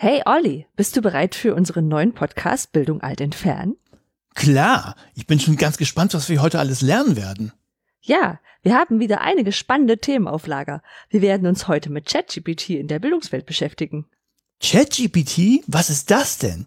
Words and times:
Hey 0.00 0.22
Olli, 0.26 0.64
bist 0.76 0.96
du 0.96 1.02
bereit 1.02 1.34
für 1.34 1.56
unseren 1.56 1.88
neuen 1.88 2.12
Podcast 2.12 2.70
Bildung 2.70 3.00
alt 3.00 3.20
entfernen? 3.20 3.74
Klar, 4.36 4.94
ich 5.16 5.26
bin 5.26 5.40
schon 5.40 5.56
ganz 5.56 5.76
gespannt, 5.76 6.14
was 6.14 6.28
wir 6.28 6.40
heute 6.40 6.60
alles 6.60 6.82
lernen 6.82 7.16
werden. 7.16 7.52
Ja, 8.02 8.38
wir 8.62 8.76
haben 8.76 9.00
wieder 9.00 9.22
einige 9.22 9.50
spannende 9.50 9.98
Themen 9.98 10.28
auf 10.28 10.46
Lager. 10.46 10.84
Wir 11.10 11.20
werden 11.20 11.48
uns 11.48 11.66
heute 11.66 11.90
mit 11.90 12.06
ChatGPT 12.06 12.70
in 12.70 12.86
der 12.86 13.00
Bildungswelt 13.00 13.44
beschäftigen. 13.44 14.06
ChatGPT? 14.62 15.64
Was 15.66 15.90
ist 15.90 16.12
das 16.12 16.38
denn? 16.38 16.66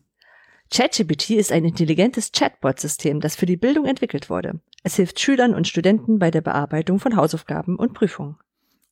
ChatGPT 0.69 1.29
ist 1.29 1.53
ein 1.53 1.63
intelligentes 1.63 2.33
Chatbot-System, 2.33 3.21
das 3.21 3.37
für 3.37 3.45
die 3.45 3.55
Bildung 3.55 3.85
entwickelt 3.85 4.29
wurde. 4.29 4.59
Es 4.83 4.97
hilft 4.97 5.21
Schülern 5.21 5.55
und 5.55 5.69
Studenten 5.69 6.19
bei 6.19 6.31
der 6.31 6.41
Bearbeitung 6.41 6.99
von 6.99 7.15
Hausaufgaben 7.15 7.77
und 7.77 7.93
Prüfungen. 7.93 8.35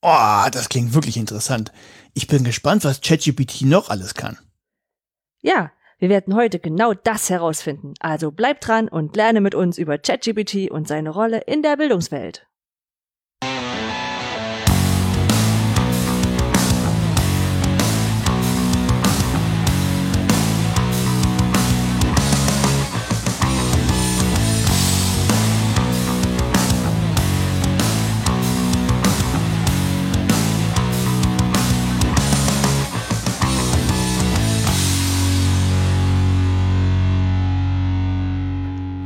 Oh, 0.01 0.45
das 0.51 0.69
klingt 0.69 0.93
wirklich 0.93 1.17
interessant. 1.17 1.71
Ich 2.13 2.27
bin 2.27 2.43
gespannt, 2.43 2.85
was 2.85 3.01
ChatGPT 3.01 3.63
noch 3.63 3.89
alles 3.89 4.13
kann. 4.13 4.37
Ja, 5.41 5.71
wir 5.99 6.09
werden 6.09 6.35
heute 6.35 6.59
genau 6.59 6.93
das 6.93 7.29
herausfinden. 7.29 7.93
Also 7.99 8.31
bleib 8.31 8.61
dran 8.61 8.87
und 8.87 9.15
lerne 9.15 9.41
mit 9.41 9.55
uns 9.55 9.77
über 9.77 9.97
ChatGPT 9.97 10.71
und 10.71 10.87
seine 10.87 11.09
Rolle 11.09 11.39
in 11.39 11.61
der 11.61 11.75
Bildungswelt. 11.75 12.48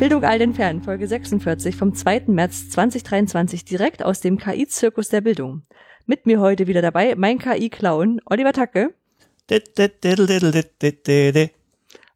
Bildung 0.03 0.25
all 0.25 0.37
den 0.37 0.53
Fern, 0.53 0.83
Folge 0.83 1.07
46 1.07 1.77
vom 1.77 1.95
2. 1.95 2.23
März 2.27 2.69
2023, 2.71 3.63
direkt 3.63 4.03
aus 4.03 4.19
dem 4.19 4.37
KI-Zirkus 4.37 5.07
der 5.07 5.21
Bildung. 5.21 5.61
Mit 6.05 6.25
mir 6.25 6.41
heute 6.41 6.67
wieder 6.67 6.81
dabei 6.81 7.15
mein 7.15 7.39
KI-Clown 7.39 8.19
Oliver 8.25 8.51
Tacke. 8.51 8.93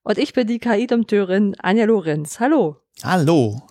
Und 0.03 0.17
ich 0.17 0.33
bin 0.33 0.47
die 0.47 0.59
KI-Dompteurin 0.59 1.55
Anja 1.59 1.85
Lorenz. 1.85 2.41
Hallo. 2.41 2.75
Hallo. 3.03 3.61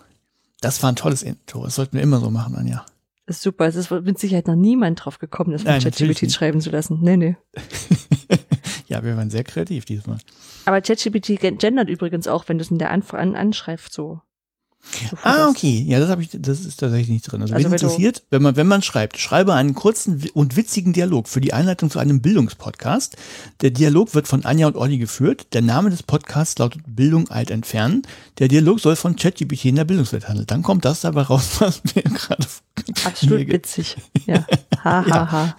Das 0.61 0.81
war 0.81 0.91
ein 0.91 0.95
tolles 0.95 1.21
Intro. 1.21 1.65
Das 1.65 1.75
sollten 1.75 1.97
wir 1.97 2.01
immer 2.01 2.19
so 2.19 2.31
machen, 2.31 2.55
Anja. 2.55 2.87
Das 3.27 3.35
ist 3.35 3.43
super. 3.43 3.67
Es 3.67 3.75
ist 3.75 3.91
mit 3.91 4.17
Sicherheit 4.17 4.47
noch 4.47 4.55
niemand 4.55 5.05
drauf 5.05 5.19
gekommen, 5.19 5.51
das 5.51 5.63
mit 5.63 5.83
ChatGPT 5.83 6.31
schreiben 6.31 6.59
zu 6.59 6.71
lassen. 6.71 6.97
Nee, 7.03 7.17
nee. 7.17 7.37
ja, 8.87 9.03
wir 9.03 9.17
waren 9.17 9.29
sehr 9.29 9.43
kreativ 9.43 9.85
diesmal. 9.85 10.17
Aber 10.65 10.81
ChatGPT 10.81 11.39
gendert 11.39 11.89
übrigens 11.89 12.27
auch, 12.27 12.47
wenn 12.47 12.57
du 12.57 12.63
es 12.63 12.71
in 12.71 12.79
der 12.79 12.91
Anf 12.91 13.13
an 13.13 13.35
Anschrift 13.35 13.93
so. 13.93 14.21
so 15.09 15.17
ah, 15.23 15.49
okay. 15.49 15.83
Ja, 15.87 15.99
das 15.99 16.09
habe 16.09 16.21
ich, 16.21 16.29
das 16.31 16.61
ist 16.61 16.79
tatsächlich 16.79 17.09
nicht 17.09 17.31
drin. 17.31 17.41
Also, 17.41 17.53
also 17.53 17.65
wenn 17.65 17.73
interessiert, 17.73 18.23
wenn 18.29 18.41
man, 18.41 18.55
wenn 18.55 18.67
man 18.67 18.81
schreibt, 18.81 19.17
schreibe 19.17 19.53
einen 19.53 19.75
kurzen 19.75 20.23
und 20.33 20.55
witzigen 20.55 20.93
Dialog 20.93 21.27
für 21.27 21.41
die 21.41 21.53
Einleitung 21.53 21.89
zu 21.89 21.99
einem 21.99 22.21
Bildungspodcast. 22.21 23.17
Der 23.61 23.71
Dialog 23.71 24.15
wird 24.15 24.27
von 24.27 24.45
Anja 24.45 24.67
und 24.67 24.77
Olli 24.77 24.97
geführt. 24.97 25.53
Der 25.53 25.61
Name 25.61 25.89
des 25.89 26.03
Podcasts 26.03 26.57
lautet 26.57 26.81
Bildung 26.87 27.29
alt 27.29 27.51
entfernen. 27.51 28.03
Der 28.39 28.47
Dialog 28.47 28.79
soll 28.79 28.95
von 28.95 29.17
ChatGPT 29.17 29.65
in 29.65 29.75
der 29.75 29.85
Bildungswelt 29.85 30.29
handeln. 30.29 30.47
Dann 30.47 30.63
kommt 30.63 30.85
das 30.85 31.01
dabei 31.01 31.23
raus, 31.23 31.55
was 31.59 31.81
mir 31.93 32.03
gerade 32.03 32.47
Absolut 33.03 33.47
witzig. 33.47 33.97
Ja. 34.25 34.45
Ha, 34.83 35.05
ha, 35.05 35.31
ha. 35.31 35.55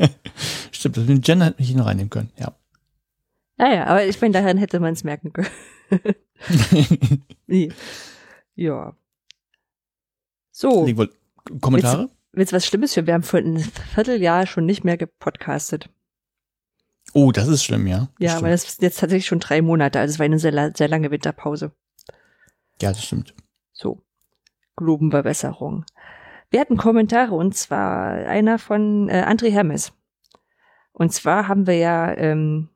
Stimmt, 0.70 0.96
das 0.96 1.04
mit 1.04 1.16
dem 1.16 1.20
Gender 1.22 1.46
hätte 1.46 1.62
ich 1.62 1.74
noch 1.74 1.86
reinnehmen 1.86 2.10
können, 2.10 2.30
ja. 2.38 2.52
Ja, 3.60 3.74
ja, 3.74 3.86
aber 3.88 4.06
ich 4.06 4.18
meine, 4.22 4.32
daran 4.32 4.56
hätte 4.56 4.80
man 4.80 4.94
es 4.94 5.04
merken 5.04 5.34
können. 5.34 5.50
ja. 8.54 8.96
So. 10.50 10.86
Kommentare? 11.60 12.08
Willst, 12.32 12.52
willst 12.52 12.52
du 12.52 12.56
was 12.56 12.66
Schlimmes 12.66 12.96
hören? 12.96 13.06
Wir 13.06 13.14
haben 13.14 13.22
vor 13.22 13.40
einem 13.40 13.58
Vierteljahr 13.58 14.46
schon 14.46 14.64
nicht 14.64 14.82
mehr 14.82 14.96
gepodcastet. 14.96 15.90
Oh, 17.12 17.32
das 17.32 17.48
ist 17.48 17.62
schlimm, 17.62 17.86
ja. 17.86 18.08
Das 18.18 18.32
ja, 18.32 18.36
aber 18.38 18.48
das 18.48 18.64
ist 18.64 18.80
jetzt 18.80 18.98
tatsächlich 18.98 19.26
schon 19.26 19.40
drei 19.40 19.60
Monate. 19.60 20.00
Also 20.00 20.14
es 20.14 20.18
war 20.18 20.24
eine 20.24 20.38
sehr, 20.38 20.72
sehr 20.74 20.88
lange 20.88 21.10
Winterpause. 21.10 21.72
Ja, 22.80 22.92
das 22.92 23.04
stimmt. 23.04 23.34
So. 23.72 24.00
Globenverbesserung. 24.76 25.84
Wir 26.48 26.60
hatten 26.60 26.78
Kommentare 26.78 27.34
und 27.34 27.54
zwar 27.54 28.12
einer 28.26 28.58
von 28.58 29.10
äh, 29.10 29.22
André 29.28 29.50
Hermes. 29.50 29.92
Und 30.92 31.12
zwar 31.12 31.46
haben 31.46 31.66
wir 31.66 31.76
ja 31.76 32.16
ähm, 32.16 32.70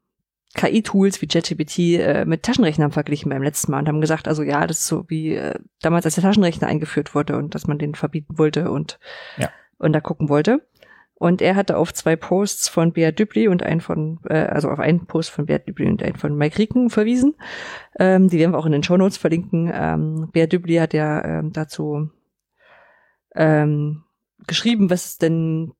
KI-Tools 0.54 1.20
wie 1.20 1.26
ChatGPT 1.26 1.78
äh, 1.78 2.24
mit 2.24 2.42
Taschenrechnern 2.42 2.92
verglichen 2.92 3.30
beim 3.30 3.42
letzten 3.42 3.72
Mal 3.72 3.80
und 3.80 3.88
haben 3.88 4.00
gesagt, 4.00 4.28
also 4.28 4.42
ja, 4.42 4.66
das 4.66 4.80
ist 4.80 4.86
so 4.86 5.04
wie 5.08 5.34
äh, 5.34 5.58
damals, 5.82 6.04
als 6.04 6.14
der 6.14 6.24
Taschenrechner 6.24 6.68
eingeführt 6.68 7.14
wurde 7.14 7.36
und 7.36 7.54
dass 7.54 7.66
man 7.66 7.78
den 7.78 7.94
verbieten 7.94 8.38
wollte 8.38 8.70
und, 8.70 8.98
ja. 9.36 9.50
und 9.78 9.92
da 9.92 10.00
gucken 10.00 10.28
wollte. 10.28 10.66
Und 11.16 11.40
er 11.40 11.54
hatte 11.54 11.76
auf 11.76 11.94
zwei 11.94 12.16
Posts 12.16 12.68
von 12.68 12.92
Beat 12.92 13.18
Dübli 13.18 13.48
und 13.48 13.62
einen 13.62 13.80
von, 13.80 14.18
äh, 14.28 14.34
also 14.34 14.68
auf 14.68 14.80
einen 14.80 15.06
Post 15.06 15.30
von 15.30 15.46
Beat 15.46 15.66
Dübli 15.66 15.86
und 15.86 16.02
einen 16.02 16.16
von 16.16 16.36
Mike 16.36 16.58
Rieken 16.58 16.90
verwiesen. 16.90 17.34
Ähm, 17.98 18.28
die 18.28 18.38
werden 18.38 18.52
wir 18.52 18.58
auch 18.58 18.66
in 18.66 18.72
den 18.72 18.82
Show 18.82 18.96
Notes 18.96 19.16
verlinken. 19.16 19.70
Ähm, 19.72 20.28
Beat 20.32 20.52
Dübli 20.52 20.76
hat 20.76 20.92
ja 20.92 21.24
ähm, 21.24 21.52
dazu 21.52 22.10
ähm, 23.34 24.02
geschrieben, 24.46 24.90
was 24.90 25.18
denn, 25.18 25.72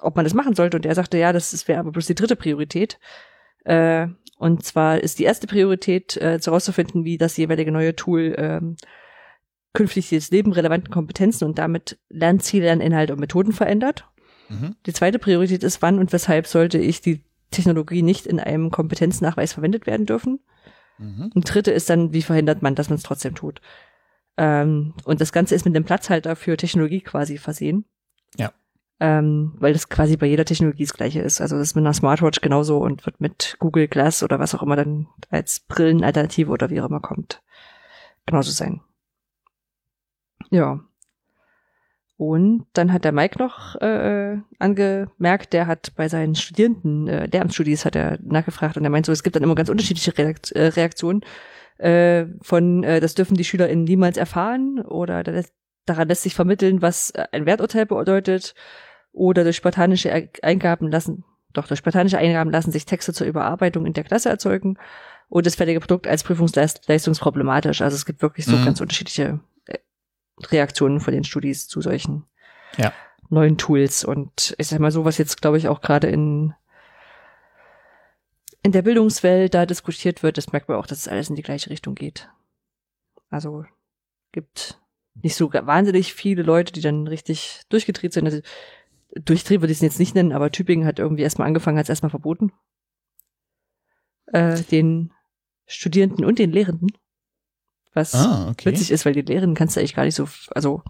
ob 0.00 0.16
man 0.16 0.24
das 0.24 0.34
machen 0.34 0.54
sollte. 0.54 0.76
Und 0.78 0.86
er 0.86 0.94
sagte, 0.94 1.18
ja, 1.18 1.32
das 1.32 1.68
wäre 1.68 1.80
aber 1.80 1.92
bloß 1.92 2.06
die 2.06 2.14
dritte 2.14 2.36
Priorität. 2.36 2.98
Äh, 3.64 4.08
und 4.38 4.64
zwar 4.64 5.00
ist 5.00 5.18
die 5.18 5.24
erste 5.24 5.46
Priorität, 5.46 6.16
äh, 6.16 6.38
herauszufinden, 6.38 7.04
wie 7.04 7.18
das 7.18 7.36
jeweilige 7.36 7.72
neue 7.72 7.96
Tool 7.96 8.34
ähm, 8.36 8.76
künftig 9.72 10.10
das 10.10 10.30
Leben 10.30 10.52
relevanten 10.52 10.90
Kompetenzen 10.90 11.44
und 11.44 11.58
damit 11.58 11.98
Lernziele, 12.08 12.66
Lerninhalte 12.66 13.12
und 13.12 13.20
Methoden 13.20 13.52
verändert. 13.52 14.06
Mhm. 14.48 14.76
Die 14.86 14.92
zweite 14.92 15.18
Priorität 15.18 15.64
ist, 15.64 15.82
wann 15.82 15.98
und 15.98 16.12
weshalb 16.12 16.46
sollte 16.46 16.78
ich 16.78 17.00
die 17.00 17.24
Technologie 17.50 18.02
nicht 18.02 18.26
in 18.26 18.40
einem 18.40 18.70
Kompetenznachweis 18.70 19.52
verwendet 19.52 19.86
werden 19.86 20.06
dürfen. 20.06 20.40
Mhm. 20.98 21.30
Und 21.34 21.52
dritte 21.52 21.70
ist 21.70 21.90
dann, 21.90 22.12
wie 22.12 22.22
verhindert 22.22 22.62
man, 22.62 22.74
dass 22.74 22.88
man 22.88 22.96
es 22.96 23.02
trotzdem 23.02 23.34
tut. 23.34 23.60
Ähm, 24.36 24.94
und 25.04 25.20
das 25.20 25.32
Ganze 25.32 25.54
ist 25.54 25.64
mit 25.64 25.74
einem 25.74 25.84
Platzhalter 25.84 26.36
für 26.36 26.56
Technologie 26.56 27.00
quasi 27.00 27.38
versehen. 27.38 27.84
Ja 28.36 28.52
ähm, 29.00 29.54
weil 29.58 29.72
das 29.72 29.88
quasi 29.88 30.16
bei 30.16 30.26
jeder 30.26 30.44
Technologie 30.44 30.84
das 30.84 30.94
gleiche 30.94 31.20
ist. 31.20 31.40
Also 31.40 31.56
das 31.56 31.68
ist 31.68 31.74
mit 31.74 31.82
einer 31.82 31.94
Smartwatch 31.94 32.40
genauso 32.40 32.78
und 32.78 33.04
wird 33.06 33.20
mit 33.20 33.56
Google 33.58 33.88
Glass 33.88 34.22
oder 34.22 34.38
was 34.38 34.54
auch 34.54 34.62
immer 34.62 34.76
dann 34.76 35.08
als 35.30 35.60
Brillenalternative 35.60 36.50
oder 36.50 36.70
wie 36.70 36.80
auch 36.80 36.88
immer 36.88 37.00
kommt, 37.00 37.42
genauso 38.26 38.50
sein. 38.50 38.80
Ja. 40.50 40.80
Und 42.16 42.66
dann 42.74 42.92
hat 42.92 43.04
der 43.04 43.10
Mike 43.10 43.40
noch 43.40 43.74
äh, 43.80 44.38
angemerkt, 44.60 45.52
der 45.52 45.66
hat 45.66 45.92
bei 45.96 46.08
seinen 46.08 46.36
Studierenden, 46.36 47.08
äh, 47.08 47.26
Lehramtsstudis 47.26 47.84
hat 47.84 47.96
er 47.96 48.20
nachgefragt 48.22 48.76
und 48.76 48.84
er 48.84 48.90
meint 48.90 49.04
so, 49.04 49.10
es 49.10 49.24
gibt 49.24 49.34
dann 49.34 49.42
immer 49.42 49.56
ganz 49.56 49.68
unterschiedliche 49.68 50.16
Reakt 50.16 50.52
äh, 50.52 50.66
Reaktionen 50.68 51.22
äh, 51.78 52.26
von, 52.40 52.84
äh, 52.84 53.00
das 53.00 53.14
dürfen 53.14 53.36
die 53.36 53.44
SchülerInnen 53.44 53.84
niemals 53.84 54.16
erfahren 54.16 54.80
oder 54.80 55.24
das, 55.24 55.52
daran 55.86 56.08
lässt 56.08 56.22
sich 56.22 56.34
vermitteln, 56.34 56.82
was 56.82 57.12
ein 57.32 57.46
Werturteil 57.46 57.86
bedeutet 57.86 58.54
oder 59.12 59.44
durch 59.44 59.56
spartanische 59.56 60.28
Eingaben 60.42 60.90
lassen, 60.90 61.24
doch 61.52 61.66
durch 61.66 61.78
spartanische 61.78 62.18
Eingaben 62.18 62.50
lassen 62.50 62.72
sich 62.72 62.84
Texte 62.84 63.12
zur 63.12 63.26
Überarbeitung 63.26 63.86
in 63.86 63.92
der 63.92 64.04
Klasse 64.04 64.28
erzeugen 64.28 64.78
und 65.28 65.46
das 65.46 65.54
fertige 65.54 65.80
Produkt 65.80 66.06
als 66.06 66.24
prüfungsleistungsproblematisch. 66.24 67.80
Also 67.80 67.94
es 67.94 68.06
gibt 68.06 68.22
wirklich 68.22 68.46
so 68.46 68.56
mhm. 68.56 68.64
ganz 68.64 68.80
unterschiedliche 68.80 69.40
äh, 69.66 69.78
Reaktionen 70.48 71.00
von 71.00 71.14
den 71.14 71.24
Studis 71.24 71.68
zu 71.68 71.80
solchen 71.80 72.24
ja. 72.76 72.92
neuen 73.30 73.56
Tools. 73.56 74.04
Und 74.04 74.54
ich 74.58 74.66
sag 74.68 74.80
mal 74.80 74.90
so, 74.90 75.04
was 75.04 75.18
jetzt, 75.18 75.40
glaube 75.40 75.58
ich, 75.58 75.68
auch 75.68 75.80
gerade 75.80 76.08
in 76.08 76.54
in 78.64 78.72
der 78.72 78.82
Bildungswelt 78.82 79.52
da 79.52 79.66
diskutiert 79.66 80.22
wird, 80.22 80.38
das 80.38 80.50
merkt 80.50 80.70
man 80.70 80.78
auch, 80.78 80.86
dass 80.86 81.00
es 81.00 81.08
alles 81.08 81.28
in 81.28 81.36
die 81.36 81.42
gleiche 81.42 81.68
Richtung 81.68 81.94
geht. 81.94 82.30
Also 83.28 83.66
gibt 84.32 84.80
nicht 85.22 85.36
so 85.36 85.52
wahnsinnig 85.52 86.14
viele 86.14 86.42
Leute, 86.42 86.72
die 86.72 86.80
dann 86.80 87.06
richtig 87.06 87.62
durchgedreht 87.68 88.12
sind. 88.12 88.26
Also, 88.26 88.40
durchdreht 89.14 89.60
würde 89.60 89.72
ich 89.72 89.78
es 89.78 89.82
jetzt 89.82 89.98
nicht 89.98 90.14
nennen, 90.14 90.32
aber 90.32 90.50
Tübingen 90.50 90.86
hat 90.86 90.98
irgendwie 90.98 91.22
erstmal 91.22 91.46
angefangen, 91.46 91.78
hat 91.78 91.84
es 91.84 91.90
erstmal 91.90 92.10
verboten. 92.10 92.52
Äh, 94.26 94.60
den 94.62 95.12
Studierenden 95.66 96.24
und 96.24 96.38
den 96.38 96.50
Lehrenden. 96.50 96.90
Was 97.92 98.14
ah, 98.14 98.48
okay. 98.50 98.70
witzig 98.70 98.90
ist, 98.90 99.04
weil 99.04 99.12
die 99.12 99.22
Lehrenden 99.22 99.54
kannst 99.54 99.76
du 99.76 99.80
eigentlich 99.80 99.94
gar 99.94 100.04
nicht 100.04 100.16
so, 100.16 100.28
also 100.50 100.82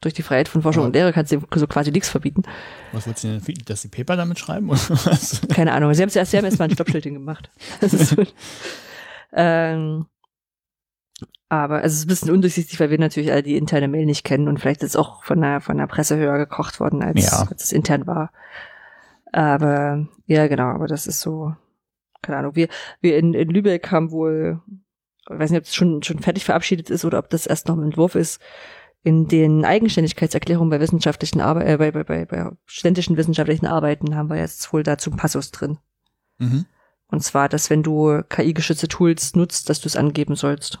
durch 0.00 0.14
die 0.14 0.22
Freiheit 0.22 0.48
von 0.48 0.62
Forschung 0.62 0.84
oh. 0.84 0.86
und 0.86 0.92
Lehre 0.92 1.12
kannst 1.12 1.32
du 1.32 1.40
so 1.54 1.66
quasi 1.66 1.90
nichts 1.90 2.08
verbieten. 2.08 2.42
Was 2.92 3.06
wolltest 3.06 3.24
du 3.24 3.40
denn, 3.40 3.64
dass 3.64 3.82
die 3.82 3.88
Paper 3.88 4.16
damit 4.16 4.38
schreiben 4.38 4.68
oder 4.70 4.78
was? 4.78 5.40
Keine 5.48 5.72
Ahnung. 5.72 5.92
Sie 5.94 6.02
haben 6.02 6.08
es 6.08 6.16
erst, 6.16 6.30
sie 6.30 6.36
haben 6.36 6.44
erst 6.44 6.58
mal 6.58 6.66
ein 6.66 6.70
Stoppschild 6.70 7.04
gemacht. 7.04 7.50
Das 7.80 7.92
ist 7.92 8.08
so, 8.10 8.24
ähm, 9.32 10.06
aber 11.48 11.76
also 11.76 11.86
es 11.94 11.98
ist 12.00 12.04
ein 12.04 12.08
bisschen 12.08 12.30
undurchsichtig, 12.30 12.80
weil 12.80 12.90
wir 12.90 12.98
natürlich 12.98 13.32
alle 13.32 13.42
die 13.42 13.56
interne 13.56 13.88
Mail 13.88 14.06
nicht 14.06 14.24
kennen 14.24 14.48
und 14.48 14.58
vielleicht 14.58 14.82
ist 14.82 14.90
es 14.90 14.96
auch 14.96 15.22
von 15.24 15.40
der, 15.40 15.60
von 15.60 15.78
der 15.78 15.86
Presse 15.86 16.16
höher 16.16 16.38
gekocht 16.38 16.80
worden, 16.80 17.02
als, 17.02 17.30
ja. 17.30 17.46
als 17.50 17.64
es 17.64 17.72
intern 17.72 18.06
war. 18.06 18.32
Aber 19.32 20.06
ja, 20.26 20.46
genau, 20.46 20.68
aber 20.68 20.86
das 20.86 21.06
ist 21.06 21.20
so 21.20 21.54
keine 22.26 22.38
Ahnung, 22.38 22.56
wir, 22.56 22.68
wir 23.00 23.16
in, 23.16 23.34
in 23.34 23.48
Lübeck 23.48 23.90
haben 23.90 24.10
wohl, 24.10 24.60
ich 25.30 25.38
weiß 25.38 25.50
nicht, 25.50 25.60
ob 25.60 25.64
es 25.64 25.74
schon, 25.74 26.02
schon 26.02 26.18
fertig 26.18 26.44
verabschiedet 26.44 26.90
ist 26.90 27.04
oder 27.04 27.18
ob 27.18 27.30
das 27.30 27.46
erst 27.46 27.68
noch 27.68 27.76
im 27.76 27.84
Entwurf 27.84 28.14
ist, 28.14 28.40
in 29.02 29.28
den 29.28 29.64
Eigenständigkeitserklärungen 29.64 30.70
bei 30.70 30.80
wissenschaftlichen 30.80 31.40
Arbeit, 31.40 31.68
äh, 31.68 31.76
bei, 31.76 31.92
bei, 31.92 32.04
bei, 32.04 32.24
bei 32.24 32.50
studentischen 32.64 33.16
wissenschaftlichen 33.16 33.66
Arbeiten 33.66 34.16
haben 34.16 34.28
wir 34.28 34.36
jetzt 34.36 34.72
wohl 34.72 34.82
dazu 34.82 35.10
einen 35.10 35.18
Passus 35.18 35.52
drin. 35.52 35.78
Mhm. 36.38 36.66
Und 37.08 37.22
zwar, 37.22 37.48
dass 37.48 37.70
wenn 37.70 37.84
du 37.84 38.22
KI-geschützte 38.28 38.88
Tools 38.88 39.36
nutzt, 39.36 39.70
dass 39.70 39.80
du 39.80 39.86
es 39.86 39.96
angeben 39.96 40.34
sollst. 40.34 40.80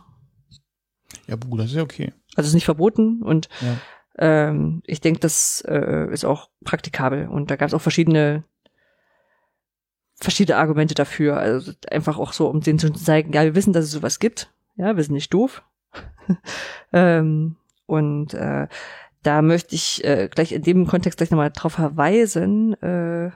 Ja, 1.26 1.36
Bruder, 1.36 1.64
das 1.64 1.72
ist 1.72 1.76
ja 1.76 1.82
okay. 1.82 2.12
Also 2.34 2.42
es 2.42 2.48
ist 2.48 2.54
nicht 2.54 2.64
verboten 2.64 3.22
und 3.22 3.48
ja. 3.60 3.76
ähm, 4.18 4.82
ich 4.86 5.00
denke, 5.00 5.20
das 5.20 5.64
äh, 5.66 6.12
ist 6.12 6.24
auch 6.24 6.50
praktikabel. 6.64 7.28
Und 7.28 7.50
da 7.50 7.56
gab 7.56 7.68
es 7.68 7.74
auch 7.74 7.80
verschiedene 7.80 8.44
verschiedene 10.16 10.58
Argumente 10.58 10.94
dafür. 10.94 11.36
Also 11.36 11.72
einfach 11.90 12.18
auch 12.18 12.32
so, 12.32 12.48
um 12.48 12.60
denen 12.60 12.78
zu 12.78 12.90
zeigen, 12.92 13.32
ja, 13.32 13.44
wir 13.44 13.54
wissen, 13.54 13.72
dass 13.72 13.84
es 13.84 13.90
sowas 13.90 14.18
gibt. 14.18 14.50
Ja, 14.76 14.96
wir 14.96 15.02
sind 15.02 15.14
nicht 15.14 15.32
doof. 15.32 15.62
ähm, 16.92 17.56
und 17.86 18.34
äh, 18.34 18.66
da 19.22 19.42
möchte 19.42 19.74
ich 19.74 20.04
äh, 20.04 20.28
gleich 20.30 20.52
in 20.52 20.62
dem 20.62 20.86
Kontext 20.86 21.18
gleich 21.18 21.30
nochmal 21.30 21.50
drauf 21.50 21.74
verweisen. 21.74 22.74
Äh, 22.82 23.30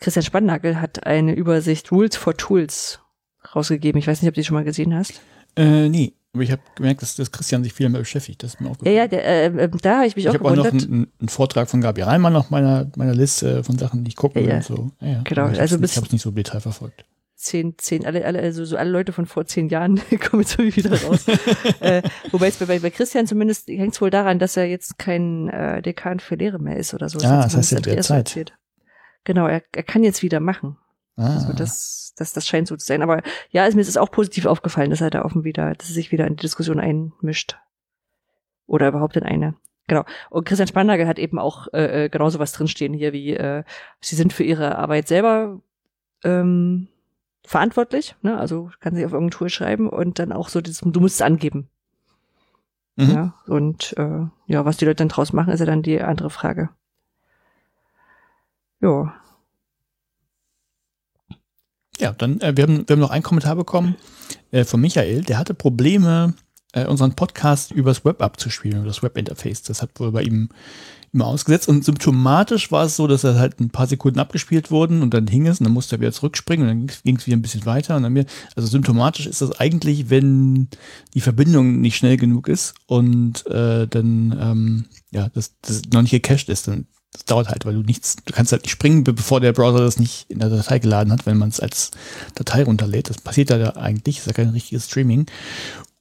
Christian 0.00 0.24
Spannagel 0.24 0.80
hat 0.80 1.06
eine 1.06 1.34
Übersicht 1.34 1.90
Rules 1.92 2.16
for 2.16 2.36
Tools 2.36 3.00
rausgegeben. 3.54 3.98
Ich 3.98 4.06
weiß 4.06 4.20
nicht, 4.20 4.28
ob 4.28 4.34
du 4.34 4.40
die 4.40 4.44
schon 4.44 4.56
mal 4.56 4.64
gesehen 4.64 4.94
hast. 4.94 5.20
Äh, 5.56 5.88
nee. 5.88 6.12
Aber 6.34 6.42
ich 6.42 6.52
habe 6.52 6.62
gemerkt, 6.74 7.00
dass, 7.02 7.16
dass 7.16 7.32
Christian 7.32 7.64
sich 7.64 7.72
viel 7.72 7.84
damit 7.86 8.00
beschäftigt. 8.00 8.42
Das 8.42 8.54
ist 8.54 8.60
mir 8.60 8.70
auch 8.70 8.76
Ja, 8.84 8.92
ja, 8.92 9.08
der, 9.08 9.24
äh, 9.24 9.64
äh 9.64 9.68
da 9.80 9.96
habe 9.98 10.06
ich 10.06 10.14
mich 10.14 10.26
ich 10.26 10.28
auch 10.28 10.34
Ich 10.34 10.40
habe 10.40 10.50
auch 10.50 10.56
noch 10.56 10.66
einen, 10.66 11.10
einen, 11.18 11.28
Vortrag 11.28 11.70
von 11.70 11.80
Gabi 11.80 12.02
Reimann 12.02 12.36
auf 12.36 12.50
meiner, 12.50 12.90
meiner 12.96 13.14
Liste 13.14 13.64
von 13.64 13.78
Sachen, 13.78 14.04
die 14.04 14.10
ich 14.10 14.16
gucken 14.16 14.42
will 14.42 14.50
ja, 14.50 14.56
und 14.56 14.64
so. 14.64 14.90
Ja, 15.00 15.08
ja. 15.08 15.20
Genau, 15.24 15.48
ich 15.48 15.58
also. 15.58 15.76
Ich 15.82 15.96
habe 15.96 16.06
es 16.06 16.12
nicht 16.12 16.22
so 16.22 16.30
detail 16.30 16.60
verfolgt. 16.60 17.04
Zehn, 17.34 17.78
zehn, 17.78 18.04
alle, 18.04 18.24
alle, 18.24 18.40
also 18.40 18.64
so 18.64 18.76
alle 18.76 18.90
Leute 18.90 19.12
von 19.12 19.24
vor 19.24 19.46
zehn 19.46 19.68
Jahren 19.68 20.00
kommen 20.28 20.42
jetzt 20.42 20.58
irgendwie 20.58 20.84
wieder 20.84 21.00
raus. 21.02 21.24
äh, 21.80 22.02
wobei 22.32 22.48
es 22.48 22.56
bei, 22.56 22.78
bei 22.80 22.90
Christian 22.90 23.26
zumindest 23.26 23.68
hängt 23.68 23.94
es 23.94 24.00
wohl 24.00 24.10
daran, 24.10 24.38
dass 24.38 24.56
er 24.56 24.64
jetzt 24.66 24.98
kein 24.98 25.48
äh, 25.48 25.80
Dekan 25.80 26.18
für 26.20 26.34
Lehre 26.34 26.58
mehr 26.58 26.76
ist 26.76 26.94
oder 26.94 27.08
so. 27.08 27.20
Ja, 27.20 27.44
das 27.44 27.56
heißt 27.56 27.72
ja 27.72 27.80
derzeit. 27.80 28.28
Erzählt. 28.28 28.58
Genau, 29.24 29.46
er, 29.46 29.62
er 29.72 29.82
kann 29.82 30.02
jetzt 30.02 30.22
wieder 30.22 30.40
machen. 30.40 30.78
Ah. 31.18 31.34
Also 31.34 31.52
das, 31.52 32.14
das, 32.16 32.32
das 32.32 32.46
scheint 32.46 32.68
so 32.68 32.76
zu 32.76 32.86
sein. 32.86 33.02
Aber 33.02 33.22
ja, 33.50 33.64
also 33.64 33.76
mir 33.76 33.82
ist 33.82 33.88
es 33.88 33.96
auch 33.96 34.10
positiv 34.10 34.46
aufgefallen, 34.46 34.90
dass 34.90 35.00
er 35.00 35.10
da 35.10 35.24
offen 35.24 35.44
wieder, 35.44 35.74
dass 35.74 35.88
er 35.88 35.94
sich 35.94 36.12
wieder 36.12 36.26
in 36.26 36.36
die 36.36 36.42
Diskussion 36.42 36.80
einmischt. 36.80 37.58
Oder 38.66 38.88
überhaupt 38.88 39.16
in 39.16 39.24
eine. 39.24 39.54
Genau. 39.88 40.04
Und 40.30 40.44
Christian 40.44 40.68
Spannagel 40.68 41.08
hat 41.08 41.18
eben 41.18 41.38
auch 41.38 41.66
äh, 41.72 42.04
äh, 42.04 42.08
genauso 42.08 42.38
was 42.38 42.52
drinstehen 42.52 42.92
hier, 42.92 43.12
wie 43.12 43.34
äh, 43.34 43.64
sie 44.00 44.16
sind 44.16 44.32
für 44.32 44.44
ihre 44.44 44.76
Arbeit 44.76 45.08
selber 45.08 45.60
ähm, 46.22 46.88
verantwortlich, 47.44 48.14
ne? 48.20 48.38
Also 48.38 48.70
kann 48.80 48.94
sich 48.94 49.06
auf 49.06 49.12
irgendein 49.12 49.38
Tool 49.38 49.48
schreiben 49.48 49.88
und 49.88 50.18
dann 50.18 50.32
auch 50.32 50.50
so, 50.50 50.60
dieses, 50.60 50.80
du 50.80 51.00
musst 51.00 51.16
es 51.16 51.22
angeben. 51.22 51.68
Mhm. 52.96 53.10
Ja, 53.10 53.34
und 53.46 53.96
äh, 53.96 54.26
ja, 54.46 54.64
was 54.66 54.76
die 54.76 54.84
Leute 54.84 54.96
dann 54.96 55.08
draus 55.08 55.32
machen, 55.32 55.52
ist 55.52 55.60
ja 55.60 55.66
dann 55.66 55.82
die 55.82 56.02
andere 56.02 56.28
Frage. 56.28 56.68
Ja. 58.80 59.14
Ja, 61.98 62.12
dann, 62.12 62.40
äh, 62.40 62.56
wir, 62.56 62.64
haben, 62.64 62.88
wir 62.88 62.94
haben 62.94 63.00
noch 63.00 63.10
einen 63.10 63.22
Kommentar 63.22 63.56
bekommen 63.56 63.96
äh, 64.50 64.64
von 64.64 64.80
Michael, 64.80 65.22
der 65.22 65.38
hatte 65.38 65.54
Probleme, 65.54 66.34
äh, 66.72 66.86
unseren 66.86 67.14
Podcast 67.14 67.72
übers 67.72 68.04
Web 68.04 68.22
abzuspielen, 68.22 68.78
über 68.78 68.86
das 68.86 69.02
Webinterface. 69.02 69.62
Das 69.62 69.82
hat 69.82 69.90
wohl 69.98 70.12
bei 70.12 70.22
ihm 70.22 70.50
immer 71.12 71.26
ausgesetzt. 71.26 71.68
Und 71.68 71.84
symptomatisch 71.84 72.70
war 72.70 72.84
es 72.84 72.96
so, 72.96 73.06
dass 73.06 73.24
er 73.24 73.36
halt 73.36 73.60
ein 73.60 73.70
paar 73.70 73.86
Sekunden 73.86 74.18
abgespielt 74.18 74.70
wurden 74.70 75.02
und 75.02 75.14
dann 75.14 75.26
hing 75.26 75.46
es 75.46 75.58
und 75.58 75.64
dann 75.64 75.72
musste 75.72 75.96
er 75.96 76.00
wieder 76.00 76.12
zurückspringen 76.12 76.68
und 76.68 76.88
dann 76.88 76.96
ging 77.04 77.16
es 77.16 77.26
wieder 77.26 77.36
ein 77.36 77.42
bisschen 77.42 77.66
weiter. 77.66 77.96
Und 77.96 78.02
dann 78.02 78.14
wieder, 78.14 78.26
also 78.54 78.68
symptomatisch 78.68 79.26
ist 79.26 79.40
das 79.40 79.58
eigentlich, 79.58 80.10
wenn 80.10 80.68
die 81.14 81.20
Verbindung 81.20 81.80
nicht 81.80 81.96
schnell 81.96 82.16
genug 82.16 82.48
ist 82.48 82.74
und 82.86 83.46
äh, 83.46 83.86
dann 83.86 84.36
ähm, 84.38 84.84
ja, 85.10 85.28
das, 85.30 85.54
das 85.62 85.82
noch 85.92 86.02
nicht 86.02 86.10
gecached 86.10 86.48
ist, 86.48 86.68
dann 86.68 86.86
das 87.12 87.24
dauert 87.24 87.48
halt, 87.48 87.64
weil 87.64 87.74
du 87.74 87.82
nichts, 87.82 88.16
du 88.24 88.32
kannst 88.32 88.52
halt 88.52 88.62
nicht 88.62 88.72
springen, 88.72 89.02
bevor 89.04 89.40
der 89.40 89.52
Browser 89.52 89.78
das 89.78 89.98
nicht 89.98 90.26
in 90.28 90.40
der 90.40 90.50
Datei 90.50 90.78
geladen 90.78 91.12
hat, 91.12 91.26
wenn 91.26 91.38
man 91.38 91.48
es 91.48 91.60
als 91.60 91.90
Datei 92.34 92.62
runterlädt. 92.62 93.08
Das 93.08 93.18
passiert 93.18 93.50
da 93.50 93.70
eigentlich, 93.70 94.18
ist 94.18 94.26
ja 94.26 94.32
kein 94.32 94.50
richtiges 94.50 94.86
Streaming. 94.86 95.26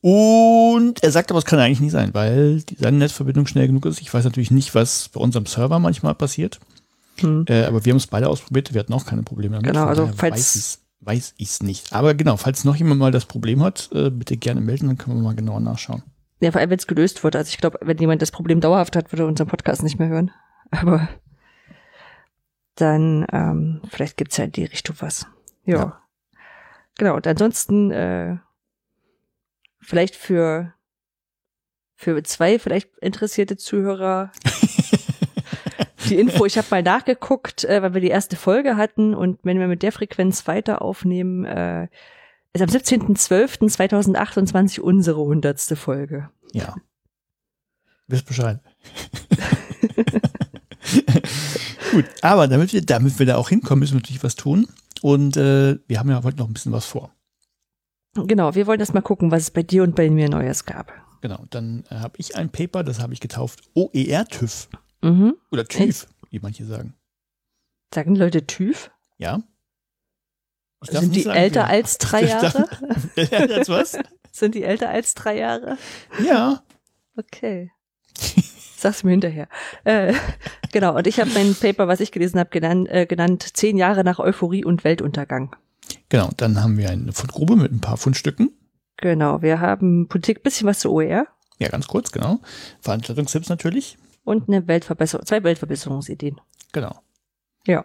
Und 0.01 1.03
er 1.03 1.11
sagt 1.11 1.31
aber, 1.31 1.39
es 1.39 1.45
kann 1.45 1.59
eigentlich 1.59 1.79
nicht 1.79 1.91
sein, 1.91 2.13
weil 2.13 2.61
die, 2.61 2.75
seine 2.75 2.97
Netzverbindung 2.97 3.47
schnell 3.47 3.67
genug 3.67 3.85
ist. 3.85 4.01
Ich 4.01 4.13
weiß 4.13 4.25
natürlich 4.25 4.51
nicht, 4.51 4.75
was 4.75 5.09
bei 5.09 5.19
unserem 5.19 5.45
Server 5.45 5.79
manchmal 5.79 6.13
passiert. 6.13 6.59
Hm. 7.19 7.45
Äh, 7.49 7.63
aber 7.63 7.83
wir 7.83 7.91
haben 7.91 7.97
es 7.97 8.07
beide 8.07 8.29
ausprobiert, 8.29 8.73
wir 8.73 8.79
hatten 8.79 8.93
auch 8.93 9.05
keine 9.05 9.23
Probleme 9.23 9.55
damit. 9.55 9.71
Genau, 9.71 9.85
also 9.85 10.09
falls 10.15 10.79
weiß 11.01 11.35
ich 11.37 11.47
es 11.49 11.63
nicht. 11.63 11.93
Aber 11.93 12.13
genau, 12.13 12.37
falls 12.37 12.65
noch 12.65 12.75
jemand 12.75 12.99
mal 12.99 13.11
das 13.11 13.25
Problem 13.25 13.63
hat, 13.63 13.89
äh, 13.93 14.09
bitte 14.09 14.35
gerne 14.37 14.61
melden, 14.61 14.87
dann 14.87 14.97
können 14.97 15.17
wir 15.17 15.23
mal 15.23 15.35
genauer 15.35 15.61
nachschauen. 15.61 16.03
Ja, 16.41 16.51
vor 16.51 16.61
allem, 16.61 16.69
wenn 16.69 16.79
es 16.79 16.85
gelöst 16.85 17.23
wird. 17.23 17.35
Also 17.35 17.49
ich 17.49 17.57
glaube, 17.57 17.79
wenn 17.81 17.97
jemand 17.97 18.21
das 18.21 18.31
Problem 18.31 18.61
dauerhaft 18.61 18.95
hat, 18.95 19.11
würde 19.11 19.23
er 19.23 19.27
unseren 19.27 19.47
Podcast 19.47 19.81
nicht 19.83 19.97
mehr 19.97 20.09
hören. 20.09 20.31
Aber 20.71 21.07
dann 22.75 23.25
ähm, 23.31 23.81
vielleicht 23.89 24.17
gibt's 24.17 24.37
ja 24.37 24.45
in 24.45 24.51
die 24.51 24.65
Richtung 24.65 24.95
was. 24.99 25.27
Ja. 25.65 25.77
ja. 25.77 26.01
Genau. 26.97 27.15
Und 27.15 27.27
ansonsten 27.27 27.91
äh, 27.91 28.37
vielleicht 29.79 30.15
für 30.15 30.73
für 31.95 32.21
zwei 32.23 32.57
vielleicht 32.59 32.95
interessierte 32.99 33.57
Zuhörer 33.57 34.31
die 36.09 36.19
Info. 36.19 36.45
Ich 36.45 36.57
habe 36.57 36.67
mal 36.69 36.83
nachgeguckt, 36.83 37.63
äh, 37.63 37.81
weil 37.81 37.95
wir 37.95 38.01
die 38.01 38.09
erste 38.09 38.35
Folge 38.35 38.75
hatten 38.77 39.15
und 39.15 39.39
wenn 39.43 39.59
wir 39.59 39.67
mit 39.67 39.83
der 39.83 39.91
Frequenz 39.91 40.47
weiter 40.47 40.81
aufnehmen, 40.81 41.43
äh, 41.45 41.87
ist 42.53 42.61
am 42.61 42.69
17.12.2028 42.69 44.79
unsere 44.79 45.19
hundertste 45.19 45.75
Folge. 45.75 46.29
Ja. 46.53 46.75
Wisst 48.07 48.27
Bescheid. 48.27 48.61
Gut, 51.91 52.05
aber 52.21 52.47
damit 52.47 52.73
wir, 52.73 52.81
damit 52.81 53.19
wir 53.19 53.25
da 53.25 53.37
auch 53.37 53.49
hinkommen, 53.49 53.79
müssen 53.79 53.93
wir 53.93 54.01
natürlich 54.01 54.23
was 54.23 54.35
tun. 54.35 54.67
Und 55.01 55.37
äh, 55.37 55.77
wir 55.87 55.99
haben 55.99 56.09
ja 56.09 56.23
heute 56.23 56.37
noch 56.37 56.47
ein 56.47 56.53
bisschen 56.53 56.71
was 56.71 56.85
vor. 56.85 57.11
Genau, 58.15 58.55
wir 58.55 58.65
wollen 58.65 58.79
erst 58.79 58.93
mal 58.93 59.01
gucken, 59.01 59.29
was 59.31 59.43
es 59.43 59.51
bei 59.51 59.63
dir 59.63 59.83
und 59.83 59.95
bei 59.95 60.09
mir 60.09 60.29
Neues 60.29 60.65
gab. 60.65 60.91
Genau, 61.21 61.45
dann 61.49 61.83
äh, 61.89 61.95
habe 61.95 62.15
ich 62.17 62.35
ein 62.35 62.51
Paper, 62.51 62.83
das 62.83 62.99
habe 62.99 63.13
ich 63.13 63.19
getauft 63.19 63.61
OER-TÜV. 63.75 64.69
Mhm. 65.01 65.35
Oder 65.51 65.65
TÜV, 65.65 66.07
wie 66.31 66.39
manche 66.39 66.65
sagen. 66.65 66.95
Sagen 67.93 68.15
Leute 68.15 68.45
TÜV? 68.45 68.91
Ja. 69.17 69.41
Sind 70.81 71.15
die 71.15 71.21
sagen, 71.21 71.37
älter 71.37 71.67
als 71.67 71.97
drei 71.97 72.23
Jahre? 72.27 72.67
als 73.49 73.69
was? 73.69 73.97
Sind 74.31 74.55
die 74.55 74.63
älter 74.63 74.89
als 74.89 75.13
drei 75.13 75.37
Jahre? 75.37 75.77
Ja. 76.23 76.63
Okay. 77.15 77.71
Sag's 78.77 79.03
mir 79.03 79.11
hinterher. 79.11 79.47
Äh, 79.85 80.13
genau, 80.71 80.95
und 80.95 81.07
ich 81.07 81.19
habe 81.19 81.31
mein 81.33 81.55
Paper, 81.55 81.87
was 81.87 81.99
ich 81.99 82.11
gelesen 82.11 82.39
habe, 82.39 82.51
genannt, 82.51 82.87
äh, 82.89 83.07
genannt 83.07 83.57
Zehn 83.57 83.75
Jahre 83.75 84.03
nach 84.03 84.19
Euphorie 84.19 84.63
und 84.63 84.83
Weltuntergang. 84.83 85.55
Genau, 86.09 86.29
dann 86.37 86.61
haben 86.61 86.77
wir 86.77 86.89
eine 86.89 87.11
Fundgrube 87.11 87.55
mit 87.55 87.71
ein 87.71 87.81
paar 87.81 87.97
Fundstücken. 87.97 88.51
Genau, 88.97 89.41
wir 89.41 89.59
haben 89.61 90.07
Politik, 90.07 90.43
bisschen 90.43 90.67
was 90.67 90.79
zu 90.79 90.91
OER. 90.91 91.25
Ja, 91.57 91.69
ganz 91.69 91.87
kurz, 91.87 92.11
genau. 92.11 92.39
Veranstaltungstipps 92.81 93.49
natürlich. 93.49 93.97
Und 94.23 94.47
eine 94.47 94.67
Weltverbesserung, 94.67 95.25
zwei 95.25 95.43
Weltverbesserungsideen. 95.43 96.39
Genau. 96.71 96.99
Ja. 97.65 97.83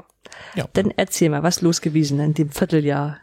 ja. 0.55 0.69
Dann 0.75 0.93
erzähl 0.95 1.31
mal, 1.31 1.43
was 1.43 1.63
los 1.63 1.81
gewesen 1.81 2.21
in 2.21 2.35
dem 2.35 2.51
Vierteljahr? 2.51 3.19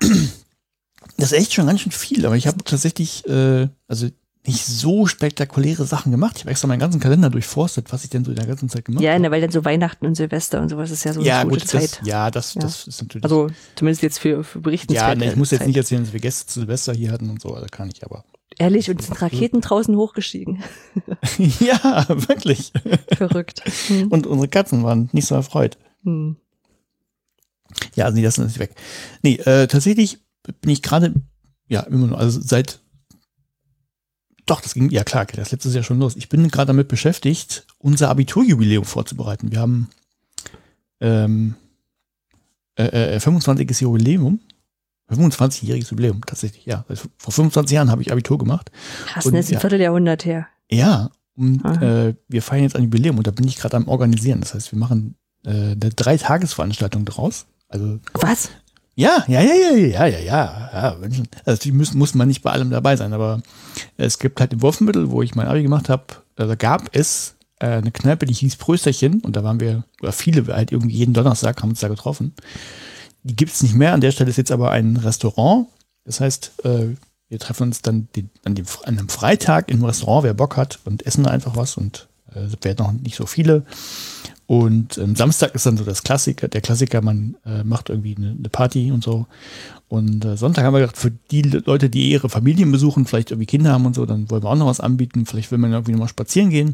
Das 1.17 1.31
ist 1.31 1.37
echt 1.37 1.53
schon 1.53 1.67
ganz 1.67 1.81
schön 1.81 1.91
viel, 1.91 2.25
aber 2.25 2.35
ich 2.35 2.47
habe 2.47 2.63
tatsächlich, 2.63 3.27
äh, 3.27 3.67
also 3.87 4.09
nicht 4.45 4.65
so 4.65 5.05
spektakuläre 5.05 5.85
Sachen 5.85 6.11
gemacht. 6.11 6.37
Ich 6.37 6.43
habe 6.43 6.51
extra 6.51 6.67
meinen 6.67 6.79
ganzen 6.79 6.99
Kalender 6.99 7.29
durchforstet, 7.29 7.91
was 7.91 8.03
ich 8.03 8.09
denn 8.09 8.23
so 8.23 8.31
in 8.31 8.37
der 8.37 8.47
ganzen 8.47 8.69
Zeit 8.69 8.85
gemacht 8.85 9.03
habe. 9.03 9.13
Ja, 9.13 9.19
ne, 9.19 9.31
weil 9.31 9.41
dann 9.41 9.51
so 9.51 9.65
Weihnachten 9.65 10.05
und 10.05 10.15
Silvester 10.15 10.61
und 10.61 10.69
sowas 10.69 10.91
ist 10.91 11.03
ja 11.03 11.13
so 11.13 11.21
ja, 11.21 11.41
eine 11.41 11.49
gute 11.49 11.61
gut, 11.61 11.69
Zeit. 11.69 11.99
Das, 11.99 12.07
ja, 12.07 12.31
das, 12.31 12.53
ja. 12.53 12.61
das 12.61 12.87
ist 12.87 13.01
natürlich. 13.01 13.23
Also 13.23 13.49
zumindest 13.75 14.01
jetzt 14.01 14.19
für, 14.19 14.43
für 14.43 14.59
Berichten. 14.59 14.93
Ja, 14.93 15.13
ne, 15.13 15.29
ich 15.29 15.35
muss 15.35 15.51
jetzt 15.51 15.67
nicht 15.67 15.75
erzählen, 15.75 16.03
dass 16.03 16.13
wir 16.13 16.19
Gäste 16.19 16.47
zu 16.47 16.61
Silvester 16.61 16.93
hier 16.93 17.11
hatten 17.11 17.29
und 17.29 17.41
so, 17.41 17.53
also 17.53 17.67
kann 17.69 17.89
ich 17.93 18.03
aber. 18.03 18.23
Ehrlich, 18.57 18.89
und 18.89 19.01
sind 19.01 19.21
Raketen 19.21 19.61
draußen 19.61 19.95
hochgestiegen. 19.95 20.63
ja, 21.59 22.05
wirklich. 22.09 22.73
Verrückt. 23.15 23.61
Hm. 23.87 24.07
Und 24.09 24.27
unsere 24.27 24.47
Katzen 24.47 24.83
waren 24.83 25.09
nicht 25.13 25.27
so 25.27 25.35
erfreut. 25.35 25.77
Hm. 26.03 26.35
Ja, 27.95 28.05
also 28.05 28.17
nee, 28.17 28.23
das 28.23 28.37
ist 28.37 28.59
weg. 28.59 28.75
Nee, 29.21 29.35
äh, 29.35 29.67
tatsächlich 29.67 30.19
bin 30.61 30.71
ich 30.71 30.81
gerade, 30.81 31.13
ja, 31.67 31.81
immer 31.81 32.07
noch, 32.07 32.17
also 32.17 32.39
seit 32.41 32.81
doch, 34.49 34.61
das 34.61 34.73
ging, 34.73 34.89
ja 34.89 35.03
klar, 35.03 35.25
das 35.25 35.51
letztes 35.51 35.73
Jahr 35.73 35.83
schon 35.83 35.99
los. 35.99 36.15
Ich 36.15 36.29
bin 36.29 36.47
gerade 36.49 36.67
damit 36.67 36.87
beschäftigt, 36.87 37.67
unser 37.77 38.09
Abiturjubiläum 38.09 38.85
vorzubereiten. 38.85 39.51
Wir 39.51 39.59
haben 39.59 39.89
ähm, 41.01 41.55
äh, 42.75 43.15
äh, 43.15 43.19
25. 43.19 43.81
Jubiläum. 43.81 44.39
25-jähriges 45.11 45.89
Jubiläum, 45.89 46.21
tatsächlich, 46.23 46.67
ja. 46.67 46.85
Vor 47.17 47.33
25 47.33 47.73
Jahren 47.73 47.89
habe 47.89 48.03
ich 48.03 48.11
Abitur 48.11 48.37
gemacht. 48.37 48.71
Krass, 49.07 49.25
und, 49.25 49.33
das 49.33 49.45
ist 49.45 49.51
ein 49.51 49.53
ja, 49.55 49.59
Vierteljahrhundert 49.59 50.23
her. 50.23 50.47
Ja, 50.69 51.09
und 51.35 51.65
äh, 51.65 52.13
wir 52.27 52.41
feiern 52.41 52.63
jetzt 52.63 52.75
ein 52.75 52.83
Jubiläum 52.83 53.17
und 53.17 53.25
da 53.25 53.31
bin 53.31 53.47
ich 53.47 53.55
gerade 53.55 53.77
am 53.77 53.87
Organisieren. 53.87 54.41
Das 54.41 54.53
heißt, 54.53 54.71
wir 54.71 54.77
machen 54.77 55.15
äh, 55.45 55.49
eine 55.49 55.75
Dreitagesveranstaltung 55.75 57.05
draus. 57.05 57.47
Also, 57.69 57.99
Was? 58.13 58.49
Ja, 58.99 59.23
ja, 59.29 59.39
ja, 59.39 59.53
ja, 59.53 59.77
ja, 59.77 60.05
ja, 60.07 60.19
ja. 60.19 60.69
ja. 60.73 60.97
Also 61.45 61.61
die 61.61 61.71
müssen, 61.71 61.97
muss 61.97 62.15
man 62.15 62.27
nicht 62.27 62.41
bei 62.41 62.51
allem 62.51 62.69
dabei 62.69 62.97
sein, 62.97 63.13
aber 63.13 63.41
es 63.95 64.19
gibt 64.19 64.41
halt 64.41 64.51
im 64.51 64.61
Wurfmittel, 64.61 65.09
wo 65.09 65.21
ich 65.21 65.35
mein 65.35 65.47
Abi 65.47 65.63
gemacht 65.63 65.87
habe, 65.87 66.03
da 66.35 66.53
gab 66.55 66.93
es 66.93 67.35
äh, 67.59 67.67
eine 67.67 67.91
Kneipe, 67.91 68.25
die 68.25 68.33
hieß 68.33 68.57
Prösterchen 68.57 69.21
und 69.21 69.37
da 69.37 69.43
waren 69.45 69.61
wir, 69.61 69.85
oder 70.01 70.11
viele 70.11 70.53
halt 70.53 70.73
irgendwie 70.73 70.97
jeden 70.97 71.13
Donnerstag 71.13 71.61
haben 71.61 71.69
uns 71.69 71.79
da 71.79 71.87
getroffen. 71.87 72.33
Die 73.23 73.37
gibt 73.37 73.53
es 73.53 73.63
nicht 73.63 73.73
mehr, 73.73 73.93
an 73.93 74.01
der 74.01 74.11
Stelle 74.11 74.31
ist 74.31 74.37
jetzt 74.37 74.51
aber 74.51 74.71
ein 74.71 74.97
Restaurant. 74.97 75.67
Das 76.03 76.19
heißt, 76.19 76.65
äh, 76.65 76.87
wir 77.29 77.39
treffen 77.39 77.63
uns 77.63 77.81
dann 77.81 78.09
die, 78.17 78.27
an, 78.43 78.55
dem, 78.55 78.65
an 78.83 78.99
einem 78.99 79.07
Freitag 79.07 79.71
im 79.71 79.81
Restaurant, 79.85 80.25
wer 80.25 80.33
Bock 80.33 80.57
hat 80.57 80.79
und 80.83 81.05
essen 81.05 81.25
einfach 81.25 81.55
was 81.55 81.77
und 81.77 82.08
äh, 82.33 82.63
werden 82.63 82.85
noch 82.85 82.91
nicht 82.91 83.15
so 83.15 83.25
viele. 83.25 83.63
Und 84.49 84.97
ähm, 84.97 85.15
Samstag 85.15 85.53
ist 85.53 85.67
dann 85.67 85.77
so 85.77 85.83
das 85.83 86.01
Klassiker, 86.01 86.47
der 86.47 86.61
Klassiker, 86.61 87.01
man 87.01 87.35
äh, 87.45 87.63
macht 87.63 87.89
irgendwie 87.89 88.15
eine, 88.15 88.31
eine, 88.31 88.49
Party 88.49 88.91
und 88.91 89.03
so. 89.03 89.27
Und 89.89 90.25
äh, 90.25 90.37
Sonntag 90.37 90.63
haben 90.63 90.73
wir 90.73 90.79
gedacht, 90.79 90.97
für 90.97 91.11
die 91.11 91.43
Leute, 91.43 91.89
die 91.89 92.09
ihre 92.09 92.29
Familien 92.29 92.71
besuchen, 92.71 93.05
vielleicht 93.05 93.29
irgendwie 93.29 93.45
Kinder 93.45 93.71
haben 93.71 93.85
und 93.85 93.93
so, 93.93 94.07
dann 94.07 94.29
wollen 94.31 94.41
wir 94.41 94.49
auch 94.49 94.55
noch 94.55 94.65
was 94.65 94.79
anbieten. 94.79 95.27
Vielleicht 95.27 95.51
will 95.51 95.59
man 95.59 95.71
irgendwie 95.71 95.91
noch 95.91 95.99
mal 95.99 96.07
spazieren 96.07 96.49
gehen, 96.49 96.73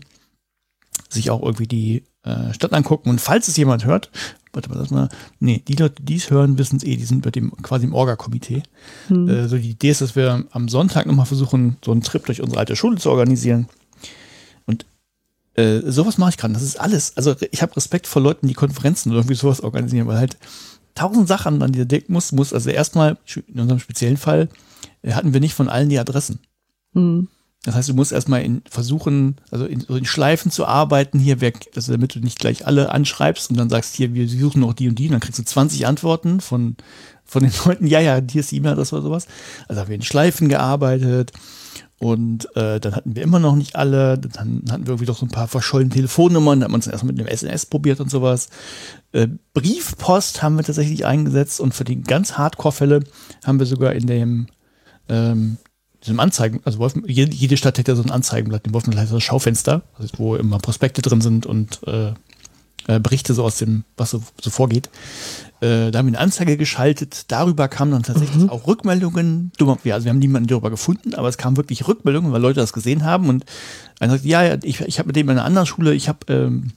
sich 1.10 1.32
auch 1.32 1.44
irgendwie 1.44 1.68
die 1.68 2.04
äh, 2.24 2.54
Stadt 2.54 2.72
angucken. 2.72 3.10
Und 3.10 3.20
falls 3.20 3.50
es 3.50 3.58
jemand 3.58 3.84
hört, 3.84 4.10
warte 4.54 4.70
mal, 4.70 4.78
das 4.78 4.92
mal, 4.92 5.10
nee, 5.42 5.62
die 5.68 5.76
Leute, 5.76 6.02
die 6.02 6.16
es 6.16 6.32
hören, 6.32 6.58
wissen 6.58 6.78
es 6.78 6.84
eh, 6.84 6.96
die 6.96 7.04
sind 7.04 7.24
bei 7.24 7.32
dem 7.32 7.52
quasi 7.62 7.86
im 7.86 7.94
Orga-Komitee. 7.94 8.64
Hm. 9.10 9.28
Äh, 9.28 9.48
so 9.50 9.58
die 9.58 9.72
Idee 9.72 9.90
ist, 9.90 10.00
dass 10.00 10.16
wir 10.16 10.46
am 10.52 10.70
Sonntag 10.70 11.06
nochmal 11.06 11.26
versuchen, 11.26 11.76
so 11.84 11.92
einen 11.92 12.04
Trip 12.04 12.26
durch 12.26 12.42
unsere 12.42 12.60
alte 12.60 12.78
Schule 12.78 12.98
zu 12.98 13.10
organisieren. 13.10 13.68
Äh, 15.56 15.82
sowas 15.86 16.18
mache 16.18 16.32
ich 16.32 16.38
gerade. 16.38 16.54
Das 16.54 16.64
ist 16.64 16.80
alles. 16.80 17.16
Also 17.16 17.36
ich 17.52 17.62
habe 17.62 17.76
Respekt 17.76 18.08
vor 18.08 18.22
Leuten, 18.22 18.48
die 18.48 18.54
Konferenzen 18.54 19.10
oder 19.10 19.20
irgendwie 19.20 19.36
sowas 19.36 19.62
organisieren, 19.62 20.08
weil 20.08 20.18
halt 20.18 20.38
tausend 20.96 21.28
Sachen 21.28 21.62
an 21.62 21.72
die 21.72 21.88
denken 21.88 22.14
muss, 22.14 22.32
muss. 22.32 22.54
Also 22.54 22.70
erstmal, 22.70 23.18
in 23.48 23.60
unserem 23.60 23.80
speziellen 23.80 24.18
Fall, 24.18 24.50
äh, 25.02 25.14
hatten 25.14 25.34
wir 25.34 25.40
nicht 25.40 25.54
von 25.54 25.70
allen 25.70 25.90
die 25.90 26.00
Adressen. 26.00 26.40
Mhm. 26.94 27.28
Das 27.64 27.74
heißt, 27.74 27.90
du 27.90 27.96
musst 27.96 28.12
erstmal 28.12 28.44
in, 28.44 28.62
versuchen, 28.70 29.38
also 29.50 29.66
in, 29.66 29.82
in 29.82 30.06
Schleifen 30.06 30.52
zu 30.52 30.68
arbeiten, 30.68 31.18
hier 31.18 31.42
weg, 31.42 31.72
also 31.76 31.92
damit 31.92 32.14
du 32.14 32.20
nicht 32.20 32.38
gleich 32.38 32.68
alle 32.68 32.92
anschreibst 32.92 33.50
und 33.50 33.58
dann 33.58 33.72
sagst, 33.72 33.96
hier, 33.96 34.14
wir 34.14 34.30
suchen 34.30 34.62
noch 34.62 34.74
die 34.74 34.88
und 34.88 35.00
die, 35.00 35.06
und 35.06 35.14
dann 35.14 35.20
kriegst 35.20 35.40
du 35.40 35.44
20 35.44 35.88
Antworten 35.88 36.42
von, 36.42 36.76
von 37.24 37.42
den 37.42 37.52
Leuten, 37.66 37.88
ja, 37.88 38.00
ja, 38.00 38.22
hier 38.30 38.42
ist 38.42 38.52
die 38.52 38.58
E-Mail-Adresse 38.58 38.96
oder 38.96 39.04
sowas. 39.04 39.28
Also 39.68 39.82
haben 39.82 39.90
wir 39.90 39.96
in 39.96 40.04
Schleifen 40.04 40.48
gearbeitet, 40.48 41.32
und 41.98 42.54
äh, 42.56 42.80
dann 42.80 42.96
hatten 42.96 43.16
wir 43.16 43.24
immer 43.24 43.40
noch 43.40 43.56
nicht 43.56 43.75
alle. 43.75 44.18
Dann 44.18 44.64
hatten 44.70 44.86
wir 44.86 44.90
irgendwie 44.90 45.06
doch 45.06 45.18
so 45.18 45.25
ein 45.25 45.32
paar 45.32 45.48
verschollene 45.48 45.92
Telefonnummern. 45.92 46.60
Dann 46.60 46.66
hat 46.66 46.72
man 46.72 46.82
es 46.82 46.88
erstmal 46.88 47.14
mit 47.14 47.25
einem 47.25 47.36
SNS 47.36 47.68
probiert 47.68 48.02
und 48.02 48.12
sowas. 48.12 48.50
Äh, 49.14 49.28
Briefpost 49.54 50.44
haben 50.44 50.58
wir 50.58 50.64
tatsächlich 50.64 51.06
eingesetzt. 51.06 51.62
Und 51.62 51.74
für 51.74 51.86
die 51.86 52.02
ganz 52.02 52.34
Hardcore-Fälle 52.34 53.00
haben 53.46 53.60
wir 53.60 53.66
sogar 53.66 53.94
in 53.94 54.08
dem 54.08 54.48
ähm, 55.08 55.58
diesem 56.06 56.20
Anzeigen, 56.20 56.62
also 56.66 56.80
Wolf, 56.80 56.94
jede, 57.08 57.58
Stadt 57.58 57.78
hätte 57.78 57.92
ja 57.92 57.96
so 57.96 58.04
ein 58.04 58.12
Anzeigenblatt, 58.12 58.66
den 58.66 58.74
Wolfenblatt 58.74 59.04
heißt 59.04 59.14
das 59.14 59.24
Schaufenster, 59.24 59.82
also 59.98 60.10
wo 60.18 60.36
immer 60.36 60.60
Prospekte 60.60 61.02
drin 61.02 61.22
sind 61.22 61.46
und 61.46 61.80
äh, 61.88 62.14
äh, 62.88 63.00
Berichte 63.00 63.34
so 63.34 63.44
aus 63.44 63.58
dem, 63.58 63.84
was 63.98 64.12
so, 64.12 64.22
so 64.40 64.50
vorgeht. 64.50 64.90
Äh, 65.65 65.89
da 65.89 66.00
haben 66.00 66.05
wir 66.05 66.12
eine 66.12 66.19
Anzeige 66.19 66.57
geschaltet. 66.57 67.25
Darüber 67.29 67.67
kamen 67.67 67.91
dann 67.91 68.03
tatsächlich 68.03 68.43
mhm. 68.43 68.50
auch 68.51 68.67
Rückmeldungen. 68.67 69.51
Also 69.60 69.84
wir 69.84 69.93
haben 69.93 70.19
niemanden 70.19 70.48
darüber 70.48 70.69
gefunden, 70.69 71.15
aber 71.15 71.27
es 71.27 71.38
kamen 71.38 71.57
wirklich 71.57 71.88
Rückmeldungen, 71.88 72.31
weil 72.31 72.41
Leute 72.41 72.60
das 72.60 72.72
gesehen 72.72 73.03
haben. 73.03 73.29
Und 73.29 73.45
einer 74.00 74.13
sagt, 74.13 74.25
ja, 74.25 74.57
ich, 74.62 74.81
ich 74.81 75.00
habe 75.00 75.07
mit 75.07 75.15
dem 75.15 75.27
in 75.29 75.38
einer 75.38 75.45
anderen 75.45 75.65
Schule, 75.65 75.95
ich 75.95 76.07
habe, 76.07 76.19
ähm, 76.31 76.74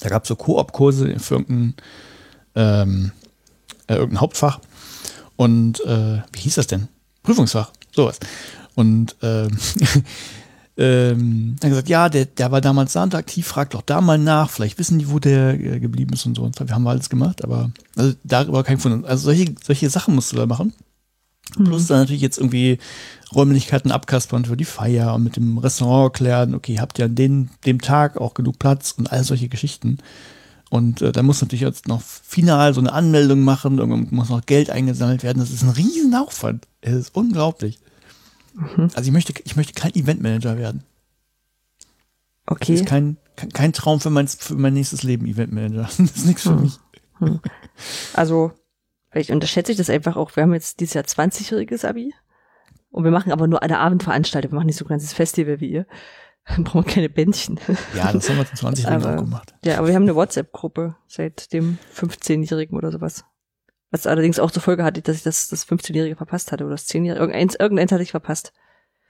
da 0.00 0.08
gab 0.08 0.24
es 0.24 0.28
so 0.28 0.34
Koop-Kurse 0.34 1.16
für 1.20 1.34
irgendein, 1.34 1.74
ähm, 2.56 3.12
äh, 3.86 3.94
irgendein 3.94 4.20
Hauptfach. 4.20 4.58
Und 5.36 5.80
äh, 5.84 6.22
wie 6.32 6.40
hieß 6.40 6.56
das 6.56 6.66
denn? 6.66 6.88
Prüfungsfach, 7.22 7.70
sowas. 7.94 8.18
Und 8.74 9.14
äh, 9.22 9.46
ähm, 10.76 11.56
dann 11.60 11.70
gesagt, 11.70 11.88
ja, 11.88 12.08
der, 12.08 12.24
der 12.24 12.50
war 12.50 12.60
damals 12.60 12.94
da 12.94 13.02
aktiv, 13.02 13.46
fragt 13.46 13.74
doch 13.74 13.82
da 13.82 14.00
mal 14.00 14.18
nach, 14.18 14.48
vielleicht 14.48 14.78
wissen 14.78 14.98
die, 14.98 15.10
wo 15.10 15.18
der 15.18 15.60
äh, 15.60 15.80
geblieben 15.80 16.14
ist 16.14 16.24
und 16.24 16.36
so. 16.36 16.42
Und 16.42 16.58
wir 16.58 16.74
haben 16.74 16.86
alles 16.86 17.10
gemacht, 17.10 17.44
aber 17.44 17.70
also, 17.96 18.14
darüber 18.24 18.64
kein 18.64 18.78
Fund. 18.78 19.04
Also 19.04 19.24
solche, 19.24 19.54
solche 19.62 19.90
Sachen 19.90 20.14
musst 20.14 20.32
du 20.32 20.36
da 20.36 20.46
machen. 20.46 20.72
Mhm. 21.58 21.64
Plus 21.64 21.86
dann 21.86 21.98
natürlich 21.98 22.22
jetzt 22.22 22.38
irgendwie 22.38 22.78
Räumlichkeiten 23.34 23.92
abkaspern 23.92 24.46
für 24.46 24.56
die 24.56 24.64
Feier 24.64 25.14
und 25.14 25.24
mit 25.24 25.36
dem 25.36 25.58
Restaurant 25.58 26.14
klären, 26.14 26.54
okay, 26.54 26.78
habt 26.80 26.98
ihr 26.98 27.04
an 27.04 27.14
den, 27.14 27.50
dem 27.66 27.80
Tag 27.80 28.16
auch 28.16 28.32
genug 28.32 28.58
Platz 28.58 28.94
und 28.96 29.12
all 29.12 29.24
solche 29.24 29.48
Geschichten. 29.48 29.98
Und 30.70 31.02
äh, 31.02 31.12
da 31.12 31.22
muss 31.22 31.42
natürlich 31.42 31.60
jetzt 31.60 31.86
noch 31.86 32.00
final 32.00 32.72
so 32.72 32.80
eine 32.80 32.94
Anmeldung 32.94 33.42
machen, 33.42 33.76
muss 34.10 34.30
noch 34.30 34.46
Geld 34.46 34.70
eingesammelt 34.70 35.22
werden. 35.22 35.38
Das 35.38 35.50
ist 35.50 35.62
ein 35.62 35.68
riesen 35.68 36.14
Aufwand. 36.14 36.66
Es 36.80 36.94
ist 36.94 37.14
unglaublich. 37.14 37.78
Mhm. 38.54 38.90
Also 38.94 39.02
ich 39.02 39.12
möchte, 39.12 39.34
ich 39.44 39.56
möchte 39.56 39.72
kein 39.74 39.94
Eventmanager 39.94 40.58
werden. 40.58 40.84
Okay. 42.46 42.72
Das 42.72 42.80
ist 42.80 42.88
kein, 42.88 43.16
kein 43.52 43.72
Traum 43.72 44.00
für 44.00 44.10
mein, 44.10 44.28
für 44.28 44.54
mein 44.54 44.74
nächstes 44.74 45.02
Leben, 45.02 45.26
Eventmanager. 45.26 45.82
Das 45.98 45.98
ist 45.98 46.26
nichts 46.26 46.42
für 46.42 46.50
hm. 46.50 46.62
mich. 46.62 46.78
Hm. 47.18 47.40
Also, 48.14 48.52
vielleicht 49.10 49.30
unterschätze 49.30 49.72
ich 49.72 49.78
das 49.78 49.90
einfach 49.90 50.16
auch. 50.16 50.34
Wir 50.36 50.42
haben 50.42 50.52
jetzt 50.52 50.80
dieses 50.80 50.94
Jahr 50.94 51.04
20-jähriges 51.04 51.86
Abi. 51.86 52.12
Und 52.90 53.04
wir 53.04 53.10
machen 53.10 53.32
aber 53.32 53.46
nur 53.46 53.62
eine 53.62 53.78
Abendveranstaltung. 53.78 54.52
Wir 54.52 54.56
machen 54.56 54.66
nicht 54.66 54.76
so 54.76 54.84
ein 54.84 54.88
ganzes 54.88 55.12
Festival 55.12 55.60
wie 55.60 55.70
ihr. 55.70 55.86
Dann 56.46 56.64
brauchen 56.64 56.84
wir 56.84 56.92
keine 56.92 57.08
Bändchen. 57.08 57.60
Ja, 57.94 58.12
das 58.12 58.28
haben 58.28 58.36
wir 58.36 58.46
zum 58.46 58.56
20 58.56 58.84
jährigen 58.84 59.06
auch 59.06 59.16
gemacht. 59.16 59.54
Ja, 59.64 59.78
aber 59.78 59.86
wir 59.86 59.94
haben 59.94 60.02
eine 60.02 60.16
WhatsApp-Gruppe 60.16 60.96
seit 61.06 61.52
dem 61.52 61.78
15-Jährigen 61.94 62.76
oder 62.76 62.90
sowas. 62.90 63.24
Was 63.92 64.06
allerdings 64.06 64.38
auch 64.38 64.50
zur 64.50 64.62
Folge 64.62 64.84
hatte, 64.84 65.02
dass 65.02 65.16
ich 65.16 65.22
das, 65.22 65.48
das 65.48 65.68
15-Jährige 65.68 66.16
verpasst 66.16 66.50
hatte 66.50 66.64
oder 66.64 66.72
das 66.72 66.88
10-Jährige. 66.88 67.20
Irgendeins, 67.20 67.54
irgendeins 67.54 67.92
hatte 67.92 68.02
ich 68.02 68.10
verpasst. 68.10 68.52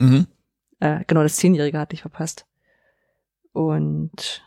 Mhm. 0.00 0.26
Äh, 0.80 1.04
genau, 1.06 1.22
das 1.22 1.38
10-Jährige 1.38 1.78
hatte 1.78 1.94
ich 1.94 2.02
verpasst. 2.02 2.46
Und 3.52 4.42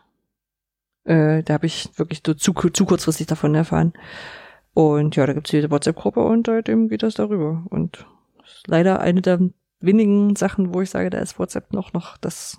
äh, 1.05 1.41
da 1.41 1.53
habe 1.53 1.65
ich 1.65 1.89
wirklich 1.95 2.21
so 2.25 2.33
zu, 2.33 2.51
zu 2.51 2.85
kurzfristig 2.85 3.27
davon 3.27 3.55
erfahren. 3.55 3.93
Und 4.73 5.15
ja, 5.15 5.25
da 5.25 5.31
gibt's 5.31 5.51
diese 5.51 5.71
WhatsApp-Gruppe 5.71 6.19
und 6.19 6.47
seitdem 6.47 6.89
geht 6.89 7.01
das 7.01 7.13
darüber. 7.13 7.65
Und 7.69 8.05
das 8.37 8.57
ist 8.57 8.67
leider 8.67 8.99
eine 8.99 9.21
der 9.21 9.39
wenigen 9.79 10.35
Sachen, 10.35 10.73
wo 10.73 10.81
ich 10.81 10.89
sage, 10.89 11.09
da 11.09 11.19
ist 11.19 11.39
WhatsApp 11.39 11.71
noch, 11.71 11.93
noch 11.93 12.17
das. 12.17 12.57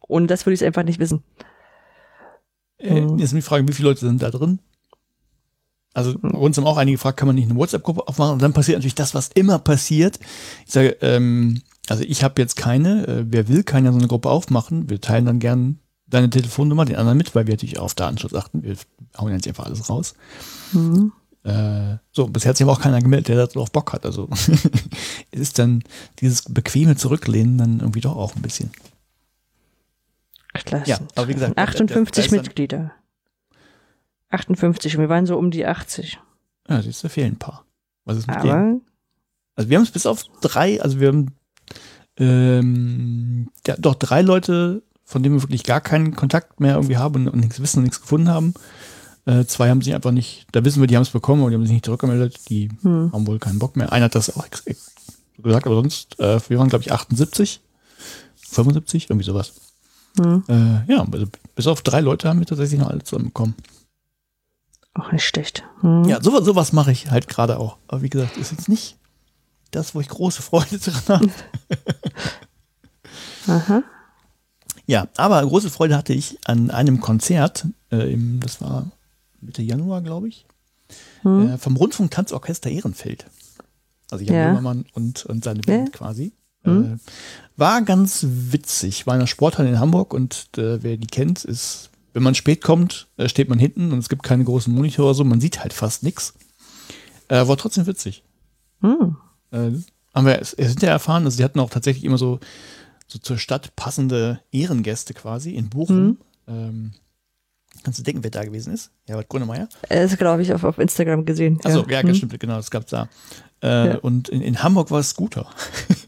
Und 0.00 0.30
das 0.30 0.46
würde 0.46 0.54
ich 0.54 0.64
einfach 0.64 0.84
nicht 0.84 1.00
wissen. 1.00 1.22
Äh, 2.78 3.06
jetzt 3.18 3.34
die 3.34 3.42
Frage, 3.42 3.68
wie 3.68 3.72
viele 3.72 3.88
Leute 3.88 4.00
sind 4.00 4.22
da 4.22 4.30
drin? 4.30 4.60
Also 5.94 6.18
uns 6.18 6.56
haben 6.56 6.66
auch 6.66 6.76
einige 6.76 6.96
gefragt, 6.96 7.18
kann 7.18 7.28
man 7.28 7.36
nicht 7.36 7.48
eine 7.48 7.58
WhatsApp-Gruppe 7.58 8.08
aufmachen? 8.08 8.34
Und 8.34 8.42
dann 8.42 8.52
passiert 8.52 8.78
natürlich 8.78 8.96
das, 8.96 9.14
was 9.14 9.28
immer 9.28 9.60
passiert. 9.60 10.18
Ich 10.66 10.72
sage, 10.72 10.96
ähm, 11.00 11.62
also 11.88 12.02
ich 12.02 12.24
habe 12.24 12.42
jetzt 12.42 12.56
keine, 12.56 13.06
äh, 13.06 13.24
wer 13.28 13.48
will, 13.48 13.62
kann 13.62 13.84
ja 13.84 13.92
so 13.92 13.98
eine 13.98 14.08
Gruppe 14.08 14.28
aufmachen. 14.28 14.90
Wir 14.90 15.00
teilen 15.00 15.24
dann 15.24 15.38
gern 15.38 15.78
deine 16.06 16.30
Telefonnummer 16.30 16.84
den 16.84 16.96
anderen 16.96 17.16
mit, 17.16 17.34
weil 17.34 17.46
wir 17.46 17.54
natürlich 17.54 17.78
auf 17.78 17.94
Datenschutz 17.94 18.34
achten. 18.34 18.62
Wir 18.64 18.76
hauen 19.16 19.32
jetzt 19.32 19.46
einfach 19.46 19.66
alles 19.66 19.88
raus. 19.88 20.14
Mhm. 20.72 21.12
Äh, 21.44 21.98
so, 22.10 22.26
bisher 22.26 22.50
hat 22.50 22.56
sich 22.56 22.64
aber 22.64 22.72
auch 22.72 22.80
keiner 22.80 23.00
gemeldet, 23.00 23.28
der 23.28 23.46
darauf 23.46 23.70
Bock 23.70 23.92
hat. 23.92 24.04
Also 24.04 24.28
ist 25.30 25.58
dann 25.58 25.84
dieses 26.20 26.42
bequeme 26.42 26.96
Zurücklehnen 26.96 27.56
dann 27.56 27.80
irgendwie 27.80 28.00
doch 28.00 28.16
auch 28.16 28.34
ein 28.34 28.42
bisschen. 28.42 28.70
Klasse. 30.64 30.90
Ja, 30.90 30.98
aber 31.14 31.28
wie 31.28 31.34
gesagt, 31.34 31.58
58 31.58 32.30
Mitglieder. 32.30 32.92
58 34.34 34.96
und 34.96 35.02
wir 35.02 35.08
waren 35.08 35.26
so 35.26 35.36
um 35.36 35.50
die 35.50 35.66
80. 35.66 36.18
Ja, 36.68 36.82
siehst 36.82 37.04
du, 37.04 37.08
fehlen 37.08 37.32
ein 37.32 37.38
paar. 37.38 37.64
Was 38.04 38.18
ist 38.18 38.26
mit 38.26 38.36
Aber 38.36 38.48
denen? 38.48 38.82
Also 39.56 39.70
wir 39.70 39.76
haben 39.76 39.84
es 39.84 39.90
bis 39.90 40.06
auf 40.06 40.24
drei, 40.40 40.82
also 40.82 41.00
wir 41.00 41.08
haben 41.08 41.32
ähm, 42.18 43.50
ja, 43.66 43.76
doch 43.78 43.94
drei 43.94 44.22
Leute, 44.22 44.82
von 45.04 45.22
denen 45.22 45.36
wir 45.36 45.42
wirklich 45.42 45.64
gar 45.64 45.80
keinen 45.80 46.16
Kontakt 46.16 46.60
mehr 46.60 46.74
irgendwie 46.74 46.96
haben 46.96 47.26
und, 47.26 47.28
und 47.28 47.40
nichts 47.40 47.60
wissen 47.60 47.78
und 47.78 47.84
nichts 47.84 48.00
gefunden 48.00 48.28
haben. 48.28 48.54
Äh, 49.26 49.44
zwei 49.46 49.70
haben 49.70 49.80
sich 49.80 49.94
einfach 49.94 50.10
nicht, 50.10 50.46
da 50.52 50.64
wissen 50.64 50.80
wir, 50.80 50.86
die 50.86 50.96
haben 50.96 51.02
es 51.02 51.10
bekommen, 51.10 51.42
aber 51.42 51.50
die 51.50 51.56
haben 51.56 51.64
sich 51.64 51.72
nicht 51.72 51.86
zurückgemeldet. 51.86 52.48
Die 52.50 52.68
hm. 52.82 53.10
haben 53.12 53.26
wohl 53.26 53.38
keinen 53.38 53.58
Bock 53.58 53.76
mehr. 53.76 53.92
Einer 53.92 54.06
hat 54.06 54.14
das 54.14 54.36
auch 54.36 54.46
gesagt, 55.42 55.66
aber 55.66 55.76
sonst, 55.76 56.18
äh, 56.20 56.40
wir 56.48 56.58
waren, 56.58 56.68
glaube 56.68 56.82
ich, 56.82 56.92
78, 56.92 57.60
75, 58.36 59.10
irgendwie 59.10 59.26
sowas. 59.26 59.52
Hm. 60.18 60.44
Äh, 60.48 60.92
ja, 60.92 61.06
also 61.10 61.26
bis 61.54 61.66
auf 61.66 61.82
drei 61.82 62.00
Leute 62.00 62.28
haben 62.28 62.38
wir 62.38 62.46
tatsächlich 62.46 62.80
noch 62.80 62.90
alle 62.90 63.02
zusammenbekommen. 63.02 63.54
Auch 64.94 65.10
nicht 65.10 65.24
schlecht. 65.24 65.64
Hm. 65.80 66.04
Ja, 66.04 66.22
sowas, 66.22 66.44
sowas 66.44 66.72
mache 66.72 66.92
ich 66.92 67.10
halt 67.10 67.28
gerade 67.28 67.58
auch. 67.58 67.78
Aber 67.88 68.02
wie 68.02 68.10
gesagt, 68.10 68.36
ist 68.36 68.52
jetzt 68.52 68.68
nicht 68.68 68.96
das, 69.72 69.94
wo 69.94 70.00
ich 70.00 70.08
große 70.08 70.40
Freude 70.40 70.78
dran 70.78 71.02
habe. 71.08 71.30
Aha. 73.46 73.82
Ja, 74.86 75.08
aber 75.16 75.44
große 75.44 75.70
Freude 75.70 75.96
hatte 75.96 76.12
ich 76.12 76.38
an 76.44 76.70
einem 76.70 77.00
Konzert, 77.00 77.66
äh, 77.90 78.12
im, 78.12 78.40
das 78.40 78.60
war 78.60 78.90
Mitte 79.40 79.62
Januar, 79.62 80.02
glaube 80.02 80.28
ich, 80.28 80.46
hm. 81.22 81.50
äh, 81.50 81.58
vom 81.58 81.76
Rundfunk-Tanzorchester 81.76 82.70
Ehrenfeld. 82.70 83.26
Also 84.10 84.24
Jan 84.24 84.36
ja. 84.36 84.48
Böhmermann 84.48 84.84
und, 84.92 85.24
und 85.26 85.42
seine 85.42 85.60
Band 85.60 85.88
ja. 85.88 85.98
quasi. 85.98 86.32
Hm. 86.62 86.94
Äh, 86.94 86.98
war 87.56 87.82
ganz 87.82 88.26
witzig. 88.28 89.06
War 89.06 89.14
in 89.14 89.20
der 89.20 89.26
Sporthalle 89.26 89.68
in 89.68 89.80
Hamburg 89.80 90.14
und 90.14 90.48
äh, 90.56 90.82
wer 90.82 90.96
die 90.96 91.06
kennt, 91.06 91.44
ist 91.44 91.90
wenn 92.14 92.22
man 92.22 92.34
spät 92.34 92.62
kommt, 92.62 93.08
äh, 93.18 93.28
steht 93.28 93.50
man 93.50 93.58
hinten 93.58 93.92
und 93.92 93.98
es 93.98 94.08
gibt 94.08 94.22
keine 94.22 94.44
großen 94.44 94.72
Monitore, 94.72 95.14
so 95.14 95.24
man 95.24 95.40
sieht 95.40 95.60
halt 95.60 95.74
fast 95.74 96.02
nichts. 96.02 96.32
Äh, 97.28 97.46
war 97.46 97.56
trotzdem 97.56 97.86
witzig. 97.86 98.22
Hm. 98.80 99.16
Äh, 99.50 99.70
haben 100.14 100.26
wir 100.26 100.40
hinterher 100.56 100.92
erfahren, 100.92 101.24
also 101.24 101.36
sie 101.36 101.44
hatten 101.44 101.60
auch 101.60 101.70
tatsächlich 101.70 102.04
immer 102.04 102.18
so, 102.18 102.38
so 103.08 103.18
zur 103.18 103.36
Stadt 103.36 103.74
passende 103.76 104.40
Ehrengäste 104.52 105.12
quasi 105.12 105.50
in 105.50 105.68
Bochum. 105.68 105.96
Hm. 105.96 106.18
Ähm, 106.46 106.92
kannst 107.82 107.98
du 107.98 108.04
denken, 108.04 108.22
wer 108.22 108.30
da 108.30 108.44
gewesen 108.44 108.72
ist? 108.72 108.92
Herbert 109.06 109.28
Grönemeyer? 109.28 109.68
Das 109.88 110.16
glaube 110.16 110.42
ich 110.42 110.54
auf, 110.54 110.62
auf 110.62 110.78
Instagram 110.78 111.24
gesehen. 111.24 111.58
Achso, 111.64 111.84
ja, 111.88 112.00
ja 112.00 112.02
hm. 112.02 112.14
stimmt, 112.14 112.38
genau, 112.38 112.56
das 112.56 112.70
gab 112.70 112.84
es 112.84 112.90
da. 112.90 113.08
Äh, 113.60 113.88
ja. 113.88 113.98
Und 113.98 114.28
in, 114.28 114.40
in 114.40 114.62
Hamburg 114.62 114.92
war 114.92 115.00
es 115.00 115.10
Scooter. 115.10 115.50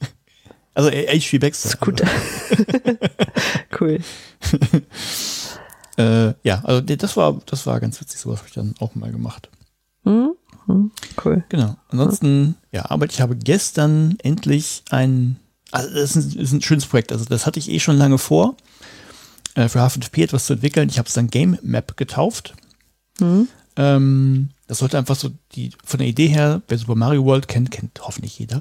also 0.74 0.88
HP 0.88 1.38
Baxter. 1.38 1.70
Scooter. 1.70 2.06
cool. 3.80 3.98
Äh, 5.96 6.34
ja, 6.42 6.62
also 6.64 6.80
das 6.80 7.16
war, 7.16 7.40
das 7.46 7.66
war 7.66 7.80
ganz 7.80 8.00
witzig, 8.00 8.20
sowas 8.20 8.38
habe 8.38 8.48
ich 8.48 8.54
dann 8.54 8.74
auch 8.80 8.94
mal 8.94 9.10
gemacht. 9.10 9.48
Hm? 10.04 10.32
Hm, 10.66 10.90
cool. 11.24 11.44
Genau. 11.48 11.76
Ansonsten, 11.88 12.56
ja, 12.72 12.90
aber 12.90 13.06
ich 13.06 13.20
habe 13.20 13.36
gestern 13.36 14.16
endlich 14.22 14.82
ein, 14.90 15.36
also 15.70 15.92
das 15.94 16.16
ist 16.16 16.34
ein, 16.34 16.40
ist 16.40 16.52
ein 16.52 16.62
schönes 16.62 16.86
Projekt. 16.86 17.12
Also 17.12 17.24
das 17.24 17.46
hatte 17.46 17.58
ich 17.58 17.70
eh 17.70 17.78
schon 17.78 17.96
lange 17.96 18.18
vor, 18.18 18.56
äh, 19.54 19.68
für 19.68 19.80
H5P 19.80 20.24
etwas 20.24 20.46
zu 20.46 20.54
entwickeln. 20.54 20.88
Ich 20.88 20.98
habe 20.98 21.08
es 21.08 21.14
dann 21.14 21.28
Game 21.28 21.58
Map 21.62 21.96
getauft. 21.96 22.54
Mhm. 23.20 23.48
Ähm, 23.76 24.50
das 24.66 24.78
sollte 24.78 24.98
einfach 24.98 25.16
so 25.16 25.30
die, 25.52 25.70
von 25.84 25.98
der 25.98 26.08
Idee 26.08 26.28
her, 26.28 26.62
wer 26.66 26.78
Super 26.78 26.96
Mario 26.96 27.24
World 27.24 27.46
kennt, 27.46 27.70
kennt 27.70 28.00
hoffentlich 28.02 28.38
jeder. 28.38 28.60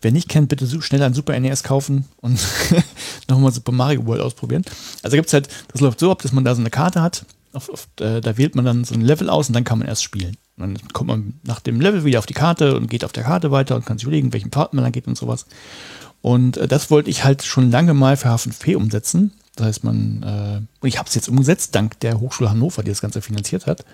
Wer 0.00 0.12
nicht 0.12 0.28
kennt, 0.28 0.48
bitte 0.48 0.66
schnell 0.82 1.02
ein 1.02 1.14
Super 1.14 1.38
NES 1.38 1.62
kaufen 1.62 2.06
und 2.20 2.40
nochmal 3.28 3.52
Super 3.52 3.72
Mario 3.72 4.06
World 4.06 4.22
ausprobieren. 4.22 4.64
Also 5.02 5.16
gibt 5.16 5.28
es 5.28 5.32
halt, 5.32 5.48
das 5.68 5.80
läuft 5.80 6.00
so 6.00 6.10
ab, 6.10 6.22
dass 6.22 6.32
man 6.32 6.44
da 6.44 6.54
so 6.54 6.60
eine 6.60 6.70
Karte 6.70 7.02
hat. 7.02 7.24
Auf, 7.52 7.68
auf, 7.68 7.88
äh, 8.00 8.20
da 8.20 8.38
wählt 8.38 8.54
man 8.54 8.64
dann 8.64 8.84
so 8.84 8.94
ein 8.94 9.02
Level 9.02 9.28
aus 9.28 9.48
und 9.48 9.54
dann 9.54 9.64
kann 9.64 9.78
man 9.78 9.88
erst 9.88 10.02
spielen. 10.02 10.36
Dann 10.56 10.76
kommt 10.92 11.08
man 11.08 11.34
nach 11.42 11.60
dem 11.60 11.80
Level 11.80 12.04
wieder 12.04 12.18
auf 12.18 12.26
die 12.26 12.34
Karte 12.34 12.76
und 12.76 12.88
geht 12.88 13.04
auf 13.04 13.12
der 13.12 13.24
Karte 13.24 13.50
weiter 13.50 13.76
und 13.76 13.84
kann 13.84 13.98
sich 13.98 14.04
überlegen, 14.04 14.32
welchen 14.32 14.50
Pfad 14.50 14.74
man 14.74 14.84
dann 14.84 14.92
geht 14.92 15.06
und 15.06 15.16
sowas. 15.16 15.46
Und 16.22 16.56
äh, 16.56 16.68
das 16.68 16.90
wollte 16.90 17.10
ich 17.10 17.24
halt 17.24 17.42
schon 17.42 17.70
lange 17.70 17.94
mal 17.94 18.16
für 18.16 18.28
H5P 18.28 18.76
umsetzen. 18.76 19.32
Das 19.56 19.66
heißt, 19.66 19.84
man, 19.84 20.66
äh, 20.82 20.86
ich 20.86 20.98
habe 20.98 21.08
es 21.08 21.14
jetzt 21.14 21.28
umgesetzt, 21.28 21.74
dank 21.74 22.00
der 22.00 22.20
Hochschule 22.20 22.50
Hannover, 22.50 22.82
die 22.82 22.90
das 22.90 23.02
Ganze 23.02 23.20
finanziert 23.20 23.66
hat. 23.66 23.84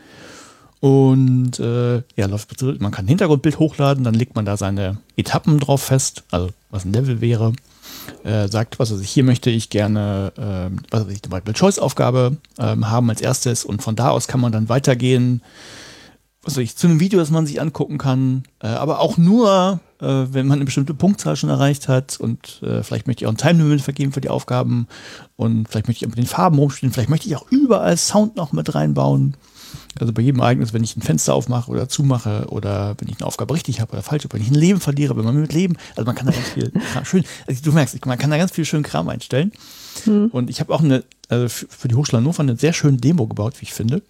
Und 0.81 1.59
äh, 1.59 2.03
ja, 2.17 2.27
läuft, 2.27 2.63
man 2.81 2.93
kann 2.93 3.07
ein 3.07 3.09
Hintergrundbild 3.09 3.59
hochladen, 3.59 4.05
dann 4.05 4.15
legt 4.15 4.37
man 4.37 4.45
da 4.45 4.57
seine 4.57 4.99
Etappen 5.17 5.59
drauf 5.59 5.83
fest, 5.83 6.23
also 6.31 6.51
was 6.71 6.85
ein 6.85 6.93
Level 6.93 7.21
wäre. 7.21 7.53
Äh, 8.25 8.49
sagt, 8.49 8.79
was 8.79 8.93
weiß 8.93 9.01
ich, 9.01 9.11
hier 9.11 9.25
möchte 9.25 9.51
ich 9.51 9.71
gerne, 9.71 10.33
äh, 10.37 10.77
was 10.91 11.07
weiß 11.07 11.13
ich, 11.13 11.23
eine 11.23 11.31
Multiple-Choice-Aufgabe 11.31 12.39
äh, 12.59 12.63
haben 12.63 13.11
als 13.11 13.21
erstes 13.21 13.65
und 13.65 13.83
von 13.83 13.97
da 13.97 14.11
aus 14.11 14.29
kann 14.29 14.41
man 14.41 14.53
dann 14.53 14.69
weitergehen 14.69 15.43
was 16.49 16.57
weiß 16.57 16.65
ich, 16.65 16.77
zu 16.77 16.87
einem 16.87 16.99
Video, 16.99 17.19
das 17.19 17.31
man 17.31 17.47
sich 17.47 17.61
angucken 17.61 17.99
kann, 17.99 18.45
äh, 18.61 18.69
aber 18.69 19.01
auch 19.01 19.19
nur, 19.19 19.81
äh, 20.01 20.07
wenn 20.07 20.47
man 20.47 20.59
eine 20.59 20.65
bestimmte 20.65 20.95
Punktzahl 20.95 21.37
schon 21.37 21.51
erreicht 21.51 21.89
hat 21.89 22.19
und 22.19 22.63
äh, 22.63 22.83
vielleicht 22.83 23.07
möchte 23.07 23.23
ich 23.23 23.27
auch 23.27 23.33
ein 23.33 23.37
Time 23.37 23.63
Limit 23.63 23.83
vergeben 23.83 24.13
für 24.13 24.23
die 24.23 24.31
Aufgaben 24.31 24.87
und 25.37 25.69
vielleicht 25.69 25.89
möchte 25.89 26.05
ich 26.05 26.09
auch 26.09 26.17
mit 26.17 26.25
den 26.25 26.27
Farben 26.27 26.59
rumspielen, 26.59 26.93
vielleicht 26.93 27.11
möchte 27.11 27.29
ich 27.29 27.37
auch 27.37 27.51
überall 27.51 27.97
Sound 27.99 28.37
noch 28.37 28.53
mit 28.53 28.75
reinbauen. 28.75 29.37
Also 29.99 30.13
bei 30.13 30.23
jedem 30.23 30.41
Ereignis, 30.41 30.73
wenn 30.73 30.85
ich 30.85 30.97
ein 30.97 31.03
Fenster 31.03 31.35
aufmache 31.35 31.71
oder 31.71 31.89
zumache 31.89 32.47
oder 32.51 32.95
wenn 32.99 33.09
ich 33.09 33.17
eine 33.17 33.27
Aufgabe 33.27 33.55
richtig 33.55 33.81
habe 33.81 33.93
oder 33.93 34.03
falsch 34.03 34.25
habe, 34.25 34.35
wenn 34.35 34.43
ich 34.43 34.51
ein 34.51 34.55
Leben 34.55 34.81
verliere, 34.81 35.17
wenn 35.17 35.25
man 35.25 35.41
mit 35.41 35.53
Leben, 35.53 35.77
also 35.97 36.07
man 36.07 36.15
kann 36.15 36.27
da 36.27 36.33
ganz 36.33 36.49
viel 36.51 36.71
Kram, 36.93 37.05
schön, 37.05 37.25
also 37.47 37.63
du 37.63 37.73
merkst, 37.73 38.05
man 38.07 38.19
kann 38.19 38.31
da 38.31 38.37
ganz 38.37 38.53
viel 38.53 38.65
schönen 38.65 38.85
Kram 38.85 39.09
einstellen. 39.09 39.53
Mhm. 40.07 40.27
Und 40.27 40.51
ich 40.51 40.61
habe 40.61 40.73
auch 40.73 40.83
eine, 40.83 41.05
also 41.29 41.49
für 41.49 41.89
die 41.89 41.95
Hochschule 41.95 42.21
Hannover 42.21 42.43
eine 42.43 42.57
sehr 42.57 42.73
schöne 42.73 42.99
Demo 42.99 43.27
gebaut, 43.27 43.55
wie 43.61 43.65
ich 43.65 43.73
finde 43.73 44.03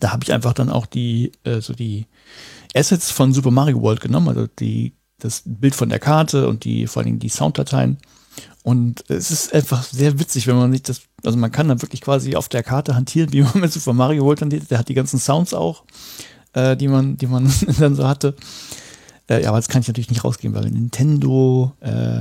da 0.00 0.12
habe 0.12 0.22
ich 0.22 0.32
einfach 0.32 0.52
dann 0.52 0.68
auch 0.70 0.86
die, 0.86 1.32
äh, 1.44 1.60
so 1.60 1.72
die 1.72 2.06
Assets 2.74 3.10
von 3.10 3.32
Super 3.32 3.50
Mario 3.50 3.80
World 3.80 4.00
genommen, 4.00 4.28
also 4.28 4.46
die, 4.46 4.92
das 5.18 5.42
Bild 5.46 5.74
von 5.74 5.88
der 5.88 5.98
Karte 5.98 6.48
und 6.48 6.64
die, 6.64 6.86
vor 6.86 7.00
allen 7.00 7.06
Dingen 7.06 7.18
die 7.20 7.28
Sounddateien. 7.28 7.98
Und 8.62 9.04
es 9.10 9.30
ist 9.30 9.52
einfach 9.52 9.82
sehr 9.84 10.18
witzig, 10.18 10.46
wenn 10.46 10.56
man 10.56 10.72
sich 10.72 10.82
das, 10.82 11.02
also 11.22 11.36
man 11.36 11.52
kann 11.52 11.68
dann 11.68 11.82
wirklich 11.82 12.00
quasi 12.00 12.34
auf 12.34 12.48
der 12.48 12.62
Karte 12.62 12.94
hantieren, 12.94 13.32
wie 13.32 13.42
man 13.42 13.60
mit 13.60 13.72
Super 13.72 13.92
Mario 13.92 14.24
World 14.24 14.40
hantiert. 14.40 14.70
Der 14.70 14.78
hat 14.78 14.88
die 14.88 14.94
ganzen 14.94 15.18
Sounds 15.18 15.52
auch, 15.52 15.84
äh, 16.54 16.76
die 16.76 16.88
man, 16.88 17.16
die 17.16 17.26
man 17.26 17.52
dann 17.78 17.94
so 17.94 18.08
hatte. 18.08 18.34
Äh, 19.28 19.42
ja, 19.42 19.48
aber 19.48 19.58
das 19.58 19.68
kann 19.68 19.82
ich 19.82 19.88
natürlich 19.88 20.10
nicht 20.10 20.24
rausgeben, 20.24 20.56
weil 20.56 20.70
Nintendo, 20.70 21.72
äh, 21.80 22.20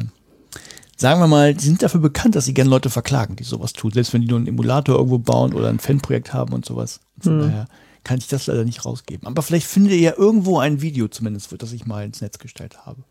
sagen 0.97 1.19
wir 1.21 1.27
mal, 1.27 1.53
die 1.53 1.65
sind 1.65 1.81
dafür 1.81 2.01
bekannt, 2.01 2.35
dass 2.35 2.45
sie 2.45 2.53
gerne 2.53 2.69
Leute 2.69 2.89
verklagen, 2.89 3.35
die 3.35 3.43
sowas 3.43 3.73
tun. 3.73 3.91
Selbst 3.91 4.13
wenn 4.13 4.21
die 4.21 4.27
nur 4.27 4.37
einen 4.37 4.47
Emulator 4.47 4.97
irgendwo 4.97 5.19
bauen 5.19 5.53
oder 5.53 5.69
ein 5.69 5.79
Fanprojekt 5.79 6.33
haben 6.33 6.53
und 6.53 6.65
sowas. 6.65 6.99
Und 7.15 7.23
von 7.23 7.33
hm. 7.33 7.41
daher 7.41 7.67
kann 8.03 8.17
ich 8.17 8.27
das 8.27 8.47
leider 8.47 8.65
nicht 8.65 8.85
rausgeben. 8.85 9.27
Aber 9.27 9.41
vielleicht 9.41 9.67
findet 9.67 9.93
ihr 9.93 9.99
ja 9.99 10.13
irgendwo 10.17 10.59
ein 10.59 10.81
Video 10.81 11.07
zumindest, 11.07 11.53
das 11.57 11.71
ich 11.71 11.85
mal 11.85 12.03
ins 12.05 12.21
Netz 12.21 12.37
gestellt 12.37 12.85
habe. 12.85 13.03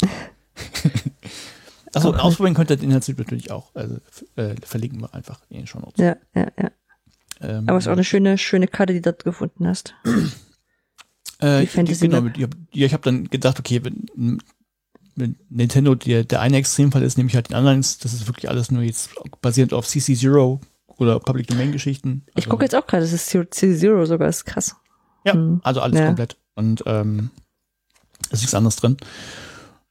Achso, 1.94 2.10
okay. 2.10 2.20
ausprobieren 2.20 2.54
könnt 2.54 2.70
ihr 2.70 2.76
den 2.76 2.90
natürlich 2.90 3.50
auch. 3.50 3.74
Also 3.74 3.96
äh, 4.36 4.54
verlinken 4.62 5.00
wir 5.00 5.14
einfach 5.14 5.40
in 5.48 5.58
den 5.58 5.66
Show 5.66 5.80
Notes. 5.80 5.98
Ja, 5.98 6.16
ja, 6.34 6.46
ja. 6.58 6.70
Ähm, 7.40 7.64
Aber 7.68 7.78
es 7.78 7.84
ist 7.84 7.88
auch 7.88 7.92
eine 7.92 8.04
schöne, 8.04 8.38
schöne 8.38 8.68
Karte, 8.68 8.92
die 8.92 9.00
du 9.00 9.10
dort 9.10 9.24
gefunden 9.24 9.66
hast. 9.66 9.94
Äh, 11.42 11.64
genau, 11.64 12.26
ja, 12.36 12.48
ich 12.72 12.92
habe 12.92 13.02
dann 13.02 13.24
gedacht, 13.30 13.58
okay, 13.58 13.82
wenn, 13.82 14.42
Nintendo 15.48 15.94
der, 15.94 16.24
der 16.24 16.40
eine 16.40 16.58
Extremfall 16.58 17.02
ist, 17.02 17.16
nämlich 17.16 17.34
halt 17.34 17.48
den 17.48 17.56
anderen, 17.56 17.80
das 17.80 18.04
ist 18.04 18.26
wirklich 18.26 18.48
alles 18.50 18.70
nur 18.70 18.82
jetzt 18.82 19.10
basierend 19.40 19.72
auf 19.72 19.86
CC 19.86 20.14
Zero 20.14 20.60
oder 20.98 21.18
Public 21.18 21.46
Domain 21.46 21.72
Geschichten. 21.72 22.24
Also, 22.28 22.38
ich 22.38 22.48
gucke 22.48 22.64
jetzt 22.64 22.74
auch 22.74 22.86
gerade, 22.86 23.02
das 23.02 23.12
ist 23.12 23.26
CC 23.26 23.74
Zero 23.74 24.04
sogar, 24.04 24.28
ist 24.28 24.44
krass. 24.44 24.76
Ja, 25.24 25.32
hm. 25.32 25.60
also 25.64 25.80
alles 25.80 25.98
ja. 25.98 26.06
komplett. 26.06 26.36
Und 26.54 26.82
ähm, 26.86 27.30
ist 28.30 28.40
nichts 28.40 28.54
anderes 28.54 28.76
drin. 28.76 28.98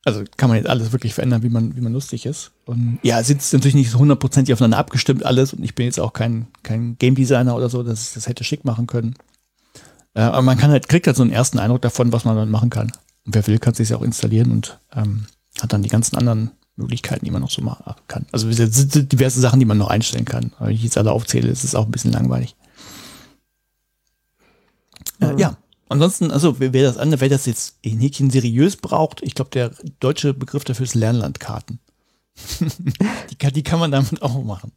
Also 0.05 0.23
kann 0.37 0.49
man 0.49 0.57
jetzt 0.57 0.69
alles 0.69 0.91
wirklich 0.91 1.13
verändern, 1.13 1.43
wie 1.43 1.49
man, 1.49 1.75
wie 1.75 1.81
man 1.81 1.91
lustig 1.91 2.25
ist. 2.25 2.51
Und 2.65 2.99
ja, 3.03 3.19
es 3.19 3.29
ist 3.29 3.53
natürlich 3.53 3.75
nicht 3.75 3.91
so 3.91 3.99
hundertprozentig 3.99 4.53
aufeinander 4.53 4.77
abgestimmt 4.77 5.25
alles 5.25 5.53
und 5.53 5.63
ich 5.63 5.75
bin 5.75 5.85
jetzt 5.85 5.99
auch 5.99 6.13
kein, 6.13 6.47
kein 6.63 6.97
Game 6.97 7.15
Designer 7.15 7.55
oder 7.55 7.69
so, 7.69 7.83
dass 7.83 8.07
ich 8.07 8.13
das 8.13 8.27
hätte 8.27 8.43
schick 8.43 8.63
machen 8.63 8.87
können. 8.87 9.15
Äh, 10.13 10.21
aber 10.21 10.41
man 10.41 10.57
kann 10.57 10.71
halt, 10.71 10.87
kriegt 10.87 11.05
halt 11.05 11.17
so 11.17 11.23
einen 11.23 11.33
ersten 11.33 11.59
Eindruck 11.59 11.81
davon, 11.81 12.13
was 12.13 12.25
man 12.25 12.35
dann 12.35 12.49
machen 12.49 12.69
kann. 12.69 12.91
Und 13.25 13.35
wer 13.35 13.45
will, 13.45 13.59
kann 13.59 13.73
sich 13.73 13.93
auch 13.93 14.01
installieren 14.01 14.51
und 14.51 14.79
ähm, 14.95 15.25
hat 15.61 15.73
dann 15.73 15.83
die 15.83 15.89
ganzen 15.89 16.15
anderen 16.15 16.51
Möglichkeiten, 16.77 17.25
die 17.25 17.31
man 17.31 17.41
noch 17.41 17.51
so 17.51 17.61
machen 17.61 17.93
kann. 18.07 18.25
Also 18.31 18.47
es 18.47 18.57
sind 18.57 19.11
diverse 19.11 19.41
Sachen, 19.41 19.59
die 19.59 19.65
man 19.65 19.77
noch 19.77 19.89
einstellen 19.89 20.25
kann. 20.25 20.53
Aber 20.57 20.67
wenn 20.67 20.75
ich 20.75 20.83
jetzt 20.83 20.97
alle 20.97 21.11
aufzähle, 21.11 21.49
ist 21.49 21.65
es 21.65 21.75
auch 21.75 21.85
ein 21.85 21.91
bisschen 21.91 22.13
langweilig. 22.13 22.55
Äh, 25.19 25.37
ja, 25.37 25.57
ansonsten, 25.89 26.31
also 26.31 26.59
wer 26.59 26.83
das 26.83 26.97
andere, 26.97 27.21
wer 27.21 27.29
das 27.29 27.45
jetzt 27.45 27.77
in 27.81 27.99
Häkchen 27.99 28.29
seriös 28.29 28.77
braucht, 28.77 29.21
ich 29.21 29.35
glaube, 29.35 29.51
der 29.51 29.71
deutsche 29.99 30.33
Begriff 30.33 30.63
dafür 30.63 30.85
ist 30.85 30.95
Lernlandkarten. 30.95 31.79
die, 33.29 33.35
kann, 33.35 33.53
die 33.53 33.63
kann 33.63 33.79
man 33.79 33.91
damit 33.91 34.21
auch 34.21 34.43
machen. 34.43 34.71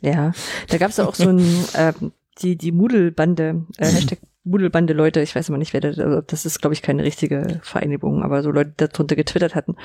Ja, 0.00 0.32
da 0.68 0.78
gab 0.78 0.90
es 0.90 1.00
auch 1.00 1.14
so 1.14 1.28
ein, 1.28 1.40
äh, 1.72 1.92
die, 2.40 2.56
die 2.56 2.72
Moodle-Bande, 2.72 3.66
äh, 3.78 3.86
Hashtag 3.92 4.20
Moodle-Bande 4.44 4.92
Leute, 4.92 5.20
ich 5.20 5.34
weiß 5.34 5.48
immer 5.48 5.58
nicht, 5.58 5.72
wer 5.72 5.80
das, 5.80 5.98
also 5.98 6.20
das 6.20 6.46
ist, 6.46 6.60
glaube 6.60 6.74
ich, 6.74 6.82
keine 6.82 7.02
richtige 7.02 7.60
Vereinigung, 7.62 8.22
aber 8.22 8.42
so 8.42 8.50
Leute, 8.50 8.70
die 8.70 8.88
darunter 8.88 9.16
getwittert 9.16 9.54
hatten, 9.54 9.76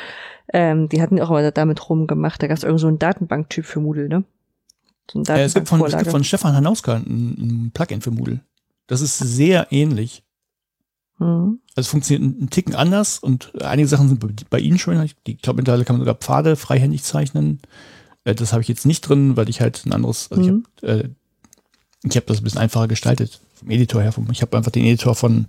ähm, 0.53 0.87
die 0.89 1.01
hatten 1.01 1.19
auch 1.19 1.29
immer 1.29 1.51
damit 1.51 1.89
rumgemacht. 1.89 2.41
Da 2.41 2.47
gab 2.47 2.57
es 2.57 2.63
irgend 2.63 2.79
so 2.79 2.87
einen 2.87 2.99
Datenbanktyp 2.99 3.65
für 3.65 3.79
Moodle, 3.79 4.07
ne? 4.07 4.23
So 5.11 5.21
äh, 5.23 5.43
es, 5.43 5.53
gibt 5.53 5.67
von, 5.67 5.83
es 5.83 5.97
gibt 5.97 6.11
von 6.11 6.23
Stefan 6.23 6.55
Hanauska 6.55 6.95
ein, 6.95 7.65
ein 7.65 7.71
Plugin 7.73 8.01
für 8.01 8.11
Moodle. 8.11 8.39
Das 8.87 9.01
ist 9.01 9.17
sehr 9.17 9.67
ähnlich. 9.71 10.23
Mhm. 11.23 11.59
Also 11.75 11.87
es 11.87 11.87
funktioniert 11.87 12.23
einen 12.23 12.49
Ticken 12.49 12.75
anders 12.75 13.19
und 13.19 13.53
einige 13.63 13.87
Sachen 13.87 14.09
sind 14.09 14.19
bei, 14.19 14.27
bei 14.49 14.59
Ihnen 14.59 14.77
schon. 14.77 15.01
Ich 15.01 15.41
glaube, 15.41 15.57
mittlerweile 15.57 15.85
kann 15.85 15.95
man 15.95 16.01
sogar 16.01 16.15
Pfade 16.15 16.55
freihändig 16.55 17.03
zeichnen. 17.03 17.61
Äh, 18.25 18.35
das 18.35 18.51
habe 18.51 18.61
ich 18.61 18.67
jetzt 18.67 18.85
nicht 18.85 19.01
drin, 19.01 19.37
weil 19.37 19.49
ich 19.49 19.61
halt 19.61 19.85
ein 19.85 19.93
anderes, 19.93 20.31
also 20.31 20.43
mhm. 20.43 20.65
ich 20.81 20.89
habe 20.89 21.01
äh, 21.03 21.09
ich 22.05 22.17
hab 22.17 22.25
das 22.27 22.39
ein 22.39 22.43
bisschen 22.43 22.59
einfacher 22.59 22.87
gestaltet 22.87 23.39
vom 23.55 23.69
Editor 23.69 24.01
her. 24.01 24.11
Vom, 24.11 24.29
ich 24.31 24.41
habe 24.41 24.55
einfach 24.57 24.71
den 24.71 24.83
Editor 24.83 25.15
von, 25.15 25.47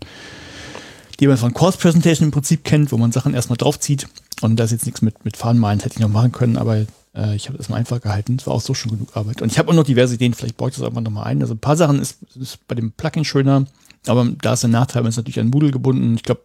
den 1.21 1.29
man 1.29 1.37
von 1.37 1.53
Course 1.53 1.79
Presentation 1.79 2.29
im 2.29 2.33
Prinzip 2.33 2.65
kennt, 2.65 2.93
wo 2.93 2.97
man 2.97 3.13
Sachen 3.13 3.35
erstmal 3.35 3.57
draufzieht. 3.57 4.07
Und 4.41 4.57
da 4.57 4.65
ist 4.65 4.71
jetzt 4.71 4.87
nichts 4.87 5.03
mit, 5.03 5.25
mit 5.25 5.37
Fahnenmalen, 5.37 5.81
hätte 5.81 5.97
ich 5.97 6.01
noch 6.01 6.09
machen 6.09 6.33
können, 6.33 6.57
aber 6.57 6.87
äh, 7.15 7.35
ich 7.35 7.49
habe 7.49 7.59
das 7.59 7.69
mal 7.69 7.77
einfach 7.77 8.01
gehalten. 8.01 8.37
Das 8.37 8.47
war 8.47 8.55
auch 8.55 8.61
so 8.61 8.75
schon 8.75 8.93
genug 8.93 9.17
Arbeit. 9.17 9.43
Und 9.43 9.51
ich 9.51 9.59
habe 9.59 9.71
auch 9.71 9.75
noch 9.75 9.85
diverse 9.85 10.15
Ideen, 10.15 10.35
vielleicht 10.35 10.57
baue 10.57 10.71
ich 10.71 10.77
das 10.77 10.85
einfach 10.85 11.01
nochmal 11.01 11.25
ein. 11.25 11.43
Also 11.43 11.55
ein 11.55 11.59
paar 11.61 11.77
Sachen 11.77 12.01
ist, 12.01 12.19
ist 12.41 12.67
bei 12.69 12.75
dem 12.75 12.93
Plugin 12.93 13.25
schöner, 13.25 13.67
aber 14.07 14.25
da 14.25 14.53
ist 14.53 14.63
der 14.63 14.71
Nachteil, 14.71 15.03
man 15.03 15.11
ist 15.11 15.17
natürlich 15.17 15.41
an 15.41 15.51
Moodle 15.51 15.71
gebunden. 15.71 16.15
Ich 16.15 16.23
glaube, 16.23 16.45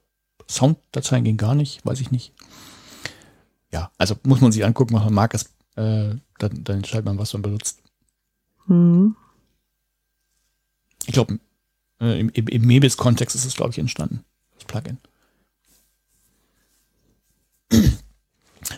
Sounddateien 0.49 1.23
gehen 1.23 1.37
gar 1.37 1.55
nicht, 1.55 1.85
weiß 1.85 1.99
ich 1.99 2.11
nicht. 2.11 2.33
Ja, 3.71 3.91
also 3.97 4.15
muss 4.23 4.41
man 4.41 4.51
sich 4.51 4.65
angucken, 4.65 4.95
was 4.95 5.03
man 5.03 5.13
mag, 5.13 5.33
ist, 5.33 5.51
äh, 5.75 6.15
dann, 6.39 6.63
dann 6.63 6.77
entscheidet 6.77 7.05
man, 7.05 7.17
was 7.19 7.33
man 7.33 7.43
benutzt. 7.43 7.81
Mhm. 8.67 9.15
Ich 11.05 11.13
glaube, 11.13 11.39
äh, 11.99 12.19
Im, 12.19 12.29
im 12.29 12.61
Mebis-Kontext 12.65 13.35
ist 13.35 13.45
es, 13.45 13.55
glaube 13.55 13.71
ich, 13.71 13.79
entstanden, 13.79 14.23
das 14.55 14.65
Plugin. 14.65 14.97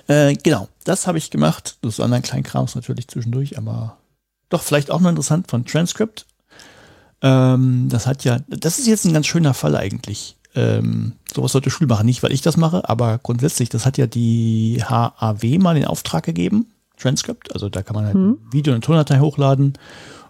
äh, 0.08 0.36
genau, 0.36 0.68
das 0.84 1.08
habe 1.08 1.18
ich 1.18 1.30
gemacht. 1.30 1.78
Das 1.82 1.96
ist 1.96 2.00
anderen 2.00 2.24
kleinen 2.24 2.44
Krams 2.44 2.76
natürlich 2.76 3.08
zwischendurch, 3.08 3.58
aber 3.58 3.98
doch 4.50 4.64
vielleicht 4.64 4.92
auch 4.92 5.00
noch 5.00 5.10
interessant 5.10 5.50
von 5.50 5.66
Transcript. 5.66 6.26
Ähm, 7.22 7.88
das 7.90 8.08
hat 8.08 8.24
ja, 8.24 8.40
das 8.48 8.80
ist 8.80 8.88
jetzt 8.88 9.06
ein 9.06 9.14
ganz 9.14 9.28
schöner 9.28 9.54
Fall 9.54 9.76
eigentlich. 9.76 10.38
ähm, 10.54 11.14
sowas 11.34 11.54
sollte 11.54 11.70
Schule 11.70 11.88
machen. 11.88 12.06
Nicht, 12.06 12.24
weil 12.24 12.34
ich 12.34 12.42
das 12.42 12.58
mache, 12.58 12.88
aber 12.90 13.20
grundsätzlich, 13.20 13.70
das 13.70 13.86
hat 13.86 13.98
ja 13.98 14.08
die 14.08 14.84
HAW 14.84 15.58
mal 15.60 15.76
den 15.76 15.86
Auftrag 15.86 16.26
gegeben, 16.26 16.68
Transcript. 16.98 17.54
Also 17.54 17.70
da 17.70 17.84
kann 17.84 17.96
man 17.96 18.06
halt 18.06 18.16
hm. 18.16 18.38
Video- 18.52 18.74
und 18.74 18.84
Tondatei 18.84 19.20
hochladen 19.20 19.78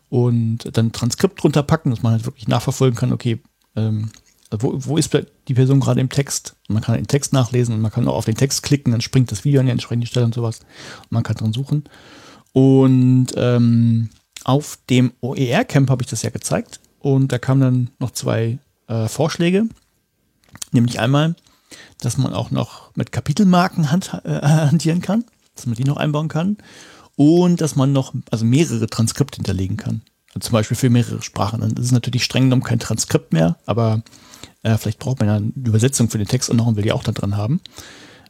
und 0.10 0.78
dann 0.78 0.92
Transkript 0.92 1.42
drunter 1.42 1.64
packen, 1.64 1.90
dass 1.90 2.04
man 2.04 2.12
halt 2.12 2.26
wirklich 2.26 2.48
nachverfolgen 2.48 2.98
kann, 2.98 3.14
okay, 3.14 3.42
ähm, 3.76 4.12
wo, 4.52 4.74
wo 4.76 4.98
ist 4.98 5.18
die 5.48 5.54
Person 5.54 5.80
gerade 5.80 6.02
im 6.02 6.10
Text? 6.10 6.58
Und 6.68 6.74
man 6.74 6.84
kann 6.84 6.96
den 6.96 7.08
Text 7.08 7.32
nachlesen 7.32 7.74
und 7.74 7.82
man 7.82 7.92
kann 7.92 8.08
auch 8.10 8.16
auf 8.16 8.26
den 8.26 8.36
Text 8.36 8.64
klicken, 8.64 8.92
dann 8.92 9.00
springt 9.00 9.32
das 9.32 9.46
Video 9.46 9.62
an 9.62 9.68
die 9.68 9.72
entsprechende 9.72 10.08
Stelle 10.08 10.26
und 10.26 10.36
sowas. 10.36 10.60
Und 11.04 11.12
man 11.12 11.24
kann 11.24 11.38
drin 11.38 11.54
suchen. 11.54 11.86
Und 12.52 13.28
ähm, 13.38 14.10
auf 14.44 14.78
dem 14.90 15.14
OER-Camp 15.22 15.90
habe 15.90 16.04
ich 16.04 16.10
das 16.10 16.24
ja 16.24 16.30
gezeigt 16.30 16.81
und 17.02 17.32
da 17.32 17.40
kamen 17.40 17.62
dann 17.62 17.90
noch 18.00 18.12
zwei 18.12 18.60
äh, 18.88 19.08
Vorschläge. 19.08 19.66
Nämlich 20.72 21.00
einmal, 21.00 21.36
dass 22.00 22.18
man 22.18 22.34
auch 22.34 22.52
noch 22.52 22.96
mit 22.96 23.12
Kapitelmarken 23.12 23.92
hand, 23.92 24.22
äh, 24.24 24.30
hantieren 24.42 25.02
kann, 25.02 25.26
dass 25.56 25.66
man 25.66 25.76
die 25.76 25.84
noch 25.84 25.98
einbauen 25.98 26.28
kann. 26.28 26.58
Und 27.16 27.62
dass 27.62 27.76
man 27.76 27.92
noch, 27.92 28.14
also 28.30 28.46
mehrere 28.46 28.88
Transkripte 28.88 29.38
hinterlegen 29.38 29.78
kann. 29.78 30.02
Also 30.34 30.48
zum 30.48 30.54
Beispiel 30.54 30.78
für 30.78 30.90
mehrere 30.90 31.22
Sprachen. 31.22 31.62
Dann 31.62 31.72
ist 31.72 31.86
es 31.86 31.92
natürlich 31.92 32.24
streng 32.24 32.44
genommen 32.44 32.64
kein 32.64 32.80
Transkript 32.80 33.34
mehr, 33.34 33.58
aber 33.66 34.02
äh, 34.64 34.78
vielleicht 34.78 35.00
braucht 35.00 35.20
man 35.20 35.28
ja 35.28 35.36
eine 35.36 35.52
Übersetzung 35.56 36.10
für 36.10 36.18
den 36.18 36.28
Text 36.28 36.50
und 36.50 36.58
noch 36.58 36.68
und 36.68 36.78
will 36.78 36.84
die 36.84 36.94
auch 36.94 37.04
da 37.04 37.12
dran 37.12 37.36
haben. 37.36 37.62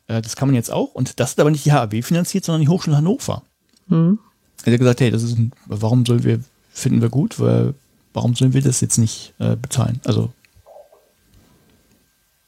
Äh, 0.07 0.21
das 0.21 0.35
kann 0.35 0.47
man 0.47 0.55
jetzt 0.55 0.71
auch. 0.71 0.93
Und 0.93 1.19
das 1.19 1.31
ist 1.31 1.39
aber 1.39 1.51
nicht 1.51 1.65
die 1.65 1.73
HAW 1.73 2.01
finanziert, 2.01 2.45
sondern 2.45 2.61
die 2.61 2.69
Hochschule 2.69 2.97
Hannover. 2.97 3.43
Mhm. 3.87 4.19
Er 4.63 4.73
hat 4.73 4.79
gesagt, 4.79 5.01
hey, 5.01 5.11
das 5.11 5.23
ist 5.23 5.37
ein, 5.37 5.51
warum 5.65 6.05
sollen 6.05 6.23
wir, 6.23 6.39
finden 6.71 7.01
wir 7.01 7.09
gut, 7.09 7.39
weil, 7.39 7.73
warum 8.13 8.35
sollen 8.35 8.53
wir 8.53 8.61
das 8.61 8.81
jetzt 8.81 8.97
nicht 8.97 9.33
äh, 9.39 9.55
bezahlen? 9.55 9.99
Also, 10.05 10.31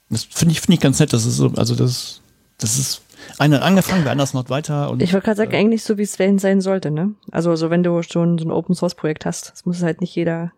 das 0.10 0.24
finde 0.24 0.54
ich, 0.54 0.62
finde 0.62 0.76
ich 0.76 0.80
ganz 0.80 1.00
nett, 1.00 1.14
das 1.14 1.26
ist 1.26 1.38
so, 1.38 1.52
also 1.56 1.76
das, 1.76 2.22
das 2.58 2.78
ist, 2.78 3.02
einer 3.38 3.64
angefangen, 3.64 4.04
der 4.04 4.12
andere 4.12 4.28
macht 4.34 4.50
weiter. 4.50 4.90
Und, 4.92 5.02
ich 5.02 5.14
wollte 5.14 5.26
gerade 5.26 5.38
sagen, 5.38 5.52
äh, 5.52 5.58
eigentlich 5.58 5.84
so, 5.84 5.98
wie 5.98 6.04
es 6.04 6.14
sein 6.14 6.62
sollte, 6.62 6.92
ne? 6.92 7.16
Also, 7.32 7.50
also 7.50 7.70
wenn 7.70 7.84
du 7.84 8.02
schon 8.04 8.38
so 8.38 8.46
ein 8.46 8.52
Open-Source-Projekt 8.52 9.26
hast, 9.26 9.52
das 9.52 9.66
muss 9.66 9.82
halt 9.82 10.02
nicht 10.02 10.16
jeder 10.16 10.52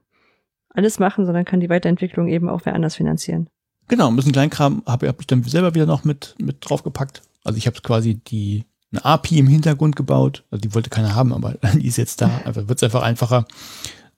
alles 0.69 0.99
machen, 0.99 1.25
sondern 1.25 1.45
kann 1.45 1.59
die 1.59 1.69
Weiterentwicklung 1.69 2.27
eben 2.27 2.49
auch 2.49 2.61
wer 2.65 2.73
anders 2.73 2.95
finanzieren. 2.95 3.47
Genau, 3.87 4.07
ein 4.07 4.15
bisschen 4.15 4.31
Kleinkram 4.33 4.83
habe 4.85 5.07
hab 5.07 5.19
ich 5.21 5.27
dann 5.27 5.43
selber 5.43 5.73
wieder 5.75 5.85
noch 5.85 6.03
mit, 6.03 6.35
mit 6.39 6.57
draufgepackt. 6.61 7.21
Also 7.43 7.57
ich 7.57 7.67
habe 7.67 7.79
quasi 7.81 8.15
die 8.15 8.65
eine 8.91 9.05
API 9.05 9.39
im 9.39 9.47
Hintergrund 9.47 9.95
gebaut. 9.95 10.43
Also 10.51 10.61
die 10.61 10.73
wollte 10.73 10.89
keiner 10.89 11.15
haben, 11.15 11.33
aber 11.33 11.53
die 11.73 11.87
ist 11.87 11.97
jetzt 11.97 12.21
da. 12.21 12.29
Also 12.45 12.67
wird 12.67 12.79
es 12.79 12.83
einfach 12.83 13.03
einfacher, 13.03 13.45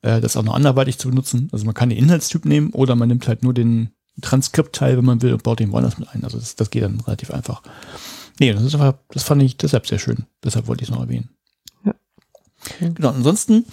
äh, 0.02 0.22
das 0.22 0.38
auch 0.38 0.44
noch 0.44 0.56
anderweitig 0.56 0.98
zu 0.98 1.10
benutzen. 1.10 1.50
Also 1.52 1.66
man 1.66 1.74
kann 1.74 1.90
den 1.90 1.98
Inhaltstyp 1.98 2.46
nehmen 2.46 2.72
oder 2.72 2.96
man 2.96 3.08
nimmt 3.08 3.28
halt 3.28 3.44
nur 3.44 3.54
den 3.54 3.92
Transkriptteil, 4.22 4.98
wenn 4.98 5.06
man 5.06 5.22
will, 5.22 5.34
und 5.34 5.44
baut 5.44 5.60
den 5.60 5.72
woanders 5.72 5.98
mit 5.98 6.10
ein. 6.10 6.24
Also 6.24 6.40
das, 6.40 6.56
das 6.56 6.70
geht 6.70 6.84
dann 6.84 7.00
relativ 7.02 7.32
einfach. 7.32 7.62
Nee, 8.40 8.54
das 8.54 8.64
ist 8.64 8.76
einfach, 8.76 8.96
das 9.10 9.24
fand 9.24 9.42
ich 9.42 9.58
deshalb 9.58 9.88
sehr 9.88 10.00
schön. 10.00 10.26
Deshalb 10.44 10.68
wollte 10.68 10.84
ich 10.84 10.90
es 10.90 10.96
noch 10.96 11.02
erwähnen. 11.02 11.30
Ja. 11.86 11.94
Okay. 12.62 12.92
Genau, 12.94 13.10
ansonsten 13.10 13.66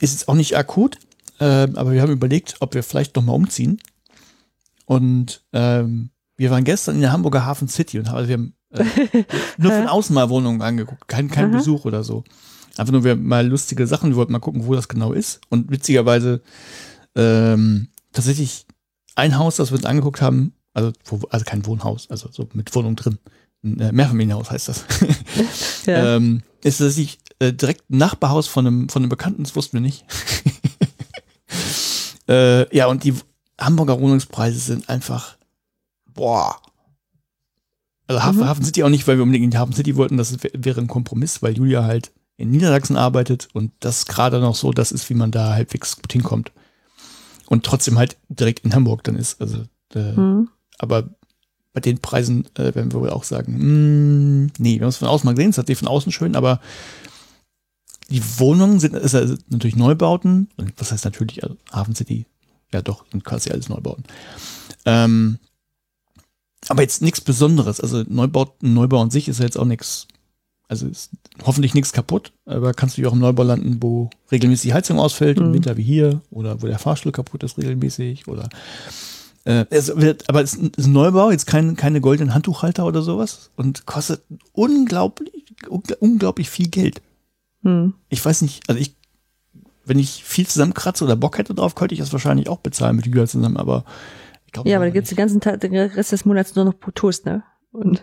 ist 0.00 0.14
es 0.14 0.28
auch 0.28 0.34
nicht 0.34 0.56
akut, 0.56 0.98
äh, 1.40 1.44
aber 1.44 1.92
wir 1.92 2.02
haben 2.02 2.12
überlegt, 2.12 2.56
ob 2.60 2.74
wir 2.74 2.82
vielleicht 2.82 3.16
noch 3.16 3.24
mal 3.24 3.32
umziehen. 3.32 3.80
Und 4.86 5.42
ähm, 5.52 6.10
wir 6.36 6.50
waren 6.50 6.64
gestern 6.64 6.96
in 6.96 7.00
der 7.02 7.12
Hamburger 7.12 7.44
Hafen 7.44 7.68
City 7.68 7.98
und 7.98 8.08
haben, 8.08 8.16
also 8.16 8.28
wir 8.28 8.36
haben 8.36 8.54
äh, 8.70 8.84
nur 9.58 9.72
von 9.72 9.88
außen 9.88 10.14
mal 10.14 10.30
Wohnungen 10.30 10.62
angeguckt, 10.62 11.08
kein, 11.08 11.28
kein 11.28 11.50
Besuch 11.50 11.84
oder 11.84 12.04
so. 12.04 12.24
Einfach 12.78 12.92
nur 12.92 13.04
wir 13.04 13.16
mal 13.16 13.46
lustige 13.46 13.86
Sachen, 13.86 14.10
wir 14.10 14.16
wollten 14.16 14.32
mal 14.32 14.38
gucken, 14.38 14.66
wo 14.66 14.74
das 14.74 14.88
genau 14.88 15.12
ist. 15.12 15.40
Und 15.48 15.70
witzigerweise 15.70 16.42
ähm, 17.16 17.88
tatsächlich 18.12 18.66
ein 19.14 19.38
Haus, 19.38 19.56
das 19.56 19.70
wir 19.70 19.76
uns 19.76 19.84
angeguckt 19.84 20.22
haben, 20.22 20.52
also, 20.74 20.92
also 21.30 21.44
kein 21.44 21.66
Wohnhaus, 21.66 22.08
also 22.10 22.28
so 22.30 22.48
mit 22.52 22.74
Wohnung 22.74 22.94
drin. 22.96 23.18
Ein 23.64 23.80
äh, 23.80 23.92
Mehrfamilienhaus 23.92 24.50
heißt 24.50 24.68
das. 24.68 24.84
ja. 25.86 26.16
ähm, 26.16 26.42
ist 26.62 26.78
tatsächlich 26.78 27.18
äh, 27.40 27.52
direkt 27.52 27.90
ein 27.90 27.98
Nachbarhaus 27.98 28.46
von 28.46 28.66
einem, 28.66 28.88
von 28.88 29.02
einem 29.02 29.10
Bekannten, 29.10 29.42
das 29.42 29.56
wussten 29.56 29.74
wir 29.74 29.80
nicht. 29.80 30.04
äh, 32.28 32.76
ja, 32.76 32.86
und 32.86 33.02
die 33.04 33.14
Hamburger 33.60 34.00
Wohnungspreise 34.00 34.58
sind 34.58 34.88
einfach, 34.88 35.36
boah, 36.06 36.60
also 38.06 38.22
Hafen, 38.22 38.40
mhm. 38.40 38.46
Hafen 38.46 38.64
City 38.64 38.82
auch 38.82 38.88
nicht, 38.88 39.06
weil 39.06 39.16
wir 39.18 39.22
unbedingt 39.22 39.44
in 39.44 39.50
die 39.50 39.58
Hafen 39.58 39.74
City 39.74 39.96
wollten. 39.96 40.16
Das 40.16 40.36
wäre 40.54 40.80
ein 40.80 40.86
Kompromiss, 40.86 41.42
weil 41.42 41.56
Julia 41.56 41.84
halt 41.84 42.12
in 42.38 42.50
Niedersachsen 42.50 42.96
arbeitet 42.96 43.48
und 43.52 43.72
das 43.80 44.06
gerade 44.06 44.40
noch 44.40 44.54
so 44.54 44.72
das 44.72 44.92
ist, 44.92 45.10
wie 45.10 45.14
man 45.14 45.30
da 45.30 45.52
halbwegs 45.52 45.96
gut 45.96 46.12
hinkommt. 46.12 46.52
Und 47.46 47.66
trotzdem 47.66 47.98
halt 47.98 48.16
direkt 48.28 48.64
in 48.64 48.74
Hamburg 48.74 49.04
dann 49.04 49.16
ist. 49.16 49.40
Also, 49.40 49.64
äh, 49.94 50.12
mhm. 50.12 50.48
aber 50.78 51.10
bei 51.72 51.80
den 51.80 51.98
Preisen 51.98 52.46
äh, 52.54 52.74
werden 52.74 52.92
wir 52.92 53.00
wohl 53.00 53.10
auch 53.10 53.24
sagen, 53.24 53.54
mh, 53.54 53.60
hm, 53.60 54.52
nee, 54.58 54.76
wir 54.76 54.82
haben 54.82 54.88
es 54.88 54.96
von 54.96 55.08
außen 55.08 55.26
mal 55.26 55.34
gesehen, 55.34 55.50
es 55.50 55.58
hat 55.58 55.70
von 55.70 55.88
außen 55.88 56.12
schön, 56.12 56.36
aber 56.36 56.60
die 58.08 58.22
Wohnungen 58.38 58.80
sind 58.80 58.94
ist 58.94 59.14
also 59.14 59.36
natürlich 59.48 59.76
Neubauten. 59.76 60.48
Was 60.76 60.92
heißt 60.92 61.04
natürlich, 61.04 61.42
also 61.42 61.56
Hafen 61.72 61.94
City, 61.94 62.24
ja 62.72 62.82
doch, 62.82 63.04
sind 63.10 63.24
quasi 63.24 63.50
alles 63.50 63.68
Neubauten. 63.68 64.04
Ähm, 64.86 65.38
aber 66.68 66.82
jetzt 66.82 67.02
nichts 67.02 67.20
Besonderes. 67.20 67.80
Also 67.80 68.04
Neubau, 68.08 68.56
Neubau 68.60 69.02
an 69.02 69.10
sich 69.10 69.28
ist 69.28 69.38
ja 69.38 69.44
jetzt 69.44 69.58
auch 69.58 69.64
nichts, 69.64 70.08
also 70.68 70.86
ist 70.86 71.10
hoffentlich 71.44 71.74
nichts 71.74 71.92
kaputt, 71.92 72.32
aber 72.44 72.74
kannst 72.74 72.98
du 72.98 73.08
auch 73.08 73.14
im 73.14 73.18
Neubau 73.18 73.42
landen, 73.42 73.78
wo 73.80 74.10
regelmäßig 74.30 74.70
die 74.70 74.74
Heizung 74.74 75.00
ausfällt, 75.00 75.38
mhm. 75.38 75.46
im 75.46 75.54
Winter 75.54 75.76
wie 75.76 75.82
hier, 75.82 76.20
oder 76.30 76.62
wo 76.62 76.66
der 76.66 76.78
Fahrstuhl 76.78 77.12
kaputt 77.12 77.42
ist 77.42 77.58
regelmäßig, 77.58 78.28
oder 78.28 78.48
äh, 79.44 79.64
es 79.70 79.96
wird, 79.96 80.28
aber 80.28 80.42
es 80.42 80.54
ist 80.54 80.86
ein 80.86 80.92
Neubau, 80.92 81.30
jetzt 81.30 81.46
kein, 81.46 81.74
keine 81.74 82.00
goldenen 82.00 82.34
Handtuchhalter 82.34 82.84
oder 82.84 83.02
sowas 83.02 83.50
und 83.56 83.86
kostet 83.86 84.22
unglaublich, 84.52 85.32
unglaublich 86.00 86.50
viel 86.50 86.68
Geld. 86.68 87.00
Mhm. 87.62 87.94
Ich 88.10 88.24
weiß 88.24 88.42
nicht, 88.42 88.68
also 88.68 88.80
ich, 88.80 88.94
wenn 89.86 89.98
ich 89.98 90.22
viel 90.22 90.46
zusammenkratze 90.46 91.04
oder 91.04 91.16
Bock 91.16 91.38
hätte 91.38 91.54
drauf, 91.54 91.74
könnte 91.74 91.94
ich 91.94 92.00
das 92.00 92.12
wahrscheinlich 92.12 92.48
auch 92.48 92.58
bezahlen 92.58 92.96
mit 92.96 93.06
Julia 93.06 93.26
zusammen, 93.26 93.56
aber 93.56 93.84
Glaub, 94.52 94.66
ja, 94.66 94.76
aber 94.76 94.86
da 94.86 94.92
gibt's 94.92 95.10
den 95.10 95.16
ganzen 95.16 95.40
Tag, 95.40 95.60
den 95.60 95.74
Rest 95.74 96.12
des 96.12 96.24
Monats 96.24 96.54
nur 96.54 96.64
noch 96.64 96.74
Toast, 96.94 97.26
ne? 97.26 97.42
Und 97.70 98.02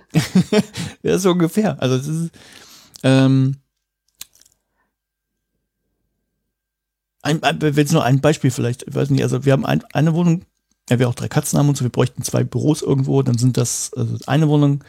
ja, 1.04 1.18
so 1.18 1.32
ungefähr. 1.32 1.82
Also 1.82 1.98
das 1.98 2.08
ist 2.08 2.32
ähm, 3.04 3.58
ein, 7.22 7.42
ein, 7.44 7.60
jetzt 7.60 7.92
nur 7.92 8.04
ein 8.04 8.22
Beispiel 8.22 8.52
vielleicht, 8.52 8.84
ich 8.88 8.96
weiß 8.96 9.10
nicht, 9.10 9.24
also 9.24 9.46
wir 9.46 9.54
haben 9.54 9.66
ein, 9.66 9.84
eine 9.94 10.14
Wohnung, 10.14 10.44
ja, 10.90 11.00
wir 11.00 11.10
auch 11.10 11.16
drei 11.16 11.28
Katzen 11.28 11.58
haben 11.58 11.70
und 11.70 11.78
so, 11.78 11.84
wir 11.84 11.92
bräuchten 11.92 12.22
zwei 12.22 12.44
Büros 12.44 12.82
irgendwo, 12.82 13.22
dann 13.24 13.38
sind 13.38 13.58
das 13.58 13.92
also 13.96 14.18
eine 14.28 14.48
Wohnung 14.48 14.84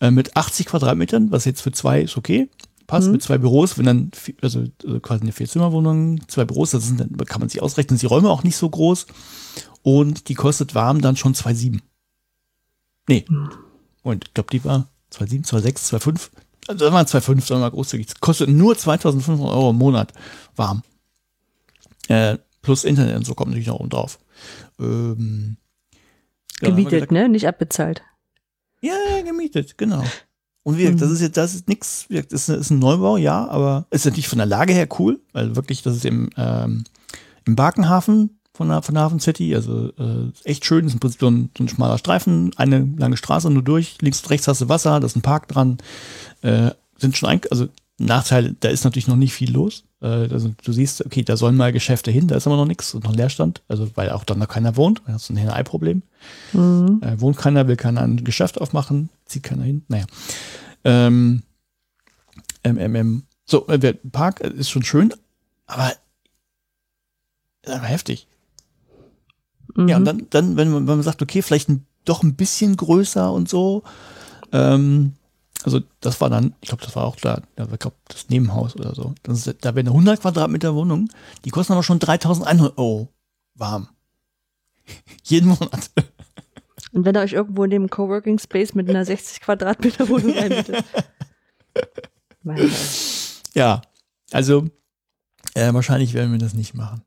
äh, 0.00 0.10
mit 0.10 0.36
80 0.36 0.66
Quadratmetern, 0.66 1.30
was 1.30 1.44
jetzt 1.44 1.60
für 1.60 1.70
zwei 1.70 2.02
ist 2.02 2.16
okay, 2.16 2.48
passt, 2.88 3.06
mhm. 3.06 3.12
mit 3.12 3.22
zwei 3.22 3.38
Büros, 3.38 3.78
wenn 3.78 3.86
dann, 3.86 4.10
also, 4.42 4.64
also 4.84 5.00
quasi 5.00 5.22
eine 5.22 5.32
Vierzimmerwohnung, 5.32 6.26
zwei 6.28 6.44
Büros, 6.44 6.72
das 6.72 6.88
sind, 6.88 7.00
dann 7.00 7.16
kann 7.26 7.40
man 7.40 7.48
sich 7.48 7.62
ausrechnen, 7.62 7.96
sind 7.96 8.08
die 8.08 8.12
Räume 8.12 8.30
auch 8.30 8.42
nicht 8.42 8.56
so 8.56 8.68
groß 8.68 9.06
und 9.82 10.28
die 10.28 10.34
kostet 10.34 10.74
warm 10.74 11.00
dann 11.00 11.16
schon 11.16 11.34
2,7. 11.34 11.78
Nee. 13.08 13.24
Und 14.02 14.26
ich 14.26 14.34
glaube, 14.34 14.50
die 14.50 14.64
war 14.64 14.88
2,7, 15.12 15.46
2,6, 15.46 16.00
2,5. 16.00 16.30
Also 16.68 16.84
das 16.84 16.92
waren 16.92 17.06
2,5, 17.06 17.24
sagen 17.26 17.48
wir 17.48 17.58
mal 17.58 17.70
großzügig. 17.70 18.06
Das 18.06 18.20
kostet 18.20 18.48
nur 18.48 18.76
2500 18.76 19.46
Euro 19.46 19.70
im 19.70 19.76
Monat 19.76 20.12
warm. 20.56 20.82
Äh, 22.08 22.38
plus 22.62 22.84
Internet 22.84 23.16
und 23.16 23.24
so 23.24 23.34
kommt 23.34 23.50
natürlich 23.50 23.68
noch 23.68 23.80
oben 23.80 23.90
drauf. 23.90 24.18
Ähm, 24.78 25.56
ja, 26.60 26.68
gemietet, 26.68 26.92
gesagt, 26.92 27.12
ne? 27.12 27.28
Nicht 27.28 27.46
abbezahlt. 27.46 28.02
Ja, 28.82 28.94
gemietet, 29.24 29.78
genau. 29.78 30.04
Und 30.62 30.76
wie 30.76 30.82
gesagt, 30.82 31.00
das 31.00 31.08
mhm. 31.08 31.14
ist 31.14 31.20
jetzt, 31.22 31.36
das 31.36 31.54
ist 31.54 31.68
nichts, 31.68 32.06
das 32.08 32.24
ist, 32.30 32.48
ist 32.48 32.70
ein 32.70 32.78
Neubau, 32.78 33.16
ja, 33.16 33.48
aber 33.48 33.86
ist 33.90 34.04
natürlich 34.04 34.28
von 34.28 34.38
der 34.38 34.46
Lage 34.46 34.72
her 34.72 34.88
cool, 34.98 35.20
weil 35.32 35.56
wirklich, 35.56 35.82
das 35.82 35.96
ist 35.96 36.04
im, 36.04 36.30
ähm, 36.36 36.84
im 37.46 37.56
Barkenhafen 37.56 38.39
von 38.60 38.82
von 38.82 38.98
Hafen 38.98 39.20
City. 39.20 39.54
Also 39.54 39.88
äh, 39.98 40.30
echt 40.44 40.64
schön, 40.64 40.86
ist 40.86 40.92
im 40.92 41.00
Prinzip 41.00 41.20
so 41.20 41.30
ein, 41.30 41.50
so 41.56 41.64
ein 41.64 41.68
schmaler 41.68 41.98
Streifen, 41.98 42.50
eine 42.56 42.86
lange 42.98 43.16
Straße 43.16 43.50
nur 43.50 43.62
durch, 43.62 43.96
links 44.02 44.20
und 44.22 44.30
rechts 44.30 44.48
hast 44.48 44.60
du 44.60 44.68
Wasser, 44.68 45.00
da 45.00 45.06
ist 45.06 45.16
ein 45.16 45.22
Park 45.22 45.48
dran. 45.48 45.78
Äh, 46.42 46.70
sind 46.98 47.16
schon 47.16 47.30
ein, 47.30 47.40
also 47.50 47.68
Nachteil, 47.98 48.56
da 48.60 48.68
ist 48.68 48.84
natürlich 48.84 49.08
noch 49.08 49.16
nicht 49.16 49.32
viel 49.32 49.50
los. 49.52 49.84
Äh, 50.02 50.06
also 50.06 50.52
du 50.62 50.72
siehst, 50.72 51.04
okay, 51.04 51.22
da 51.22 51.36
sollen 51.36 51.56
mal 51.56 51.72
Geschäfte 51.72 52.10
hin, 52.10 52.28
da 52.28 52.36
ist 52.36 52.46
aber 52.46 52.56
noch 52.56 52.66
nichts, 52.66 52.92
noch 52.94 53.14
Leerstand, 53.14 53.62
also 53.68 53.90
weil 53.94 54.10
auch 54.10 54.24
dann 54.24 54.38
noch 54.38 54.48
keiner 54.48 54.76
wohnt, 54.76 55.02
da 55.06 55.14
hast 55.14 55.28
du 55.28 55.34
ein 55.34 55.36
Henne-Ei-Problem. 55.38 56.02
Mhm. 56.52 57.00
Äh, 57.02 57.20
wohnt 57.20 57.38
keiner, 57.38 57.66
will 57.66 57.76
keiner 57.76 58.02
ein 58.02 58.24
Geschäft 58.24 58.60
aufmachen, 58.60 59.08
zieht 59.24 59.42
keiner 59.42 59.64
hin, 59.64 59.84
naja. 59.88 60.04
Ähm, 60.84 61.42
MMM. 62.62 63.24
So, 63.46 63.66
äh, 63.68 63.78
der 63.78 63.94
Park 63.94 64.40
ist 64.40 64.70
schon 64.70 64.82
schön, 64.82 65.14
aber 65.66 65.92
einfach 67.66 67.88
heftig. 67.88 68.26
Mhm. 69.74 69.88
Ja, 69.88 69.96
und 69.96 70.04
dann, 70.04 70.26
dann 70.30 70.56
wenn, 70.56 70.70
man, 70.70 70.88
wenn 70.88 70.96
man 70.96 71.02
sagt, 71.02 71.22
okay, 71.22 71.42
vielleicht 71.42 71.68
ein, 71.68 71.86
doch 72.04 72.22
ein 72.22 72.34
bisschen 72.34 72.76
größer 72.76 73.32
und 73.32 73.48
so, 73.48 73.82
ähm, 74.52 75.14
also 75.64 75.80
das 76.00 76.20
war 76.20 76.30
dann, 76.30 76.54
ich 76.60 76.68
glaube, 76.68 76.84
das 76.84 76.96
war 76.96 77.04
auch 77.04 77.16
da, 77.16 77.42
ich 77.56 77.78
glaube, 77.78 77.96
das 78.08 78.28
Nebenhaus 78.28 78.76
oder 78.76 78.94
so. 78.94 79.14
Das 79.22 79.46
ist, 79.46 79.64
da 79.64 79.74
wäre 79.74 79.80
eine 79.80 79.90
100 79.90 80.20
Quadratmeter 80.20 80.74
Wohnung, 80.74 81.08
die 81.44 81.50
kosten 81.50 81.74
aber 81.74 81.82
schon 81.82 81.98
3100 81.98 82.78
Euro 82.78 83.08
warm. 83.54 83.88
Jeden 85.24 85.48
Monat. 85.48 85.90
Und 86.92 87.04
wenn 87.04 87.14
ihr 87.14 87.20
euch 87.20 87.34
irgendwo 87.34 87.64
in 87.64 87.70
dem 87.70 87.90
Coworking 87.90 88.38
Space 88.38 88.74
mit 88.74 88.88
einer 88.88 89.04
60 89.04 89.40
Quadratmeter 89.42 90.08
Wohnung 90.08 90.34
einbietet. 90.34 90.84
ja, 93.54 93.82
also 94.32 94.68
äh, 95.54 95.72
wahrscheinlich 95.72 96.14
werden 96.14 96.32
wir 96.32 96.38
das 96.38 96.54
nicht 96.54 96.74
machen. 96.74 97.02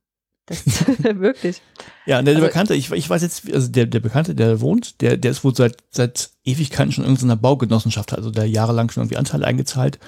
Das, 0.46 0.66
wirklich. 1.04 1.62
Ja, 2.06 2.22
der, 2.22 2.36
also, 2.36 2.46
Bekannte, 2.46 2.76
ich, 2.76 2.92
ich 2.92 3.10
weiß 3.10 3.22
jetzt, 3.22 3.52
also 3.54 3.70
der, 3.70 3.86
der 3.86 4.02
Bekannte, 4.02 4.36
der 4.36 4.60
wohnt, 4.60 5.02
der, 5.02 5.18
der 5.18 5.32
ist 5.32 5.44
wohl 5.44 5.56
seit, 5.56 5.78
seit 5.90 6.32
Ewigkeiten 6.44 6.92
schon 6.92 7.06
in 7.06 7.12
irgendeiner 7.12 7.40
Baugenossenschaft, 7.40 8.14
also 8.14 8.30
der 8.30 8.48
jahrelang 8.48 8.90
schon 8.90 9.04
irgendwie 9.04 9.18
Anteile 9.18 9.46
eingezahlt. 9.46 10.00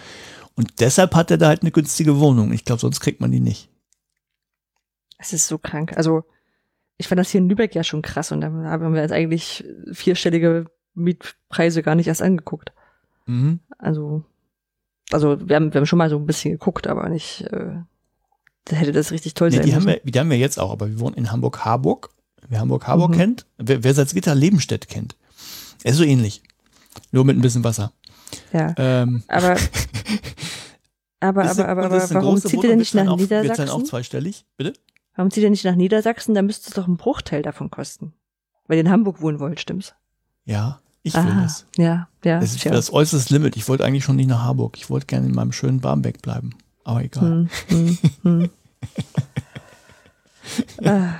Und 0.56 0.80
deshalb 0.80 1.16
hat 1.16 1.32
er 1.32 1.38
da 1.38 1.48
halt 1.48 1.62
eine 1.62 1.72
günstige 1.72 2.20
Wohnung. 2.20 2.52
Ich 2.54 2.66
glaube, 2.66 2.82
sonst 2.82 3.00
kriegt 3.00 3.22
man 3.22 3.32
die 3.32 3.40
nicht. 3.40 3.70
Es 5.18 5.34
ist 5.34 5.48
so 5.48 5.58
krank. 5.58 5.96
Also, 5.96 6.24
ich 6.98 7.08
fand 7.08 7.20
das 7.20 7.30
hier 7.30 7.40
in 7.40 7.50
Lübeck 7.50 7.76
ja 7.76 7.84
schon 7.84 8.02
krass 8.02 8.32
und 8.32 8.42
da 8.42 8.48
haben 8.48 8.94
wir 8.94 9.02
jetzt 9.02 9.12
eigentlich 9.12 9.66
vierstellige 9.92 10.66
Mietpreise 10.94 11.84
gar 11.84 11.96
nicht 11.96 12.08
erst 12.08 12.22
angeguckt. 12.22 12.72
Mhm. 13.26 13.60
Also, 13.78 14.24
also 15.12 15.38
wir 15.48 15.56
haben, 15.56 15.74
wir 15.74 15.80
haben 15.80 15.86
schon 15.86 15.98
mal 15.98 16.10
so 16.10 16.18
ein 16.18 16.26
bisschen 16.26 16.52
geguckt, 16.52 16.88
aber 16.88 17.10
nicht, 17.10 17.42
äh, 17.52 17.76
da 18.66 18.76
hätte 18.76 18.92
das 18.92 19.12
richtig 19.12 19.36
toll 19.36 19.50
nee, 19.50 19.58
sein 19.58 19.66
die 19.66 19.72
müssen. 19.72 19.88
Haben 19.90 20.02
wir, 20.04 20.12
die 20.12 20.20
haben 20.20 20.30
wir 20.30 20.38
jetzt 20.38 20.60
auch, 20.60 20.72
aber 20.72 20.90
wir 20.90 21.00
wohnen 21.00 21.16
in 21.16 21.32
Hamburg-Harburg. 21.32 22.10
Wer 22.48 22.60
Hamburg-Harburg 22.60 23.12
mhm. 23.12 23.18
kennt, 23.18 23.46
wer, 23.58 23.84
wer 23.84 23.94
Salzgitter 23.94 24.36
Lebenstedt 24.36 24.88
kennt, 24.88 25.16
ist 25.84 25.98
so 25.98 26.04
ähnlich. 26.04 26.44
Nur 27.12 27.26
mit 27.26 27.38
ein 27.38 27.42
bisschen 27.42 27.64
Wasser. 27.64 27.92
Ja. 28.52 28.74
Ähm. 28.78 29.24
Aber, 29.28 29.56
aber, 31.20 31.50
aber, 31.50 31.68
aber, 31.68 31.86
aber 31.86 32.10
warum 32.12 32.38
zieht 32.42 32.64
ihr 32.64 32.70
denn 32.70 32.80
nicht 32.80 32.94
nach 32.94 33.08
auch, 33.08 33.18
Niedersachsen? 33.18 33.58
Wird 33.58 33.60
dann 33.60 33.70
auch 33.70 33.84
zweistellig, 33.84 34.46
bitte? 34.58 34.74
Warum 35.16 35.32
zieht 35.32 35.44
ihr 35.44 35.50
nicht 35.50 35.66
nach 35.66 35.76
Niedersachsen? 35.76 36.36
Da 36.36 36.42
müsste 36.42 36.70
es 36.70 36.74
doch 36.74 36.88
einen 36.88 36.98
Bruchteil 36.98 37.42
davon 37.42 37.72
kosten. 37.72 38.14
Weil 38.68 38.78
ihr 38.78 38.82
in 38.82 38.90
Hamburg 38.90 39.22
wohnen 39.22 39.40
wollt, 39.40 39.60
stimmt's? 39.60 39.94
Ja, 40.46 40.80
ich 41.04 41.14
will 41.14 41.22
Aha, 41.22 41.44
das. 41.44 41.66
Ja, 41.78 42.08
ja. 42.24 42.40
Das 42.40 42.56
ist 42.56 42.66
das 42.66 42.92
äußerste 42.92 43.34
Limit. 43.34 43.56
Ich 43.56 43.68
wollte 43.68 43.86
eigentlich 43.86 44.04
schon 44.04 44.16
nicht 44.16 44.28
nach 44.28 44.42
Harburg. 44.42 44.78
Ich 44.78 44.90
wollte 44.90 45.06
gerne 45.06 45.28
in 45.28 45.36
meinem 45.36 45.52
schönen 45.52 45.80
Barmbek 45.80 46.22
bleiben. 46.22 46.56
Aber 46.86 47.04
egal. 47.04 47.22
Hm, 47.24 47.50
hm, 47.68 47.98
hm. 48.22 48.50
ah, 50.86 51.16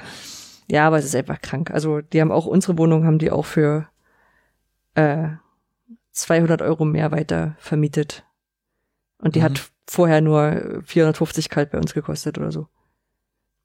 ja, 0.68 0.88
aber 0.88 1.00
es 1.00 1.06
ist 1.06 1.16
einfach 1.16 1.42
krank. 1.42 1.72
Also, 1.72 2.02
die 2.02 2.22
haben 2.22 2.32
auch 2.32 2.46
unsere 2.46 2.78
Wohnung, 2.78 3.06
haben 3.06 3.18
die 3.18 3.32
auch 3.32 3.46
für 3.46 3.88
äh, 4.94 5.30
200 6.12 6.62
Euro 6.62 6.86
mehr 6.86 7.12
weiter 7.12 7.56
vermietet. 7.60 8.24
Und 9.18 9.36
die 9.36 9.40
mhm. 9.40 9.44
hat 9.46 9.72
vorher 9.88 10.22
nur 10.22 10.82
450 10.86 11.50
kalt 11.50 11.72
bei 11.72 11.80
uns 11.80 11.94
gekostet 11.94 12.38
oder 12.38 12.52
so. 12.52 12.68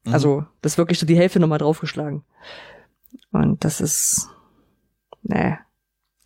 Mhm. 0.04 0.14
Also, 0.14 0.46
das 0.62 0.72
ist 0.72 0.78
wirklich 0.78 0.98
so 0.98 1.06
die 1.06 1.16
Hälfte 1.16 1.38
nochmal 1.38 1.58
draufgeschlagen. 1.58 2.24
Und 3.30 3.62
das 3.62 3.82
ist, 3.82 4.28
nee. 5.22 5.56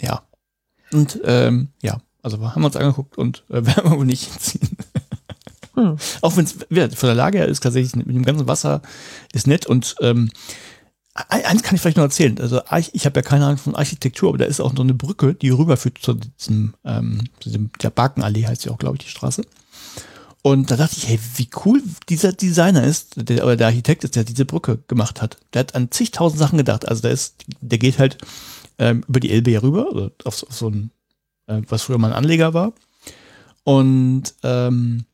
Ja. 0.01 0.23
Und, 0.93 1.21
ähm, 1.25 1.73
ja, 1.83 2.01
also 2.23 2.41
haben 2.41 2.63
wir 2.63 2.67
uns 2.67 2.77
angeguckt 2.77 3.19
und 3.19 3.45
äh, 3.49 3.55
werden 3.67 3.91
wir 3.91 3.99
wohl 3.99 4.07
nicht 4.07 4.31
hinziehen. 4.31 4.74
Hm. 5.75 5.97
Auch 6.21 6.37
wenn 6.37 6.45
es 6.45 6.53
von 6.53 7.07
der 7.09 7.15
Lage 7.15 7.39
her 7.39 7.49
ist 7.49 7.63
tatsächlich 7.63 7.97
mit 7.97 8.15
dem 8.15 8.25
ganzen 8.25 8.47
Wasser 8.47 8.83
ist 9.33 9.47
nett 9.47 9.67
und 9.67 9.97
ähm, 10.01 10.31
Eins 11.15 11.63
kann 11.63 11.77
ich 11.77 11.81
vielleicht 11.81 11.97
noch 11.97 12.05
erzählen. 12.05 12.41
Also 12.41 12.61
ich 12.93 13.07
habe 13.07 13.21
ja 13.21 13.23
keine 13.23 13.45
Ahnung 13.45 13.59
von 13.59 13.77
Architektur, 13.77 14.31
aber 14.31 14.39
da 14.39 14.47
ist 14.47 14.61
auch 14.61 14.75
so 14.75 14.83
eine 14.83 14.95
Brücke, 14.95 15.35
die 15.35 15.51
rüberführt 15.51 15.99
zu 15.99 16.15
diesem, 16.15 16.75
ähm, 16.85 17.29
zu 17.39 17.51
diesem 17.51 17.71
der 17.81 17.91
Barkenallee 17.91 18.47
heißt 18.47 18.65
ja 18.65 18.73
auch, 18.73 18.79
glaube 18.79 18.97
ich, 18.97 19.05
die 19.05 19.11
Straße. 19.11 19.45
Und 20.43 20.73
da 20.73 20.77
dachte 20.77 20.97
ich, 20.97 21.07
hey, 21.07 21.21
wie 21.37 21.49
cool 21.65 21.81
dieser 22.09 22.33
Designer 22.33 22.83
ist, 22.83 23.13
der, 23.17 23.45
oder 23.45 23.57
der 23.57 23.69
Architekt 23.69 24.03
ist, 24.03 24.17
der 24.17 24.25
diese 24.25 24.45
Brücke 24.45 24.81
gemacht 24.89 25.23
hat. 25.23 25.39
Der 25.55 25.61
hat 25.61 25.77
an 25.77 25.93
zigtausend 25.93 26.41
Sachen 26.41 26.59
gedacht. 26.59 26.87
Also 26.89 27.03
da 27.03 27.11
ist, 27.11 27.45
der 27.61 27.79
geht 27.79 28.01
halt 28.01 28.19
ähm, 28.79 29.05
über 29.07 29.21
die 29.21 29.31
Elbe 29.31 29.63
rüber, 29.63 29.87
also 29.87 30.11
auf, 30.25 30.43
auf 30.43 30.53
so 30.53 30.69
ein, 30.69 30.91
äh, 31.47 31.63
was 31.69 31.83
früher 31.83 31.99
mal 31.99 32.09
ein 32.09 32.19
Anleger 32.19 32.55
war. 32.55 32.73
Und 33.63 34.35
ähm, 34.43 35.05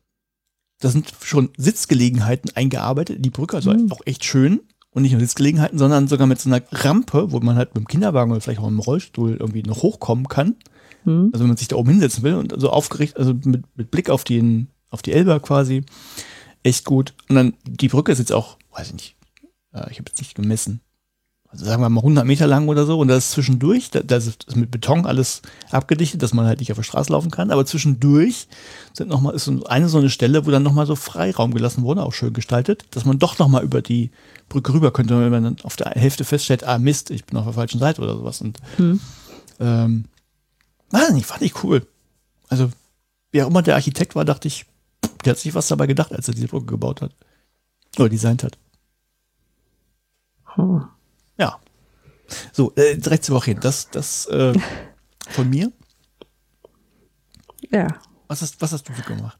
da 0.81 0.89
sind 0.89 1.13
schon 1.23 1.49
Sitzgelegenheiten 1.57 2.51
eingearbeitet 2.55 3.17
in 3.17 3.21
die 3.21 3.29
Brücke, 3.29 3.55
also 3.55 3.73
mhm. 3.73 3.91
auch 3.91 4.01
echt 4.05 4.25
schön 4.25 4.61
und 4.91 5.03
nicht 5.03 5.13
nur 5.13 5.21
Sitzgelegenheiten, 5.21 5.79
sondern 5.79 6.07
sogar 6.07 6.27
mit 6.27 6.39
so 6.39 6.49
einer 6.49 6.61
Rampe, 6.71 7.31
wo 7.31 7.39
man 7.39 7.55
halt 7.55 7.73
mit 7.73 7.83
dem 7.83 7.87
Kinderwagen 7.87 8.31
oder 8.31 8.41
vielleicht 8.41 8.59
auch 8.59 8.69
mit 8.69 8.79
dem 8.79 8.85
Rollstuhl 8.85 9.37
irgendwie 9.39 9.63
noch 9.63 9.83
hochkommen 9.83 10.27
kann. 10.27 10.55
Mhm. 11.05 11.29
Also 11.31 11.43
wenn 11.43 11.47
man 11.47 11.57
sich 11.57 11.69
da 11.69 11.77
oben 11.77 11.91
hinsetzen 11.91 12.23
will 12.23 12.33
und 12.33 12.53
so 12.57 12.69
aufgerichtet, 12.69 13.17
also 13.17 13.33
mit, 13.33 13.63
mit 13.75 13.91
Blick 13.91 14.09
auf 14.09 14.23
den, 14.23 14.67
auf 14.89 15.01
die 15.01 15.13
Elbe 15.13 15.39
quasi, 15.39 15.83
echt 16.63 16.85
gut. 16.85 17.13
Und 17.29 17.35
dann 17.35 17.53
die 17.65 17.87
Brücke 17.87 18.11
ist 18.11 18.19
jetzt 18.19 18.33
auch, 18.33 18.57
weiß 18.75 18.87
ich 18.87 18.93
nicht, 18.93 19.15
äh, 19.73 19.89
ich 19.91 19.99
habe 19.99 20.09
jetzt 20.09 20.19
nicht 20.19 20.35
gemessen, 20.35 20.81
also 21.51 21.65
sagen 21.65 21.81
wir 21.81 21.89
mal 21.89 21.99
100 21.99 22.25
Meter 22.25 22.47
lang 22.47 22.69
oder 22.69 22.85
so 22.85 22.97
und 22.99 23.09
das 23.09 23.25
ist 23.25 23.31
zwischendurch, 23.31 23.91
da, 23.91 23.99
das 23.99 24.25
ist 24.25 24.55
mit 24.55 24.71
Beton 24.71 25.05
alles 25.05 25.41
abgedichtet, 25.69 26.23
dass 26.23 26.33
man 26.33 26.45
halt 26.45 26.59
nicht 26.59 26.71
auf 26.71 26.77
der 26.77 26.83
Straße 26.83 27.11
laufen 27.11 27.29
kann, 27.29 27.51
aber 27.51 27.65
zwischendurch 27.65 28.47
sind 28.93 29.09
noch 29.09 29.19
mal, 29.19 29.35
ist 29.35 29.45
so 29.45 29.65
eine 29.65 29.89
so 29.89 29.97
eine 29.97 30.09
Stelle, 30.09 30.45
wo 30.45 30.51
dann 30.51 30.63
nochmal 30.63 30.85
so 30.85 30.95
Freiraum 30.95 31.53
gelassen 31.53 31.83
wurde, 31.83 32.03
auch 32.03 32.13
schön 32.13 32.31
gestaltet, 32.31 32.85
dass 32.91 33.03
man 33.03 33.19
doch 33.19 33.37
nochmal 33.37 33.65
über 33.65 33.81
die 33.81 34.11
Brücke 34.47 34.73
rüber 34.73 34.91
könnte, 34.91 35.19
wenn 35.19 35.29
man 35.29 35.43
dann 35.43 35.57
auf 35.63 35.75
der 35.75 35.87
Hälfte 35.91 36.23
feststellt, 36.23 36.63
ah 36.63 36.77
Mist, 36.77 37.11
ich 37.11 37.25
bin 37.25 37.37
auf 37.37 37.43
der 37.43 37.53
falschen 37.53 37.79
Seite 37.79 38.01
oder 38.01 38.15
sowas 38.15 38.39
und 38.39 38.57
hm. 38.77 39.01
ähm, 39.59 40.05
weiß 40.91 41.11
nicht, 41.11 41.25
fand 41.25 41.41
ich 41.41 41.63
cool. 41.65 41.85
Also, 42.47 42.69
wer 43.33 43.45
auch 43.45 43.49
immer 43.49 43.61
der 43.61 43.75
Architekt 43.75 44.15
war, 44.15 44.23
dachte 44.23 44.47
ich, 44.47 44.65
der 45.25 45.31
hat 45.31 45.39
sich 45.39 45.53
was 45.53 45.67
dabei 45.67 45.87
gedacht, 45.87 46.13
als 46.13 46.29
er 46.29 46.33
diese 46.33 46.47
Brücke 46.47 46.67
gebaut 46.67 47.01
hat. 47.01 47.11
Oder 47.97 48.07
designt 48.07 48.43
hat. 48.43 48.57
Hm. 50.55 50.85
Ja. 51.37 51.59
So, 52.51 52.73
äh, 52.75 52.97
direkt 52.97 53.25
zur 53.25 53.35
Woche 53.35 53.51
hin. 53.51 53.59
Das, 53.61 53.89
das 53.89 54.25
äh, 54.27 54.53
von 55.29 55.49
mir. 55.49 55.71
Ja. 57.69 57.87
Was 58.27 58.41
hast, 58.41 58.61
was 58.61 58.71
hast 58.71 58.87
du 58.87 58.93
gemacht? 59.03 59.39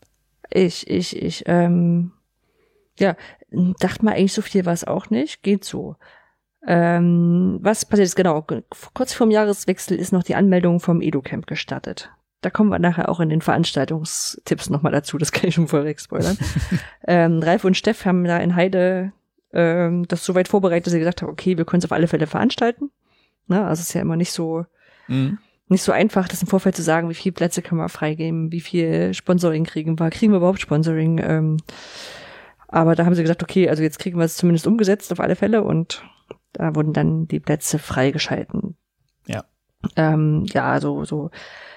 Ich, 0.49 0.89
ich, 0.89 1.15
ich, 1.15 1.43
ähm, 1.47 2.11
ja, 2.99 3.15
dachte 3.79 4.03
mal 4.03 4.13
eigentlich 4.13 4.33
so 4.33 4.41
viel 4.41 4.65
war 4.65 4.73
es 4.73 4.83
auch 4.83 5.09
nicht. 5.09 5.43
Geht 5.43 5.63
so. 5.63 5.95
Ähm, 6.67 7.57
was 7.61 7.85
passiert 7.85 8.07
ist 8.07 8.15
genau? 8.15 8.45
Kurz 8.93 9.13
vorm 9.13 9.31
Jahreswechsel 9.31 9.97
ist 9.97 10.11
noch 10.11 10.23
die 10.23 10.35
Anmeldung 10.35 10.79
vom 10.79 11.01
EduCamp 11.01 11.47
gestartet. 11.47 12.11
Da 12.41 12.49
kommen 12.49 12.69
wir 12.69 12.79
nachher 12.79 13.09
auch 13.09 13.19
in 13.19 13.29
den 13.29 13.41
Veranstaltungstipps 13.41 14.69
nochmal 14.69 14.91
dazu, 14.91 15.17
das 15.17 15.31
kann 15.31 15.47
ich 15.47 15.55
schon 15.55 15.67
vorweg 15.67 15.99
spoilern. 15.99 16.37
ähm, 17.07 17.39
Ralf 17.41 17.63
und 17.63 17.77
Steff 17.77 18.05
haben 18.05 18.23
da 18.23 18.37
in 18.37 18.55
Heide 18.55 19.13
ähm, 19.53 20.07
das 20.07 20.25
so 20.25 20.35
weit 20.35 20.47
vorbereitet, 20.47 20.87
dass 20.87 20.93
sie 20.93 20.99
gesagt 20.99 21.21
haben, 21.21 21.29
okay, 21.29 21.57
wir 21.57 21.65
können 21.65 21.79
es 21.79 21.85
auf 21.85 21.91
alle 21.91 22.07
Fälle 22.07 22.27
veranstalten. 22.27 22.91
Ne? 23.47 23.63
Also 23.65 23.81
es 23.81 23.89
ist 23.89 23.93
ja 23.93 24.01
immer 24.01 24.15
nicht 24.15 24.31
so, 24.31 24.65
mhm. 25.07 25.39
nicht 25.67 25.83
so 25.83 25.91
einfach, 25.91 26.27
das 26.27 26.41
im 26.41 26.47
Vorfeld 26.47 26.75
zu 26.75 26.81
sagen, 26.81 27.09
wie 27.09 27.15
viele 27.15 27.33
Plätze 27.33 27.61
können 27.61 27.81
wir 27.81 27.89
freigeben, 27.89 28.51
wie 28.51 28.61
viel 28.61 29.13
Sponsoring 29.13 29.65
kriegen 29.65 29.99
wir, 29.99 30.09
kriegen 30.09 30.31
wir 30.31 30.37
überhaupt 30.37 30.61
Sponsoring. 30.61 31.19
Ähm, 31.23 31.57
aber 32.67 32.95
da 32.95 33.05
haben 33.05 33.15
sie 33.15 33.21
gesagt, 33.21 33.43
okay, 33.43 33.69
also 33.69 33.83
jetzt 33.83 33.99
kriegen 33.99 34.17
wir 34.17 34.25
es 34.25 34.37
zumindest 34.37 34.67
umgesetzt 34.67 35.11
auf 35.11 35.19
alle 35.19 35.35
Fälle 35.35 35.63
und 35.63 36.03
da 36.53 36.75
wurden 36.75 36.93
dann 36.93 37.27
die 37.27 37.39
Plätze 37.39 37.79
freigeschalten. 37.79 38.75
Ja. 39.27 39.43
Ähm, 39.95 40.45
ja, 40.47 40.79
so, 40.79 41.03
so, 41.05 41.31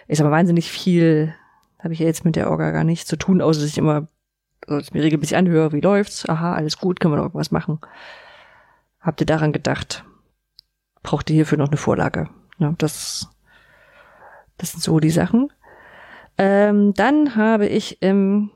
ist 0.06 0.20
aber 0.20 0.30
wahnsinnig 0.30 0.70
viel, 0.70 1.34
habe 1.78 1.94
ich 1.94 2.00
ja 2.00 2.06
jetzt 2.06 2.24
mit 2.24 2.36
der 2.36 2.50
Orga 2.50 2.70
gar 2.70 2.84
nicht 2.84 3.08
zu 3.08 3.16
tun, 3.16 3.40
außer 3.40 3.60
dass 3.60 3.70
ich 3.70 3.78
immer 3.78 4.08
also 4.66 4.90
mir 4.92 5.02
regelmäßig 5.02 5.36
anhöre, 5.36 5.72
wie 5.72 5.80
läuft's? 5.80 6.28
Aha, 6.28 6.54
alles 6.54 6.78
gut, 6.78 7.00
können 7.00 7.12
wir 7.12 7.18
noch 7.18 7.24
irgendwas 7.24 7.50
machen? 7.50 7.78
Habt 9.00 9.20
ihr 9.20 9.26
daran 9.26 9.52
gedacht? 9.52 10.04
Braucht 11.02 11.28
ihr 11.30 11.34
hierfür 11.34 11.58
noch 11.58 11.68
eine 11.68 11.76
Vorlage? 11.76 12.30
Ja, 12.58 12.74
das, 12.78 13.28
das 14.56 14.72
sind 14.72 14.82
so 14.82 15.00
die 15.00 15.10
Sachen. 15.10 15.52
Ähm, 16.38 16.94
dann 16.94 17.36
habe 17.36 17.66
ich 17.66 18.00
im 18.02 18.50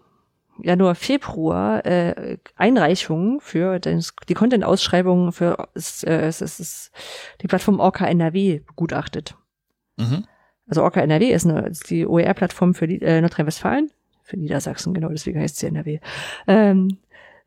Januar, 0.60 0.94
Februar 0.94 1.84
äh, 1.86 2.38
Einreichungen 2.56 3.40
für 3.40 3.78
das, 3.78 4.14
die 4.28 4.34
Content-Ausschreibung 4.34 5.32
für 5.32 5.68
es, 5.74 6.02
äh, 6.02 6.26
es, 6.26 6.40
es 6.40 6.58
ist 6.58 6.90
die 7.42 7.46
Plattform 7.46 7.78
Orca 7.78 8.06
NRW 8.06 8.60
begutachtet. 8.66 9.36
Mhm. 9.96 10.24
Also 10.66 10.82
Orca 10.82 11.00
NRW 11.00 11.30
ist, 11.30 11.46
eine, 11.46 11.68
ist 11.68 11.88
die 11.90 12.06
OER-Plattform 12.06 12.74
für 12.74 12.88
die, 12.88 13.00
äh, 13.00 13.20
Nordrhein-Westfalen 13.20 13.90
für 14.28 14.36
Niedersachsen, 14.36 14.94
genau, 14.94 15.08
deswegen 15.08 15.40
heißt 15.40 15.56
sie 15.56 15.66
NRW, 15.66 16.00
ähm, 16.46 16.98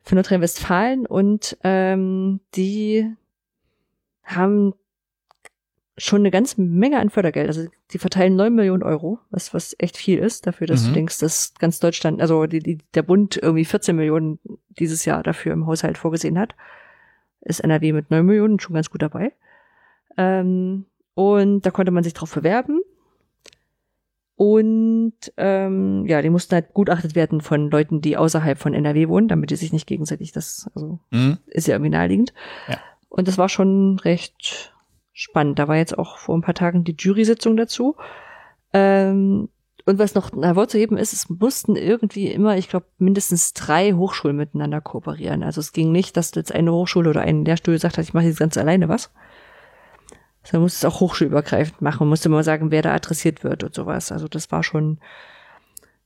für 0.02 0.16
Nordrhein-Westfalen 0.16 1.06
und 1.06 1.56
ähm, 1.62 2.40
die 2.56 3.08
haben 4.24 4.74
schon 5.96 6.22
eine 6.22 6.30
ganze 6.30 6.60
Menge 6.60 6.98
an 6.98 7.10
Fördergeld. 7.10 7.48
Also 7.48 7.68
die 7.92 7.98
verteilen 7.98 8.34
neun 8.34 8.54
Millionen 8.54 8.82
Euro, 8.82 9.20
was, 9.30 9.54
was 9.54 9.76
echt 9.78 9.96
viel 9.96 10.18
ist, 10.18 10.46
dafür, 10.46 10.66
dass 10.66 10.82
mhm. 10.82 10.88
du 10.88 10.92
denkst, 10.94 11.18
dass 11.18 11.54
ganz 11.54 11.78
Deutschland, 11.78 12.20
also 12.20 12.46
die, 12.46 12.58
die, 12.58 12.78
der 12.94 13.02
Bund 13.02 13.38
irgendwie 13.40 13.64
14 13.64 13.94
Millionen 13.94 14.40
dieses 14.70 15.04
Jahr 15.04 15.22
dafür 15.22 15.52
im 15.52 15.66
Haushalt 15.66 15.98
vorgesehen 15.98 16.38
hat, 16.38 16.56
ist 17.42 17.60
NRW 17.60 17.92
mit 17.92 18.10
neun 18.10 18.26
Millionen 18.26 18.58
schon 18.58 18.74
ganz 18.74 18.90
gut 18.90 19.02
dabei. 19.02 19.32
Ähm, 20.16 20.86
und 21.14 21.66
da 21.66 21.70
konnte 21.70 21.92
man 21.92 22.04
sich 22.04 22.14
drauf 22.14 22.34
bewerben. 22.34 22.80
Und 24.42 25.14
ähm, 25.36 26.04
ja, 26.08 26.20
die 26.20 26.28
mussten 26.28 26.56
halt 26.56 26.74
gutachtet 26.74 27.14
werden 27.14 27.40
von 27.40 27.70
Leuten, 27.70 28.00
die 28.00 28.16
außerhalb 28.16 28.58
von 28.58 28.74
NRW 28.74 29.06
wohnen, 29.06 29.28
damit 29.28 29.50
die 29.50 29.54
sich 29.54 29.72
nicht 29.72 29.86
gegenseitig 29.86 30.32
das, 30.32 30.68
also 30.74 30.98
mhm. 31.12 31.38
ist 31.46 31.68
ja 31.68 31.76
irgendwie 31.76 31.92
naheliegend. 31.92 32.34
Ja. 32.66 32.78
Und 33.08 33.28
das 33.28 33.38
war 33.38 33.48
schon 33.48 34.00
recht 34.00 34.74
spannend. 35.12 35.60
Da 35.60 35.68
war 35.68 35.76
jetzt 35.76 35.96
auch 35.96 36.18
vor 36.18 36.36
ein 36.36 36.42
paar 36.42 36.56
Tagen 36.56 36.82
die 36.82 36.96
Jury-Sitzung 36.98 37.56
dazu. 37.56 37.94
Ähm, 38.72 39.48
und 39.84 40.00
was 40.00 40.16
noch 40.16 40.32
hervorzuheben 40.32 40.98
ist, 40.98 41.12
es 41.12 41.30
mussten 41.30 41.76
irgendwie 41.76 42.26
immer, 42.26 42.56
ich 42.56 42.68
glaube, 42.68 42.86
mindestens 42.98 43.52
drei 43.52 43.92
Hochschulen 43.92 44.36
miteinander 44.36 44.80
kooperieren. 44.80 45.44
Also 45.44 45.60
es 45.60 45.72
ging 45.72 45.92
nicht, 45.92 46.16
dass 46.16 46.34
jetzt 46.34 46.52
eine 46.52 46.72
Hochschule 46.72 47.10
oder 47.10 47.20
ein 47.20 47.44
Lehrstuhl 47.44 47.74
gesagt 47.74 47.96
hat, 47.96 48.04
ich 48.04 48.12
mache 48.12 48.24
jetzt 48.24 48.40
ganz 48.40 48.56
alleine 48.56 48.88
was. 48.88 49.12
Sondern 50.44 50.62
musste 50.62 50.86
es 50.86 50.92
auch 50.92 51.00
hochschulübergreifend 51.00 51.80
machen. 51.82 52.00
Man 52.00 52.08
musste 52.08 52.28
immer 52.28 52.42
sagen, 52.42 52.70
wer 52.70 52.82
da 52.82 52.94
adressiert 52.94 53.44
wird 53.44 53.62
und 53.64 53.74
sowas. 53.74 54.10
Also 54.10 54.28
das 54.28 54.50
war 54.50 54.62
schon, 54.62 54.98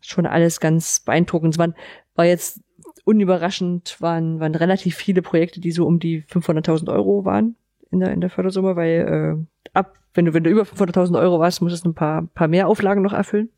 schon 0.00 0.26
alles 0.26 0.60
ganz 0.60 1.00
beeindruckend. 1.00 1.54
Es 1.54 1.58
waren, 1.58 1.74
war 2.14 2.26
jetzt 2.26 2.60
unüberraschend, 3.04 3.96
waren, 4.00 4.40
waren 4.40 4.54
relativ 4.54 4.96
viele 4.96 5.22
Projekte, 5.22 5.60
die 5.60 5.72
so 5.72 5.86
um 5.86 5.98
die 5.98 6.22
500.000 6.24 6.92
Euro 6.92 7.24
waren 7.24 7.56
in 7.90 8.00
der, 8.00 8.12
in 8.12 8.20
der 8.20 8.30
Fördersumme, 8.30 8.76
weil 8.76 9.46
äh, 9.68 9.68
ab 9.72 9.94
wenn 10.16 10.24
du, 10.24 10.34
wenn 10.34 10.44
du 10.44 10.50
über 10.50 10.62
500.000 10.62 11.18
Euro 11.18 11.38
warst, 11.38 11.60
musstest 11.60 11.84
du 11.84 11.90
ein 11.90 11.94
paar, 11.94 12.22
paar 12.34 12.48
mehr 12.48 12.68
Auflagen 12.68 13.02
noch 13.02 13.12
erfüllen. 13.12 13.50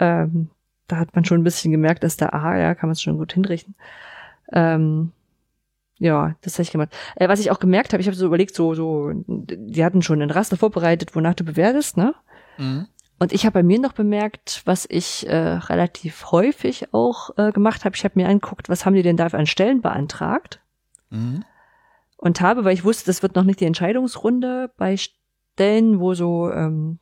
Ähm, 0.00 0.48
da 0.86 0.96
hat 0.96 1.14
man 1.14 1.24
schon 1.24 1.40
ein 1.40 1.44
bisschen 1.44 1.70
gemerkt, 1.70 2.02
dass 2.02 2.16
da, 2.16 2.30
aha, 2.30 2.58
ja, 2.58 2.74
kann 2.74 2.88
man 2.88 2.92
es 2.92 3.02
schon 3.02 3.18
gut 3.18 3.34
hinrichten. 3.34 3.74
Ähm, 4.52 5.12
ja, 5.98 6.36
das 6.42 6.54
habe 6.54 6.62
ich 6.62 6.70
gemacht. 6.70 6.90
Äh, 7.16 7.28
was 7.28 7.40
ich 7.40 7.50
auch 7.50 7.58
gemerkt 7.58 7.92
habe, 7.92 8.00
ich 8.00 8.06
habe 8.06 8.16
so 8.16 8.26
überlegt, 8.26 8.54
so, 8.54 8.74
so, 8.74 9.10
die 9.26 9.84
hatten 9.84 10.02
schon 10.02 10.22
ein 10.22 10.30
Raster 10.30 10.56
vorbereitet, 10.56 11.14
wonach 11.14 11.34
du 11.34 11.44
bewertest, 11.44 11.96
ne? 11.96 12.14
Mhm. 12.56 12.86
Und 13.20 13.32
ich 13.32 13.44
habe 13.44 13.54
bei 13.54 13.62
mir 13.64 13.80
noch 13.80 13.94
bemerkt, 13.94 14.62
was 14.64 14.86
ich 14.88 15.28
äh, 15.28 15.36
relativ 15.36 16.30
häufig 16.30 16.94
auch 16.94 17.36
äh, 17.36 17.50
gemacht 17.50 17.84
habe. 17.84 17.96
Ich 17.96 18.04
habe 18.04 18.14
mir 18.14 18.28
angeguckt, 18.28 18.68
was 18.68 18.86
haben 18.86 18.94
die 18.94 19.02
denn 19.02 19.16
da 19.16 19.26
an 19.26 19.46
Stellen 19.46 19.82
beantragt? 19.82 20.60
Mhm. 21.10 21.44
Und 22.16 22.40
habe, 22.40 22.64
weil 22.64 22.74
ich 22.74 22.84
wusste, 22.84 23.06
das 23.06 23.22
wird 23.22 23.34
noch 23.34 23.44
nicht 23.44 23.60
die 23.60 23.64
Entscheidungsrunde, 23.64 24.70
bei 24.76 24.96
Stellen, 24.96 25.98
wo 25.98 26.14
so 26.14 26.50
ähm, 26.52 26.98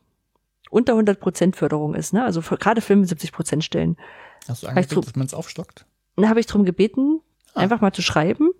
unter 0.71 0.93
100 0.93 1.19
Prozent 1.19 1.55
Förderung 1.55 1.93
ist, 1.93 2.13
ne? 2.13 2.23
Also 2.23 2.41
gerade 2.41 2.81
75 2.81 3.31
Prozent 3.31 3.63
Stellen. 3.63 3.97
Hast 4.47 4.63
du 4.63 4.67
angekündigt, 4.67 5.09
dass 5.09 5.15
man 5.15 5.27
es 5.27 5.33
aufstockt? 5.35 5.85
Dann 6.15 6.29
habe 6.29 6.39
ich 6.39 6.47
darum 6.47 6.65
gebeten, 6.65 7.21
ah. 7.53 7.59
einfach 7.59 7.81
mal 7.81 7.93
zu 7.93 8.01
schreiben, 8.01 8.51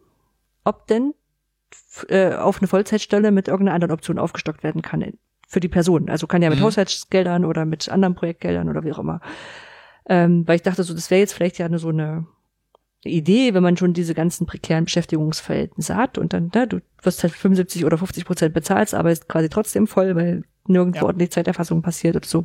ob 0.67 0.87
denn 0.87 1.13
äh, 2.09 2.33
auf 2.33 2.59
eine 2.59 2.67
Vollzeitstelle 2.67 3.31
mit 3.31 3.47
irgendeiner 3.47 3.75
anderen 3.75 3.93
Option 3.93 4.19
aufgestockt 4.19 4.63
werden 4.63 4.81
kann 4.81 5.13
für 5.47 5.59
die 5.59 5.69
Person. 5.69 6.09
Also 6.09 6.27
kann 6.27 6.41
ja 6.41 6.49
mit 6.49 6.59
mhm. 6.59 6.63
Haushaltsgeldern 6.63 7.45
oder 7.45 7.65
mit 7.65 7.89
anderen 7.89 8.15
Projektgeldern 8.15 8.69
oder 8.69 8.83
wie 8.83 8.91
auch 8.91 8.99
immer. 8.99 9.21
Ähm, 10.09 10.47
weil 10.47 10.57
ich 10.57 10.61
dachte 10.61 10.83
so, 10.83 10.93
das 10.93 11.09
wäre 11.09 11.21
jetzt 11.21 11.33
vielleicht 11.33 11.57
ja 11.57 11.65
eine, 11.65 11.79
so 11.79 11.89
eine 11.89 12.27
Idee, 13.03 13.53
wenn 13.53 13.63
man 13.63 13.77
schon 13.77 13.93
diese 13.93 14.13
ganzen 14.13 14.45
prekären 14.45 14.85
Beschäftigungsverhältnisse 14.85 15.95
hat 15.95 16.17
und 16.17 16.33
dann, 16.33 16.51
ne, 16.53 16.67
du 16.67 16.81
wirst 17.01 17.23
halt 17.23 17.33
75 17.33 17.85
oder 17.85 17.97
50 17.97 18.25
Prozent 18.25 18.53
bezahlt, 18.53 18.93
aber 18.93 19.11
ist 19.11 19.29
quasi 19.29 19.49
trotzdem 19.49 19.87
voll, 19.87 20.15
weil 20.15 20.43
nirgendwo 20.65 21.01
ja. 21.01 21.05
ordentlich 21.05 21.31
Zeiterfassung 21.31 21.81
passiert 21.81 22.15
oder 22.15 22.27
so. 22.27 22.43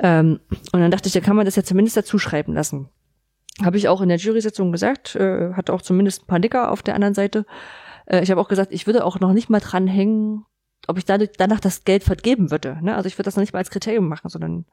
Ähm, 0.00 0.40
und 0.72 0.80
dann 0.80 0.90
dachte 0.90 1.08
ich, 1.08 1.12
da 1.12 1.20
kann 1.20 1.36
man 1.36 1.44
das 1.44 1.56
ja 1.56 1.64
zumindest 1.64 1.96
dazu 1.96 2.18
schreiben 2.18 2.54
lassen. 2.54 2.88
Habe 3.62 3.76
ich 3.76 3.88
auch 3.88 4.00
in 4.00 4.08
der 4.08 4.18
Jury-Sitzung 4.18 4.72
gesagt, 4.72 5.14
äh, 5.14 5.52
hatte 5.52 5.72
auch 5.72 5.82
zumindest 5.82 6.22
ein 6.22 6.26
paar 6.26 6.38
Nicker 6.38 6.70
auf 6.70 6.82
der 6.82 6.94
anderen 6.94 7.14
Seite. 7.14 7.44
Äh, 8.06 8.22
ich 8.22 8.30
habe 8.30 8.40
auch 8.40 8.48
gesagt, 8.48 8.72
ich 8.72 8.86
würde 8.86 9.04
auch 9.04 9.20
noch 9.20 9.32
nicht 9.32 9.50
mal 9.50 9.60
dranhängen, 9.60 10.46
ob 10.86 10.98
ich 10.98 11.04
dadurch, 11.04 11.30
danach 11.36 11.60
das 11.60 11.84
Geld 11.84 12.02
vergeben 12.02 12.50
würde. 12.50 12.78
Ne? 12.82 12.94
Also 12.94 13.06
ich 13.06 13.18
würde 13.18 13.24
das 13.24 13.36
noch 13.36 13.42
nicht 13.42 13.52
mal 13.52 13.58
als 13.58 13.70
Kriterium 13.70 14.08
machen, 14.08 14.28
sondern 14.28 14.64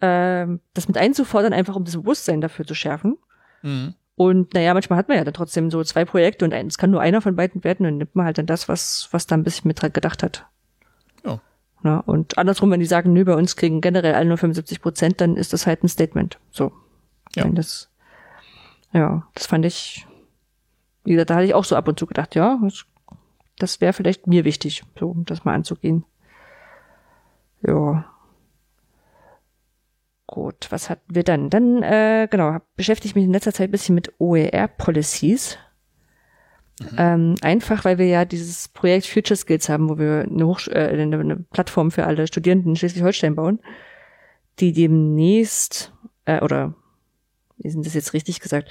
äh, 0.00 0.58
das 0.72 0.88
mit 0.88 0.96
einzufordern, 0.96 1.52
einfach 1.52 1.76
um 1.76 1.84
das 1.84 1.94
Bewusstsein 1.94 2.40
dafür 2.40 2.66
zu 2.66 2.74
schärfen. 2.74 3.18
Mhm. 3.62 3.94
Und 4.16 4.54
naja, 4.54 4.74
manchmal 4.74 4.98
hat 4.98 5.08
man 5.08 5.16
ja 5.16 5.24
dann 5.24 5.34
trotzdem 5.34 5.70
so 5.70 5.82
zwei 5.82 6.04
Projekte 6.04 6.44
und 6.44 6.52
es 6.52 6.78
kann 6.78 6.90
nur 6.90 7.00
einer 7.00 7.20
von 7.20 7.34
beiden 7.34 7.64
werden 7.64 7.84
und 7.86 7.98
nimmt 7.98 8.14
man 8.14 8.26
halt 8.26 8.38
dann 8.38 8.46
das, 8.46 8.68
was, 8.68 9.08
was 9.10 9.26
da 9.26 9.36
ein 9.36 9.42
bisschen 9.42 9.66
mit 9.68 9.80
gedacht 9.92 10.22
hat. 10.22 10.46
Ja. 11.24 11.40
ja. 11.82 11.98
Und 11.98 12.38
andersrum, 12.38 12.70
wenn 12.70 12.80
die 12.80 12.86
sagen, 12.86 13.12
nö, 13.12 13.24
bei 13.24 13.34
uns 13.34 13.56
kriegen 13.56 13.80
generell 13.80 14.14
alle 14.14 14.28
nur 14.28 14.38
75 14.38 14.80
Prozent, 14.80 15.20
dann 15.20 15.36
ist 15.36 15.52
das 15.52 15.66
halt 15.66 15.82
ein 15.82 15.88
Statement. 15.88 16.38
So. 16.50 16.72
Ja. 17.34 17.48
Das, 17.48 17.90
ja, 18.92 19.26
das 19.34 19.46
fand 19.46 19.66
ich, 19.66 20.06
wie 21.04 21.12
gesagt, 21.12 21.30
da 21.30 21.36
hatte 21.36 21.46
ich 21.46 21.54
auch 21.54 21.64
so 21.64 21.76
ab 21.76 21.88
und 21.88 21.98
zu 21.98 22.06
gedacht, 22.06 22.34
ja, 22.34 22.58
das, 22.62 22.84
das 23.58 23.80
wäre 23.80 23.92
vielleicht 23.92 24.26
mir 24.26 24.44
wichtig, 24.44 24.84
so, 24.98 25.14
das 25.26 25.44
mal 25.44 25.54
anzugehen. 25.54 26.04
Ja. 27.66 28.06
Gut, 30.26 30.66
was 30.70 30.90
hatten 30.90 31.14
wir 31.14 31.22
dann? 31.22 31.50
Dann, 31.50 31.82
äh, 31.82 32.28
genau, 32.30 32.58
beschäftige 32.76 33.08
ich 33.08 33.14
mich 33.14 33.24
in 33.24 33.32
letzter 33.32 33.52
Zeit 33.52 33.68
ein 33.68 33.72
bisschen 33.72 33.94
mit 33.94 34.12
OER-Policies. 34.18 35.58
Mhm. 36.80 36.88
Ähm, 36.96 37.34
einfach, 37.42 37.84
weil 37.84 37.98
wir 37.98 38.06
ja 38.06 38.24
dieses 38.24 38.68
Projekt 38.68 39.06
Future 39.06 39.36
Skills 39.36 39.68
haben, 39.68 39.88
wo 39.88 39.98
wir 39.98 40.26
eine, 40.28 40.46
Hochsch 40.46 40.68
äh, 40.68 40.88
eine, 40.88 41.18
eine 41.18 41.36
Plattform 41.36 41.90
für 41.90 42.04
alle 42.04 42.26
Studierenden 42.26 42.72
in 42.72 42.76
Schleswig-Holstein 42.76 43.36
bauen, 43.36 43.60
die 44.58 44.72
demnächst, 44.72 45.92
äh, 46.24 46.40
oder 46.40 46.74
wie 47.56 47.70
sind 47.70 47.86
das 47.86 47.94
jetzt 47.94 48.12
richtig 48.12 48.40
gesagt, 48.40 48.68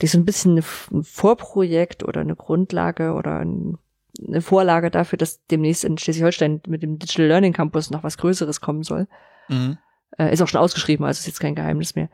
die 0.00 0.06
so 0.06 0.18
ein 0.18 0.24
bisschen 0.24 0.58
ein 0.58 1.02
Vorprojekt 1.02 2.04
oder 2.04 2.20
eine 2.20 2.36
Grundlage 2.36 3.14
oder 3.14 3.38
ein, 3.38 3.78
eine 4.26 4.42
Vorlage 4.42 4.90
dafür, 4.90 5.16
dass 5.16 5.44
demnächst 5.46 5.84
in 5.84 5.98
Schleswig-Holstein 5.98 6.62
mit 6.66 6.82
dem 6.82 6.98
Digital 6.98 7.26
Learning 7.26 7.52
Campus 7.52 7.90
noch 7.90 8.02
was 8.02 8.18
Größeres 8.18 8.60
kommen 8.60 8.82
soll. 8.82 9.08
Mhm. 9.48 9.78
Äh, 10.18 10.32
ist 10.32 10.42
auch 10.42 10.48
schon 10.48 10.60
ausgeschrieben, 10.60 11.04
also 11.04 11.18
ist 11.18 11.26
jetzt 11.26 11.40
kein 11.40 11.54
Geheimnis 11.54 11.94
mehr. 11.94 12.10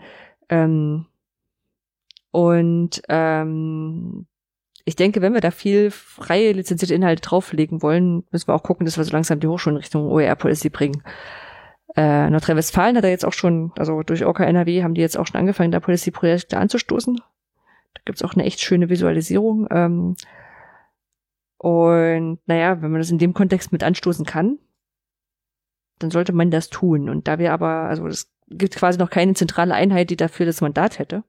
Ähm, 0.49 1.07
und 2.31 3.03
ähm, 3.09 4.27
ich 4.85 4.97
denke, 4.97 5.23
wenn 5.23 5.35
wir 5.35 5.41
da 5.41 5.51
viel 5.51 5.91
freie 5.91 6.53
lizenzierte 6.53 6.95
Inhalte 6.95 7.23
drauflegen 7.23 7.83
wollen, 7.83 8.25
müssen 8.31 8.49
wir 8.49 8.55
auch 8.55 8.63
gucken, 8.63 8.87
dass 8.87 8.97
wir 8.97 9.05
so 9.05 9.13
langsam 9.13 9.39
die 9.39 9.47
Hochschulen 9.47 9.77
Richtung 9.77 10.07
OER-Policy 10.07 10.71
bringen. 10.71 11.03
Äh, 11.95 12.31
Nordrhein-Westfalen 12.31 12.97
hat 12.97 13.05
da 13.05 13.09
jetzt 13.09 13.25
auch 13.25 13.33
schon, 13.33 13.73
also 13.77 14.03
durch 14.03 14.25
OK 14.25 14.41
NRW 14.41 14.83
haben 14.83 14.95
die 14.95 15.03
jetzt 15.03 15.19
auch 15.19 15.27
schon 15.27 15.39
angefangen, 15.39 15.73
da 15.73 15.81
Policy-Projekte 15.81 16.57
anzustoßen. 16.57 17.17
Da 17.17 18.01
gibt's 18.05 18.23
auch 18.23 18.35
eine 18.35 18.45
echt 18.45 18.61
schöne 18.61 18.89
Visualisierung. 18.89 19.67
Ähm, 19.71 20.17
und 21.59 22.41
naja, 22.47 22.81
wenn 22.81 22.91
man 22.91 23.01
das 23.01 23.11
in 23.11 23.19
dem 23.19 23.35
Kontext 23.35 23.73
mit 23.73 23.85
anstoßen 23.85 24.25
kann, 24.25 24.59
dann 25.99 26.11
sollte 26.11 26.33
man 26.33 26.51
das 26.51 26.71
tun. 26.71 27.09
Und 27.09 27.29
da 27.29 27.39
wir 27.39 27.53
aber, 27.53 27.85
also 27.85 28.07
es 28.07 28.33
gibt 28.49 28.75
quasi 28.75 28.99
noch 28.99 29.11
keine 29.11 29.35
zentrale 29.35 29.75
Einheit, 29.75 30.11
die 30.11 30.17
dafür 30.17 30.47
das 30.47 30.61
Mandat 30.61 30.99
hätte. 30.99 31.25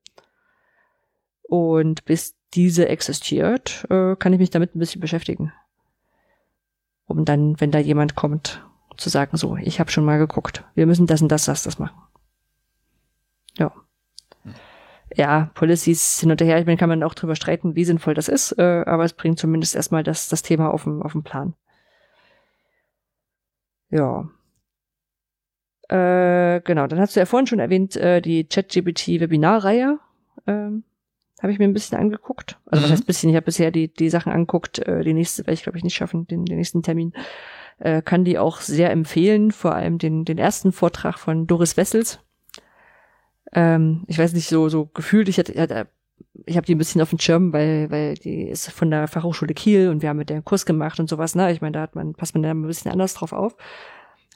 Und 1.44 2.06
bis 2.06 2.36
diese 2.54 2.88
existiert, 2.88 3.86
äh, 3.90 4.16
kann 4.16 4.34
ich 4.34 4.40
mich 4.40 4.50
damit 4.50 4.76
ein 4.76 4.80
bisschen 4.80 5.02
beschäftigen. 5.02 5.52
Um 7.06 7.26
dann, 7.26 7.60
wenn 7.60 7.72
da 7.72 7.80
jemand 7.80 8.16
kommt, 8.16 8.66
zu 8.98 9.10
sagen, 9.10 9.38
so, 9.38 9.56
ich 9.58 9.80
habe 9.80 9.92
schon 9.92 10.06
mal 10.06 10.18
geguckt, 10.18 10.64
wir 10.76 10.86
müssen 10.86 11.08
das 11.08 11.22
und 11.22 11.30
das, 11.30 11.46
das, 11.46 11.64
das 11.64 11.80
machen. 11.80 11.98
Ja. 13.58 13.72
Ja, 15.16 15.52
Policies 15.54 16.20
hin 16.20 16.32
und 16.32 16.42
her, 16.42 16.60
ich 16.60 16.66
meine, 16.66 16.78
kann 16.78 16.90
man 16.90 17.04
auch 17.04 17.14
drüber 17.14 17.36
streiten, 17.36 17.76
wie 17.76 17.86
sinnvoll 17.86 18.16
das 18.16 18.28
ist, 18.28 18.58
äh, 18.58 18.84
aber 18.86 19.04
es 19.04 19.14
bringt 19.14 19.38
zumindest 19.38 19.76
erstmal 19.76 20.04
das, 20.04 20.28
das 20.28 20.42
Thema 20.42 20.74
auf 20.74 20.86
den, 20.86 21.04
auf 21.04 21.12
den 21.12 21.24
Plan. 21.24 21.54
Ja. 23.90 24.28
Äh, 25.88 26.62
genau, 26.62 26.88
dann 26.88 27.00
hast 27.00 27.16
du 27.16 27.20
ja 27.20 27.28
vorhin 27.28 27.46
schon 27.46 27.60
erwähnt, 27.60 27.96
äh, 27.96 28.22
die 28.22 28.46
ChatGPT-Webinarreihe. 28.46 30.00
Ähm, 30.48 30.84
habe 31.44 31.52
ich 31.52 31.60
mir 31.60 31.66
ein 31.66 31.74
bisschen 31.74 31.98
angeguckt. 32.00 32.58
Also 32.66 32.80
mhm. 32.80 32.84
was 32.86 32.92
heißt 32.92 33.06
bisschen, 33.06 33.30
ich 33.30 33.36
habe 33.36 33.46
bisher 33.46 33.70
die, 33.70 33.94
die 33.94 34.10
Sachen 34.10 34.32
angeguckt, 34.32 34.80
äh, 34.80 35.04
die 35.04 35.14
nächste 35.14 35.44
werde 35.46 35.54
ich, 35.54 35.64
glaube 35.64 35.78
ich, 35.78 35.84
nicht 35.84 35.94
schaffen, 35.94 36.26
den, 36.26 36.46
den 36.46 36.58
nächsten 36.58 36.82
Termin. 36.82 37.14
Äh, 37.80 38.02
kann 38.02 38.24
die 38.24 38.38
auch 38.38 38.62
sehr 38.62 38.92
empfehlen, 38.92 39.52
vor 39.52 39.76
allem 39.76 39.98
den, 39.98 40.26
den 40.26 40.38
ersten 40.38 40.72
Vortrag 40.72 41.18
von 41.18 41.48
Doris 41.48 41.78
Wessels. 41.78 42.20
Ähm, 43.52 44.04
ich 44.08 44.18
weiß 44.18 44.34
nicht, 44.34 44.48
so, 44.48 44.70
so 44.70 44.86
gefühlt, 44.86 45.30
ich 45.30 45.38
hatte, 45.38 45.60
hatte 45.60 45.88
ich 46.46 46.58
habe 46.58 46.66
die 46.66 46.76
ein 46.76 46.78
bisschen 46.78 47.02
auf 47.02 47.10
dem 47.10 47.20
Schirm, 47.20 47.54
weil, 47.54 47.90
weil 47.92 48.16
die 48.16 48.44
ist 48.44 48.72
von 48.72 48.90
der 48.90 49.08
Fachhochschule 49.08 49.54
Kiel 49.54 49.90
und 49.90 50.02
wir 50.02 50.10
haben 50.10 50.18
mit 50.18 50.30
der 50.30 50.36
einen 50.36 50.46
Kurs 50.46 50.66
gemacht 50.66 51.00
und 51.00 51.10
sowas, 51.10 51.36
ne? 51.36 51.52
Ich 51.52 51.62
meine, 51.62 51.74
da 51.74 51.82
hat 51.82 51.96
man, 51.96 52.14
passt 52.14 52.34
man 52.34 52.44
da 52.44 52.52
ein 52.52 52.66
bisschen 52.66 52.92
anders 52.92 53.14
drauf 53.14 53.34
auf. 53.34 53.56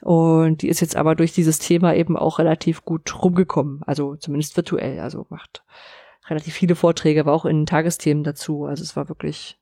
Und 0.02 0.62
die 0.62 0.68
ist 0.68 0.80
jetzt 0.80 0.96
aber 0.96 1.16
durch 1.16 1.32
dieses 1.32 1.58
Thema 1.58 1.94
eben 1.94 2.16
auch 2.16 2.38
relativ 2.38 2.84
gut 2.84 3.22
rumgekommen, 3.22 3.82
also 3.84 4.14
zumindest 4.16 4.56
virtuell, 4.56 5.00
also 5.00 5.26
macht 5.28 5.64
relativ 6.28 6.54
viele 6.54 6.76
Vorträge, 6.76 7.20
aber 7.20 7.32
auch 7.32 7.44
in 7.44 7.66
Tagesthemen 7.66 8.22
dazu. 8.22 8.64
Also 8.64 8.82
es 8.82 8.96
war 8.96 9.08
wirklich, 9.08 9.58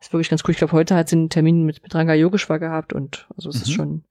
ist 0.00 0.12
wirklich 0.12 0.28
ganz 0.28 0.42
cool. 0.44 0.52
Ich 0.52 0.58
glaube, 0.58 0.72
heute 0.72 0.94
hat 0.94 1.08
sie 1.08 1.16
einen 1.16 1.30
Termin 1.30 1.64
mit, 1.64 1.82
mit 1.82 1.94
Ranga 1.94 2.14
Yogeshwar 2.14 2.58
gehabt 2.58 2.92
und 2.92 3.26
also 3.36 3.48
es 3.48 3.56
mhm. 3.56 3.62
ist 3.62 3.72
schon, 3.72 4.04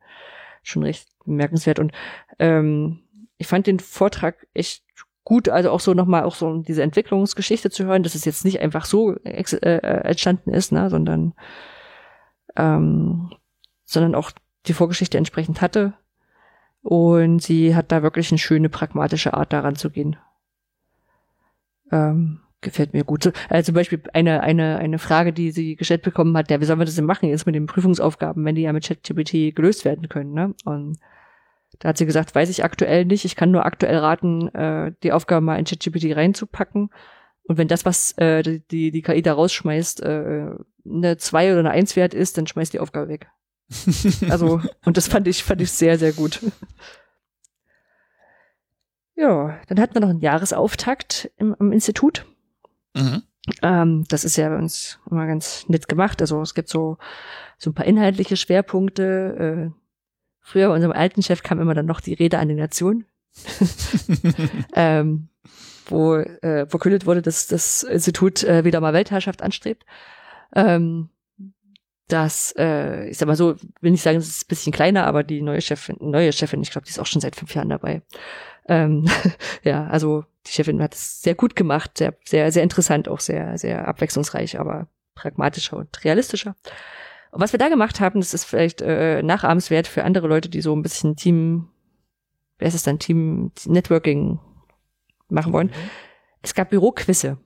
schon 0.64 0.84
recht 0.84 1.08
bemerkenswert. 1.26 1.80
Und 1.80 1.92
ähm, 2.40 3.02
ich 3.38 3.48
fand 3.48 3.68
den 3.68 3.80
Vortrag 3.80 4.48
echt 4.54 4.84
gut, 5.24 5.50
also 5.50 5.72
auch 5.72 5.80
so 5.80 5.94
nochmal 5.94 6.24
auch 6.24 6.36
so 6.36 6.62
diese 6.62 6.84
Entwicklungsgeschichte 6.84 7.70
zu 7.70 7.86
hören, 7.86 8.04
dass 8.04 8.16
es 8.16 8.26
jetzt 8.26 8.46
nicht 8.46 8.62
einfach 8.62 8.86
so 8.86 9.16
äh, 9.24 9.42
äh, 9.42 9.78
entstanden 10.08 10.54
ist, 10.54 10.72
ne, 10.72 10.90
sondern 10.90 11.34
ähm, 12.56 13.32
sondern 13.84 14.16
auch 14.16 14.32
die 14.68 14.74
Vorgeschichte 14.74 15.18
entsprechend 15.18 15.62
hatte. 15.62 15.94
Und 16.82 17.42
sie 17.42 17.76
hat 17.76 17.92
da 17.92 18.04
wirklich 18.04 18.32
eine 18.32 18.38
schöne 18.38 18.70
pragmatische 18.70 19.34
Art 19.34 19.52
daran 19.54 19.76
zu 19.76 19.90
gehen. 19.90 20.18
Ähm, 21.92 22.42
gefällt 22.62 22.94
mir 22.94 23.04
gut. 23.04 23.32
Äh, 23.50 23.64
zum 23.64 23.76
Beispiel 23.76 24.02
eine, 24.14 24.42
eine, 24.42 24.78
eine 24.78 25.00
Frage, 25.00 25.34
die 25.34 25.52
sie 25.52 25.76
gestellt 25.76 26.02
bekommen 26.02 26.36
hat, 26.38 26.50
ja, 26.50 26.60
wie 26.60 26.66
sollen 26.66 26.80
wir 26.80 26.86
das 26.86 26.96
denn 26.96 27.06
machen 27.06 27.30
jetzt 27.30 27.46
mit 27.46 27.56
den 27.56 27.66
Prüfungsaufgaben, 27.66 28.44
wenn 28.46 28.56
die 28.56 28.64
ja 28.64 28.74
mit 28.74 28.86
ChatGPT 28.86 29.56
gelöst 29.56 29.86
werden 29.86 30.10
können, 30.10 30.34
ne? 30.34 30.54
Und 30.66 30.98
da 31.80 31.90
hat 31.90 31.98
sie 31.98 32.06
gesagt, 32.06 32.34
weiß 32.34 32.50
ich 32.50 32.64
aktuell 32.64 33.06
nicht, 33.06 33.26
ich 33.26 33.36
kann 33.36 33.52
nur 33.52 33.66
aktuell 33.66 33.98
raten, 33.98 34.48
äh, 34.56 34.94
die 35.04 35.12
Aufgabe 35.12 35.46
mal 35.46 35.60
in 35.60 35.66
ChatGPT 35.66 36.16
reinzupacken. 36.16 36.90
Und 37.48 37.58
wenn 37.58 37.68
das, 37.68 37.86
was 37.86 38.14
äh, 38.18 38.60
die, 38.72 38.92
die 38.92 39.02
KI 39.02 39.22
da 39.22 39.34
rausschmeißt, 39.34 40.02
äh, 40.02 40.52
eine 40.86 41.18
2 41.18 41.52
oder 41.52 41.60
eine 41.60 41.72
1 41.72 41.96
wert 41.96 42.14
ist, 42.14 42.38
dann 42.38 42.48
schmeißt 42.48 42.74
die 42.74 42.80
Aufgabe 42.80 43.08
weg. 43.08 43.28
also, 44.30 44.62
und 44.86 44.98
das 44.98 45.08
fand 45.08 45.28
ich, 45.28 45.44
fand 45.44 45.62
ich 45.62 45.72
sehr, 45.72 45.98
sehr 45.98 46.14
gut. 46.14 46.40
Ja, 49.16 49.60
dann 49.68 49.80
hatten 49.80 49.94
wir 49.94 50.02
noch 50.02 50.10
einen 50.10 50.20
Jahresauftakt 50.20 51.32
im, 51.38 51.56
im 51.60 51.72
Institut. 51.72 52.26
Mhm. 52.96 53.24
Ähm, 53.62 54.06
das 54.10 54.26
ist 54.26 54.38
ja 54.38 54.50
bei 54.50 54.58
uns 54.58 55.00
immer 55.10 55.28
ganz 55.28 55.68
nett 55.70 55.88
gemacht. 55.88 56.22
Also 56.22 56.42
es 56.42 56.56
gibt 56.56 56.70
so, 56.70 56.98
so 57.58 57.70
ein 57.70 57.74
paar 57.74 57.86
inhaltliche 57.86 58.38
Schwerpunkte. 58.38 59.72
Äh, 59.72 59.80
früher 60.40 60.70
bei 60.70 60.76
unserem 60.76 60.94
alten 60.94 61.22
Chef 61.22 61.44
kam 61.44 61.60
immer 61.60 61.76
dann 61.76 61.86
noch 61.86 62.02
die 62.02 62.14
Rede 62.14 62.40
an 62.40 62.48
die 62.48 62.56
Nation. 62.56 63.06
ähm, 64.76 65.30
wo 65.88 66.16
äh, 66.16 66.66
verkündet 66.68 67.06
wurde, 67.06 67.22
dass 67.22 67.48
das 67.48 67.84
Institut 67.84 68.44
äh, 68.44 68.64
wieder 68.64 68.80
mal 68.80 68.94
Weltherrschaft 68.94 69.44
anstrebt. 69.44 69.86
Ähm, 70.56 71.10
das, 72.08 72.54
äh, 72.58 73.08
ich 73.10 73.18
sag 73.18 73.28
mal 73.28 73.36
so, 73.36 73.56
will 73.82 73.92
nicht 73.92 74.04
sagen, 74.04 74.18
es 74.18 74.28
ist 74.28 74.46
ein 74.46 74.48
bisschen 74.48 74.74
kleiner, 74.74 75.06
aber 75.06 75.24
die 75.24 75.42
neue 75.42 75.62
Chefin, 75.62 75.98
neue 76.00 76.32
Chefin, 76.32 76.62
ich 76.62 76.72
glaube, 76.72 76.86
die 76.86 76.92
ist 76.92 77.00
auch 77.00 77.06
schon 77.06 77.22
seit 77.22 77.36
fünf 77.36 77.54
Jahren 77.54 77.70
dabei. 77.70 78.04
Ähm, 78.68 79.06
ja, 79.64 79.88
also 79.88 80.26
die 80.48 80.52
Chefin 80.52 80.82
hat 80.82 80.94
es 80.94 81.22
sehr 81.22 81.36
gut 81.36 81.56
gemacht, 81.56 81.98
sehr, 81.98 82.14
sehr, 82.24 82.52
sehr 82.52 82.64
interessant, 82.64 83.08
auch 83.08 83.20
sehr, 83.20 83.58
sehr 83.58 83.88
abwechslungsreich, 83.88 84.60
aber 84.60 84.88
pragmatischer 85.16 85.78
und 85.78 86.04
realistischer. 86.04 86.56
Und 87.32 87.42
was 87.42 87.52
wir 87.52 87.58
da 87.58 87.70
gemacht 87.70 88.00
haben, 88.00 88.20
das 88.20 88.34
ist 88.34 88.46
vielleicht 88.46 88.82
äh, 88.82 89.22
nachahmenswert 89.24 89.88
für 89.88 90.04
andere 90.04 90.28
Leute, 90.28 90.50
die 90.50 90.62
so 90.62 90.76
ein 90.76 90.82
bisschen 90.82 91.16
Team, 91.16 91.70
wer 92.60 92.68
ist 92.68 92.76
es 92.76 92.84
dann, 92.84 93.00
Team 93.00 93.52
Networking 93.66 94.40
machen 95.30 95.54
wollen. 95.54 95.68
Mhm. 95.68 95.90
Es 96.42 96.54
gab 96.54 96.70
Büroquisse. 96.70 97.38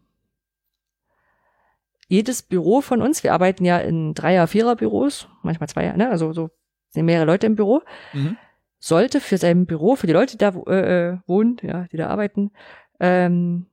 Jedes 2.08 2.42
Büro 2.42 2.82
von 2.82 3.02
uns, 3.02 3.24
wir 3.24 3.34
arbeiten 3.34 3.66
ja 3.66 3.78
in 3.78 4.14
Dreier-, 4.14 4.48
Vierer-Büros, 4.48 5.28
manchmal 5.44 5.70
Zweier, 5.70 5.96
ne? 5.96 6.10
also 6.10 6.34
so 6.34 6.50
sind 6.90 7.06
mehrere 7.06 7.26
Leute 7.26 7.46
im 7.46 7.56
Büro, 7.56 7.82
mhm. 8.14 8.36
Sollte 8.80 9.20
für 9.20 9.38
sein 9.38 9.66
Büro, 9.66 9.96
für 9.96 10.08
die 10.08 10.14
Leute, 10.14 10.38
die 10.38 10.38
da 10.38 10.50
äh, 10.68 11.10
äh, 11.10 11.18
wohnen, 11.28 11.58
ja, 11.62 11.88
die 11.92 11.98
da 11.98 12.08
arbeiten, 12.08 12.52
ähm, 13.00 13.68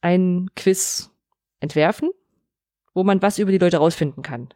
ein 0.00 0.50
Quiz 0.56 1.10
entwerfen, 1.60 2.10
wo 2.94 3.04
man 3.04 3.22
was 3.22 3.38
über 3.38 3.52
die 3.52 3.58
Leute 3.58 3.78
rausfinden 3.78 4.22
kann. 4.22 4.48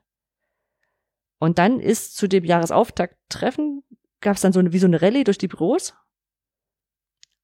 Und 1.39 1.59
dann 1.59 1.81
ist 1.81 2.17
zu 2.17 2.29
dem 2.29 2.45
Jahresauftakt-Treffen, 2.45 3.83
gab 4.21 4.37
es 4.37 4.43
dann 4.43 4.53
so 4.53 4.61
eine, 4.61 4.73
wie 4.73 4.79
so 4.79 4.87
eine 4.87 5.03
Rallye 5.03 5.25
durch 5.25 5.39
die 5.39 5.49
Büros 5.49 5.95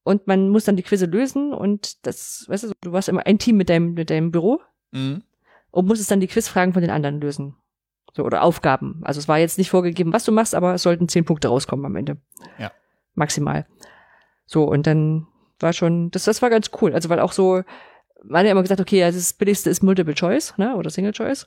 und 0.09 0.26
man 0.26 0.49
muss 0.49 0.64
dann 0.64 0.76
die 0.76 0.82
Quizze 0.82 1.05
lösen 1.05 1.53
und 1.53 2.07
das, 2.07 2.46
weißt 2.49 2.64
du, 2.64 2.72
du 2.80 2.92
warst 2.92 3.11
immer 3.11 3.26
ein 3.26 3.38
Team 3.38 3.59
mit 3.59 3.68
deinem, 3.68 3.92
mit 3.92 4.09
deinem 4.09 4.30
Büro 4.30 4.61
mhm. 4.90 5.22
und 5.70 5.86
musstest 5.86 6.11
dann 6.11 6.20
die 6.20 6.28
Quizfragen 6.28 6.72
von 6.72 6.80
den 6.80 6.90
anderen 6.90 7.20
lösen. 7.20 7.57
So, 8.19 8.25
oder 8.25 8.43
Aufgaben. 8.43 9.01
Also 9.05 9.21
es 9.21 9.29
war 9.29 9.39
jetzt 9.39 9.59
nicht 9.59 9.71
vorgegeben, 9.71 10.12
was 10.12 10.25
du 10.25 10.33
machst, 10.33 10.57
aber 10.57 10.75
es 10.75 10.83
sollten 10.83 11.09
zehn 11.09 11.25
Punkte 11.25 11.47
rauskommen 11.47 11.87
am 11.87 11.95
Ende. 11.95 12.16
Ja. 12.59 12.73
Maximal. 13.14 13.64
So, 14.45 14.64
und 14.64 14.89
dann 14.89 15.29
war 15.61 15.73
schon, 15.73 16.11
das, 16.11 16.25
das 16.25 16.43
war 16.43 16.51
ganz 16.51 16.73
cool. 16.83 16.95
Also, 16.95 17.11
weil 17.11 17.21
auch 17.21 17.31
so, 17.31 17.62
man 18.25 18.41
hat 18.41 18.47
ja 18.47 18.51
immer 18.51 18.62
gesagt, 18.62 18.81
okay, 18.81 19.05
also 19.05 19.16
das 19.16 19.35
Billigste 19.35 19.71
ist 19.71 19.85
Multiple 19.85 20.14
Choice, 20.14 20.55
ne, 20.57 20.75
oder 20.75 20.91
Single 20.91 21.12
Choice 21.12 21.47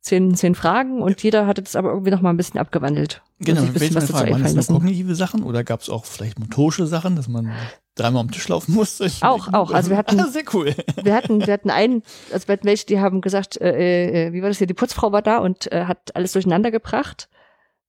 zehn, 0.00 0.34
zehn 0.34 0.54
Fragen 0.54 1.02
und 1.02 1.22
jeder 1.22 1.46
hatte 1.46 1.62
das 1.62 1.76
aber 1.76 1.90
irgendwie 1.90 2.10
noch 2.10 2.22
mal 2.22 2.30
ein 2.30 2.36
bisschen 2.36 2.58
abgewandelt. 2.58 3.22
Genau, 3.38 3.62
ein 3.62 3.72
bisschen 3.72 3.94
was 3.94 4.06
dazu 4.06 4.30
Waren 4.30 4.54
das 4.54 4.68
nur 4.68 4.80
kognitive 4.80 5.14
Sachen 5.14 5.42
oder 5.42 5.64
gab 5.64 5.80
es 5.80 5.90
auch 5.90 6.04
vielleicht 6.04 6.38
motorische 6.38 6.86
Sachen, 6.86 7.16
dass 7.16 7.28
man 7.28 7.52
dreimal 7.94 8.22
am 8.22 8.30
Tisch 8.30 8.48
laufen 8.48 8.74
musste? 8.74 9.10
Auch, 9.20 9.52
auch. 9.52 9.72
Also 9.72 9.90
wir 9.90 9.96
hatten, 9.96 10.18
ah, 10.20 10.26
sehr 10.30 10.44
cool. 10.52 10.74
Wir 11.02 11.14
hatten, 11.14 11.46
wir 11.46 11.52
hatten 11.52 11.70
einen, 11.70 12.02
also 12.32 12.48
wir 12.48 12.54
hatten 12.54 12.66
welche, 12.66 12.86
die 12.86 13.00
haben 13.00 13.20
gesagt, 13.20 13.60
äh, 13.60 14.28
äh, 14.28 14.32
wie 14.32 14.42
war 14.42 14.48
das 14.48 14.58
hier, 14.58 14.66
die 14.66 14.74
Putzfrau 14.74 15.12
war 15.12 15.22
da 15.22 15.38
und 15.38 15.70
äh, 15.72 15.84
hat 15.84 16.14
alles 16.16 16.32
durcheinander 16.32 16.70
gebracht. 16.70 17.28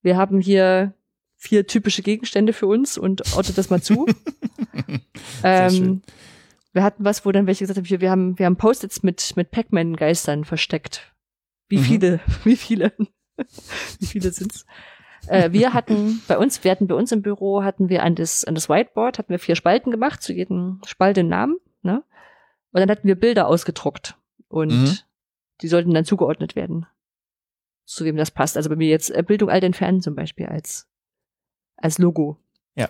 Wir 0.02 0.18
haben 0.18 0.40
hier 0.40 0.94
vier 1.38 1.66
typische 1.66 2.02
Gegenstände 2.02 2.54
für 2.54 2.68
uns 2.68 2.98
und 2.98 3.36
ortet 3.36 3.58
das 3.58 3.70
mal 3.70 3.82
zu. 3.82 4.06
ähm, 5.44 6.02
wir 6.74 6.84
hatten 6.84 7.04
was, 7.04 7.26
wo 7.26 7.32
dann 7.32 7.48
welche 7.48 7.64
gesagt 7.66 7.78
haben, 7.78 8.02
wir 8.02 8.12
haben, 8.12 8.38
wir 8.38 8.46
haben 8.46 8.58
Post-its 8.58 9.02
mit, 9.04 9.36
mit 9.36 9.52
Pac-Man-Geistern 9.52 10.46
versteckt 10.46 11.12
wie 11.72 11.78
mhm. 11.78 11.84
viele, 11.84 12.20
wie 12.44 12.56
viele, 12.56 12.94
wie 14.00 14.06
viele 14.06 14.32
sind's? 14.32 14.66
Äh, 15.28 15.52
wir 15.52 15.74
hatten 15.74 16.22
bei 16.28 16.38
uns, 16.38 16.64
wir 16.64 16.72
hatten 16.72 16.88
bei 16.88 16.96
uns 16.96 17.12
im 17.12 17.22
Büro, 17.22 17.64
hatten 17.64 17.90
wir 17.90 18.04
an 18.04 18.16
das, 18.16 18.44
an 18.44 18.56
das 18.56 18.70
Whiteboard, 18.70 19.18
hatten 19.18 19.30
wir 19.30 19.40
vier 19.40 19.56
Spalten 19.56 19.92
gemacht, 19.92 20.22
zu 20.22 20.34
jedem 20.34 20.82
Spalt 20.86 21.18
den 21.18 21.30
Namen, 21.30 21.58
ne? 21.82 22.04
Und 22.74 22.80
dann 22.80 22.90
hatten 22.90 23.08
wir 23.08 23.16
Bilder 23.16 23.48
ausgedruckt 23.48 24.18
und 24.48 24.72
mhm. 24.72 24.98
die 25.62 25.68
sollten 25.68 25.94
dann 25.94 26.06
zugeordnet 26.06 26.56
werden, 26.56 26.86
zu 27.86 28.06
wem 28.06 28.16
das 28.16 28.32
passt. 28.32 28.58
Also 28.58 28.70
bei 28.70 28.76
mir 28.76 28.88
jetzt 28.88 29.10
äh, 29.10 29.24
Bildung 29.24 29.50
alt 29.50 29.64
entfernen 29.64 30.02
zum 30.02 30.16
Beispiel 30.16 30.48
als, 30.48 30.90
als 31.78 31.98
Logo. 31.98 32.38
Ja. 32.76 32.90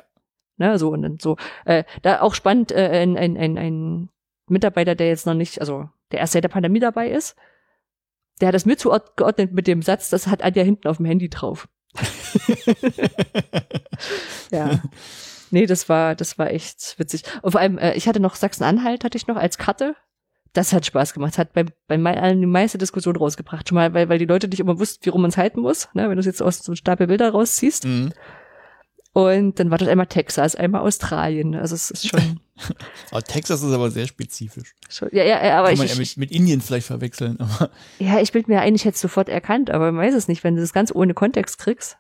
Ne, 0.58 0.78
so 0.78 0.90
und 0.90 1.02
dann 1.02 1.18
so. 1.20 1.38
Äh, 1.66 1.84
da 2.02 2.22
auch 2.22 2.34
spannend, 2.36 2.72
äh, 2.72 3.02
ein, 3.02 3.18
ein, 3.18 3.38
ein, 3.38 3.58
ein 3.58 4.10
Mitarbeiter, 4.48 4.96
der 4.96 5.08
jetzt 5.08 5.26
noch 5.26 5.34
nicht, 5.34 5.60
also 5.60 5.90
der 6.12 6.20
erst 6.20 6.34
seit 6.34 6.44
der 6.44 6.50
Pandemie 6.50 6.80
dabei 6.80 7.10
ist, 7.10 7.36
der 8.42 8.48
hat 8.48 8.56
das 8.56 8.66
mir 8.66 8.78
zugeordnet 8.78 9.54
mit 9.54 9.68
dem 9.68 9.82
Satz, 9.82 10.10
das 10.10 10.28
hat 10.28 10.42
Anja 10.42 10.64
hinten 10.64 10.88
auf 10.88 10.98
dem 10.98 11.06
Handy 11.06 11.30
drauf. 11.30 11.68
ja. 14.52 14.82
Nee, 15.52 15.66
das 15.66 15.90
war, 15.90 16.16
das 16.16 16.38
war 16.38 16.50
echt 16.50 16.98
witzig. 16.98 17.24
Und 17.42 17.52
vor 17.52 17.62
allem, 17.62 17.78
äh, 17.78 17.94
ich 17.94 18.08
hatte 18.08 18.20
noch 18.20 18.36
Sachsen-Anhalt, 18.36 19.04
hatte 19.04 19.18
ich 19.18 19.28
noch 19.28 19.36
als 19.36 19.58
Karte. 19.58 19.96
Das 20.54 20.74
hat 20.74 20.86
Spaß 20.86 21.14
gemacht. 21.14 21.34
Das 21.34 21.38
hat 21.38 21.54
bei, 21.54 21.66
bei 21.88 21.98
allen 21.98 22.40
die 22.40 22.48
meiste 22.48 22.78
Diskussion 22.78 23.16
rausgebracht. 23.16 23.68
Schon 23.68 23.76
mal, 23.76 23.94
weil, 23.94 24.10
weil 24.10 24.18
die 24.18 24.26
Leute 24.26 24.48
nicht 24.48 24.60
immer 24.60 24.80
wussten, 24.80 25.06
wie 25.06 25.10
rum 25.10 25.22
man 25.22 25.30
es 25.30 25.38
halten 25.38 25.62
muss, 25.62 25.90
ne? 25.94 26.10
wenn 26.10 26.16
du 26.16 26.20
es 26.20 26.26
jetzt 26.26 26.42
aus 26.42 26.60
so 26.60 26.72
einem 26.72 26.78
Stapel 26.78 27.08
Bilder 27.08 27.30
rausziehst. 27.30 27.86
Mhm. 27.86 28.14
Und 29.14 29.60
dann 29.60 29.72
war 29.72 29.78
das 29.78 29.90
einmal 29.90 30.08
Texas, 30.08 30.56
einmal 30.56 30.82
Australien. 30.82 31.56
Also 31.56 31.76
es 31.76 31.92
ist 31.92 32.08
schon. 32.08 32.40
aber 33.12 33.24
Texas 33.24 33.64
ist 33.64 33.72
aber 33.72 33.92
sehr 33.92 34.08
spezifisch. 34.08 34.74
Schon, 34.90 35.10
ja, 35.12 35.24
ja, 35.24 35.60
aber 35.60 35.68
Kann 35.68 35.74
ich. 35.74 35.80
man 35.80 35.88
ja 35.88 35.96
mit, 35.96 36.18
mit 36.18 36.32
Indien 36.32 36.62
vielleicht 36.62 36.88
verwechseln. 36.88 37.40
Aber. 37.40 37.70
Ja, 38.00 38.20
ich 38.20 38.32
bin 38.32 38.44
mir 38.48 38.62
eigentlich 38.62 38.84
jetzt 38.84 39.00
sofort 39.00 39.30
erkannt, 39.30 39.70
aber 39.70 39.92
man 39.92 40.06
weiß 40.06 40.16
es 40.16 40.28
nicht, 40.28 40.44
wenn 40.44 40.56
du 40.56 40.62
das 40.62 40.74
ganz 40.74 40.94
ohne 40.94 41.14
Kontext 41.14 41.58
kriegst. 41.58 41.98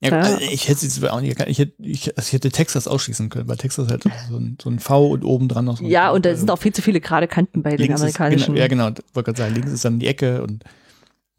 Ja, 0.00 0.10
ja. 0.10 0.20
Also 0.20 0.38
ich 0.38 0.68
hätte 0.68 0.86
es 0.86 1.02
auch 1.04 1.20
nicht 1.20 1.30
erkannt. 1.30 1.50
Ich 1.50 1.58
hätte, 1.58 1.72
ich, 1.82 2.16
also 2.16 2.28
ich 2.28 2.32
hätte 2.32 2.50
Texas 2.50 2.86
ausschließen 2.86 3.30
können, 3.30 3.48
weil 3.48 3.56
Texas 3.56 3.88
halt 3.90 4.04
so 4.28 4.36
ein, 4.36 4.56
so 4.62 4.70
ein 4.70 4.78
V 4.78 5.08
und 5.08 5.24
oben 5.24 5.48
dran 5.48 5.64
noch 5.64 5.78
so 5.78 5.84
Ja, 5.84 6.10
und 6.10 6.24
da 6.24 6.36
sind 6.36 6.50
auch 6.50 6.58
viel 6.58 6.72
zu 6.72 6.82
viele 6.82 7.00
gerade 7.00 7.26
Kanten 7.26 7.62
bei 7.62 7.76
den 7.76 7.92
amerikanischen. 7.92 8.40
Ist, 8.40 8.46
genau, 8.46 8.58
ja, 8.58 8.68
genau. 8.68 8.84
Wollte 9.12 9.32
gerade 9.32 9.38
sagen, 9.38 9.54
links 9.54 9.72
ist 9.72 9.84
dann 9.84 9.98
die 9.98 10.06
Ecke 10.06 10.42
und. 10.42 10.62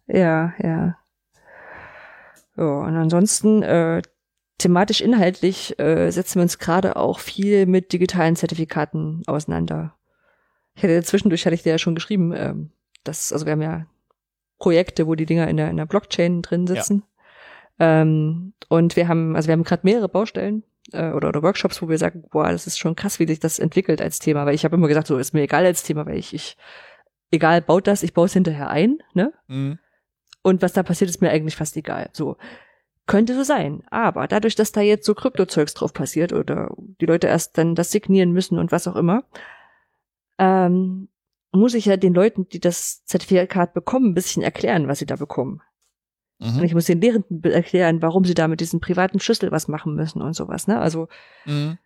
Ja, 0.07 0.53
ja. 0.61 0.97
So, 2.57 2.63
und 2.63 2.97
ansonsten, 2.97 3.63
äh, 3.63 4.01
thematisch 4.59 5.01
inhaltlich 5.01 5.79
äh, 5.79 6.11
setzen 6.11 6.35
wir 6.35 6.43
uns 6.43 6.59
gerade 6.59 6.95
auch 6.95 7.19
viel 7.19 7.65
mit 7.65 7.91
digitalen 7.91 8.35
Zertifikaten 8.35 9.23
auseinander. 9.25 9.95
Ich 10.75 10.83
hatte 10.83 11.01
zwischendurch 11.01 11.45
hatte 11.45 11.55
ich 11.55 11.63
dir 11.63 11.71
ja 11.71 11.77
schon 11.79 11.95
geschrieben, 11.95 12.33
ähm, 12.35 12.71
dass 13.03 13.33
also 13.33 13.45
wir 13.45 13.53
haben 13.53 13.61
ja 13.61 13.87
Projekte, 14.59 15.07
wo 15.07 15.15
die 15.15 15.25
Dinger 15.25 15.47
in 15.47 15.57
der 15.57 15.69
in 15.69 15.77
der 15.77 15.87
Blockchain 15.87 16.41
drin 16.41 16.67
sitzen. 16.67 17.03
Ja. 17.79 18.01
Ähm, 18.01 18.53
und 18.67 18.95
wir 18.95 19.07
haben 19.07 19.35
also 19.35 19.47
wir 19.47 19.53
haben 19.53 19.63
gerade 19.63 19.81
mehrere 19.83 20.09
Baustellen 20.09 20.63
äh, 20.91 21.11
oder 21.11 21.29
oder 21.29 21.41
Workshops, 21.41 21.81
wo 21.81 21.89
wir 21.89 21.97
sagen, 21.97 22.25
boah, 22.29 22.51
das 22.51 22.67
ist 22.67 22.77
schon 22.77 22.95
krass, 22.95 23.19
wie 23.19 23.27
sich 23.27 23.39
das 23.39 23.57
entwickelt 23.59 24.01
als 24.01 24.19
Thema, 24.19 24.45
weil 24.45 24.55
ich 24.55 24.65
habe 24.65 24.75
immer 24.75 24.87
gesagt, 24.87 25.07
so 25.07 25.17
ist 25.17 25.33
mir 25.33 25.41
egal 25.41 25.65
als 25.65 25.83
Thema, 25.83 26.05
weil 26.05 26.17
ich 26.17 26.33
ich 26.33 26.57
egal 27.31 27.61
baut 27.61 27.87
das, 27.87 28.03
ich 28.03 28.13
baue 28.13 28.25
es 28.25 28.33
hinterher 28.33 28.69
ein, 28.69 28.99
ne? 29.13 29.33
Mhm. 29.47 29.79
Und 30.41 30.61
was 30.61 30.73
da 30.73 30.83
passiert, 30.83 31.09
ist 31.09 31.21
mir 31.21 31.29
eigentlich 31.29 31.55
fast 31.55 31.75
egal. 31.77 32.09
So. 32.13 32.37
Könnte 33.09 33.33
so 33.33 33.41
sein. 33.41 33.81
Aber 33.89 34.27
dadurch, 34.27 34.53
dass 34.53 34.71
da 34.71 34.81
jetzt 34.81 35.03
so 35.03 35.15
Kryptozeugs 35.15 35.73
drauf 35.73 35.93
passiert 35.93 36.31
oder 36.31 36.69
die 37.01 37.07
Leute 37.07 37.25
erst 37.25 37.57
dann 37.57 37.73
das 37.73 37.89
signieren 37.89 38.31
müssen 38.33 38.59
und 38.59 38.71
was 38.71 38.87
auch 38.87 38.95
immer, 38.95 39.23
ähm, 40.37 41.09
muss 41.51 41.73
ich 41.73 41.85
ja 41.85 41.97
den 41.97 42.13
Leuten, 42.13 42.47
die 42.49 42.59
das 42.59 43.03
Zertifikat 43.05 43.73
bekommen, 43.73 44.11
ein 44.11 44.13
bisschen 44.13 44.43
erklären, 44.43 44.87
was 44.87 44.99
sie 44.99 45.07
da 45.07 45.15
bekommen. 45.15 45.63
Mhm. 46.37 46.59
Und 46.59 46.63
ich 46.63 46.75
muss 46.75 46.85
den 46.85 47.01
Lehrenden 47.01 47.43
erklären, 47.51 48.03
warum 48.03 48.25
sie 48.25 48.35
da 48.35 48.47
mit 48.47 48.59
diesem 48.59 48.79
privaten 48.79 49.19
Schlüssel 49.19 49.51
was 49.51 49.67
machen 49.67 49.95
müssen 49.95 50.21
und 50.21 50.33
sowas, 50.33 50.67
ne? 50.67 50.79
Also, 50.79 51.07
mhm. 51.45 51.79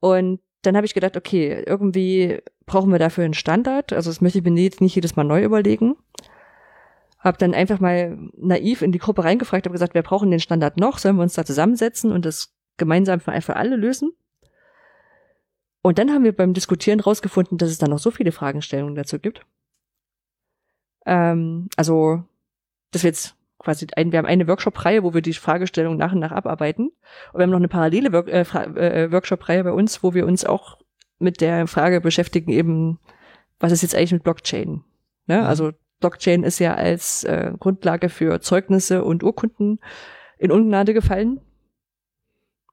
und 0.00 0.40
dann 0.62 0.76
habe 0.76 0.86
ich 0.86 0.94
gedacht, 0.94 1.18
okay, 1.18 1.62
irgendwie 1.66 2.38
brauchen 2.64 2.90
wir 2.90 2.98
dafür 2.98 3.24
einen 3.24 3.34
Standard. 3.34 3.92
Also 3.92 4.10
das 4.10 4.20
möchte 4.20 4.38
ich 4.38 4.44
mir 4.44 4.50
nicht 4.50 4.80
jedes 4.80 5.16
Mal 5.16 5.24
neu 5.24 5.42
überlegen. 5.42 5.96
Hab 7.20 7.38
dann 7.38 7.54
einfach 7.54 7.80
mal 7.80 8.18
naiv 8.36 8.82
in 8.82 8.92
die 8.92 8.98
Gruppe 8.98 9.24
reingefragt, 9.24 9.66
habe 9.66 9.72
gesagt, 9.72 9.94
wir 9.94 10.02
brauchen 10.02 10.30
den 10.30 10.40
Standard 10.40 10.78
noch, 10.78 10.98
sollen 10.98 11.16
wir 11.16 11.22
uns 11.22 11.34
da 11.34 11.44
zusammensetzen 11.44 12.12
und 12.12 12.24
das 12.24 12.54
gemeinsam 12.78 13.20
für 13.20 13.32
einfach 13.32 13.56
alle 13.56 13.76
lösen? 13.76 14.12
Und 15.82 15.98
dann 15.98 16.10
haben 16.10 16.24
wir 16.24 16.34
beim 16.34 16.54
Diskutieren 16.54 17.00
rausgefunden, 17.00 17.58
dass 17.58 17.70
es 17.70 17.78
da 17.78 17.88
noch 17.88 17.98
so 17.98 18.10
viele 18.10 18.32
Fragestellungen 18.32 18.94
dazu 18.94 19.18
gibt. 19.18 19.46
Ähm, 21.06 21.68
also, 21.76 22.22
das 22.90 23.02
jetzt 23.02 23.36
quasi 23.58 23.86
ein, 23.96 24.12
wir 24.12 24.18
haben 24.18 24.26
eine 24.26 24.48
Workshop-Reihe, 24.48 25.02
wo 25.02 25.14
wir 25.14 25.22
die 25.22 25.34
Fragestellung 25.34 25.96
nach 25.96 26.12
und 26.12 26.18
nach 26.18 26.32
abarbeiten. 26.32 26.90
Und 27.32 27.38
wir 27.38 27.42
haben 27.42 27.50
noch 27.50 27.58
eine 27.58 27.68
parallele 27.68 28.12
Work 28.12 28.28
äh, 28.28 28.40
äh, 28.42 29.12
Workshop-Reihe 29.12 29.64
bei 29.64 29.72
uns, 29.72 30.02
wo 30.02 30.14
wir 30.14 30.26
uns 30.26 30.44
auch 30.44 30.78
mit 31.18 31.40
der 31.40 31.66
Frage 31.66 32.00
beschäftigen, 32.00 32.50
eben, 32.50 32.98
was 33.58 33.72
ist 33.72 33.82
jetzt 33.82 33.94
eigentlich 33.94 34.12
mit 34.12 34.24
Blockchain? 34.24 34.82
Ne? 35.26 35.46
Also 35.46 35.72
Blockchain 36.00 36.42
ist 36.42 36.58
ja 36.58 36.74
als 36.74 37.24
äh, 37.24 37.52
Grundlage 37.58 38.08
für 38.08 38.40
Zeugnisse 38.40 39.04
und 39.04 39.22
Urkunden 39.22 39.78
in 40.38 40.50
Ungnade 40.50 40.94
gefallen. 40.94 41.40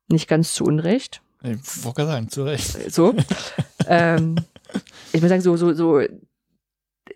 Nicht 0.07 0.27
ganz 0.27 0.53
zu 0.53 0.63
Unrecht. 0.63 1.21
Ich 1.43 1.83
wollte 1.83 2.05
sagen, 2.05 2.29
zu 2.29 2.43
Recht. 2.43 2.91
So. 2.91 3.13
ähm, 3.87 4.35
ich 5.11 5.21
würde 5.21 5.29
sagen, 5.29 5.41
so, 5.41 5.57
so, 5.57 5.73
so 5.73 6.01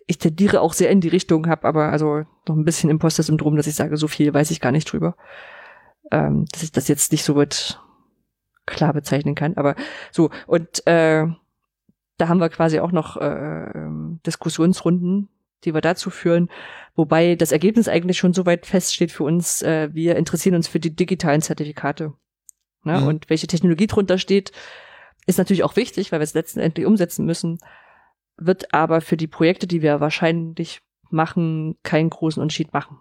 ich 0.07 0.17
tendiere 0.17 0.61
auch 0.61 0.73
sehr 0.73 0.89
in 0.89 1.01
die 1.01 1.07
Richtung, 1.07 1.47
habe 1.47 1.67
aber 1.67 1.91
also 1.91 2.23
noch 2.47 2.55
ein 2.55 2.65
bisschen 2.65 2.89
Imposter-Syndrom, 2.89 3.55
dass 3.55 3.67
ich 3.67 3.75
sage, 3.75 3.97
so 3.97 4.07
viel 4.07 4.33
weiß 4.33 4.51
ich 4.51 4.61
gar 4.61 4.71
nicht 4.71 4.91
drüber. 4.91 5.15
Ähm, 6.11 6.45
dass 6.51 6.63
ich 6.63 6.71
das 6.71 6.87
jetzt 6.87 7.11
nicht 7.11 7.23
so 7.23 7.35
weit 7.35 7.79
klar 8.65 8.93
bezeichnen 8.93 9.35
kann. 9.35 9.55
Aber 9.55 9.75
so, 10.11 10.29
und 10.47 10.85
äh, 10.85 11.27
da 12.17 12.27
haben 12.27 12.39
wir 12.39 12.49
quasi 12.49 12.79
auch 12.79 12.91
noch 12.91 13.17
äh, 13.17 13.71
Diskussionsrunden, 14.25 15.29
die 15.63 15.73
wir 15.73 15.81
dazu 15.81 16.09
führen, 16.09 16.49
wobei 16.95 17.35
das 17.35 17.51
Ergebnis 17.51 17.87
eigentlich 17.87 18.17
schon 18.17 18.33
so 18.33 18.45
weit 18.45 18.65
feststeht 18.65 19.11
für 19.11 19.23
uns, 19.23 19.61
äh, 19.61 19.89
wir 19.93 20.15
interessieren 20.15 20.55
uns 20.55 20.67
für 20.67 20.79
die 20.79 20.95
digitalen 20.95 21.41
Zertifikate. 21.41 22.13
Ne? 22.83 22.99
Mhm. 22.99 23.07
Und 23.07 23.29
welche 23.29 23.47
Technologie 23.47 23.87
drunter 23.87 24.17
steht, 24.17 24.51
ist 25.27 25.37
natürlich 25.37 25.63
auch 25.63 25.75
wichtig, 25.75 26.11
weil 26.11 26.19
wir 26.19 26.23
es 26.23 26.33
letztendlich 26.33 26.85
umsetzen 26.85 27.25
müssen 27.25 27.59
wird 28.41 28.73
aber 28.73 29.01
für 29.01 29.17
die 29.17 29.27
Projekte, 29.27 29.67
die 29.67 29.81
wir 29.81 29.99
wahrscheinlich 29.99 30.81
machen, 31.09 31.75
keinen 31.83 32.09
großen 32.09 32.41
Unterschied 32.41 32.73
machen. 32.73 32.97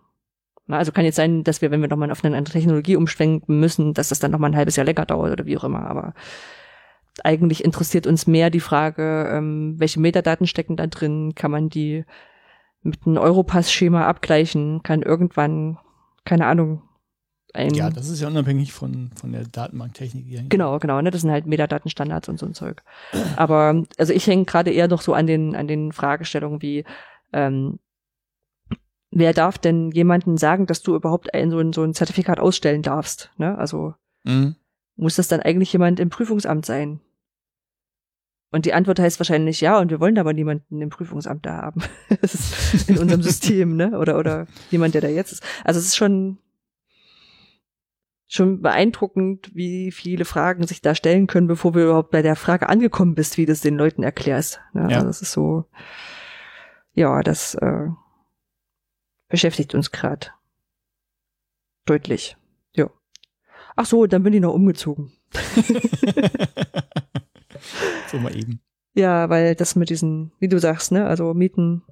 Also 0.69 0.93
kann 0.93 1.05
jetzt 1.05 1.17
sein, 1.17 1.43
dass 1.43 1.63
wir, 1.63 1.71
wenn 1.71 1.81
wir 1.81 1.89
nochmal 1.89 2.13
auf 2.13 2.25
eine 2.25 2.37
andere 2.37 2.53
Technologie 2.53 2.95
umschwenken 2.95 3.59
müssen, 3.59 3.93
dass 3.95 4.11
das 4.11 4.21
dann 4.21 4.31
nochmal 4.31 4.51
ein 4.51 4.57
halbes 4.57 4.77
Jahr 4.77 4.87
länger 4.87 5.07
dauert 5.07 5.33
oder 5.33 5.47
wie 5.47 5.57
auch 5.57 5.65
immer. 5.65 5.85
Aber 5.87 6.15
eigentlich 7.25 7.65
interessiert 7.65 8.07
uns 8.07 8.29
mehr 8.29 8.51
die 8.51 8.61
Frage, 8.61 9.29
ähm, 9.33 9.75
welche 9.79 9.99
Metadaten 9.99 10.47
stecken 10.47 10.77
da 10.77 10.87
drin? 10.87 11.33
Kann 11.35 11.51
man 11.51 11.71
die 11.71 12.05
mit 12.83 13.07
einem 13.07 13.19
Europass-Schema 13.19 14.07
abgleichen? 14.07 14.83
Kann 14.83 15.03
irgendwann, 15.03 15.79
keine 16.25 16.47
Ahnung, 16.47 16.83
ein. 17.55 17.75
Ja, 17.75 17.91
das 17.91 18.09
ist 18.09 18.21
ja 18.21 18.29
unabhängig 18.29 18.73
von, 18.73 19.11
von 19.15 19.33
der 19.33 19.45
Datenbanktechnik. 19.45 20.49
Genau, 20.49 20.79
genau, 20.79 21.01
ne? 21.01 21.11
Das 21.11 21.23
sind 21.23 21.31
halt 21.31 21.47
Metadatenstandards 21.47 22.29
und 22.29 22.39
so 22.39 22.47
ein 22.47 22.55
Zeug. 22.55 22.83
Aber 23.37 23.85
also 23.99 24.13
ich 24.13 24.27
hänge 24.27 24.45
gerade 24.45 24.71
eher 24.71 24.89
noch 24.89 25.03
so 25.03 25.15
an 25.15 25.27
den, 25.27 25.57
an 25.57 25.69
den 25.69 25.93
Fragestellungen 25.93 26.63
wie, 26.63 26.85
ähm, 27.33 27.79
wer 29.11 29.33
darf 29.33 29.59
denn 29.59 29.91
jemanden 29.91 30.37
sagen, 30.37 30.67
dass 30.67 30.83
du 30.83 30.95
überhaupt 30.95 31.35
ein, 31.35 31.51
so, 31.51 31.59
ein, 31.59 31.73
so 31.73 31.83
ein 31.83 31.95
Zertifikat 31.95 32.39
ausstellen 32.39 32.83
darfst? 32.83 33.31
Ne? 33.37 33.57
Also 33.59 33.95
mhm. 34.25 34.57
muss 34.97 35.17
das 35.17 35.29
dann 35.29 35.41
eigentlich 35.41 35.73
jemand 35.73 36.01
im 36.01 36.11
Prüfungsamt 36.11 36.67
sein? 36.67 37.01
Und 38.53 38.67
die 38.67 38.75
Antwort 38.75 38.99
heißt 38.99 39.21
wahrscheinlich 39.21 39.61
ja, 39.61 39.79
und 39.79 39.91
wir 39.91 40.01
wollen 40.01 40.19
aber 40.19 40.33
niemanden 40.33 40.83
im 40.83 40.91
Prüfungsamt 40.91 41.47
da 41.47 41.59
haben. 41.59 41.83
in 42.89 42.99
unserem 42.99 43.23
System, 43.23 43.77
ne? 43.77 43.97
Oder, 43.97 44.19
oder 44.19 44.47
jemand, 44.71 44.95
der 44.95 45.03
da 45.03 45.09
jetzt 45.09 45.33
ist. 45.33 45.45
Also 45.65 45.79
es 45.79 45.87
ist 45.87 45.97
schon, 45.97 46.39
schon 48.27 48.61
beeindruckend, 48.61 49.55
wie 49.55 49.93
viele 49.93 50.25
Fragen 50.25 50.67
sich 50.67 50.83
da 50.83 50.97
stellen 50.97 51.29
können, 51.29 51.47
bevor 51.47 51.75
wir 51.75 51.85
überhaupt 51.85 52.11
bei 52.11 52.23
der 52.23 52.35
Frage 52.35 52.69
angekommen 52.69 53.15
bist, 53.15 53.39
wie 53.39 53.47
du 53.47 53.53
es 53.53 53.61
den 53.61 53.77
Leuten 53.77 54.03
erklärst. 54.03 54.61
Ja, 54.75 54.89
ja. 54.89 54.97
Also 54.97 55.07
das 55.07 55.23
ist 55.23 55.33
so, 55.33 55.67
ja, 56.93 57.23
das 57.23 57.55
äh, 57.55 57.87
beschäftigt 59.29 59.77
uns 59.77 59.93
gerade 59.93 60.27
deutlich. 61.87 62.37
Ja. 62.73 62.91
Ach 63.77 63.87
so, 63.87 64.07
dann 64.07 64.25
bin 64.25 64.33
ich 64.33 64.41
noch 64.41 64.55
umgezogen. 64.55 65.13
so 68.11 68.19
mal 68.19 68.37
eben. 68.37 68.61
Ja, 68.95 69.31
weil 69.31 69.55
das 69.55 69.77
mit 69.77 69.91
diesen, 69.91 70.33
wie 70.39 70.49
du 70.49 70.59
sagst, 70.59 70.93
ne, 70.93 71.07
also 71.07 71.33
Mieten 71.35 71.83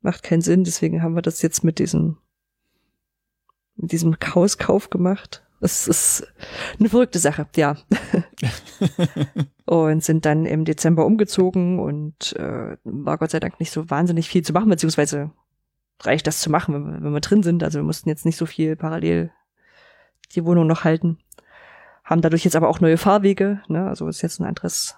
macht 0.00 0.22
keinen 0.22 0.42
Sinn, 0.42 0.64
deswegen 0.64 1.02
haben 1.02 1.14
wir 1.14 1.22
das 1.22 1.42
jetzt 1.42 1.64
mit 1.64 1.78
diesem 1.78 2.18
mit 3.76 3.92
diesem 3.92 4.16
Hauskauf 4.34 4.90
gemacht. 4.90 5.42
Das 5.60 5.86
ist 5.86 6.26
eine 6.78 6.88
verrückte 6.88 7.20
Sache, 7.20 7.46
ja. 7.54 7.76
und 9.64 10.02
sind 10.02 10.24
dann 10.24 10.44
im 10.44 10.64
Dezember 10.64 11.06
umgezogen 11.06 11.78
und 11.78 12.34
äh, 12.36 12.76
war 12.82 13.18
Gott 13.18 13.30
sei 13.30 13.38
Dank 13.38 13.60
nicht 13.60 13.70
so 13.70 13.88
wahnsinnig 13.88 14.28
viel 14.28 14.42
zu 14.42 14.52
machen, 14.52 14.68
beziehungsweise 14.68 15.30
reicht 16.00 16.26
das 16.26 16.40
zu 16.40 16.50
machen, 16.50 16.74
wenn 16.74 16.84
wir, 16.84 17.02
wenn 17.02 17.12
wir 17.12 17.20
drin 17.20 17.44
sind. 17.44 17.62
Also 17.62 17.78
wir 17.78 17.84
mussten 17.84 18.08
jetzt 18.08 18.26
nicht 18.26 18.36
so 18.36 18.44
viel 18.44 18.74
parallel 18.74 19.30
die 20.34 20.44
Wohnung 20.44 20.66
noch 20.66 20.82
halten. 20.82 21.18
Haben 22.02 22.22
dadurch 22.22 22.44
jetzt 22.44 22.56
aber 22.56 22.68
auch 22.68 22.80
neue 22.80 22.98
Fahrwege, 22.98 23.62
ne? 23.68 23.86
also 23.86 24.08
ist 24.08 24.22
jetzt 24.22 24.40
ein 24.40 24.46
anderes, 24.46 24.96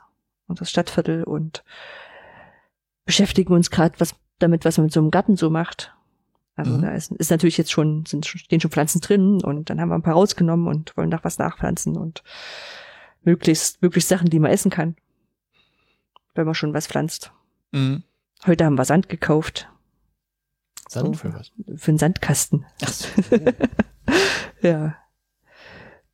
anderes 0.48 0.70
Stadtviertel 0.70 1.24
und 1.24 1.64
beschäftigen 3.04 3.52
uns 3.52 3.70
gerade 3.70 3.98
was 3.98 4.14
damit, 4.38 4.64
was 4.64 4.76
man 4.76 4.86
mit 4.86 4.92
so 4.92 5.00
einem 5.00 5.10
Garten 5.10 5.36
so 5.36 5.50
macht. 5.50 5.94
Also 6.56 6.72
mhm. 6.72 6.82
da 6.82 6.90
ist, 6.92 7.12
ist 7.12 7.30
natürlich 7.30 7.56
jetzt 7.58 7.72
schon, 7.72 8.06
sind 8.06 8.26
stehen 8.26 8.60
schon 8.60 8.70
Pflanzen 8.70 9.00
drin 9.00 9.42
und 9.42 9.70
dann 9.70 9.80
haben 9.80 9.88
wir 9.88 9.96
ein 9.96 10.02
paar 10.02 10.14
rausgenommen 10.14 10.68
und 10.68 10.96
wollen 10.96 11.08
nach 11.08 11.24
was 11.24 11.38
nachpflanzen 11.38 11.96
und 11.96 12.22
möglichst, 13.22 13.82
möglichst 13.82 14.08
Sachen, 14.08 14.30
die 14.30 14.38
man 14.38 14.50
essen 14.50 14.70
kann. 14.70 14.96
Wenn 16.34 16.46
man 16.46 16.54
schon 16.54 16.74
was 16.74 16.86
pflanzt. 16.86 17.32
Mhm. 17.72 18.04
Heute 18.46 18.64
haben 18.64 18.78
wir 18.78 18.84
Sand 18.84 19.08
gekauft. 19.08 19.68
Sand 20.88 21.16
für 21.16 21.32
was? 21.32 21.50
Für 21.76 21.90
einen 21.90 21.98
Sandkasten. 21.98 22.66
Ach 22.82 22.88
so. 22.88 23.08
ja. 24.62 24.96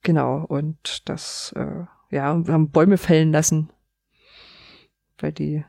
Genau. 0.02 0.44
Und 0.44 1.08
das, 1.08 1.52
äh, 1.56 1.84
ja, 2.10 2.46
wir 2.46 2.54
haben 2.54 2.70
Bäume 2.70 2.98
fällen 2.98 3.32
lassen. 3.32 3.70
Weil 5.20 5.32
die, 5.32 5.64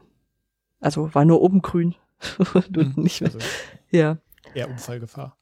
also 0.79 1.13
war 1.13 1.25
nur 1.25 1.41
oben 1.41 1.61
grün. 1.61 1.95
und 2.53 2.75
mhm. 2.75 3.03
nicht 3.03 3.21
mehr. 3.21 3.31
Also. 3.33 3.45
Ja. 3.89 4.17
Eher 4.53 4.69
Unfallgefahr. 4.69 5.37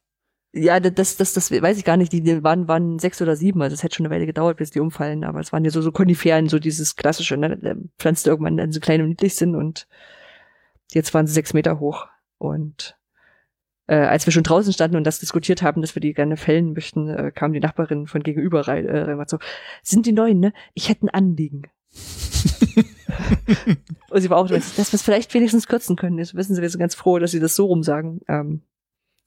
Ja, 0.52 0.80
das, 0.80 1.16
das, 1.16 1.32
das 1.32 1.50
weiß 1.52 1.78
ich 1.78 1.84
gar 1.84 1.96
nicht. 1.96 2.12
Die 2.12 2.42
waren, 2.42 2.66
waren 2.66 2.98
sechs 2.98 3.22
oder 3.22 3.36
sieben, 3.36 3.62
also 3.62 3.74
es 3.74 3.84
hätte 3.84 3.94
schon 3.94 4.06
eine 4.06 4.14
Weile 4.14 4.26
gedauert, 4.26 4.56
bis 4.56 4.72
die 4.72 4.80
umfallen, 4.80 5.22
aber 5.22 5.38
es 5.38 5.52
waren 5.52 5.64
ja 5.64 5.70
so, 5.70 5.80
so 5.80 5.92
Koniferen, 5.92 6.48
so 6.48 6.58
dieses 6.58 6.96
klassische, 6.96 7.36
ne? 7.36 7.76
Pflanzt 7.98 8.26
irgendwann 8.26 8.56
dann 8.56 8.72
so 8.72 8.80
klein 8.80 9.00
und 9.00 9.08
niedlich 9.10 9.36
sind 9.36 9.54
und 9.54 9.86
jetzt 10.90 11.14
waren 11.14 11.28
sie 11.28 11.34
sechs 11.34 11.54
Meter 11.54 11.78
hoch. 11.78 12.08
Und 12.38 12.96
äh, 13.86 13.94
als 13.94 14.26
wir 14.26 14.32
schon 14.32 14.42
draußen 14.42 14.72
standen 14.72 14.96
und 14.96 15.04
das 15.04 15.20
diskutiert 15.20 15.62
haben, 15.62 15.82
dass 15.82 15.94
wir 15.94 16.00
die 16.00 16.14
gerne 16.14 16.36
fällen 16.36 16.72
möchten, 16.72 17.08
äh, 17.08 17.30
kam 17.32 17.52
die 17.52 17.60
Nachbarin 17.60 18.08
von 18.08 18.24
gegenüber 18.24 18.66
rein, 18.66 18.86
äh, 18.86 19.02
rein 19.02 19.24
so, 19.28 19.38
sind 19.84 20.04
die 20.06 20.12
neuen, 20.12 20.40
ne? 20.40 20.52
Ich 20.74 20.88
hätte 20.88 21.06
ein 21.06 21.10
Anliegen. 21.10 21.62
und 24.10 24.20
sie 24.20 24.30
war 24.30 24.38
auch, 24.38 24.48
dass 24.48 24.76
wir 24.76 24.84
es 24.84 25.02
vielleicht 25.02 25.32
wenigstens 25.34 25.66
kürzen 25.66 25.96
können. 25.96 26.18
Jetzt 26.18 26.34
wissen 26.34 26.54
sie, 26.54 26.62
wir 26.62 26.70
sind 26.70 26.80
ganz 26.80 26.94
froh, 26.94 27.18
dass 27.18 27.30
sie 27.30 27.40
das 27.40 27.56
so 27.56 27.66
rum 27.66 27.82
sagen. 27.82 28.20
Ähm, 28.28 28.62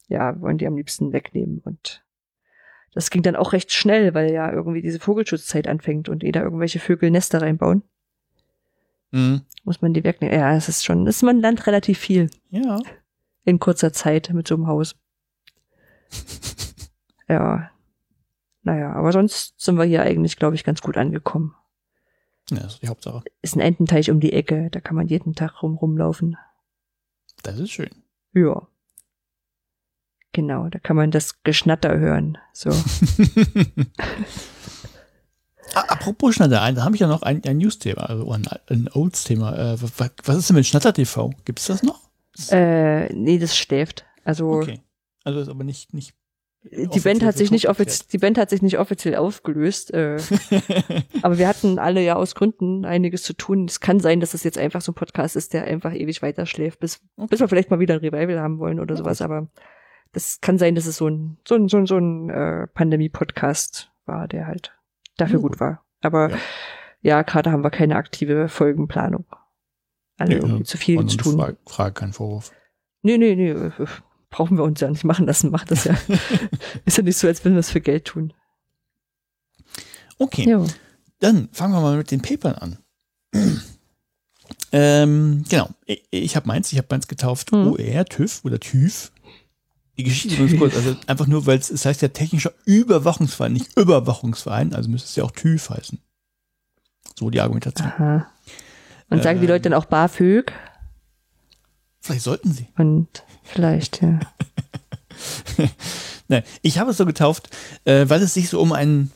ja, 0.08 0.40
wollen 0.42 0.58
die 0.58 0.68
am 0.68 0.76
liebsten 0.76 1.14
wegnehmen. 1.14 1.62
Und 1.64 2.04
das 2.94 3.10
ging 3.10 3.24
dann 3.24 3.36
auch 3.36 3.54
recht 3.54 3.72
schnell, 3.72 4.14
weil 4.14 4.32
ja 4.32 4.52
irgendwie 4.52 4.82
diese 4.82 5.00
Vogelschutzzeit 5.00 5.68
anfängt 5.68 6.10
und 6.10 6.24
jeder 6.24 6.44
irgendwelche 6.44 6.80
Vögel 6.80 7.12
Nester 7.12 7.42
reinbauen. 7.42 7.84
Mhm. 9.12 9.42
Muss 9.64 9.82
man 9.82 9.94
die 9.94 10.04
wegnehmen. 10.04 10.38
Ja, 10.38 10.56
es 10.56 10.70
ist 10.70 10.84
schon, 10.84 11.08
ist 11.08 11.24
man 11.24 11.40
Land 11.40 11.68
relativ 11.68 12.00
viel. 12.00 12.30
Ja. 12.50 12.80
In 13.46 13.60
kurzer 13.60 13.94
Zeit 13.94 14.32
mit 14.34 14.48
so 14.48 14.56
einem 14.56 14.68
Haus. 14.68 14.96
ja. 17.28 17.70
Naja, 18.64 18.94
aber 18.94 19.12
sonst 19.12 19.60
sind 19.60 19.78
wir 19.78 19.84
hier 19.84 20.04
eigentlich, 20.04 20.38
glaube 20.38 20.56
ich, 20.56 20.64
ganz 20.64 20.82
gut 20.82 20.98
angekommen. 20.98 21.56
Ja, 22.52 22.58
das 22.60 22.74
ist 22.74 22.84
die 22.84 22.88
Hauptsache. 22.88 23.24
Ist 23.42 23.56
ein 23.56 23.62
Ententeich 23.62 24.12
um 24.12 24.20
die 24.20 24.34
Ecke, 24.34 24.70
da 24.72 24.80
kann 24.80 24.96
man 24.96 25.08
jeden 25.08 25.34
Tag 25.36 25.64
rum 25.64 25.76
rumlaufen. 25.78 26.38
Das 27.42 27.60
ist 27.60 27.72
schön. 27.72 27.90
Ja. 28.34 28.68
Genau, 30.34 30.68
da 30.70 30.80
kann 30.80 30.96
man 30.96 31.12
das 31.12 31.44
Geschnatter 31.44 31.98
hören. 31.98 32.38
So. 32.54 32.72
Apropos 35.76 36.36
Schnatter, 36.36 36.72
da 36.72 36.84
habe 36.84 36.96
ich 36.96 37.02
ja 37.02 37.08
noch 37.08 37.22
ein, 37.24 37.44
ein 37.46 37.58
News-Thema, 37.58 38.10
also 38.10 38.32
ein, 38.32 38.46
ein 38.68 38.90
Olds-Thema. 38.92 39.74
Äh, 39.74 39.82
was, 39.82 40.12
was, 40.24 40.38
ist 40.38 40.50
denn 40.50 40.56
mit 40.56 40.66
Schnatter 40.66 40.94
TV? 40.94 41.32
Gibt 41.46 41.60
es 41.60 41.68
das 41.68 41.84
noch? 41.84 42.10
Äh, 42.50 43.14
nee, 43.14 43.38
das 43.38 43.56
schläft. 43.56 44.06
Also. 44.24 44.52
Okay. 44.52 44.82
Also 45.24 45.40
ist 45.40 45.50
aber 45.50 45.64
nicht, 45.64 45.94
nicht 45.94 46.16
die 46.64 47.00
Band 47.02 47.24
hat 47.24 47.38
sich 47.38 47.52
nicht 47.52 47.68
offiziell, 47.68 48.08
die 48.12 48.18
Band 48.18 48.38
hat 48.38 48.50
sich 48.50 48.62
nicht 48.62 48.80
offiziell 48.80 49.16
aufgelöst. 49.16 49.94
Äh, 49.94 50.18
aber 51.22 51.38
wir 51.38 51.48
hatten 51.48 51.78
alle 51.78 52.02
ja 52.02 52.16
aus 52.16 52.36
Gründen 52.36 52.86
einiges 52.86 53.24
zu 53.24 53.34
tun. 53.34 53.66
Es 53.66 53.80
kann 53.82 54.00
sein, 54.00 54.20
dass 54.20 54.32
das 54.32 54.44
jetzt 54.44 54.58
einfach 54.58 54.82
so 54.82 54.92
ein 54.92 54.96
Podcast 54.96 55.36
ist, 55.36 55.54
der 55.54 55.66
einfach 55.66 55.94
ewig 55.94 56.22
weiter 56.22 56.46
schläft, 56.46 56.80
bis, 56.80 57.02
okay. 57.18 57.28
bis 57.30 57.40
wir 57.42 57.50
vielleicht 57.50 57.70
mal 57.70 57.80
wieder 57.80 57.96
ein 57.96 58.00
Revival 58.00 58.40
haben 58.40 58.60
wollen 58.60 58.80
oder 58.80 58.96
sowas. 58.96 59.22
Aber 59.22 59.50
das 60.14 60.40
kann 60.40 60.58
sein, 60.58 60.76
dass 60.76 60.86
es 60.86 60.98
so 60.98 61.08
ein, 61.08 61.38
so 61.46 61.56
ein, 61.56 61.68
so 61.68 61.78
ein, 61.78 61.86
so 61.86 61.98
ein 61.98 62.30
äh, 62.30 62.68
Pandemie-Podcast 62.68 63.92
war, 64.06 64.28
der 64.28 64.48
halt 64.48 64.74
dafür 65.18 65.40
oh. 65.40 65.44
gut 65.44 65.60
war. 65.60 65.84
Aber 66.02 66.30
ja. 66.30 66.38
ja, 67.02 67.22
gerade 67.24 67.52
haben 67.52 67.64
wir 67.64 67.72
keine 67.72 67.98
aktive 67.98 68.48
Folgenplanung. 68.48 69.26
Also 70.18 70.48
nee, 70.48 70.58
ja, 70.60 70.64
zu 70.64 70.78
viel 70.78 71.06
zu 71.08 71.18
tun. 71.18 71.38
Frage, 71.38 71.58
Frage, 71.66 71.94
kein 71.94 72.14
Vorwurf. 72.14 72.52
Nee, 73.02 73.18
nee, 73.18 73.36
nee, 73.36 73.54
brauchen 74.34 74.58
wir 74.58 74.64
uns 74.64 74.82
ja 74.82 74.90
nicht 74.90 75.04
machen 75.04 75.28
lassen, 75.28 75.52
macht 75.52 75.70
das 75.70 75.84
ja. 75.84 75.96
ist 76.86 76.98
ja 76.98 77.04
nicht 77.04 77.18
so, 77.18 77.28
als 77.28 77.46
wenn 77.46 77.54
wir 77.54 77.60
es 77.60 77.70
für 77.70 77.82
Geld 77.82 78.06
tun. 78.06 78.34
Okay. 80.18 80.50
Jo. 80.50 80.66
Dann 81.20 81.50
fangen 81.52 81.74
wir 81.74 81.82
mal 81.82 81.98
mit 81.98 82.10
den 82.10 82.22
Papern 82.22 82.56
an. 82.56 82.78
ähm, 84.72 85.46
genau. 85.48 85.70
Ich, 85.86 86.04
ich 86.10 86.36
habe 86.36 86.48
meins, 86.48 86.72
ich 86.72 86.80
habe 86.80 86.88
meins 86.90 87.08
getauft 87.08 87.52
hm. 87.52 87.68
OR, 87.68 88.06
TÜV 88.06 88.44
oder 88.44 88.60
TÜV. 88.60 89.12
Die 89.98 90.04
Geschichte 90.04 90.42
ist 90.42 90.58
kurz, 90.58 90.76
also 90.76 90.96
einfach 91.06 91.28
nur, 91.28 91.46
weil 91.46 91.60
es, 91.60 91.70
es 91.70 91.86
heißt 91.86 92.02
ja 92.02 92.08
technischer 92.08 92.52
Überwachungsverein, 92.66 93.54
nicht 93.54 93.78
Überwachungsverein, 93.78 94.74
also 94.74 94.90
müsste 94.90 95.10
es 95.10 95.16
ja 95.16 95.24
auch 95.24 95.32
TÜV 95.32 95.70
heißen. 95.70 96.00
So 97.20 97.30
die 97.30 97.40
Argumentation. 97.40 97.88
Aha. 97.88 98.28
Und 99.12 99.22
sagen 99.22 99.40
die 99.40 99.46
Leute 99.46 99.70
dann 99.70 99.76
auch 99.76 99.86
BAföG? 99.86 100.52
Vielleicht 102.04 102.24
sollten 102.24 102.52
sie. 102.52 102.68
Und 102.78 103.24
vielleicht, 103.44 104.02
ja. 104.02 104.20
Nein, 106.28 106.44
ich 106.62 106.78
habe 106.78 106.92
es 106.92 106.98
so 106.98 107.06
getauft, 107.06 107.50
äh, 107.86 108.10
weil 108.10 108.22
es 108.22 108.34
sich 108.34 108.50
so 108.50 108.60
um 108.60 108.74
einen, 108.74 109.12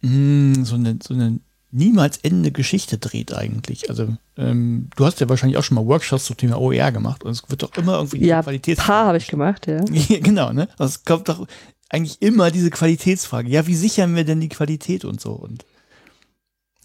hm, 0.00 0.66
so 0.66 0.74
eine, 0.74 0.98
so 1.02 1.14
eine 1.14 1.40
niemals 1.70 2.18
endende 2.18 2.52
Geschichte 2.52 2.98
dreht 2.98 3.32
eigentlich. 3.32 3.88
Also 3.88 4.14
ähm, 4.36 4.90
du 4.96 5.06
hast 5.06 5.20
ja 5.20 5.30
wahrscheinlich 5.30 5.56
auch 5.56 5.64
schon 5.64 5.76
mal 5.76 5.86
Workshops 5.86 6.26
zum 6.26 6.36
Thema 6.36 6.60
OER 6.60 6.92
gemacht 6.92 7.24
und 7.24 7.30
es 7.30 7.42
wird 7.48 7.62
doch 7.62 7.74
immer 7.78 7.94
irgendwie 7.94 8.26
ja, 8.26 8.42
Qualitätsfrage. 8.42 8.86
paar 8.86 9.06
habe 9.06 9.16
ich 9.16 9.28
gemacht, 9.28 9.66
ja. 9.66 9.82
genau, 10.20 10.52
ne? 10.52 10.68
Also 10.76 10.96
es 10.96 11.04
kommt 11.04 11.30
doch 11.30 11.46
eigentlich 11.88 12.20
immer 12.20 12.50
diese 12.50 12.68
Qualitätsfrage. 12.68 13.48
Ja, 13.48 13.66
wie 13.66 13.76
sichern 13.76 14.14
wir 14.14 14.24
denn 14.24 14.40
die 14.40 14.50
Qualität 14.50 15.06
und 15.06 15.22
so 15.22 15.32
und 15.32 15.64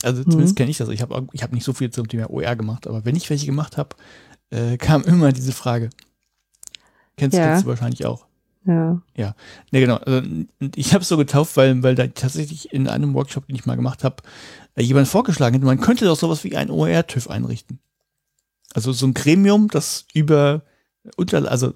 also 0.02 0.24
zumindest 0.24 0.54
mhm. 0.54 0.56
kenne 0.56 0.72
ich 0.72 0.78
das. 0.78 0.88
Ich 0.90 1.02
habe 1.02 1.28
ich 1.34 1.44
hab 1.44 1.52
nicht 1.52 1.66
so 1.66 1.74
viel 1.74 1.90
zum 1.90 2.08
Thema 2.08 2.30
OER 2.30 2.56
gemacht, 2.56 2.88
aber 2.88 3.04
wenn 3.04 3.18
ich 3.18 3.30
welche 3.30 3.48
gemacht 3.48 3.76
habe, 3.76 3.98
äh, 4.52 4.78
kam 4.78 5.04
immer 5.04 5.32
diese 5.32 5.52
Frage. 5.52 5.90
Kennst, 7.18 7.38
ja. 7.38 7.46
kennst 7.46 7.66
du 7.66 7.70
wahrscheinlich 7.70 8.06
auch. 8.06 8.26
Ja. 8.66 9.02
Ja. 9.16 9.36
Ne, 9.72 9.80
genau. 9.80 9.98
Also, 9.98 10.28
ich 10.76 10.94
habe 10.94 11.04
es 11.04 11.08
so 11.08 11.18
getauft, 11.18 11.56
weil, 11.56 11.84
weil 11.84 11.96
da 11.96 12.08
tatsächlich 12.08 12.74
in 12.74 12.88
einem 12.88 13.14
Workshop, 13.14 13.48
den 13.48 13.56
ich 13.56 13.66
mal 13.66 13.76
gemacht 13.76 14.04
habe, 14.04 14.18
äh, 14.76 14.82
jemand 14.82 15.08
vorgeschlagen 15.08 15.56
hat, 15.56 15.64
man 15.64 15.80
könnte 15.80 16.06
doch 16.06 16.18
sowas 16.18 16.44
wie 16.44 16.56
ein 16.56 16.72
OER-TÜV 16.72 17.30
einrichten. 17.30 17.80
Also 18.74 18.92
so 18.92 19.06
ein 19.06 19.14
Gremium, 19.14 19.70
das 19.70 20.06
über 20.14 20.64
unter, 21.16 21.50
also 21.50 21.74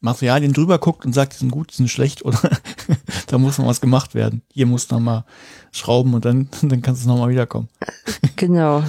Materialien 0.00 0.52
drüber 0.52 0.78
guckt 0.78 1.04
und 1.04 1.12
sagt, 1.12 1.34
die 1.34 1.38
sind 1.38 1.50
gut, 1.50 1.70
die 1.72 1.76
sind 1.76 1.88
schlecht 1.88 2.24
oder 2.24 2.38
da 3.28 3.38
muss 3.38 3.58
noch 3.58 3.66
was 3.66 3.80
gemacht 3.80 4.14
werden. 4.14 4.42
Hier 4.52 4.66
muss 4.66 4.90
noch 4.90 5.00
mal 5.00 5.24
schrauben 5.70 6.14
und 6.14 6.24
dann, 6.24 6.48
dann 6.62 6.82
kannst 6.82 7.04
du 7.04 7.08
noch 7.08 7.18
mal 7.18 7.30
wiederkommen. 7.30 7.68
Genau. 8.36 8.82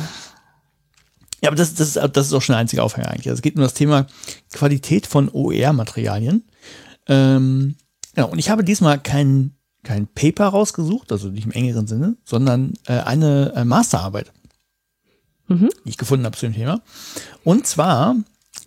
Ja, 1.44 1.50
aber 1.50 1.58
das, 1.58 1.74
das, 1.74 1.98
ist, 1.98 2.10
das 2.16 2.28
ist 2.28 2.34
auch 2.34 2.42
schon 2.42 2.54
der 2.54 2.62
einzige 2.62 2.82
Aufhänger 2.82 3.10
eigentlich. 3.10 3.28
Also 3.28 3.40
es 3.40 3.42
geht 3.42 3.58
um 3.58 3.62
das 3.62 3.74
Thema 3.74 4.08
Qualität 4.54 5.06
von 5.06 5.30
OER-Materialien. 5.30 6.46
Ähm, 7.08 7.76
ja, 8.16 8.24
und 8.24 8.40
ich 8.40 8.50
habe 8.50 8.64
diesmal 8.64 8.98
kein, 8.98 9.52
kein 9.84 10.08
Paper 10.08 10.48
rausgesucht, 10.48 11.12
also 11.12 11.28
nicht 11.28 11.44
im 11.44 11.52
engeren 11.52 11.86
Sinne, 11.86 12.16
sondern 12.24 12.76
äh, 12.88 12.94
eine 12.94 13.52
äh, 13.58 13.66
Masterarbeit, 13.66 14.32
mhm. 15.50 15.68
die 15.84 15.90
ich 15.90 15.98
gefunden 15.98 16.26
habe 16.26 16.38
zu 16.38 16.46
dem 16.46 16.56
Thema. 16.56 16.82
Und 17.44 17.68
zwar, 17.68 18.16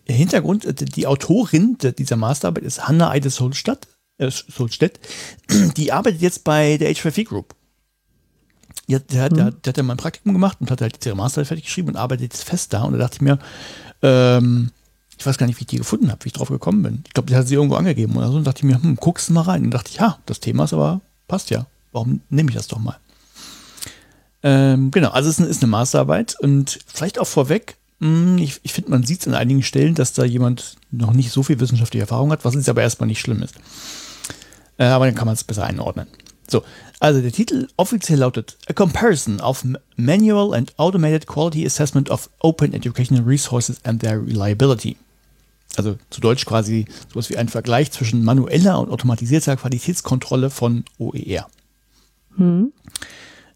Hintergrund, 0.05 0.67
äh, 0.67 0.75
die 0.75 1.07
Autorin 1.07 1.79
dieser 1.81 2.17
Masterarbeit 2.17 2.65
ist 2.65 2.87
Hanna 2.87 3.09
Eide 3.09 3.31
Solstadt, 3.31 3.89
äh, 4.19 4.31
Solstedt. 4.31 5.01
Die 5.79 5.93
arbeitet 5.93 6.21
jetzt 6.21 6.45
bei 6.45 6.77
der 6.77 6.95
H5V 6.95 7.25
Group. 7.25 7.55
Ja, 8.87 8.99
der, 8.99 9.23
hat, 9.23 9.33
mhm. 9.33 9.37
der, 9.37 9.51
der 9.51 9.71
hat 9.71 9.77
ja 9.77 9.83
mal 9.83 9.95
ein 9.95 9.99
Praktikum 9.99 10.33
gemacht 10.33 10.59
und 10.61 10.71
hat 10.71 10.81
halt 10.81 11.05
ihre 11.05 11.17
Masterarbeit 11.17 11.49
fertig 11.49 11.65
geschrieben 11.65 11.89
und 11.89 11.97
arbeitet 11.97 12.35
jetzt 12.35 12.45
fest 12.45 12.73
da. 12.73 12.83
Und 12.83 12.93
da 12.93 12.99
dachte 12.99 13.17
ich 13.17 13.21
mir, 13.21 13.39
ähm, 14.03 14.71
ich 15.19 15.27
weiß 15.27 15.39
gar 15.39 15.47
nicht, 15.47 15.59
wie 15.59 15.63
ich 15.63 15.67
die 15.67 15.79
gefunden 15.79 16.11
habe, 16.11 16.25
wie 16.25 16.29
ich 16.29 16.35
drauf 16.35 16.49
gekommen 16.49 16.83
bin. 16.83 17.03
Ich 17.07 17.15
glaube, 17.15 17.29
die 17.29 17.35
hat 17.37 17.49
sie 17.49 17.55
irgendwo 17.55 17.77
angegeben 17.77 18.17
oder 18.17 18.31
so. 18.31 18.37
Und 18.37 18.45
dachte 18.45 18.59
ich 18.59 18.65
mir, 18.65 18.81
hm, 18.81 18.97
guckst 18.97 19.29
du 19.29 19.33
mal 19.33 19.43
rein. 19.43 19.65
Und 19.65 19.71
dachte 19.73 19.91
ich, 19.91 19.97
ja, 19.97 20.19
das 20.27 20.41
Thema 20.41 20.65
ist 20.65 20.73
aber, 20.73 21.01
passt 21.27 21.51
ja. 21.51 21.67
Warum 21.93 22.21
nehme 22.29 22.51
ich 22.51 22.57
das 22.57 22.69
doch 22.69 22.79
mal? 22.79 22.99
Ähm, 24.43 24.91
genau, 24.91 25.11
also 25.11 25.29
es 25.29 25.39
ist 25.39 25.63
eine 25.63 25.71
Masterarbeit 25.71 26.37
und 26.39 26.79
vielleicht 26.87 27.19
auch 27.19 27.27
vorweg, 27.27 27.77
hm, 28.01 28.39
ich, 28.39 28.61
ich 28.63 28.73
finde, 28.73 28.91
man 28.91 29.03
sieht 29.03 29.21
es 29.21 29.27
an 29.27 29.35
einigen 29.35 29.63
Stellen, 29.63 29.95
dass 29.95 30.13
da 30.13 30.25
jemand 30.25 30.77
noch 30.91 31.13
nicht 31.13 31.33
so 31.33 31.43
viel 31.43 31.59
wissenschaftliche 31.59 32.03
Erfahrung 32.03 32.31
hat, 32.31 32.45
was 32.45 32.55
jetzt 32.55 32.69
aber 32.69 32.83
erstmal 32.83 33.07
nicht 33.09 33.21
schlimm 33.21 33.43
ist. 33.43 33.55
Äh, 34.79 34.85
aber 34.85 35.07
dann 35.07 35.15
kann 35.15 35.27
man 35.27 35.35
es 35.35 35.45
besser 35.45 35.65
einordnen. 35.65 36.07
So, 36.49 36.63
also 37.01 37.21
der 37.21 37.33
Titel 37.33 37.69
offiziell 37.77 38.21
lautet 38.21 38.57
A 38.69 38.73
Comparison 38.73 39.41
of 39.41 39.65
Manual 39.97 40.55
and 40.55 40.73
Automated 40.79 41.27
Quality 41.27 41.67
Assessment 41.67 42.11
of 42.11 42.31
Open 42.41 42.73
Educational 42.73 43.25
Resources 43.25 43.79
and 43.85 44.01
Their 44.01 44.25
Reliability. 44.25 44.97
Also 45.77 45.97
zu 46.11 46.21
Deutsch 46.21 46.47
quasi 46.47 46.87
sowas 47.13 47.29
wie 47.29 47.37
ein 47.37 47.49
Vergleich 47.49 47.91
zwischen 47.93 48.25
manueller 48.25 48.79
und 48.79 48.91
automatisierter 48.91 49.57
Qualitätskontrolle 49.57 50.51
von 50.51 50.85
OER. 50.99 51.49
Hm. 52.37 52.73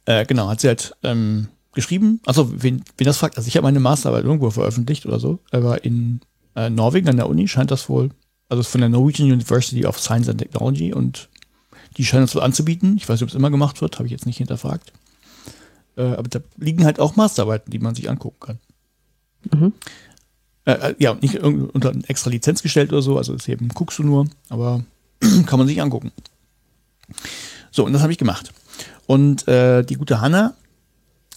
Äh, 0.05 0.27
genau, 0.27 0.49
hat 0.49 0.61
sie 0.61 0.69
halt 0.69 0.95
ähm, 1.03 1.49
geschrieben. 1.73 2.21
Also, 2.27 2.63
wen, 2.63 2.83
wen 2.97 3.05
das 3.05 3.19
fragt, 3.19 3.37
also 3.37 3.49
ich 3.49 3.57
habe 3.57 3.65
meine 3.65 3.81
Masterarbeit 3.81 4.25
irgendwo 4.25 4.51
veröffentlicht 4.51 5.07
oder 5.07 5.19
so, 5.19 5.39
aber 5.51 5.85
in 5.85 6.21
äh, 6.57 6.69
Norwegen 6.69 7.09
an 7.09 7.17
der 7.17 7.29
Uni 7.29 7.49
scheint 7.49 7.71
das 7.71 7.89
wohl, 7.89 8.11
also 8.49 8.63
von 8.63 8.81
der 8.81 8.91
Norwegian 8.91 9.31
University 9.31 9.87
of 9.87 9.99
Science 9.99 10.29
and 10.29 10.39
Technology 10.39 10.93
und 10.93 11.30
die 12.01 12.07
scheinen 12.07 12.25
es 12.25 12.35
wohl 12.35 12.41
anzubieten. 12.41 12.97
Ich 12.97 13.07
weiß 13.07 13.17
nicht, 13.17 13.25
ob 13.25 13.29
es 13.29 13.35
immer 13.35 13.51
gemacht 13.51 13.83
wird, 13.83 13.99
habe 13.99 14.07
ich 14.07 14.11
jetzt 14.11 14.25
nicht 14.25 14.39
hinterfragt. 14.39 14.91
Äh, 15.99 16.15
aber 16.15 16.29
da 16.29 16.39
liegen 16.57 16.87
halt 16.87 16.99
auch 16.99 17.15
Masterarbeiten, 17.15 17.71
die 17.71 17.79
man 17.79 17.95
sich 17.95 18.09
angucken 18.09 18.41
kann. 18.41 18.59
Mhm. 19.53 19.73
Äh, 20.65 20.73
äh 20.73 20.95
ja, 20.99 21.13
nicht 21.13 21.41
unter 21.41 21.91
eine 21.91 22.09
extra 22.09 22.31
Lizenz 22.31 22.63
gestellt 22.63 22.91
oder 22.91 23.03
so, 23.03 23.19
also 23.19 23.35
das 23.35 23.47
eben 23.49 23.69
guckst 23.69 23.99
du 23.99 24.03
nur, 24.03 24.29
aber 24.49 24.83
kann 25.45 25.59
man 25.59 25.69
sich 25.69 25.83
angucken. 25.83 26.11
So, 27.71 27.85
und 27.85 27.93
das 27.93 28.01
habe 28.01 28.13
ich 28.13 28.19
gemacht. 28.19 28.51
Und 29.07 29.47
äh, 29.47 29.83
die 29.83 29.97
gute 29.97 30.23
Hanna, 30.23 30.55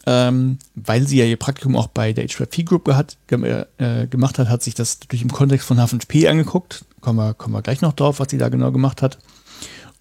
ähm, 0.06 0.60
weil 0.76 1.06
sie 1.06 1.18
ja 1.18 1.26
ihr 1.26 1.36
Praktikum 1.36 1.76
auch 1.76 1.88
bei 1.88 2.14
der 2.14 2.26
H5P 2.26 2.64
Group 2.64 2.86
gehat, 2.86 3.18
äh, 3.28 4.08
gemacht 4.08 4.40
hat, 4.40 4.48
hat 4.48 4.64
sich 4.64 4.76
das 4.76 5.02
natürlich 5.02 5.24
im 5.24 5.34
Kontext 5.34 5.68
von 5.68 5.78
H5P 5.78 6.30
angeguckt. 6.30 6.86
Kommen 7.02 7.20
wir, 7.20 7.34
kommen 7.34 7.54
wir 7.54 7.62
gleich 7.62 7.82
noch 7.82 7.92
drauf, 7.92 8.22
was 8.22 8.30
sie 8.30 8.38
da 8.38 8.48
genau 8.48 8.72
gemacht 8.72 9.02
hat 9.02 9.18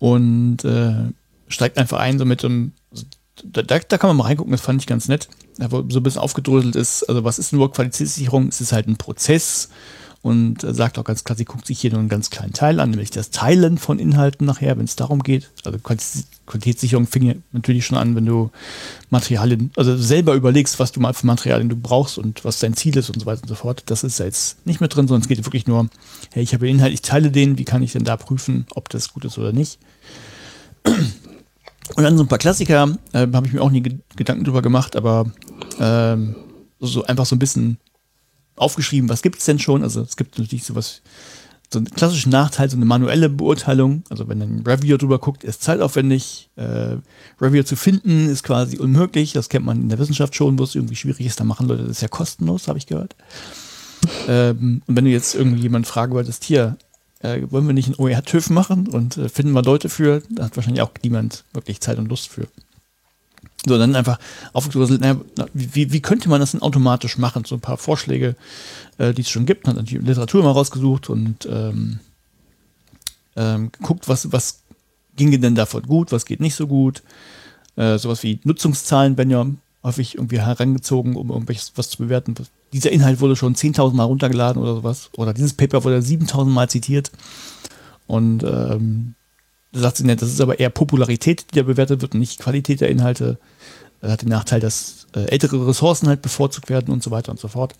und 0.02 0.64
äh, 0.64 1.12
steigt 1.46 1.78
einfach 1.78 2.00
ein, 2.00 2.18
so 2.18 2.24
mit 2.24 2.42
dem, 2.42 2.72
da, 3.44 3.62
da, 3.62 3.78
kann 3.78 4.08
man 4.08 4.16
mal 4.16 4.24
reingucken, 4.24 4.50
das 4.50 4.60
fand 4.60 4.82
ich 4.82 4.88
ganz 4.88 5.06
nett, 5.06 5.28
wo 5.58 5.84
so 5.88 6.00
ein 6.00 6.02
bisschen 6.02 6.20
aufgedröselt 6.20 6.74
ist, 6.74 7.04
also 7.04 7.22
was 7.22 7.38
ist 7.38 7.52
nur 7.52 7.72
Qualitätssicherung? 7.72 8.48
Es 8.48 8.60
ist 8.60 8.72
halt 8.72 8.88
ein 8.88 8.96
Prozess 8.96 9.68
und 10.22 10.64
äh, 10.64 10.74
sagt 10.74 10.98
auch 10.98 11.04
ganz 11.04 11.22
klar, 11.22 11.36
sie 11.36 11.44
guckt 11.44 11.66
sich 11.66 11.80
hier 11.80 11.90
nur 11.90 12.00
einen 12.00 12.08
ganz 12.08 12.30
kleinen 12.30 12.52
Teil 12.52 12.80
an, 12.80 12.90
nämlich 12.90 13.10
das 13.10 13.30
Teilen 13.30 13.78
von 13.78 14.00
Inhalten 14.00 14.44
nachher, 14.44 14.76
wenn 14.76 14.86
es 14.86 14.96
darum 14.96 15.22
geht. 15.22 15.50
Also 15.64 15.78
Qualitätssicherung 15.78 17.06
fing 17.06 17.42
natürlich 17.52 17.86
schon 17.86 17.98
an, 17.98 18.16
wenn 18.16 18.26
du 18.26 18.50
Materialien, 19.10 19.70
also 19.76 19.96
selber 19.96 20.34
überlegst, 20.34 20.80
was 20.80 20.90
du 20.90 20.98
mal 20.98 21.14
für 21.14 21.26
Materialien 21.26 21.68
du 21.68 21.76
brauchst 21.76 22.18
und 22.18 22.44
was 22.44 22.58
dein 22.58 22.74
Ziel 22.74 22.96
ist 22.96 23.08
und 23.08 23.20
so 23.20 23.26
weiter 23.26 23.42
und 23.42 23.48
so 23.48 23.54
fort. 23.54 23.84
Das 23.86 24.02
ist 24.02 24.18
ja 24.18 24.24
jetzt 24.24 24.66
nicht 24.66 24.80
mehr 24.80 24.88
drin, 24.88 25.06
sondern 25.06 25.22
es 25.22 25.28
geht 25.28 25.44
wirklich 25.44 25.68
nur, 25.68 25.88
hey, 26.32 26.42
ich 26.42 26.54
habe 26.54 26.68
Inhalt, 26.68 26.92
ich 26.92 27.02
teile 27.02 27.30
den, 27.30 27.56
wie 27.58 27.64
kann 27.64 27.84
ich 27.84 27.92
denn 27.92 28.04
da 28.04 28.16
prüfen, 28.16 28.66
ob 28.74 28.88
das 28.88 29.12
gut 29.12 29.24
ist 29.24 29.38
oder 29.38 29.52
nicht. 29.52 29.78
Und 30.84 32.04
dann 32.04 32.16
so 32.16 32.24
ein 32.24 32.28
paar 32.28 32.38
Klassiker, 32.38 32.96
äh, 33.12 33.26
habe 33.32 33.46
ich 33.46 33.52
mir 33.52 33.60
auch 33.60 33.70
nie 33.70 33.82
Gedanken 34.16 34.44
drüber 34.44 34.62
gemacht, 34.62 34.96
aber 34.96 35.26
ähm, 35.78 36.34
so 36.80 37.04
einfach 37.04 37.26
so 37.26 37.36
ein 37.36 37.38
bisschen 37.38 37.78
aufgeschrieben, 38.56 39.08
was 39.08 39.22
gibt 39.22 39.38
es 39.38 39.44
denn 39.44 39.58
schon? 39.58 39.82
Also 39.82 40.02
es 40.02 40.16
gibt 40.16 40.38
natürlich 40.38 40.64
sowas, 40.64 41.02
so 41.72 41.78
einen 41.78 41.90
klassischen 41.90 42.30
Nachteil, 42.30 42.68
so 42.68 42.76
eine 42.76 42.84
manuelle 42.84 43.28
Beurteilung. 43.28 44.04
Also 44.10 44.28
wenn 44.28 44.42
ein 44.42 44.62
Reviewer 44.66 44.98
drüber 44.98 45.18
guckt, 45.18 45.42
ist 45.42 45.62
zeitaufwendig. 45.62 46.50
Äh, 46.56 46.96
Reviewer 47.40 47.64
zu 47.64 47.76
finden 47.76 48.28
ist 48.28 48.42
quasi 48.42 48.78
unmöglich. 48.78 49.32
Das 49.32 49.48
kennt 49.48 49.64
man 49.64 49.80
in 49.80 49.88
der 49.88 49.98
Wissenschaft 49.98 50.34
schon, 50.34 50.58
wo 50.58 50.64
es 50.64 50.74
irgendwie 50.74 50.96
schwierig 50.96 51.26
ist. 51.26 51.40
Da 51.40 51.44
machen 51.44 51.68
Leute 51.68 51.82
das 51.82 51.92
ist 51.92 52.02
ja 52.02 52.08
kostenlos, 52.08 52.68
habe 52.68 52.78
ich 52.78 52.86
gehört. 52.86 53.16
ähm, 54.28 54.82
und 54.86 54.96
wenn 54.96 55.04
du 55.04 55.10
jetzt 55.10 55.34
irgendwie 55.34 55.62
jemanden 55.62 55.86
fragen 55.86 56.12
wolltest, 56.12 56.44
hier, 56.44 56.76
äh, 57.22 57.42
wollen 57.50 57.66
wir 57.66 57.74
nicht 57.74 57.86
einen 57.86 57.98
OER-TÜV 57.98 58.50
machen 58.50 58.88
und 58.88 59.16
äh, 59.16 59.28
finden 59.28 59.52
wir 59.52 59.62
Leute 59.62 59.88
für, 59.88 60.22
da 60.30 60.44
hat 60.44 60.56
wahrscheinlich 60.56 60.82
auch 60.82 60.90
niemand 61.02 61.44
wirklich 61.52 61.80
Zeit 61.80 61.98
und 61.98 62.08
Lust 62.08 62.28
für. 62.28 62.46
So, 63.64 63.78
dann 63.78 63.94
einfach 63.94 64.18
aufgedröselt, 64.52 65.00
naja, 65.00 65.20
wie, 65.54 65.92
wie 65.92 66.02
könnte 66.02 66.28
man 66.28 66.40
das 66.40 66.50
denn 66.50 66.62
automatisch 66.62 67.16
machen? 67.16 67.44
So 67.44 67.54
ein 67.54 67.60
paar 67.60 67.78
Vorschläge, 67.78 68.34
äh, 68.98 69.14
die 69.14 69.22
es 69.22 69.30
schon 69.30 69.46
gibt, 69.46 69.68
hat 69.68 69.76
dann 69.76 69.84
die 69.84 69.98
Literatur 69.98 70.42
mal 70.42 70.50
rausgesucht 70.50 71.08
und 71.08 71.46
ähm, 71.46 72.00
ähm, 73.36 73.70
geguckt, 73.70 74.08
was, 74.08 74.32
was 74.32 74.62
ginge 75.16 75.38
denn 75.38 75.54
davon 75.54 75.82
gut, 75.82 76.10
was 76.10 76.26
geht 76.26 76.40
nicht 76.40 76.56
so 76.56 76.66
gut. 76.66 77.02
Äh, 77.76 77.98
sowas 77.98 78.22
wie 78.24 78.40
Nutzungszahlen 78.42 79.16
werden 79.16 79.30
ja 79.30 79.46
häufig 79.84 80.16
irgendwie 80.16 80.40
herangezogen, 80.40 81.14
um 81.14 81.30
irgendwas 81.30 81.72
was 81.76 81.88
zu 81.88 81.98
bewerten, 81.98 82.34
dieser 82.72 82.90
Inhalt 82.90 83.20
wurde 83.20 83.36
schon 83.36 83.54
10.000 83.54 83.94
Mal 83.94 84.04
runtergeladen 84.04 84.60
oder 84.62 84.74
sowas. 84.74 85.10
Oder 85.16 85.34
dieses 85.34 85.52
Paper 85.54 85.84
wurde 85.84 85.98
7.000 85.98 86.46
Mal 86.46 86.68
zitiert. 86.70 87.12
Und 88.06 88.42
ähm, 88.42 89.14
da 89.72 89.80
sagt 89.80 89.98
sie, 89.98 90.04
ne, 90.04 90.16
das 90.16 90.28
ist 90.28 90.40
aber 90.40 90.60
eher 90.60 90.70
Popularität, 90.70 91.46
die 91.50 91.58
da 91.58 91.62
bewertet 91.62 92.02
wird 92.02 92.14
und 92.14 92.20
nicht 92.20 92.40
Qualität 92.40 92.80
der 92.80 92.90
Inhalte. 92.90 93.38
Das 94.00 94.12
hat 94.12 94.22
den 94.22 94.28
Nachteil, 94.28 94.60
dass 94.60 95.06
äh, 95.14 95.24
ältere 95.26 95.66
Ressourcen 95.66 96.08
halt 96.08 96.22
bevorzugt 96.22 96.68
werden 96.68 96.92
und 96.92 97.02
so 97.02 97.10
weiter 97.10 97.30
und 97.30 97.40
so 97.40 97.48
fort. 97.48 97.74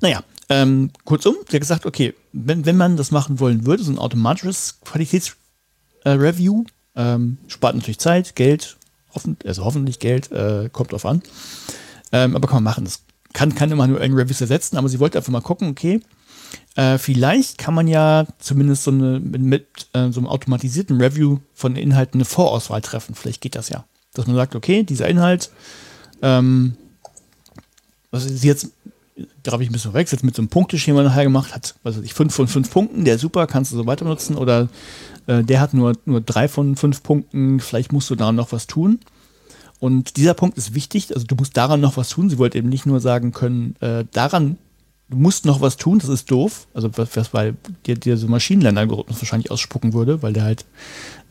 Naja, 0.00 0.24
ähm, 0.48 0.90
kurzum, 1.04 1.36
der 1.50 1.60
gesagt, 1.60 1.86
okay, 1.86 2.14
wenn, 2.32 2.66
wenn 2.66 2.76
man 2.76 2.96
das 2.96 3.10
machen 3.10 3.38
wollen 3.38 3.64
würde, 3.64 3.82
so 3.82 3.92
ein 3.92 3.98
automatisches 3.98 4.80
Qualitätsreview, 4.84 6.64
äh, 6.94 7.14
ähm, 7.14 7.38
spart 7.46 7.76
natürlich 7.76 7.98
Zeit, 7.98 8.34
Geld, 8.34 8.76
hoffen, 9.14 9.36
also 9.46 9.64
hoffentlich 9.64 9.98
Geld, 9.98 10.30
äh, 10.32 10.68
kommt 10.70 10.92
drauf 10.92 11.06
an. 11.06 11.22
Ähm, 12.10 12.36
aber 12.36 12.48
kann 12.48 12.56
man 12.56 12.64
machen. 12.64 12.84
Das 12.84 13.00
kann 13.32 13.54
keine 13.54 13.76
manuellen 13.76 14.14
Reviews 14.14 14.40
ersetzen, 14.40 14.76
aber 14.76 14.88
sie 14.88 15.00
wollte 15.00 15.18
einfach 15.18 15.32
mal 15.32 15.40
gucken, 15.40 15.68
okay, 15.68 16.00
äh, 16.74 16.98
vielleicht 16.98 17.58
kann 17.58 17.74
man 17.74 17.86
ja 17.86 18.26
zumindest 18.38 18.84
so 18.84 18.90
eine, 18.90 19.20
mit, 19.20 19.42
mit 19.42 19.66
äh, 19.92 20.10
so 20.10 20.20
einem 20.20 20.26
automatisierten 20.26 21.00
Review 21.00 21.38
von 21.54 21.76
Inhalten 21.76 22.18
eine 22.18 22.24
Vorauswahl 22.24 22.80
treffen. 22.80 23.14
Vielleicht 23.14 23.40
geht 23.40 23.54
das 23.54 23.68
ja. 23.68 23.84
Dass 24.14 24.26
man 24.26 24.36
sagt, 24.36 24.54
okay, 24.54 24.82
dieser 24.82 25.08
Inhalt, 25.08 25.50
ähm, 26.22 26.76
was 28.10 28.24
sie 28.24 28.46
jetzt, 28.46 28.68
glaube 29.42 29.62
ich, 29.62 29.70
ein 29.70 29.72
bisschen 29.72 29.94
weg, 29.94 30.10
jetzt 30.10 30.24
mit 30.24 30.34
so 30.34 30.42
einem 30.42 30.48
Punkteschema 30.48 31.02
nachher 31.02 31.24
gemacht 31.24 31.54
hat, 31.54 31.74
was 31.82 31.96
weiß 31.96 32.04
ich, 32.04 32.14
fünf 32.14 32.34
von 32.34 32.48
fünf 32.48 32.70
Punkten, 32.70 33.04
der 33.04 33.16
ist 33.16 33.20
super, 33.20 33.46
kannst 33.46 33.72
du 33.72 33.76
so 33.76 33.86
weiter 33.86 34.04
benutzen, 34.04 34.36
oder 34.36 34.68
äh, 35.26 35.42
der 35.42 35.60
hat 35.60 35.74
nur, 35.74 35.94
nur 36.04 36.20
drei 36.20 36.48
von 36.48 36.76
fünf 36.76 37.02
Punkten, 37.02 37.60
vielleicht 37.60 37.92
musst 37.92 38.10
du 38.10 38.14
da 38.14 38.32
noch 38.32 38.52
was 38.52 38.66
tun. 38.66 39.00
Und 39.82 40.16
dieser 40.16 40.34
Punkt 40.34 40.56
ist 40.58 40.76
wichtig, 40.76 41.12
also 41.12 41.26
du 41.26 41.34
musst 41.34 41.56
daran 41.56 41.80
noch 41.80 41.96
was 41.96 42.10
tun. 42.10 42.30
Sie 42.30 42.38
wollte 42.38 42.56
eben 42.56 42.68
nicht 42.68 42.86
nur 42.86 43.00
sagen 43.00 43.32
können, 43.32 43.74
äh, 43.80 44.04
daran 44.12 44.56
du 45.10 45.16
musst 45.16 45.44
noch 45.44 45.60
was 45.60 45.76
tun, 45.76 45.98
das 45.98 46.08
ist 46.08 46.30
doof. 46.30 46.68
Also 46.72 46.88
was, 46.96 47.16
was 47.16 47.30
bei 47.30 47.54
dir, 47.84 47.96
dir 47.96 48.16
so 48.16 48.28
Maschinenlernalgorithmus 48.28 49.20
wahrscheinlich 49.20 49.50
ausspucken 49.50 49.92
würde, 49.92 50.22
weil 50.22 50.34
der 50.34 50.44
halt 50.44 50.66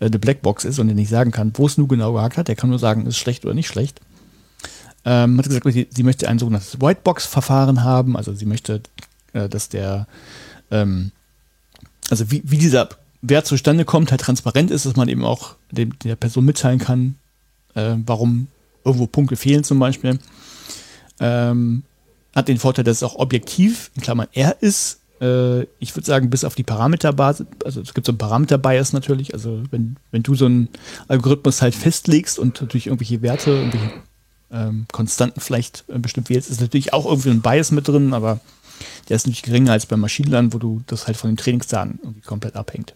äh, 0.01 0.07
eine 0.07 0.19
Blackbox 0.19 0.65
ist 0.65 0.79
und 0.79 0.87
der 0.87 0.97
nicht 0.97 1.07
sagen 1.07 1.31
kann, 1.31 1.53
wo 1.55 1.65
es 1.65 1.77
nur 1.77 1.87
genau 1.87 2.11
gehakt 2.11 2.35
hat. 2.35 2.49
Der 2.49 2.57
kann 2.57 2.69
nur 2.69 2.77
sagen, 2.77 3.05
ist 3.05 3.15
schlecht 3.15 3.45
oder 3.45 3.53
nicht 3.53 3.69
schlecht. 3.69 4.01
Ähm, 5.05 5.37
hat 5.37 5.45
gesagt, 5.45 5.71
sie, 5.71 5.87
sie 5.89 6.03
möchte 6.03 6.27
ein 6.27 6.37
sogenanntes 6.37 6.81
Whitebox-Verfahren 6.81 7.85
haben. 7.85 8.17
Also 8.17 8.33
sie 8.33 8.45
möchte, 8.45 8.81
äh, 9.31 9.47
dass 9.47 9.69
der, 9.69 10.07
ähm, 10.71 11.13
also 12.09 12.29
wie, 12.31 12.43
wie 12.43 12.57
dieser 12.57 12.89
Wert 13.21 13.45
zustande 13.45 13.85
kommt, 13.85 14.11
halt 14.11 14.19
transparent 14.19 14.71
ist, 14.71 14.85
dass 14.85 14.97
man 14.97 15.07
eben 15.07 15.23
auch 15.23 15.55
dem, 15.71 15.97
der 15.99 16.17
Person 16.17 16.43
mitteilen 16.43 16.79
kann, 16.79 17.15
äh, 17.75 17.95
warum 18.05 18.47
irgendwo 18.83 19.07
Punkte 19.07 19.35
fehlen 19.35 19.63
zum 19.63 19.79
Beispiel. 19.79 20.19
Ähm, 21.19 21.83
hat 22.35 22.47
den 22.47 22.57
Vorteil, 22.57 22.83
dass 22.83 22.97
es 22.97 23.03
auch 23.03 23.15
objektiv, 23.15 23.91
in 23.95 24.01
Klammern 24.01 24.27
R 24.33 24.55
ist. 24.61 25.01
Äh, 25.19 25.63
ich 25.79 25.95
würde 25.95 26.05
sagen, 26.05 26.29
bis 26.29 26.43
auf 26.43 26.55
die 26.55 26.63
Parameterbasis, 26.63 27.45
also 27.63 27.81
es 27.81 27.93
gibt 27.93 28.07
so 28.07 28.11
einen 28.11 28.17
Parameter-Bias 28.17 28.93
natürlich, 28.93 29.33
also 29.33 29.61
wenn, 29.69 29.97
wenn 30.11 30.23
du 30.23 30.35
so 30.35 30.45
einen 30.45 30.69
Algorithmus 31.07 31.61
halt 31.61 31.75
festlegst 31.75 32.39
und 32.39 32.59
natürlich 32.61 32.87
irgendwelche 32.87 33.21
Werte, 33.21 33.51
irgendwelche 33.51 33.91
ähm, 34.51 34.85
Konstanten 34.91 35.39
vielleicht 35.39 35.83
äh, 35.89 35.99
bestimmt 35.99 36.29
wählst, 36.29 36.49
ist 36.49 36.61
natürlich 36.61 36.93
auch 36.93 37.05
irgendwie 37.05 37.29
ein 37.29 37.41
Bias 37.41 37.71
mit 37.71 37.87
drin, 37.87 38.13
aber 38.13 38.39
der 39.09 39.15
ist 39.15 39.27
natürlich 39.27 39.43
geringer 39.43 39.73
als 39.73 39.85
beim 39.85 39.99
Maschinenlernen, 39.99 40.53
wo 40.53 40.57
du 40.57 40.81
das 40.87 41.07
halt 41.07 41.17
von 41.17 41.29
den 41.29 41.37
Trainingsdaten 41.37 41.99
irgendwie 42.01 42.21
komplett 42.21 42.55
abhängt. 42.55 42.95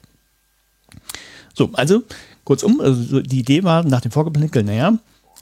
So, 1.53 1.69
also 1.73 2.03
kurzum, 2.45 2.79
also 2.79 3.21
die 3.21 3.39
Idee 3.39 3.63
war 3.63 3.83
nach 3.83 4.01
dem 4.01 4.11
Vorgeplänkel, 4.11 4.63
naja, 4.63 4.97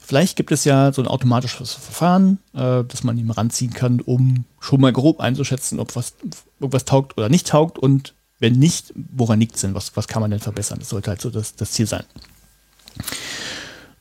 Vielleicht 0.06 0.36
gibt 0.36 0.52
es 0.52 0.64
ja 0.66 0.92
so 0.92 1.00
ein 1.00 1.08
automatisches 1.08 1.72
Verfahren, 1.72 2.38
äh, 2.52 2.84
das 2.86 3.04
man 3.04 3.16
ihm 3.16 3.30
ranziehen 3.30 3.72
kann, 3.72 4.02
um 4.02 4.44
schon 4.60 4.82
mal 4.82 4.92
grob 4.92 5.18
einzuschätzen, 5.18 5.80
ob 5.80 5.96
was, 5.96 6.12
irgendwas 6.60 6.84
taugt 6.84 7.16
oder 7.16 7.30
nicht 7.30 7.46
taugt 7.48 7.78
und 7.78 8.12
wenn 8.38 8.52
nicht, 8.52 8.92
woran 8.94 9.40
liegt 9.40 9.54
es 9.54 9.62
denn? 9.62 9.74
Was, 9.74 9.96
was 9.96 10.06
kann 10.06 10.20
man 10.20 10.30
denn 10.30 10.40
verbessern? 10.40 10.78
Das 10.78 10.90
sollte 10.90 11.08
halt 11.08 11.22
so 11.22 11.30
das, 11.30 11.54
das 11.54 11.72
Ziel 11.72 11.86
sein. 11.86 12.04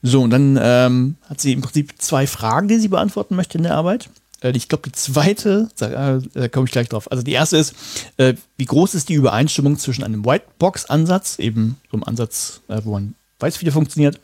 So, 0.01 0.22
und 0.24 0.32
dann 0.32 0.60
ähm, 0.62 1.16
hat 1.30 1.39
sie 1.39 1.54
im 1.54 1.62
Prinzip 1.62 1.93
zwei 2.01 2.28
Fragen, 2.28 2.68
die 2.68 2.80
sie 2.80 2.89
beantworten 2.89 3.38
möchte 3.38 3.58
in 3.58 3.64
der 3.64 3.76
Arbeit. 3.76 4.10
Äh, 4.44 4.52
ich 4.56 4.68
glaube, 4.68 4.89
die 4.89 4.91
zweite, 4.91 5.70
da 5.78 6.18
äh, 6.36 6.50
komme 6.50 6.66
ich 6.66 6.72
gleich 6.72 6.89
drauf. 6.89 7.12
Also 7.12 7.24
die 7.24 7.32
erste 7.32 7.58
ist, 7.58 7.74
äh, 8.18 8.36
wie 8.58 8.66
groß 8.66 8.94
ist 8.94 9.10
die 9.10 9.14
Übereinstimmung 9.14 9.80
zwischen 9.80 10.04
einem 10.04 10.26
Whitebox-Ansatz, 10.26 11.39
eben 11.39 11.78
so 11.89 11.98
einem 11.98 12.04
Ansatz, 12.04 12.62
äh, 12.68 12.82
wo 12.84 12.91
man 12.91 13.16
weiß, 13.39 13.60
wie 13.62 13.66
der 13.66 13.74
funktioniert, 13.74 14.20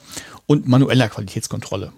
und 0.45 0.67
manueller 0.67 1.09
Qualitätskontrolle? 1.09 1.93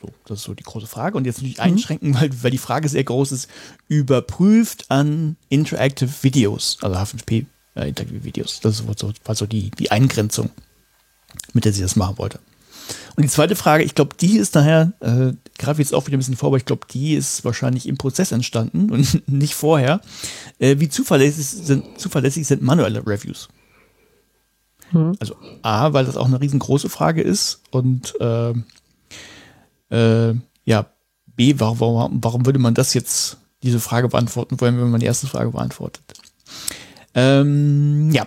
So, 0.00 0.08
das 0.26 0.38
ist 0.38 0.44
so 0.44 0.54
die 0.54 0.62
große 0.62 0.86
Frage. 0.86 1.16
Und 1.16 1.24
jetzt 1.24 1.38
natürlich 1.38 1.58
mhm. 1.58 1.64
einschränken, 1.64 2.14
weil, 2.14 2.30
weil 2.42 2.50
die 2.50 2.58
Frage 2.58 2.88
sehr 2.88 3.04
groß 3.04 3.32
ist, 3.32 3.48
überprüft 3.88 4.90
an 4.90 5.36
Interactive 5.48 6.10
Videos, 6.22 6.78
also 6.80 6.96
H5P 6.96 7.46
äh, 7.74 7.88
Interactive 7.88 8.24
Videos. 8.24 8.60
Das 8.60 8.80
ist 8.80 8.98
so, 8.98 9.12
war 9.24 9.34
so 9.34 9.46
die, 9.46 9.70
die 9.70 9.90
Eingrenzung, 9.90 10.50
mit 11.52 11.64
der 11.64 11.72
sie 11.72 11.82
das 11.82 11.96
machen 11.96 12.18
wollte. 12.18 12.38
Und 13.16 13.22
die 13.22 13.28
zweite 13.28 13.54
Frage, 13.54 13.84
ich 13.84 13.94
glaube, 13.94 14.16
die 14.20 14.38
ist 14.38 14.56
daher, 14.56 14.92
äh, 15.00 15.32
gerade 15.58 15.80
jetzt 15.80 15.94
auch 15.94 16.06
wieder 16.06 16.16
ein 16.16 16.20
bisschen 16.20 16.36
vor, 16.36 16.48
aber 16.48 16.56
ich 16.56 16.64
glaube, 16.64 16.86
die 16.90 17.14
ist 17.14 17.44
wahrscheinlich 17.44 17.86
im 17.86 17.96
Prozess 17.96 18.32
entstanden 18.32 18.90
und 18.90 19.28
nicht 19.28 19.54
vorher. 19.54 20.00
Äh, 20.58 20.76
wie 20.78 20.88
zuverlässig 20.88 21.46
sind, 21.46 21.98
zuverlässig 21.98 22.46
sind 22.46 22.62
manuelle 22.62 23.06
Reviews? 23.06 23.48
Mhm. 24.92 25.14
Also 25.20 25.36
A, 25.62 25.92
weil 25.92 26.04
das 26.04 26.16
auch 26.16 26.26
eine 26.26 26.40
riesengroße 26.40 26.88
Frage 26.88 27.22
ist 27.22 27.62
und 27.70 28.14
äh, 28.20 28.52
äh, 29.90 30.34
ja, 30.64 30.86
B, 31.36 31.54
warum, 31.58 32.18
warum 32.22 32.46
würde 32.46 32.58
man 32.58 32.74
das 32.74 32.94
jetzt, 32.94 33.38
diese 33.62 33.80
Frage 33.80 34.08
beantworten 34.08 34.60
wollen, 34.60 34.78
wenn 34.78 34.90
man 34.90 35.00
die 35.00 35.06
erste 35.06 35.26
Frage 35.26 35.50
beantwortet? 35.50 36.02
Ähm, 37.14 38.10
ja. 38.12 38.26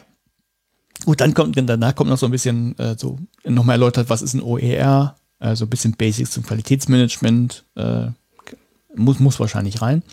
Gut, 1.08 1.22
dann 1.22 1.34
kommt, 1.34 1.56
danach 1.56 1.96
kommt 1.96 2.10
noch 2.10 2.18
so 2.18 2.26
ein 2.26 2.34
bisschen 2.34 2.78
äh, 2.80 2.98
so 2.98 3.18
nochmal 3.46 3.76
erläutert, 3.76 4.10
was 4.10 4.22
ist 4.22 4.34
ein 4.34 4.42
OER, 4.42 5.16
äh, 5.40 5.56
so 5.56 5.64
ein 5.64 5.70
bisschen 5.70 5.94
Basics 5.94 6.32
zum 6.32 6.44
Qualitätsmanagement, 6.44 7.64
äh, 7.78 8.08
muss, 8.94 9.22
muss 9.22 9.40
wahrscheinlich 9.40 9.82
rein. 9.82 10.04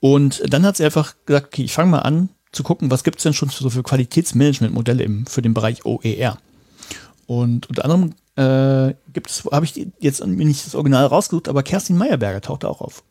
Und 0.00 0.42
dann 0.52 0.66
hat 0.66 0.76
sie 0.76 0.84
einfach 0.84 1.14
gesagt, 1.24 1.46
okay, 1.46 1.62
ich 1.62 1.72
fange 1.72 1.92
mal 1.92 2.00
an, 2.00 2.28
zu 2.52 2.62
gucken, 2.62 2.90
was 2.90 3.04
gibt 3.04 3.16
es 3.16 3.22
denn 3.22 3.32
schon 3.32 3.48
so 3.48 3.70
für 3.70 3.82
Qualitätsmanagementmodelle 3.82 5.24
für 5.28 5.40
den 5.40 5.54
Bereich 5.54 5.86
OER. 5.86 6.36
Und 7.24 7.70
unter 7.70 7.86
anderem 7.86 8.12
äh, 8.36 8.94
habe 9.50 9.64
ich 9.64 9.88
jetzt 9.98 10.26
nicht 10.26 10.66
das 10.66 10.74
Original 10.74 11.06
rausgesucht, 11.06 11.48
aber 11.48 11.62
Kerstin 11.62 11.96
Meyerberger 11.96 12.42
taucht 12.42 12.66
auch 12.66 12.82
auf. 12.82 13.02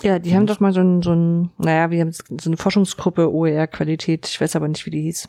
Ja, 0.00 0.18
die 0.18 0.34
haben 0.34 0.46
doch 0.46 0.60
mal 0.60 0.72
so 0.72 0.80
ein, 0.80 1.02
so 1.02 1.12
ein, 1.12 1.50
naja, 1.58 1.90
wir 1.90 2.00
haben 2.00 2.12
so 2.12 2.22
eine 2.46 2.56
Forschungsgruppe 2.56 3.30
OER-Qualität, 3.30 4.26
ich 4.26 4.40
weiß 4.40 4.56
aber 4.56 4.68
nicht, 4.68 4.86
wie 4.86 4.90
die 4.90 5.02
hieß. 5.02 5.28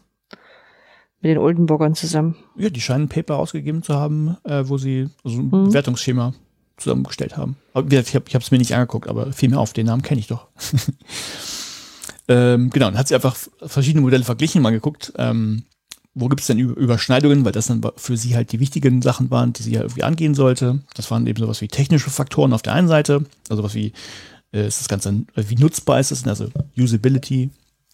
Mit 1.23 1.31
den 1.31 1.37
Oldenburgern 1.39 1.95
zusammen. 1.95 2.35
Ja, 2.57 2.69
die 2.69 2.81
scheinen 2.81 3.05
ein 3.05 3.09
Paper 3.09 3.37
ausgegeben 3.37 3.81
zu 3.81 3.95
haben, 3.95 4.37
äh, 4.43 4.63
wo 4.67 4.77
sie 4.77 5.09
so 5.23 5.39
ein 5.39 5.45
mhm. 5.45 5.65
Bewertungsschema 5.69 6.33
zusammengestellt 6.77 7.37
haben. 7.37 7.55
Ich 7.73 8.15
habe 8.15 8.25
es 8.39 8.51
mir 8.51 8.57
nicht 8.57 8.75
angeguckt, 8.75 9.07
aber 9.07 9.31
fiel 9.31 9.49
mir 9.49 9.59
auf, 9.59 9.73
den 9.73 9.85
Namen 9.85 10.01
kenne 10.03 10.19
ich 10.19 10.27
doch. 10.27 10.47
Ähm, 12.27 12.69
genau, 12.69 12.85
dann 12.85 12.97
hat 12.97 13.07
sie 13.07 13.15
einfach 13.15 13.35
verschiedene 13.65 14.01
Modelle 14.01 14.23
verglichen, 14.23 14.61
mal 14.61 14.71
geguckt, 14.71 15.11
ähm, 15.17 15.63
wo 16.13 16.29
gibt 16.29 16.41
es 16.41 16.47
denn 16.47 16.59
Überschneidungen, 16.59 17.43
weil 17.43 17.51
das 17.51 17.67
dann 17.67 17.81
für 17.97 18.17
sie 18.17 18.35
halt 18.35 18.51
die 18.51 18.59
wichtigen 18.59 19.01
Sachen 19.01 19.31
waren, 19.31 19.51
die 19.51 19.63
sie 19.63 19.73
ja 19.73 19.81
irgendwie 19.81 20.03
angehen 20.03 20.35
sollte. 20.35 20.81
Das 20.93 21.09
waren 21.09 21.25
eben 21.25 21.39
sowas 21.39 21.59
wie 21.61 21.67
technische 21.67 22.11
Faktoren 22.11 22.53
auf 22.53 22.61
der 22.61 22.73
einen 22.73 22.87
Seite, 22.87 23.25
also 23.49 23.63
was 23.63 23.73
wie 23.73 23.93
äh, 24.53 24.67
ist 24.67 24.79
das 24.79 24.87
Ganze, 24.87 25.09
äh, 25.35 25.43
wie 25.47 25.55
nutzbar 25.55 25.99
ist 25.99 26.11
es, 26.11 26.25
also 26.25 26.49
Usability, 26.77 27.49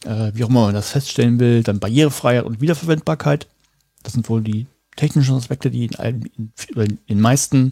äh, 0.06 0.32
wie 0.34 0.44
auch 0.44 0.50
immer 0.50 0.66
man 0.66 0.74
das 0.74 0.92
feststellen 0.92 1.40
will, 1.40 1.64
dann 1.64 1.80
Barrierefreiheit 1.80 2.46
und 2.46 2.62
Wiederverwendbarkeit. 2.62 3.48
Das 4.04 4.14
sind 4.14 4.30
wohl 4.30 4.42
die 4.42 4.68
technischen 4.96 5.36
Aspekte, 5.36 5.72
die 5.72 5.86
in, 5.86 5.96
allen, 5.96 6.30
in, 6.38 7.00
den 7.08 7.22
meisten 7.22 7.72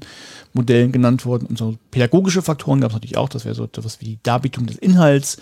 Modellen 0.53 0.91
genannt 0.91 1.25
wurden. 1.25 1.45
Und 1.45 1.57
so 1.57 1.77
pädagogische 1.91 2.41
Faktoren 2.41 2.81
gab 2.81 2.91
es 2.91 2.95
natürlich 2.95 3.17
auch, 3.17 3.29
das 3.29 3.45
wäre 3.45 3.55
so 3.55 3.65
etwas 3.65 3.99
wie 4.01 4.05
die 4.05 4.19
Darbietung 4.23 4.65
des 4.65 4.77
Inhalts, 4.77 5.37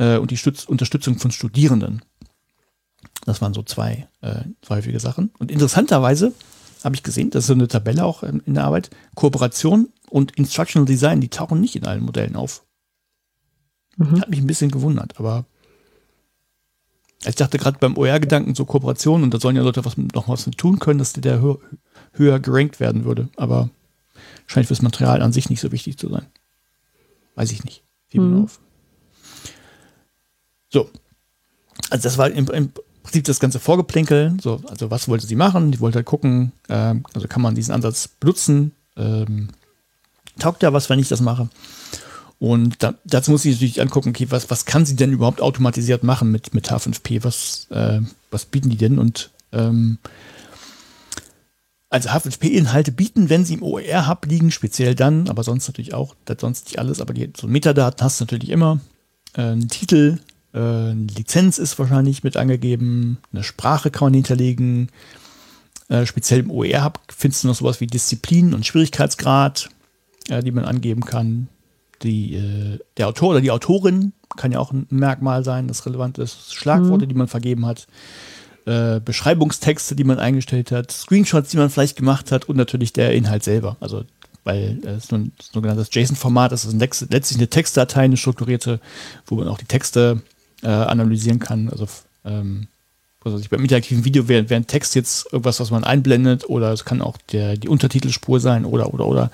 äh, 0.00 0.16
und 0.16 0.30
die 0.30 0.36
Stütz 0.36 0.64
Unterstützung 0.64 1.18
von 1.18 1.30
Studierenden. 1.30 2.02
Das 3.26 3.40
waren 3.42 3.54
so 3.54 3.62
zwei, 3.62 4.08
äh, 4.22 4.44
zwei 4.62 4.76
häufige 4.76 4.98
Sachen. 4.98 5.30
Und 5.38 5.50
interessanterweise 5.50 6.32
habe 6.82 6.94
ich 6.94 7.02
gesehen, 7.02 7.30
das 7.30 7.44
ist 7.44 7.48
so 7.48 7.52
eine 7.52 7.68
Tabelle 7.68 8.04
auch 8.04 8.22
in, 8.22 8.40
in 8.40 8.54
der 8.54 8.64
Arbeit, 8.64 8.90
Kooperation 9.14 9.90
und 10.08 10.32
Instructional 10.36 10.86
Design, 10.86 11.20
die 11.20 11.28
tauchen 11.28 11.60
nicht 11.60 11.76
in 11.76 11.84
allen 11.84 12.02
Modellen 12.02 12.34
auf. 12.34 12.64
Mhm. 13.96 14.22
Hat 14.22 14.30
mich 14.30 14.40
ein 14.40 14.46
bisschen 14.46 14.70
gewundert, 14.70 15.20
aber 15.20 15.44
ich 17.24 17.34
dachte 17.34 17.58
gerade 17.58 17.78
beim 17.78 17.96
OR-Gedanken 17.96 18.54
so 18.54 18.64
Kooperation 18.64 19.22
und 19.22 19.34
da 19.34 19.40
sollen 19.40 19.56
ja 19.56 19.62
Leute 19.62 19.84
was 19.84 19.96
noch 19.96 20.28
was 20.28 20.44
tun 20.56 20.78
können, 20.78 20.98
dass 20.98 21.12
der 21.12 21.40
höher, 21.40 21.58
höher 22.12 22.40
gerankt 22.40 22.80
werden 22.80 23.04
würde. 23.04 23.28
Aber 23.36 23.68
scheint 24.46 24.66
fürs 24.66 24.82
Material 24.82 25.22
an 25.22 25.32
sich 25.32 25.50
nicht 25.50 25.60
so 25.60 25.70
wichtig 25.70 25.98
zu 25.98 26.08
sein. 26.08 26.26
Weiß 27.34 27.52
ich 27.52 27.64
nicht. 27.64 27.84
Fiel 28.08 28.22
mhm. 28.22 28.44
auf. 28.44 28.60
So. 30.70 30.90
Also 31.90 32.02
das 32.04 32.18
war 32.18 32.30
im, 32.30 32.48
im 32.50 32.72
Prinzip 33.02 33.24
das 33.24 33.40
ganze 33.40 33.58
Vorgeplänkel. 33.58 34.36
So, 34.40 34.60
also 34.68 34.90
was 34.90 35.08
wollte 35.08 35.26
sie 35.26 35.36
machen? 35.36 35.72
Die 35.72 35.80
wollte 35.80 35.96
halt 35.96 36.06
gucken, 36.06 36.52
äh, 36.68 36.94
also 37.14 37.28
kann 37.28 37.42
man 37.42 37.54
diesen 37.54 37.72
Ansatz 37.72 38.08
benutzen? 38.08 38.72
Ähm, 38.96 39.48
taugt 40.38 40.62
ja 40.62 40.72
was, 40.72 40.88
wenn 40.90 40.98
ich 40.98 41.08
das 41.08 41.20
mache? 41.20 41.48
Und 42.40 42.82
da, 42.82 42.94
dazu 43.04 43.30
muss 43.30 43.44
ich 43.44 43.52
natürlich 43.52 43.82
angucken, 43.82 44.08
okay, 44.08 44.26
was, 44.30 44.50
was 44.50 44.64
kann 44.64 44.86
sie 44.86 44.96
denn 44.96 45.12
überhaupt 45.12 45.42
automatisiert 45.42 46.02
machen 46.02 46.32
mit, 46.32 46.54
mit 46.54 46.72
H5P? 46.72 47.22
Was, 47.22 47.66
äh, 47.70 48.00
was 48.30 48.46
bieten 48.46 48.70
die 48.70 48.78
denn? 48.78 48.98
Und 48.98 49.30
ähm, 49.52 49.98
also 51.90 52.08
H5P-Inhalte 52.08 52.92
bieten, 52.92 53.28
wenn 53.28 53.44
sie 53.44 53.54
im 53.54 53.62
OER-Hub 53.62 54.24
liegen, 54.24 54.50
speziell 54.50 54.94
dann, 54.94 55.28
aber 55.28 55.42
sonst 55.42 55.68
natürlich 55.68 55.92
auch, 55.92 56.16
sonst 56.38 56.64
nicht 56.64 56.78
alles, 56.78 57.02
aber 57.02 57.12
die, 57.12 57.30
so 57.36 57.46
Metadaten 57.46 58.02
hast 58.02 58.20
du 58.20 58.24
natürlich 58.24 58.48
immer. 58.48 58.80
Äh, 59.34 59.52
ein 59.52 59.68
Titel, 59.68 60.18
äh, 60.54 60.58
eine 60.58 61.08
Lizenz 61.14 61.58
ist 61.58 61.78
wahrscheinlich 61.78 62.24
mit 62.24 62.38
angegeben, 62.38 63.18
eine 63.34 63.44
Sprache 63.44 63.90
kann 63.90 64.06
man 64.06 64.14
hinterlegen. 64.14 64.88
Äh, 65.88 66.06
speziell 66.06 66.40
im 66.40 66.50
OER-Hub 66.50 67.00
findest 67.14 67.44
du 67.44 67.48
noch 67.48 67.54
sowas 67.54 67.82
wie 67.82 67.86
Disziplin 67.86 68.54
und 68.54 68.64
Schwierigkeitsgrad, 68.64 69.68
äh, 70.30 70.42
die 70.42 70.52
man 70.52 70.64
angeben 70.64 71.04
kann. 71.04 71.48
Die, 72.02 72.34
äh, 72.34 72.78
der 72.96 73.08
Autor 73.08 73.30
oder 73.30 73.40
die 73.40 73.50
Autorin 73.50 74.12
kann 74.36 74.52
ja 74.52 74.58
auch 74.58 74.72
ein 74.72 74.86
Merkmal 74.90 75.44
sein, 75.44 75.68
das 75.68 75.84
relevant 75.86 76.18
ist. 76.18 76.54
Schlagworte, 76.54 77.04
mhm. 77.04 77.08
die 77.08 77.14
man 77.14 77.28
vergeben 77.28 77.66
hat 77.66 77.86
äh, 78.66 79.00
Beschreibungstexte, 79.00 79.96
die 79.96 80.04
man 80.04 80.18
eingestellt 80.18 80.72
hat, 80.72 80.90
Screenshots, 80.92 81.50
die 81.50 81.56
man 81.56 81.70
vielleicht 81.70 81.96
gemacht 81.96 82.32
hat 82.32 82.48
und 82.48 82.56
natürlich 82.56 82.92
der 82.92 83.14
Inhalt 83.14 83.42
selber. 83.42 83.76
Also 83.80 84.04
weil 84.44 84.78
äh, 84.84 84.90
es 84.90 85.12
ein 85.12 85.32
sogenanntes 85.38 85.88
JSON-Format 85.92 86.52
ist, 86.52 86.64
ist 86.64 86.80
letztlich 87.10 87.38
eine 87.38 87.48
Textdatei, 87.48 88.02
eine 88.02 88.16
strukturierte, 88.16 88.80
wo 89.26 89.36
man 89.36 89.48
auch 89.48 89.58
die 89.58 89.66
Texte 89.66 90.22
äh, 90.62 90.68
analysieren 90.68 91.38
kann. 91.38 91.68
Also 91.68 91.86
ähm, 92.24 92.68
also 93.22 93.38
ich 93.38 93.50
beim 93.50 93.62
interaktiven 93.62 94.06
Video 94.06 94.28
wäre 94.28 94.48
wär 94.48 94.56
ein 94.56 94.66
Text 94.66 94.94
jetzt 94.94 95.30
irgendwas, 95.30 95.60
was 95.60 95.70
man 95.70 95.84
einblendet, 95.84 96.48
oder 96.48 96.72
es 96.72 96.86
kann 96.86 97.02
auch 97.02 97.18
der, 97.32 97.58
die 97.58 97.68
Untertitelspur 97.68 98.40
sein, 98.40 98.64
oder, 98.64 98.94
oder, 98.94 99.06
oder. 99.06 99.30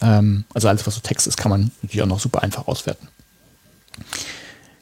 Ähm, 0.00 0.44
also 0.54 0.68
alles, 0.68 0.86
was 0.86 0.94
so 0.94 1.00
Text 1.00 1.26
ist, 1.26 1.36
kann 1.36 1.50
man 1.50 1.70
natürlich 1.82 2.02
auch 2.02 2.06
noch 2.06 2.20
super 2.20 2.42
einfach 2.42 2.66
auswerten. 2.66 3.08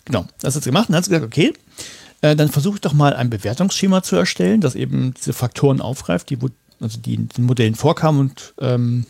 Genau, 0.04 0.26
das 0.40 0.54
hat 0.54 0.62
sie 0.62 0.70
gemacht 0.70 0.88
und 0.88 0.92
dann 0.92 0.98
hat 0.98 1.04
sie 1.04 1.10
gesagt, 1.10 1.26
okay, 1.26 1.52
äh, 2.20 2.36
dann 2.36 2.48
versuche 2.48 2.76
ich 2.76 2.80
doch 2.80 2.92
mal 2.92 3.14
ein 3.14 3.30
Bewertungsschema 3.30 4.02
zu 4.02 4.16
erstellen, 4.16 4.60
das 4.60 4.74
eben 4.74 5.14
diese 5.14 5.32
Faktoren 5.32 5.80
aufgreift, 5.80 6.30
die, 6.30 6.38
also 6.80 6.98
die 6.98 7.14
in 7.14 7.28
den 7.28 7.44
Modellen 7.44 7.74
vorkamen 7.74 8.20
und 8.20 8.54
ähm, 8.60 9.06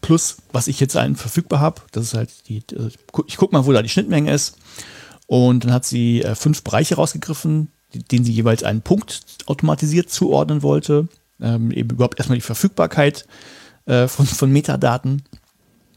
plus, 0.00 0.38
was 0.52 0.68
ich 0.68 0.80
jetzt 0.80 0.96
einen 0.96 1.16
verfügbar 1.16 1.60
habe. 1.60 1.82
Das 1.92 2.04
ist 2.04 2.14
halt 2.14 2.30
die, 2.48 2.62
also 2.76 2.90
ich 3.26 3.36
gucke 3.36 3.54
mal, 3.54 3.66
wo 3.66 3.72
da 3.72 3.82
die 3.82 3.88
Schnittmenge 3.88 4.32
ist. 4.32 4.56
Und 5.26 5.64
dann 5.64 5.72
hat 5.72 5.84
sie 5.84 6.22
äh, 6.22 6.34
fünf 6.34 6.62
Bereiche 6.62 6.96
rausgegriffen, 6.96 7.68
denen 7.92 8.24
sie 8.24 8.32
jeweils 8.32 8.62
einen 8.62 8.82
Punkt 8.82 9.22
automatisiert 9.46 10.10
zuordnen 10.10 10.62
wollte. 10.62 11.08
Ähm, 11.40 11.70
eben 11.70 11.90
überhaupt 11.90 12.18
erstmal 12.18 12.38
die 12.38 12.42
Verfügbarkeit 12.42 13.26
äh, 13.88 14.06
von, 14.06 14.26
von 14.26 14.50
Metadaten. 14.52 15.22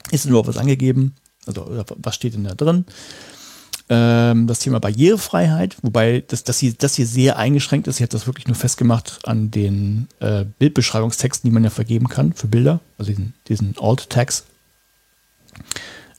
Ist 0.10 0.26
überhaupt 0.26 0.48
was 0.48 0.58
angegeben? 0.58 1.14
Also, 1.46 1.84
was 1.98 2.16
steht 2.16 2.34
denn 2.34 2.44
da 2.44 2.56
drin? 2.56 2.86
ähm, 3.92 4.48
das 4.48 4.60
Thema 4.60 4.80
Barrierefreiheit, 4.80 5.76
wobei 5.84 6.24
das, 6.26 6.46
das, 6.46 6.60
hier, 6.60 6.74
das 6.74 6.96
hier 6.96 7.06
sehr 7.06 7.38
eingeschränkt 7.38 7.88
ist. 7.88 7.98
Sie 7.98 8.04
hat 8.04 8.14
das 8.14 8.26
wirklich 8.26 8.48
nur 8.48 8.56
festgemacht 8.56 9.20
an 9.26 9.52
den 9.52 10.08
äh, 10.22 10.46
Bildbeschreibungstexten, 10.60 11.50
die 11.50 11.54
man 11.54 11.66
ja 11.66 11.70
vergeben 11.70 12.08
kann 12.08 12.32
für 12.32 12.48
Bilder, 12.48 12.80
also 12.98 13.12
diesen, 13.12 13.34
diesen 13.50 13.76
Alt-Tags. 13.78 14.46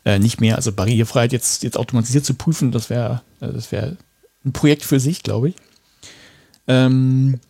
Äh, 0.04 0.18
nicht 0.18 0.38
mehr, 0.38 0.56
also 0.56 0.70
Barrierefreiheit 0.70 1.32
jetzt, 1.32 1.62
jetzt 1.62 1.78
automatisiert 1.78 2.26
zu 2.26 2.34
prüfen, 2.34 2.72
das 2.72 2.90
wäre 2.90 3.22
äh, 3.40 3.50
das 3.50 3.72
wär 3.72 3.96
ein 4.44 4.52
Projekt 4.52 4.82
für 4.82 5.00
sich, 5.00 5.22
glaube 5.22 5.48
ich. 5.48 5.54
Ähm, 6.68 7.40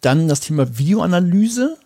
dann 0.00 0.26
das 0.26 0.40
Thema 0.40 0.78
Videoanalyse. 0.78 1.76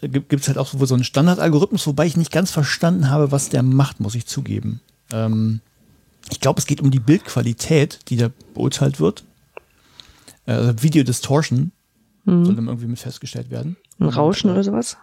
Gibt 0.00 0.32
es 0.32 0.48
halt 0.48 0.58
auch 0.58 0.68
so, 0.68 0.84
so 0.84 0.94
einen 0.94 1.04
Standardalgorithmus, 1.04 1.86
wobei 1.86 2.06
ich 2.06 2.16
nicht 2.16 2.32
ganz 2.32 2.50
verstanden 2.50 3.10
habe, 3.10 3.32
was 3.32 3.48
der 3.48 3.62
macht, 3.62 4.00
muss 4.00 4.14
ich 4.14 4.26
zugeben. 4.26 4.80
Ähm, 5.12 5.60
ich 6.30 6.40
glaube, 6.40 6.58
es 6.58 6.66
geht 6.66 6.80
um 6.80 6.90
die 6.90 7.00
Bildqualität, 7.00 8.00
die 8.08 8.16
da 8.16 8.30
beurteilt 8.54 9.00
wird. 9.00 9.24
Äh, 10.46 10.74
Video 10.80 11.02
Distortion 11.02 11.72
mhm. 12.24 12.44
soll 12.44 12.54
dann 12.56 12.68
irgendwie 12.68 12.86
mit 12.86 12.98
festgestellt 12.98 13.50
werden. 13.50 13.76
Ein 13.98 14.08
Rauschen 14.08 14.50
Und, 14.50 14.56
oder 14.56 14.64
sowas? 14.64 14.96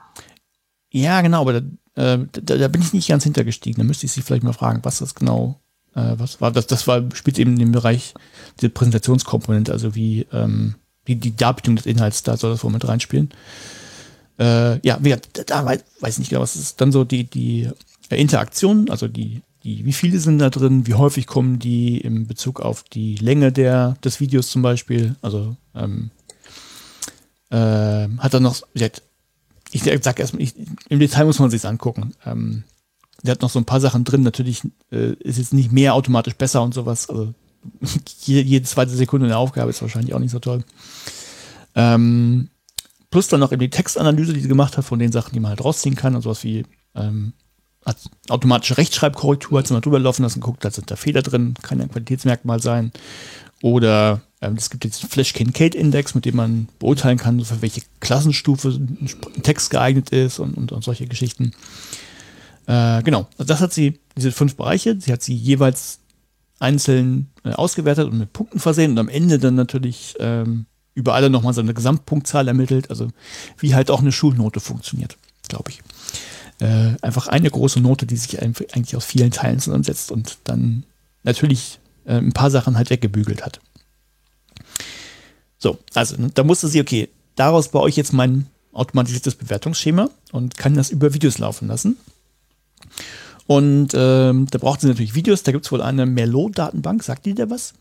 Ja, 0.92 1.22
genau, 1.22 1.42
aber 1.42 1.62
da, 1.62 2.14
äh, 2.14 2.26
da, 2.32 2.58
da, 2.58 2.68
bin 2.68 2.82
ich 2.82 2.94
nicht 2.94 3.08
ganz 3.08 3.24
hintergestiegen. 3.24 3.80
Da 3.80 3.84
müsste 3.84 4.06
ich 4.06 4.12
Sie 4.12 4.22
vielleicht 4.22 4.44
mal 4.44 4.54
fragen, 4.54 4.80
was 4.84 5.00
das 5.00 5.16
genau 5.16 5.60
äh, 5.98 6.16
was 6.18 6.40
war. 6.40 6.52
Das, 6.52 6.68
das 6.68 6.88
war, 6.88 7.04
spielt 7.14 7.40
eben 7.40 7.54
in 7.54 7.60
dem 7.60 7.72
Bereich 7.72 8.14
der 8.62 8.70
Präsentationskomponente, 8.70 9.72
also 9.72 9.96
wie, 9.96 10.28
ähm, 10.32 10.76
wie 11.06 11.16
die 11.16 11.36
Darbietung 11.36 11.76
des 11.76 11.86
Inhalts, 11.86 12.24
da 12.24 12.38
soll 12.38 12.52
das 12.52 12.64
wohl 12.64 12.72
mit 12.72 12.88
reinspielen. 12.88 13.30
Äh, 14.40 14.86
ja, 14.86 15.00
da, 15.00 15.44
da 15.46 15.66
weiß, 15.66 15.84
weiß 16.00 16.20
nicht 16.20 16.30
genau, 16.30 16.42
was 16.42 16.56
ist 16.56 16.80
dann 16.80 16.92
so 16.92 17.04
die, 17.04 17.24
die 17.24 17.70
Interaktion, 18.10 18.90
also 18.90 19.08
die 19.08 19.42
die, 19.68 19.84
wie 19.84 19.92
viele 19.92 20.20
sind 20.20 20.40
da 20.40 20.50
drin, 20.50 20.88
wie 20.88 20.94
häufig 20.94 21.28
kommen 21.28 21.60
die 21.60 21.98
in 21.98 22.26
Bezug 22.26 22.62
auf 22.62 22.84
die 22.84 23.16
Länge 23.16 23.52
der, 23.52 23.98
des 24.02 24.22
Videos 24.22 24.50
zum 24.50 24.62
Beispiel. 24.62 25.18
Also 25.22 25.58
ähm, 25.76 26.10
äh, 27.50 28.08
hat 28.18 28.34
er 28.34 28.40
noch, 28.40 28.62
ich 28.74 29.84
sag 30.02 30.20
erstmal, 30.20 30.42
ich, 30.42 30.54
im 30.88 31.00
Detail 31.00 31.26
muss 31.26 31.40
man 31.40 31.50
sich 31.50 31.66
angucken. 31.66 32.14
Ähm, 32.26 32.64
der 33.24 33.32
hat 33.32 33.42
noch 33.42 33.50
so 33.50 33.60
ein 33.60 33.66
paar 33.66 33.82
Sachen 33.82 34.06
drin. 34.06 34.22
Natürlich 34.22 34.62
äh, 34.90 35.14
ist 35.16 35.38
jetzt 35.38 35.54
nicht 35.54 35.74
mehr 35.74 35.96
automatisch 35.96 36.36
besser 36.36 36.62
und 36.62 36.74
sowas. 36.74 37.10
Also 37.10 37.34
jede, 38.22 38.66
zweite 38.66 38.92
Sekunde 38.92 39.26
eine 39.26 39.38
Aufgabe 39.38 39.72
ist 39.72 39.82
wahrscheinlich 39.82 40.14
auch 40.14 40.20
nicht 40.20 40.32
so 40.32 40.40
toll. 40.40 40.64
Ähm, 41.76 42.48
plus 43.10 43.28
dann 43.28 43.40
noch 43.40 43.52
eben 43.52 43.62
die 43.62 43.70
Textanalyse, 43.70 44.34
die 44.34 44.42
sie 44.42 44.48
gemacht 44.48 44.78
hat 44.78 44.86
von 44.86 45.00
den 45.00 45.12
Sachen, 45.12 45.34
die 45.34 45.40
man 45.40 45.50
halt 45.50 45.64
rausziehen 45.64 45.96
kann 45.96 46.16
und 46.16 46.22
sowas 46.22 46.44
wie 46.44 46.66
ähm, 46.96 47.34
automatische 48.30 48.78
Rechtschreibkorrektur, 48.78 49.60
hat 49.60 49.68
sie 49.68 49.74
mal 49.74 49.80
drüber 49.80 50.00
laufen 50.00 50.24
lassen, 50.24 50.42
geguckt, 50.42 50.66
da 50.66 50.72
sind 50.72 50.92
da 50.92 50.96
Fehler 50.96 51.22
drin, 51.22 51.54
kann 51.62 51.80
ein 51.80 51.90
Qualitätsmerkmal 51.90 52.62
sein. 52.62 52.92
Oder 53.62 54.22
ähm, 54.42 54.56
es 54.58 54.70
gibt 54.70 54.86
jetzt 54.86 55.02
einen 55.02 55.10
Flash-Kincaid-Index, 55.10 56.14
mit 56.14 56.26
dem 56.26 56.36
man 56.36 56.68
beurteilen 56.80 57.18
kann, 57.18 57.44
für 57.44 57.62
welche 57.62 57.82
Klassenstufe 58.00 58.70
ein 58.70 59.10
Text 59.42 59.70
geeignet 59.70 60.10
ist 60.10 60.40
und, 60.40 60.56
und, 60.56 60.72
und 60.72 60.84
solche 60.84 61.08
Geschichten. 61.08 61.54
Äh, 62.68 63.02
genau, 63.04 63.28
also 63.38 63.48
das 63.48 63.62
hat 63.62 63.74
sie, 63.74 64.00
diese 64.16 64.32
fünf 64.32 64.56
Bereiche, 64.56 65.00
sie 65.00 65.12
hat 65.12 65.24
sie 65.24 65.36
jeweils 65.36 66.00
einzeln 66.60 67.30
äh, 67.44 67.52
ausgewertet 67.52 68.08
und 68.08 68.20
mit 68.20 68.34
Punkten 68.34 68.60
versehen 68.60 68.92
und 68.92 69.00
am 69.00 69.10
Ende 69.10 69.40
dann 69.40 69.56
natürlich 69.56 70.16
ähm, 70.20 70.66
über 70.98 71.14
alle 71.14 71.30
nochmal 71.30 71.54
seine 71.54 71.74
Gesamtpunktzahl 71.74 72.48
ermittelt, 72.48 72.90
also 72.90 73.10
wie 73.58 73.76
halt 73.76 73.92
auch 73.92 74.02
eine 74.02 74.12
Schulnote 74.12 74.60
funktioniert, 74.60 75.18
glaube 75.48 75.72
ich 75.72 75.82
äh, 76.60 76.96
einfach 77.02 77.28
eine 77.28 77.50
große 77.50 77.80
Note, 77.80 78.06
die 78.06 78.18
sich 78.18 78.42
eigentlich 78.42 78.96
aus 78.96 79.06
vielen 79.06 79.32
Teilen 79.32 79.60
zusammensetzt 79.60 80.12
und 80.12 80.38
dann 80.44 80.84
natürlich 81.24 81.80
äh, 82.06 82.16
ein 82.16 82.34
paar 82.34 82.52
Sachen 82.52 82.78
halt 82.78 82.90
weggebügelt 82.90 83.46
hat. 83.46 83.60
So, 85.60 85.78
also 85.94 86.16
da 86.34 86.44
musste 86.44 86.68
sie, 86.68 86.82
okay, 86.82 87.10
daraus 87.36 87.70
baue 87.70 87.90
ich 87.90 87.96
jetzt 87.96 88.14
mein 88.14 88.48
automatisiertes 88.74 89.36
Bewertungsschema 89.36 90.10
und 90.32 90.58
kann 90.58 90.76
das 90.76 90.90
über 90.90 91.14
Videos 91.14 91.38
laufen 91.40 91.68
lassen. 91.68 91.98
Und 93.48 93.94
ähm, 93.94 94.48
da 94.52 94.58
braucht 94.60 94.82
sie 94.82 94.88
natürlich 94.88 95.16
Videos, 95.16 95.44
da 95.44 95.52
gibt 95.52 95.66
es 95.66 95.72
wohl 95.72 95.82
eine 95.82 96.06
Merlot-Datenbank, 96.06 97.02
sagt 97.04 97.26
die 97.26 97.34
dir 97.34 97.50
was? 97.50 97.74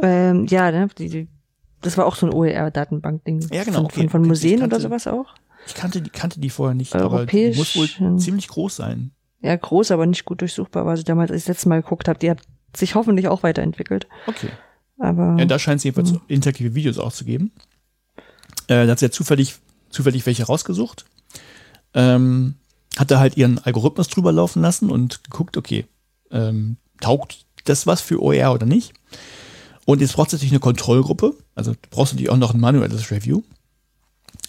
Ähm, 0.00 0.46
ja, 0.46 0.70
ne? 0.70 0.88
Die, 0.96 1.08
die, 1.08 1.28
das 1.80 1.96
war 1.96 2.06
auch 2.06 2.16
so 2.16 2.26
ein 2.26 2.32
OER-Datenbank-Ding. 2.32 3.48
Ja, 3.52 3.64
genau. 3.64 3.78
Von, 3.78 3.86
okay. 3.86 4.08
von, 4.08 4.22
Museen 4.22 4.62
oder 4.62 4.80
sowas 4.80 5.06
auch? 5.06 5.34
Ich 5.66 5.74
kannte 5.74 6.00
die, 6.00 6.10
kannte 6.10 6.40
die 6.40 6.50
vorher 6.50 6.74
nicht, 6.74 6.94
Europäisch, 6.94 7.18
aber 7.18 7.26
die 7.26 7.58
muss 7.58 7.76
wohl 7.76 8.18
ziemlich 8.18 8.48
groß 8.48 8.76
sein. 8.76 9.12
Ja, 9.40 9.54
groß, 9.54 9.90
aber 9.92 10.06
nicht 10.06 10.24
gut 10.24 10.40
durchsuchbar, 10.40 10.86
was 10.86 11.00
ich 11.00 11.04
damals 11.04 11.30
als 11.30 11.46
letztes 11.46 11.66
Mal 11.66 11.82
geguckt 11.82 12.08
habe. 12.08 12.18
Die 12.18 12.30
hat 12.30 12.40
sich 12.74 12.94
hoffentlich 12.94 13.28
auch 13.28 13.42
weiterentwickelt. 13.42 14.08
Okay. 14.26 14.48
Aber. 14.98 15.36
Ja, 15.38 15.44
da 15.44 15.58
scheint 15.58 15.78
es 15.78 15.84
jedenfalls 15.84 16.12
mh. 16.12 16.20
interaktive 16.28 16.74
Videos 16.74 16.98
auch 16.98 17.12
zu 17.12 17.24
geben. 17.24 17.52
Äh, 18.66 18.86
da 18.86 18.92
hat 18.92 18.98
sie 18.98 19.06
ja 19.06 19.10
zufällig, 19.10 19.56
zufällig 19.90 20.26
welche 20.26 20.44
rausgesucht. 20.44 21.04
Ähm, 21.94 22.56
hat 22.98 23.10
da 23.10 23.20
halt 23.20 23.36
ihren 23.36 23.58
Algorithmus 23.58 24.08
drüber 24.08 24.32
laufen 24.32 24.60
lassen 24.60 24.90
und 24.90 25.22
geguckt, 25.24 25.56
okay, 25.56 25.86
ähm, 26.30 26.76
taugt 27.00 27.46
das 27.64 27.86
was 27.86 28.00
für 28.00 28.20
OER 28.20 28.52
oder 28.52 28.66
nicht? 28.66 28.92
Und 29.88 30.02
jetzt 30.02 30.12
braucht 30.12 30.28
es 30.28 30.34
natürlich 30.34 30.52
eine 30.52 30.60
Kontrollgruppe. 30.60 31.34
Also 31.54 31.72
brauchst 31.88 32.12
du 32.12 32.16
natürlich 32.16 32.28
auch 32.28 32.36
noch 32.36 32.52
ein 32.52 32.60
manuelles 32.60 33.10
Review. 33.10 33.40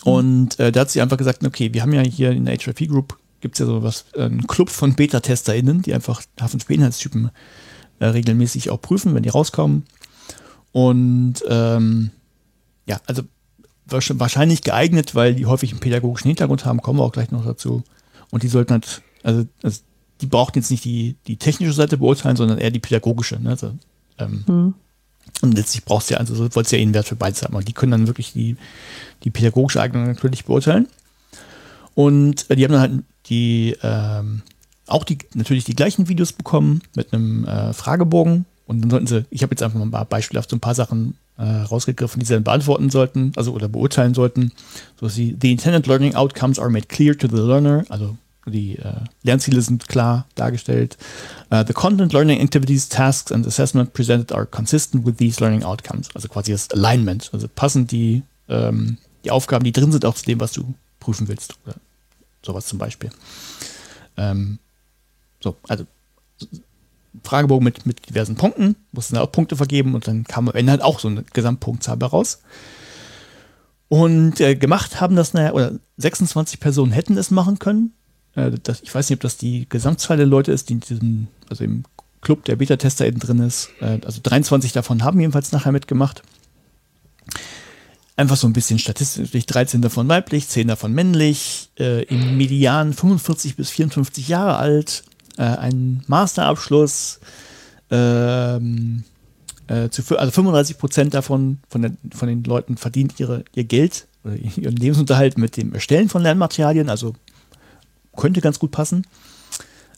Und 0.04 0.60
äh, 0.60 0.70
da 0.74 0.82
hat 0.82 0.92
sie 0.92 1.02
einfach 1.02 1.16
gesagt, 1.16 1.46
okay, 1.46 1.74
wir 1.74 1.82
haben 1.82 1.94
ja 1.94 2.02
hier 2.02 2.32
in 2.32 2.44
der 2.44 2.58
HRP 2.58 2.90
Group 2.90 3.18
gibt 3.40 3.56
es 3.56 3.60
ja 3.60 3.66
so 3.66 3.82
was, 3.82 4.14
einen 4.16 4.48
Club 4.48 4.70
von 4.70 4.96
Beta-TesterInnen, 4.96 5.82
die 5.82 5.94
einfach 5.94 6.24
H5P-Inhaltstypen 6.38 7.30
äh, 8.00 8.06
regelmäßig 8.08 8.70
auch 8.70 8.82
prüfen, 8.82 9.16
wenn 9.16 9.24
die 9.24 9.30
rauskommen. 9.30 9.86
Und 10.74 11.36
ähm, 11.48 12.12
ja, 12.86 13.00
also 13.06 13.22
wahrscheinlich 13.86 14.64
geeignet, 14.64 15.16
weil 15.16 15.36
die 15.36 15.46
häufig 15.46 15.72
einen 15.72 15.80
pädagogischen 15.80 16.28
Hintergrund 16.28 16.66
haben, 16.66 16.82
kommen 16.82 17.00
wir 17.00 17.06
auch 17.06 17.14
gleich 17.14 17.32
noch 17.32 17.46
dazu. 17.46 17.86
Und 18.30 18.44
die 18.44 18.50
sollten 18.50 18.74
halt, 18.74 19.04
also, 19.24 19.46
also 19.64 19.84
die 20.20 20.28
brauchten 20.28 20.60
jetzt 20.60 20.70
nicht 20.70 20.84
die, 20.84 21.16
die 21.28 21.38
technische 21.38 21.72
Seite 21.72 21.98
beurteilen, 21.98 22.36
sondern 22.36 22.58
eher 22.58 22.72
die 22.72 22.80
pädagogische. 22.80 23.40
Ne? 23.40 23.52
Also, 23.52 23.72
ähm, 24.18 24.44
hm. 24.46 24.74
Und 25.42 25.56
letztlich 25.56 25.86
brauchst 25.86 26.10
du 26.10 26.16
ja, 26.16 26.20
also 26.20 26.38
wolltest 26.38 26.72
du 26.72 26.76
ja 26.76 26.82
eh 26.82 26.84
einen 26.84 26.94
Wert 26.94 27.08
für 27.08 27.16
beides 27.16 27.44
haben. 27.44 27.56
Und 27.56 27.68
die 27.68 27.74
können 27.74 27.92
dann 27.92 28.08
wirklich 28.08 28.34
die, 28.34 28.58
die 29.24 29.30
pädagogische 29.30 29.82
Eignung 29.82 30.06
natürlich 30.06 30.46
beurteilen. 30.46 30.88
Und 31.96 32.50
äh, 32.50 32.56
die 32.56 32.64
haben 32.64 32.72
dann 32.72 32.82
halt 32.82 33.04
die, 33.28 33.76
ähm, 33.84 34.42
auch 34.88 35.04
die, 35.04 35.18
natürlich 35.34 35.64
die 35.64 35.76
gleichen 35.76 36.08
Videos 36.08 36.34
bekommen 36.34 36.82
mit 36.96 37.14
einem 37.14 37.46
äh, 37.46 37.74
Fragebogen. 37.74 38.46
Und 38.66 38.82
dann 38.82 38.90
sollten 38.90 39.08
sie, 39.08 39.26
ich 39.30 39.44
habe 39.44 39.52
jetzt 39.52 39.64
einfach 39.64 39.84
mal 39.84 40.04
beispielhaft 40.04 40.50
so 40.50 40.56
ein 40.56 40.62
paar 40.62 40.76
Sachen 40.76 41.16
äh, 41.38 41.44
rausgegriffen, 41.44 42.20
die 42.20 42.26
sie 42.26 42.34
dann 42.34 42.44
beantworten 42.44 42.90
sollten, 42.90 43.32
also 43.36 43.54
oder 43.54 43.68
beurteilen 43.68 44.14
sollten. 44.14 44.52
So 45.00 45.08
dass 45.08 45.16
sie, 45.16 45.38
the 45.42 45.52
intended 45.52 45.88
learning 45.88 46.16
outcomes 46.16 46.60
are 46.60 46.70
made 46.70 46.88
clear 46.88 47.18
to 47.18 47.28
the 47.28 47.38
learner, 47.38 47.86
also 47.90 48.18
die 48.50 48.78
äh, 48.78 48.94
Lernziele 49.24 49.62
sind 49.62 49.88
klar 49.88 50.26
dargestellt. 50.36 50.98
Uh, 51.52 51.64
the 51.66 51.74
content, 51.74 52.14
learning 52.14 52.42
activities, 52.42 52.90
tasks 52.90 53.32
and 53.32 53.46
assessment 53.46 53.94
presented 53.94 54.32
are 54.32 54.46
consistent 54.46 55.06
with 55.06 55.18
these 55.18 55.40
learning 55.42 55.64
outcomes. 55.64 56.10
Also 56.14 56.28
quasi 56.28 56.52
das 56.52 56.70
Alignment. 56.72 57.30
Also 57.34 57.48
passen 57.48 57.88
die, 57.88 58.24
ähm, 58.48 58.98
die 59.24 59.32
Aufgaben, 59.32 59.64
die 59.64 59.72
drin 59.72 59.92
sind, 59.92 60.06
auch 60.06 60.16
zu 60.16 60.26
dem, 60.26 60.40
was 60.40 60.52
du 60.52 60.74
prüfen 61.00 61.28
willst. 61.28 61.56
Oder 61.66 61.76
sowas 62.44 62.66
zum 62.66 62.80
Beispiel. 62.80 63.10
Ähm, 64.18 64.60
so, 65.42 65.56
also 65.68 65.86
Fragebogen 67.24 67.64
mit, 67.64 67.86
mit 67.86 68.08
diversen 68.10 68.36
Punkten, 68.36 68.76
mussten 68.92 69.16
da 69.16 69.22
auch 69.22 69.32
Punkte 69.32 69.56
vergeben 69.56 69.96
und 69.96 70.08
dann 70.08 70.24
kam 70.24 70.48
am 70.48 70.56
Ende 70.56 70.72
halt 70.72 70.82
auch 70.82 71.00
so 71.00 71.08
eine 71.08 71.24
Gesamtpunktzahl 71.24 72.02
raus. 72.04 72.42
Und 73.88 74.40
äh, 74.40 74.56
gemacht 74.56 75.02
haben 75.02 75.16
das, 75.16 75.34
naja, 75.34 75.54
oder 75.54 75.74
26 75.98 76.60
Personen 76.60 76.92
hätten 76.92 77.18
es 77.18 77.32
machen 77.32 77.58
können. 77.58 77.94
Äh, 78.40 78.52
das, 78.64 78.82
ich 78.82 78.94
weiß 78.94 79.10
nicht, 79.10 79.18
ob 79.18 79.22
das 79.22 79.38
die 79.38 79.68
Gesamtzahl 79.70 80.18
der 80.18 80.26
Leute 80.26 80.52
ist, 80.52 80.70
die 80.70 80.74
in 80.74 80.80
diesem, 80.80 81.28
also 81.50 81.64
im 81.64 81.84
Club 82.22 82.46
der 82.46 82.58
Beta-Tester 82.58 83.06
eben 83.06 83.20
drin 83.20 83.40
ist. 83.40 83.70
Äh, 83.82 84.00
also 84.06 84.20
23 84.22 84.72
davon 84.72 85.04
haben 85.04 85.20
jedenfalls 85.20 85.52
nachher 85.52 85.72
mitgemacht. 85.72 86.24
Einfach 88.16 88.36
so 88.36 88.48
ein 88.48 88.54
bisschen 88.54 88.80
statistisch, 88.80 89.46
13 89.46 89.82
davon 89.82 90.10
weiblich, 90.10 90.48
10 90.50 90.68
davon 90.68 90.94
männlich, 90.94 91.70
äh, 91.80 92.04
im 92.04 92.38
Median 92.38 92.94
45 92.94 93.56
bis 93.56 93.70
54 93.70 94.28
Jahre 94.28 94.58
alt, 94.58 95.04
äh, 95.38 95.44
einen 95.44 96.04
Masterabschluss, 96.08 97.22
ähm, 97.92 99.06
äh, 99.68 99.90
zu, 99.90 100.18
also 100.18 100.32
35 100.32 100.78
Prozent 100.78 101.14
davon, 101.14 101.60
von 101.70 101.82
den, 101.82 101.98
von 102.14 102.28
den 102.28 102.44
Leuten 102.44 102.76
verdient 102.76 103.18
ihre, 103.22 103.46
ihr 103.56 103.64
Geld 103.64 104.08
oder 104.26 104.36
ihren 104.58 104.76
Lebensunterhalt 104.76 105.38
mit 105.38 105.56
dem 105.56 105.74
Erstellen 105.74 106.10
von 106.10 106.22
Lernmaterialien, 106.22 106.90
also 106.90 107.14
könnte 108.16 108.42
ganz 108.42 108.60
gut 108.60 108.72
passen. 108.72 109.06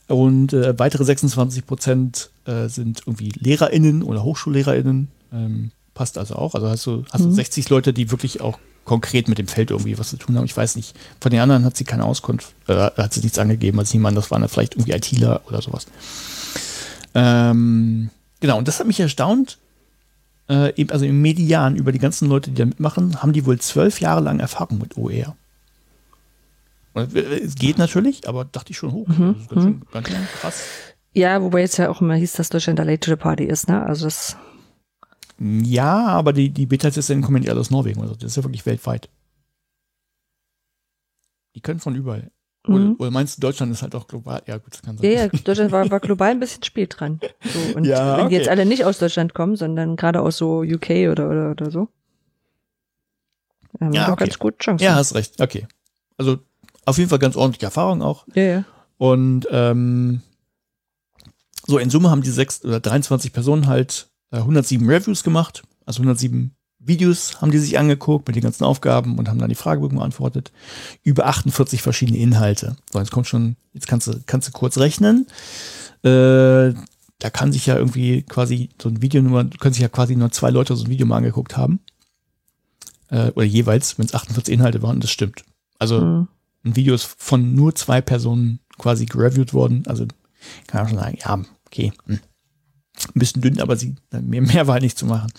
Und 0.07 0.53
äh, 0.53 0.77
weitere 0.77 1.05
26 1.05 1.65
Prozent 1.65 2.31
äh, 2.45 2.67
sind 2.67 3.03
irgendwie 3.05 3.31
LehrerInnen 3.39 4.03
oder 4.03 4.23
HochschullehrerInnen. 4.23 5.07
Ähm, 5.31 5.71
passt 5.93 6.17
also 6.17 6.35
auch. 6.35 6.53
Also 6.55 6.67
hast 6.69 6.85
du, 6.85 7.05
hast 7.11 7.23
du 7.23 7.31
60 7.31 7.65
mhm. 7.65 7.75
Leute, 7.75 7.93
die 7.93 8.11
wirklich 8.11 8.41
auch 8.41 8.59
konkret 8.83 9.27
mit 9.27 9.37
dem 9.37 9.47
Feld 9.47 9.71
irgendwie 9.71 9.97
was 9.97 10.09
zu 10.09 10.17
tun 10.17 10.37
haben. 10.37 10.45
Ich 10.45 10.57
weiß 10.57 10.75
nicht. 10.75 10.95
Von 11.19 11.31
den 11.31 11.39
anderen 11.39 11.63
hat 11.63 11.77
sie 11.77 11.83
keine 11.83 12.05
Auskunft, 12.05 12.53
äh, 12.67 12.73
hat 12.73 13.13
sie 13.13 13.21
nichts 13.21 13.39
angegeben. 13.39 13.79
Also 13.79 13.95
niemand, 13.95 14.17
das 14.17 14.31
waren 14.31 14.47
vielleicht 14.49 14.75
irgendwie 14.75 14.91
ITler 14.91 15.41
oder 15.47 15.61
sowas. 15.61 15.85
Ähm, 17.13 18.09
genau, 18.39 18.57
und 18.57 18.67
das 18.67 18.79
hat 18.79 18.87
mich 18.87 18.99
erstaunt. 18.99 19.59
Äh, 20.47 20.73
also 20.89 21.05
im 21.05 21.21
Median 21.21 21.75
über 21.75 21.91
die 21.91 21.99
ganzen 21.99 22.27
Leute, 22.27 22.49
die 22.51 22.57
da 22.57 22.65
mitmachen, 22.65 23.21
haben 23.21 23.33
die 23.33 23.45
wohl 23.45 23.59
zwölf 23.59 24.01
Jahre 24.01 24.21
lang 24.21 24.39
Erfahrung 24.39 24.79
mit 24.79 24.97
OER. 24.97 25.35
Es 26.93 27.55
geht 27.55 27.77
natürlich, 27.77 28.27
aber 28.27 28.45
dachte 28.45 28.71
ich 28.71 28.77
schon 28.77 28.91
hoch. 28.91 29.07
Mhm. 29.07 29.33
Das 29.33 29.41
ist 29.43 29.49
ganz, 29.49 29.63
schön, 29.63 29.73
mhm. 29.73 29.83
ganz 29.91 30.07
schön 30.09 30.27
krass. 30.39 30.63
Ja, 31.13 31.41
wobei 31.41 31.61
jetzt 31.61 31.77
ja 31.77 31.89
auch 31.89 32.01
immer 32.01 32.15
hieß, 32.15 32.33
dass 32.33 32.49
Deutschland 32.49 32.79
der 32.79 32.85
Late 32.85 32.99
to 32.99 33.11
the 33.11 33.17
Party 33.17 33.43
ist, 33.45 33.67
ne? 33.67 33.85
Also 33.85 34.05
das 34.05 34.37
ja, 35.43 36.05
aber 36.05 36.33
die, 36.33 36.49
die 36.49 36.67
Beta-Testen 36.67 37.23
kommen 37.23 37.41
ja 37.41 37.53
aus 37.53 37.71
Norwegen. 37.71 37.99
Also 38.01 38.13
das 38.13 38.25
ist 38.25 38.35
ja 38.35 38.43
wirklich 38.43 38.65
weltweit. 38.67 39.09
Die 41.55 41.61
können 41.61 41.79
von 41.79 41.95
überall. 41.95 42.29
Mhm. 42.67 42.75
Oder, 42.75 42.99
oder, 42.99 43.11
meinst 43.11 43.37
du, 43.37 43.41
Deutschland 43.41 43.71
ist 43.71 43.81
halt 43.81 43.95
auch 43.95 44.07
global? 44.07 44.43
Ja, 44.45 44.57
gut, 44.59 44.73
das 44.73 44.83
kann 44.83 44.97
sein. 44.97 45.11
Ja, 45.11 45.23
ja 45.23 45.27
Deutschland 45.29 45.71
war, 45.71 45.89
war 45.89 45.99
global 45.99 46.29
ein 46.29 46.39
bisschen 46.39 46.63
spät 46.63 46.99
dran. 46.99 47.19
So, 47.43 47.75
und 47.75 47.85
ja, 47.85 48.19
wenn 48.19 48.29
die 48.29 48.35
jetzt 48.35 48.49
alle 48.49 48.67
nicht 48.67 48.85
aus 48.85 48.99
Deutschland 48.99 49.33
kommen, 49.33 49.55
sondern 49.55 49.95
gerade 49.95 50.21
aus 50.21 50.37
so 50.37 50.59
UK 50.59 51.09
oder, 51.09 51.27
oder, 51.27 51.51
oder 51.51 51.71
so, 51.71 51.87
haben 53.79 53.93
ja, 53.93 54.11
okay. 54.11 54.25
ganz 54.25 54.37
gut 54.37 54.59
Chancen. 54.59 54.83
Ja, 54.83 54.93
hast 54.93 55.15
recht. 55.15 55.41
Okay. 55.41 55.67
Also 56.17 56.37
auf 56.85 56.97
jeden 56.97 57.09
Fall 57.09 57.19
ganz 57.19 57.35
ordentliche 57.35 57.65
Erfahrung 57.65 58.01
auch. 58.01 58.25
Ja, 58.33 58.43
ja. 58.43 58.65
Und 58.97 59.47
ähm, 59.51 60.21
so 61.65 61.77
in 61.77 61.89
Summe 61.89 62.09
haben 62.09 62.21
die 62.21 62.29
sechs 62.29 62.63
oder 62.63 62.79
23 62.79 63.33
Personen 63.33 63.67
halt 63.67 64.09
107 64.31 64.87
äh, 64.87 64.93
Reviews 64.93 65.23
gemacht, 65.23 65.63
also 65.85 66.01
107 66.01 66.55
Videos 66.83 67.41
haben 67.41 67.51
die 67.51 67.59
sich 67.59 67.77
angeguckt 67.77 68.27
mit 68.27 68.35
den 68.35 68.43
ganzen 68.43 68.63
Aufgaben 68.63 69.19
und 69.19 69.29
haben 69.29 69.37
dann 69.37 69.49
die 69.49 69.55
Fragebögen 69.55 69.97
beantwortet. 69.97 70.51
Über 71.03 71.27
48 71.27 71.81
verschiedene 71.81 72.17
Inhalte. 72.17 72.75
So, 72.91 72.99
jetzt 72.99 73.11
kommt 73.11 73.27
schon, 73.27 73.55
jetzt 73.73 73.87
kannst 73.87 74.07
du, 74.07 74.19
kannst 74.25 74.47
du 74.47 74.51
kurz 74.51 74.77
rechnen. 74.79 75.27
Äh, 76.03 76.73
da 77.19 77.29
kann 77.31 77.51
sich 77.51 77.67
ja 77.67 77.77
irgendwie 77.77 78.23
quasi 78.23 78.69
so 78.81 78.89
ein 78.89 79.01
Video 79.03 79.21
nur, 79.21 79.47
können 79.59 79.73
sich 79.73 79.83
ja 79.83 79.89
quasi 79.89 80.15
nur 80.15 80.31
zwei 80.31 80.49
Leute 80.49 80.75
so 80.75 80.85
ein 80.85 80.89
Video 80.89 81.05
mal 81.05 81.17
angeguckt 81.17 81.55
haben. 81.55 81.81
Äh, 83.09 83.29
oder 83.35 83.45
jeweils, 83.45 83.99
wenn 83.99 84.07
es 84.07 84.15
48 84.15 84.51
Inhalte 84.51 84.81
waren, 84.81 84.99
das 84.99 85.11
stimmt. 85.11 85.43
Also 85.77 86.01
mhm. 86.01 86.27
Ein 86.63 86.75
Video 86.75 86.93
ist 86.95 87.03
von 87.17 87.55
nur 87.55 87.75
zwei 87.75 88.01
Personen 88.01 88.59
quasi 88.77 89.05
gereviewt 89.05 89.53
worden. 89.53 89.83
Also 89.87 90.05
kann 90.67 90.81
man 90.81 90.89
schon 90.89 90.99
sagen, 90.99 91.17
ja, 91.23 91.41
okay. 91.65 91.93
Hm 92.05 92.19
ein 93.07 93.19
bisschen 93.19 93.41
dünn, 93.41 93.59
aber 93.59 93.75
sie, 93.75 93.95
mehr, 94.11 94.41
mehr 94.41 94.67
war 94.67 94.79
nicht 94.79 94.97
zu 94.97 95.05
machen. 95.05 95.31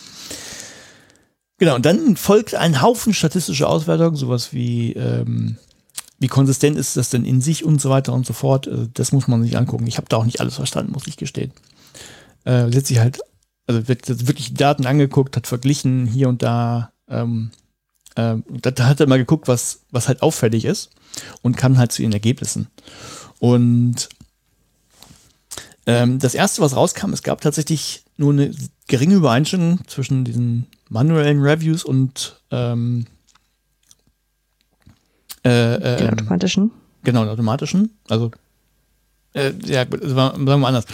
Genau, 1.58 1.76
und 1.76 1.86
dann 1.86 2.16
folgt 2.16 2.54
ein 2.54 2.82
Haufen 2.82 3.14
statistische 3.14 3.68
Auswertungen, 3.68 4.16
sowas 4.16 4.52
wie, 4.52 4.92
ähm, 4.94 5.56
wie 6.18 6.28
konsistent 6.28 6.76
ist 6.76 6.96
das 6.96 7.10
denn 7.10 7.24
in 7.24 7.40
sich 7.40 7.64
und 7.64 7.80
so 7.80 7.90
weiter 7.90 8.12
und 8.12 8.26
so 8.26 8.32
fort. 8.32 8.66
Also 8.66 8.86
das 8.92 9.12
muss 9.12 9.28
man 9.28 9.42
sich 9.42 9.56
angucken. 9.56 9.86
Ich 9.86 9.96
habe 9.96 10.08
da 10.08 10.16
auch 10.16 10.24
nicht 10.24 10.40
alles 10.40 10.56
verstanden, 10.56 10.92
muss 10.92 11.06
ich 11.06 11.16
gestehen. 11.16 11.52
Äh, 12.44 12.70
sich 12.70 12.98
halt, 12.98 13.20
also 13.66 13.86
wird 13.86 14.26
wirklich 14.26 14.54
Daten 14.54 14.86
angeguckt, 14.86 15.36
hat 15.36 15.46
verglichen 15.46 16.06
hier 16.06 16.28
und 16.28 16.42
da. 16.42 16.92
Ähm, 17.08 17.50
äh, 18.16 18.36
da 18.48 18.86
hat 18.86 19.00
er 19.00 19.06
mal 19.06 19.18
geguckt, 19.18 19.48
was, 19.48 19.80
was 19.90 20.08
halt 20.08 20.22
auffällig 20.22 20.64
ist 20.64 20.90
und 21.42 21.56
kam 21.56 21.78
halt 21.78 21.92
zu 21.92 22.02
ihren 22.02 22.12
Ergebnissen. 22.12 22.68
Und 23.38 24.08
ähm, 25.86 26.18
das 26.18 26.34
erste, 26.34 26.62
was 26.62 26.76
rauskam, 26.76 27.12
es 27.12 27.22
gab 27.22 27.40
tatsächlich 27.40 28.04
nur 28.16 28.32
eine 28.32 28.54
geringe 28.86 29.16
Übereinstimmung 29.16 29.80
zwischen 29.86 30.24
diesen 30.24 30.66
manuellen 30.88 31.40
Reviews 31.40 31.84
und 31.84 32.40
ähm, 32.50 33.06
äh, 35.44 35.74
äh, 35.74 35.96
den 35.96 36.10
automatischen. 36.10 36.70
Genau, 37.02 37.22
den 37.22 37.30
automatischen. 37.30 37.98
Also, 38.08 38.30
äh, 39.32 39.52
ja, 39.64 39.84
sagen 39.90 40.46
wir 40.46 40.56
mal 40.56 40.68
anders. 40.68 40.84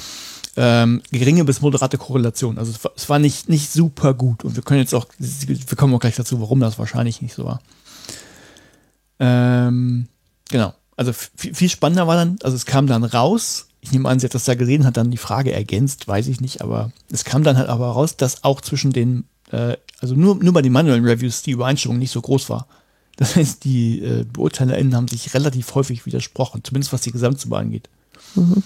Ähm, 0.60 1.02
geringe 1.12 1.44
bis 1.44 1.60
moderate 1.60 1.98
Korrelation. 1.98 2.58
Also 2.58 2.72
es 2.96 3.08
war, 3.08 3.20
nicht, 3.20 3.48
nicht 3.48 3.70
super 3.70 4.12
gut. 4.12 4.44
Und 4.44 4.56
wir 4.56 4.64
können 4.64 4.80
jetzt 4.80 4.92
auch, 4.92 5.06
wir 5.18 5.76
kommen 5.76 5.94
auch 5.94 6.00
gleich 6.00 6.16
dazu, 6.16 6.40
warum 6.40 6.58
das 6.58 6.80
wahrscheinlich 6.80 7.22
nicht 7.22 7.32
so 7.34 7.44
war. 7.44 7.60
Ähm, 9.20 10.08
genau. 10.50 10.74
Also 10.96 11.12
viel 11.12 11.68
spannender 11.68 12.08
war 12.08 12.16
dann, 12.16 12.38
also 12.42 12.56
es 12.56 12.66
kam 12.66 12.88
dann 12.88 13.04
raus, 13.04 13.68
ich 13.80 13.92
nehme 13.92 14.08
an, 14.08 14.18
sie 14.18 14.26
hat 14.26 14.34
das 14.34 14.46
da 14.46 14.56
gesehen, 14.56 14.84
hat 14.84 14.96
dann 14.96 15.12
die 15.12 15.16
Frage 15.16 15.52
ergänzt, 15.52 16.08
weiß 16.08 16.26
ich 16.26 16.40
nicht, 16.40 16.60
aber 16.60 16.90
es 17.08 17.24
kam 17.24 17.44
dann 17.44 17.56
halt 17.56 17.68
aber 17.68 17.86
raus, 17.90 18.16
dass 18.16 18.42
auch 18.42 18.60
zwischen 18.60 18.92
den, 18.92 19.28
äh, 19.52 19.76
also 20.00 20.16
nur, 20.16 20.34
nur 20.42 20.52
bei 20.52 20.62
den 20.62 20.72
manuellen 20.72 21.04
Reviews 21.04 21.42
die 21.42 21.52
Übereinstimmung 21.52 21.98
nicht 21.98 22.10
so 22.10 22.20
groß 22.20 22.50
war. 22.50 22.66
Das 23.14 23.36
heißt, 23.36 23.62
die 23.62 24.02
äh, 24.02 24.24
BeurteilerInnen 24.24 24.96
haben 24.96 25.06
sich 25.06 25.32
relativ 25.34 25.72
häufig 25.76 26.04
widersprochen, 26.04 26.64
zumindest 26.64 26.92
was 26.92 27.02
die 27.02 27.12
Gesamtsumme 27.12 27.56
angeht. 27.56 27.88
Mhm. 28.34 28.64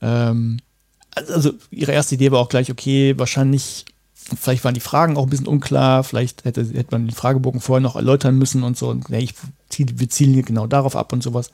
Ähm, 0.00 0.56
also 1.14 1.52
ihre 1.70 1.92
erste 1.92 2.14
Idee 2.14 2.30
war 2.30 2.40
auch 2.40 2.48
gleich, 2.48 2.70
okay, 2.70 3.14
wahrscheinlich, 3.18 3.84
vielleicht 4.14 4.64
waren 4.64 4.74
die 4.74 4.80
Fragen 4.80 5.16
auch 5.16 5.24
ein 5.24 5.30
bisschen 5.30 5.46
unklar, 5.46 6.04
vielleicht 6.04 6.44
hätte, 6.44 6.62
hätte 6.62 6.92
man 6.92 7.06
den 7.06 7.14
Fragebogen 7.14 7.60
vorher 7.60 7.80
noch 7.80 7.96
erläutern 7.96 8.38
müssen 8.38 8.62
und 8.62 8.76
so. 8.76 8.88
Und 8.88 9.08
ja, 9.08 9.18
ich 9.18 9.34
wir 9.76 10.08
zielen 10.08 10.34
hier 10.34 10.42
genau 10.44 10.66
darauf 10.66 10.94
ab 10.96 11.12
und 11.12 11.22
sowas. 11.22 11.50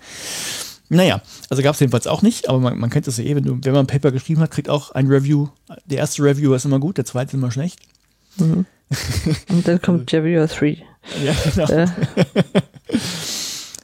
Naja, 0.89 1.23
also 1.49 1.63
gab 1.63 1.75
es 1.75 1.81
jedenfalls 1.81 2.07
auch 2.09 2.23
nicht, 2.23 2.49
aber 2.49 2.59
man, 2.59 2.79
man 2.79 2.91
kennt 2.91 3.07
das 3.07 3.17
ja 3.17 3.25
eh, 3.25 3.37
wenn, 3.37 3.45
du, 3.45 3.59
wenn 3.63 3.73
man 3.73 3.85
ein 3.85 3.87
Paper 3.87 4.11
geschrieben 4.11 4.41
hat, 4.41 4.51
kriegt 4.51 4.69
auch 4.69 4.91
ein 4.91 5.07
Review. 5.07 5.49
Der 5.87 5.99
erste 5.99 6.23
Review 6.23 6.53
ist 6.53 6.65
immer 6.65 6.81
gut, 6.81 6.99
der 6.99 7.05
zweite 7.05 7.29
ist 7.29 7.35
immer 7.35 7.53
schlecht. 7.53 7.79
Mhm. 8.37 8.67
Und 9.49 9.69
dann 9.69 9.81
kommt 9.81 10.13
Reviewer 10.13 10.49
3. 10.49 10.83
Ja, 11.25 11.35
genau. 11.55 11.87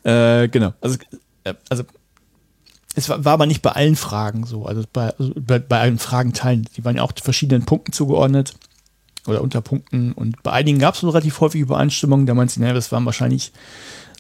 Äh. 0.02 0.42
äh, 0.44 0.48
genau. 0.48 0.74
Also, 0.80 0.98
äh, 1.44 1.54
also 1.68 1.84
es 2.96 3.08
war, 3.08 3.24
war, 3.24 3.34
aber 3.34 3.46
nicht 3.46 3.62
bei 3.62 3.72
allen 3.72 3.94
Fragen 3.94 4.44
so, 4.44 4.66
also 4.66 4.82
bei, 4.92 5.14
also 5.18 5.32
bei, 5.36 5.58
bei 5.58 5.80
allen 5.80 5.98
Fragenteilen. 5.98 6.66
Die 6.76 6.84
waren 6.84 6.96
ja 6.96 7.02
auch 7.02 7.12
verschiedenen 7.22 7.64
Punkten 7.66 7.92
zugeordnet 7.92 8.54
oder 9.26 9.42
Unterpunkten 9.42 10.12
und 10.12 10.42
bei 10.42 10.52
einigen 10.52 10.78
gab 10.78 10.94
es 10.94 11.04
relativ 11.04 11.40
häufig 11.40 11.60
Übereinstimmungen. 11.60 12.26
Da 12.26 12.34
meinte 12.34 12.54
sie, 12.54 12.60
naja, 12.60 12.74
das 12.74 12.90
waren 12.92 13.04
wahrscheinlich 13.04 13.52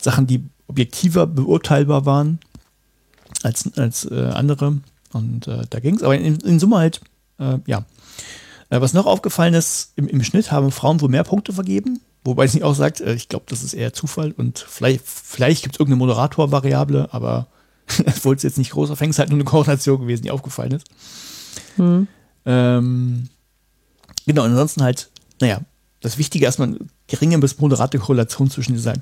Sachen, 0.00 0.26
die 0.26 0.44
objektiver 0.68 1.26
beurteilbar 1.26 2.04
waren 2.06 2.38
als, 3.42 3.76
als 3.78 4.04
äh, 4.10 4.30
andere. 4.34 4.78
Und 5.12 5.48
äh, 5.48 5.62
da 5.70 5.80
ging 5.80 5.96
es. 5.96 6.02
Aber 6.02 6.16
in, 6.16 6.36
in, 6.36 6.60
Summe 6.60 6.76
halt, 6.76 7.00
äh, 7.38 7.58
ja. 7.66 7.84
Äh, 8.68 8.80
was 8.80 8.92
noch 8.92 9.06
aufgefallen 9.06 9.54
ist, 9.54 9.92
im, 9.96 10.08
im, 10.08 10.22
Schnitt 10.22 10.50
haben 10.50 10.70
Frauen 10.70 11.00
wohl 11.00 11.08
mehr 11.08 11.24
Punkte 11.24 11.52
vergeben. 11.52 12.00
Wobei 12.24 12.46
sie 12.48 12.62
auch 12.62 12.74
sagt, 12.74 13.00
äh, 13.00 13.14
ich 13.14 13.28
glaube, 13.28 13.46
das 13.48 13.62
ist 13.62 13.72
eher 13.72 13.92
Zufall 13.92 14.32
und 14.32 14.58
vielleicht, 14.58 15.02
vielleicht 15.06 15.62
gibt 15.62 15.76
es 15.76 15.80
irgendeine 15.80 16.04
Moderator-Variable, 16.04 17.08
aber 17.12 17.46
wollte 18.22 18.38
es 18.38 18.42
jetzt 18.42 18.58
nicht 18.58 18.72
groß 18.72 18.90
aufhängen. 18.90 19.10
Es 19.10 19.16
ist 19.16 19.20
halt 19.20 19.30
nur 19.30 19.38
eine 19.38 19.44
Koordination 19.44 20.00
gewesen, 20.00 20.22
die 20.22 20.30
aufgefallen 20.30 20.72
ist. 20.72 20.86
Mhm. 21.76 22.08
Ähm, 22.44 23.28
genau, 24.26 24.42
ansonsten 24.42 24.82
halt, 24.82 25.10
naja, 25.40 25.60
das 26.00 26.18
Wichtige 26.18 26.44
erstmal 26.44 26.76
geringe 27.06 27.38
bis 27.38 27.58
moderate 27.58 27.98
Korrelation 27.98 28.50
zwischen 28.50 28.74
dieser 28.74 28.94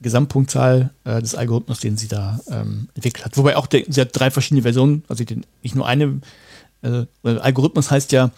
Gesamtpunktzahl 0.00 0.90
äh, 1.04 1.20
des 1.20 1.34
Algorithmus, 1.34 1.80
den 1.80 1.96
sie 1.96 2.08
da 2.08 2.40
ähm, 2.48 2.88
entwickelt 2.94 3.24
hat. 3.24 3.36
Wobei 3.36 3.56
auch 3.56 3.66
der, 3.66 3.84
sie 3.88 4.00
hat 4.00 4.10
drei 4.12 4.30
verschiedene 4.30 4.62
Versionen, 4.62 5.04
also 5.08 5.24
den, 5.24 5.44
nicht 5.62 5.74
nur 5.74 5.86
eine. 5.86 6.20
Äh, 6.82 7.04
Algorithmus 7.22 7.90
heißt 7.90 8.12
ja 8.12 8.30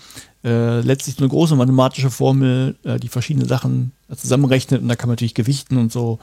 äh, 0.44 0.80
letztlich 0.80 1.18
eine 1.18 1.28
große 1.28 1.54
mathematische 1.54 2.10
Formel, 2.10 2.76
äh, 2.82 2.98
die 2.98 3.08
verschiedene 3.08 3.46
Sachen 3.46 3.92
zusammenrechnet 4.14 4.82
und 4.82 4.88
da 4.88 4.96
kann 4.96 5.08
man 5.08 5.14
natürlich 5.14 5.34
gewichten 5.34 5.76
und 5.78 5.92
so. 5.92 6.18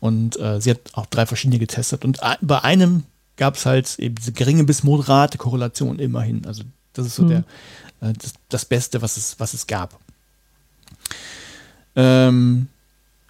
Und 0.00 0.38
äh, 0.40 0.60
sie 0.60 0.70
hat 0.70 0.80
auch 0.92 1.06
drei 1.06 1.26
verschiedene 1.26 1.58
getestet. 1.58 2.04
Und 2.04 2.20
bei 2.40 2.64
einem 2.64 3.04
gab 3.36 3.56
es 3.56 3.66
halt 3.66 3.98
eben 3.98 4.14
diese 4.14 4.32
geringe 4.32 4.64
bis 4.64 4.82
moderate 4.82 5.38
Korrelation 5.38 5.98
immerhin. 5.98 6.46
Also 6.46 6.62
das 6.94 7.06
ist 7.06 7.16
so 7.16 7.22
mhm. 7.22 7.28
der, 7.28 7.38
äh, 8.00 8.12
das, 8.14 8.34
das, 8.48 8.64
Beste, 8.64 9.02
was 9.02 9.16
es, 9.16 9.38
was 9.38 9.54
es 9.54 9.66
gab. 9.66 9.98
Ähm, 11.96 12.68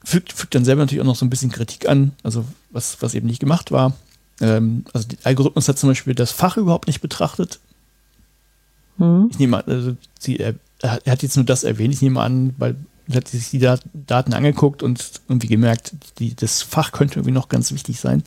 fügt, 0.05 0.33
fügt 0.33 0.55
dann 0.55 0.65
selber 0.65 0.83
natürlich 0.83 1.03
auch 1.03 1.07
noch 1.07 1.17
so 1.17 1.25
ein 1.25 1.31
bisschen 1.31 1.51
Kritik 1.51 1.89
an, 1.89 2.13
also 2.23 2.45
was, 2.71 3.01
was 3.01 3.15
eben 3.15 3.27
nicht 3.27 3.41
gemacht 3.41 3.73
war. 3.73 3.95
Ähm, 4.41 4.85
also 4.93 5.09
der 5.09 5.19
Algorithmus 5.25 5.69
hat 5.69 5.79
zum 5.79 5.89
Beispiel 5.89 6.15
das 6.15 6.33
Fach 6.33 6.57
überhaupt 6.57 6.87
nicht 6.87 7.01
betrachtet. 7.01 7.61
Mhm. 8.97 9.29
Ich 9.31 9.39
nehme 9.39 9.59
an, 9.59 9.65
also 9.67 9.97
sie, 10.19 10.39
er, 10.39 10.55
er, 10.81 11.01
hat 11.07 11.23
jetzt 11.23 11.37
nur 11.37 11.45
das 11.45 11.65
erwähnt, 11.65 11.95
ich 11.95 12.03
nehme 12.03 12.21
an, 12.21 12.55
weil 12.59 12.77
hat 13.15 13.29
sich 13.29 13.51
die 13.51 13.59
Daten 13.59 14.33
angeguckt 14.33 14.83
und 14.83 15.21
irgendwie 15.29 15.49
gemerkt, 15.49 15.95
die, 16.19 16.35
das 16.35 16.63
Fach 16.63 16.93
könnte 16.93 17.17
irgendwie 17.17 17.33
noch 17.33 17.49
ganz 17.49 17.73
wichtig 17.73 18.01
sein. 18.01 18.23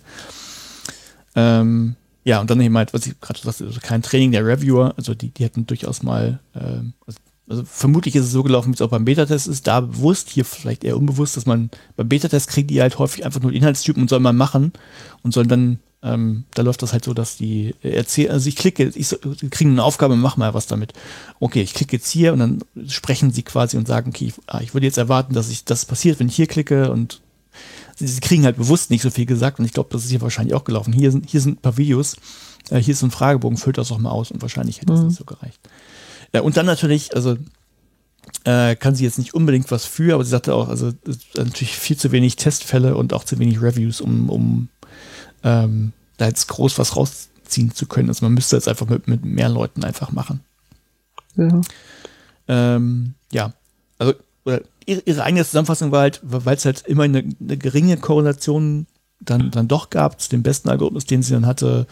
Ähm, 1.36 1.96
ja, 2.24 2.40
und 2.40 2.50
dann 2.50 2.62
eben 2.62 2.78
halt, 2.78 2.94
was 2.94 3.06
ich 3.06 3.20
gerade 3.20 3.40
sagte, 3.40 3.66
also 3.66 3.80
kein 3.82 4.02
Training 4.02 4.32
der 4.32 4.46
Reviewer, 4.46 4.94
also 4.98 5.14
die, 5.14 5.30
die 5.30 5.44
hätten 5.44 5.68
durchaus 5.68 6.04
mal, 6.04 6.40
ähm, 6.56 6.94
also 7.06 7.20
also 7.50 7.64
vermutlich 7.66 8.16
ist 8.16 8.26
es 8.26 8.32
so 8.32 8.42
gelaufen, 8.42 8.70
wie 8.70 8.76
es 8.76 8.82
auch 8.82 8.90
beim 8.90 9.06
Beta-Test 9.06 9.48
ist, 9.48 9.68
da 9.68 9.82
bewusst, 9.82 10.30
hier 10.30 10.46
vielleicht 10.46 10.84
eher 10.84 10.98
unbewusst, 10.98 11.36
dass 11.36 11.46
man 11.46 11.70
beim 11.96 12.08
Beta-Test 12.08 12.48
kriegt 12.50 12.70
die 12.70 12.82
halt 12.82 12.98
häufig 13.00 13.26
einfach 13.26 13.42
nur 13.42 13.52
Inhaltstypen 13.52 14.02
und 14.02 14.10
soll 14.10 14.22
man 14.22 14.38
machen 14.38 14.72
und 15.24 15.34
sollen 15.34 15.50
dann, 15.50 15.80
ähm, 16.04 16.44
da 16.54 16.62
läuft 16.62 16.82
das 16.82 16.92
halt 16.92 17.06
so, 17.06 17.14
dass 17.14 17.38
die 17.38 17.76
erzählen, 17.82 18.32
also 18.32 18.50
ich 18.50 18.58
klicke, 18.58 18.92
ich 18.94 19.08
so, 19.08 19.18
kriege 19.50 19.70
eine 19.70 19.84
Aufgabe, 19.84 20.18
mach 20.18 20.36
mal 20.36 20.54
was 20.54 20.68
damit. 20.68 20.94
Okay, 21.40 21.62
ich 21.62 21.74
klicke 21.74 21.96
jetzt 21.96 22.10
hier 22.10 22.34
und 22.34 22.40
dann 22.40 22.60
sprechen 22.88 23.32
sie 23.32 23.44
quasi 23.44 23.78
und 23.78 23.88
sagen, 23.88 24.10
okay, 24.10 24.26
ich, 24.26 24.34
ah, 24.48 24.60
ich 24.62 24.74
würde 24.74 24.86
jetzt 24.86 24.98
erwarten, 24.98 25.34
dass 25.34 25.50
ich 25.50 25.64
das 25.64 25.86
passiert, 25.86 26.20
wenn 26.20 26.28
ich 26.28 26.36
hier 26.36 26.48
klicke 26.48 26.92
und 26.92 27.22
sie, 27.96 28.08
sie 28.08 28.20
kriegen 28.20 28.44
halt 28.44 28.58
bewusst 28.58 28.92
nicht 28.92 29.02
so 29.02 29.10
viel 29.10 29.26
gesagt 29.26 29.60
und 29.60 29.66
ich 29.66 29.72
glaube, 29.72 29.90
das 29.94 30.04
ist 30.04 30.10
hier 30.10 30.22
wahrscheinlich 30.22 30.56
auch 30.56 30.66
gelaufen. 30.66 30.92
Hier 30.92 31.12
sind, 31.12 31.30
hier 31.30 31.40
sind 31.40 31.60
ein 31.60 31.62
paar 31.62 31.78
Videos, 31.78 32.18
äh, 32.70 32.80
hier 32.80 32.92
ist 32.92 33.00
so 33.00 33.08
ein 33.08 33.12
Fragebogen, 33.12 33.58
füllt 33.58 33.78
das 33.78 33.92
auch 33.92 33.98
mal 33.98 34.12
aus 34.12 34.30
und 34.30 34.42
wahrscheinlich 34.42 34.82
hätte 34.82 34.92
es 34.92 35.00
mhm. 35.00 35.08
nicht 35.08 35.18
so 35.18 35.24
gereicht. 35.24 35.60
Ja, 36.34 36.42
und 36.42 36.58
dann 36.58 36.66
natürlich, 36.66 37.16
also 37.16 37.38
äh, 38.44 38.76
kann 38.76 38.96
sie 38.96 39.06
jetzt 39.06 39.20
nicht 39.20 39.34
unbedingt 39.34 39.72
was 39.72 39.86
für, 39.86 40.16
aber 40.16 40.26
sie 40.26 40.32
sagte 40.32 40.54
auch, 40.54 40.68
also 40.68 40.92
natürlich 41.38 41.78
viel 41.78 41.96
zu 41.96 42.12
wenig 42.12 42.36
Testfälle 42.36 42.98
und 42.98 43.14
auch 43.14 43.24
zu 43.24 43.40
wenig 43.40 43.62
Reviews, 43.62 44.02
um, 44.02 44.30
um 44.30 44.70
ähm, 45.44 45.94
da 46.18 46.28
jetzt 46.28 46.48
groß 46.48 46.78
was 46.80 46.96
rausziehen 46.96 47.74
zu 47.74 47.86
können. 47.86 48.10
Also 48.10 48.26
man 48.26 48.34
müsste 48.34 48.56
jetzt 48.56 48.68
einfach 48.68 48.88
mit, 48.88 49.08
mit 49.08 49.26
mehr 49.26 49.50
Leuten 49.50 49.84
einfach 49.84 50.12
machen. 50.12 50.42
Ja. 51.36 51.62
Ähm, 52.48 53.14
ja, 53.32 53.54
also 53.98 54.14
ihre, 54.86 55.02
ihre 55.06 55.24
eigene 55.24 55.46
Zusammenfassung 55.46 55.92
war 55.92 56.02
halt, 56.02 56.20
weil 56.24 56.56
es 56.56 56.66
halt 56.66 56.86
immer 56.88 57.04
eine, 57.04 57.20
eine 57.40 57.58
geringe 57.58 57.98
Korrelation 57.98 58.88
dann, 59.20 59.52
dann 59.52 59.68
doch 59.68 59.90
gab, 59.90 60.20
zu 60.20 60.30
dem 60.30 60.44
besten 60.44 60.70
Algorithmus, 60.70 61.06
den 61.06 61.24
sie 61.24 61.34
dann 61.34 61.46
hatte. 61.46 61.88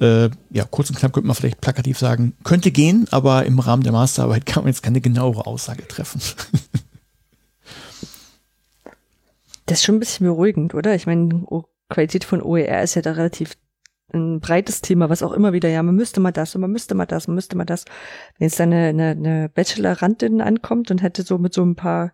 Äh, 0.00 0.28
ja, 0.50 0.64
kurz 0.70 0.90
und 0.90 0.98
knapp 0.98 1.12
könnte 1.12 1.26
man 1.26 1.36
vielleicht 1.36 1.60
plakativ 1.60 1.98
sagen, 1.98 2.34
könnte 2.44 2.70
gehen, 2.70 3.06
aber 3.10 3.46
im 3.46 3.58
Rahmen 3.58 3.82
der 3.82 3.92
Masterarbeit 3.92 4.44
kann 4.46 4.64
man 4.64 4.72
jetzt 4.72 4.82
keine 4.82 5.00
genauere 5.00 5.46
Aussage 5.46 5.88
treffen. 5.88 6.20
das 9.66 9.78
ist 9.78 9.84
schon 9.84 9.96
ein 9.96 10.00
bisschen 10.00 10.26
beruhigend, 10.26 10.74
oder? 10.74 10.94
Ich 10.94 11.06
meine, 11.06 11.42
Qualität 11.88 12.24
von 12.24 12.42
OER 12.42 12.82
ist 12.82 12.94
ja 12.94 13.02
da 13.02 13.12
relativ 13.12 13.56
ein 14.12 14.40
breites 14.40 14.80
Thema, 14.80 15.10
was 15.10 15.22
auch 15.22 15.32
immer 15.32 15.52
wieder, 15.52 15.68
ja, 15.68 15.82
man 15.82 15.94
müsste 15.94 16.20
mal 16.20 16.32
das 16.32 16.54
und 16.54 16.62
man 16.62 16.70
müsste 16.70 16.94
mal 16.94 17.04
das, 17.04 17.28
man 17.28 17.34
müsste 17.34 17.56
mal 17.56 17.66
das. 17.66 17.84
Wenn 18.38 18.46
jetzt 18.46 18.60
eine, 18.60 18.86
eine, 18.86 19.10
eine 19.10 19.48
Bachelorandin 19.50 20.40
ankommt 20.40 20.90
und 20.90 21.02
hätte 21.02 21.22
so 21.22 21.36
mit 21.38 21.52
so 21.52 21.62
ein 21.62 21.76
paar 21.76 22.12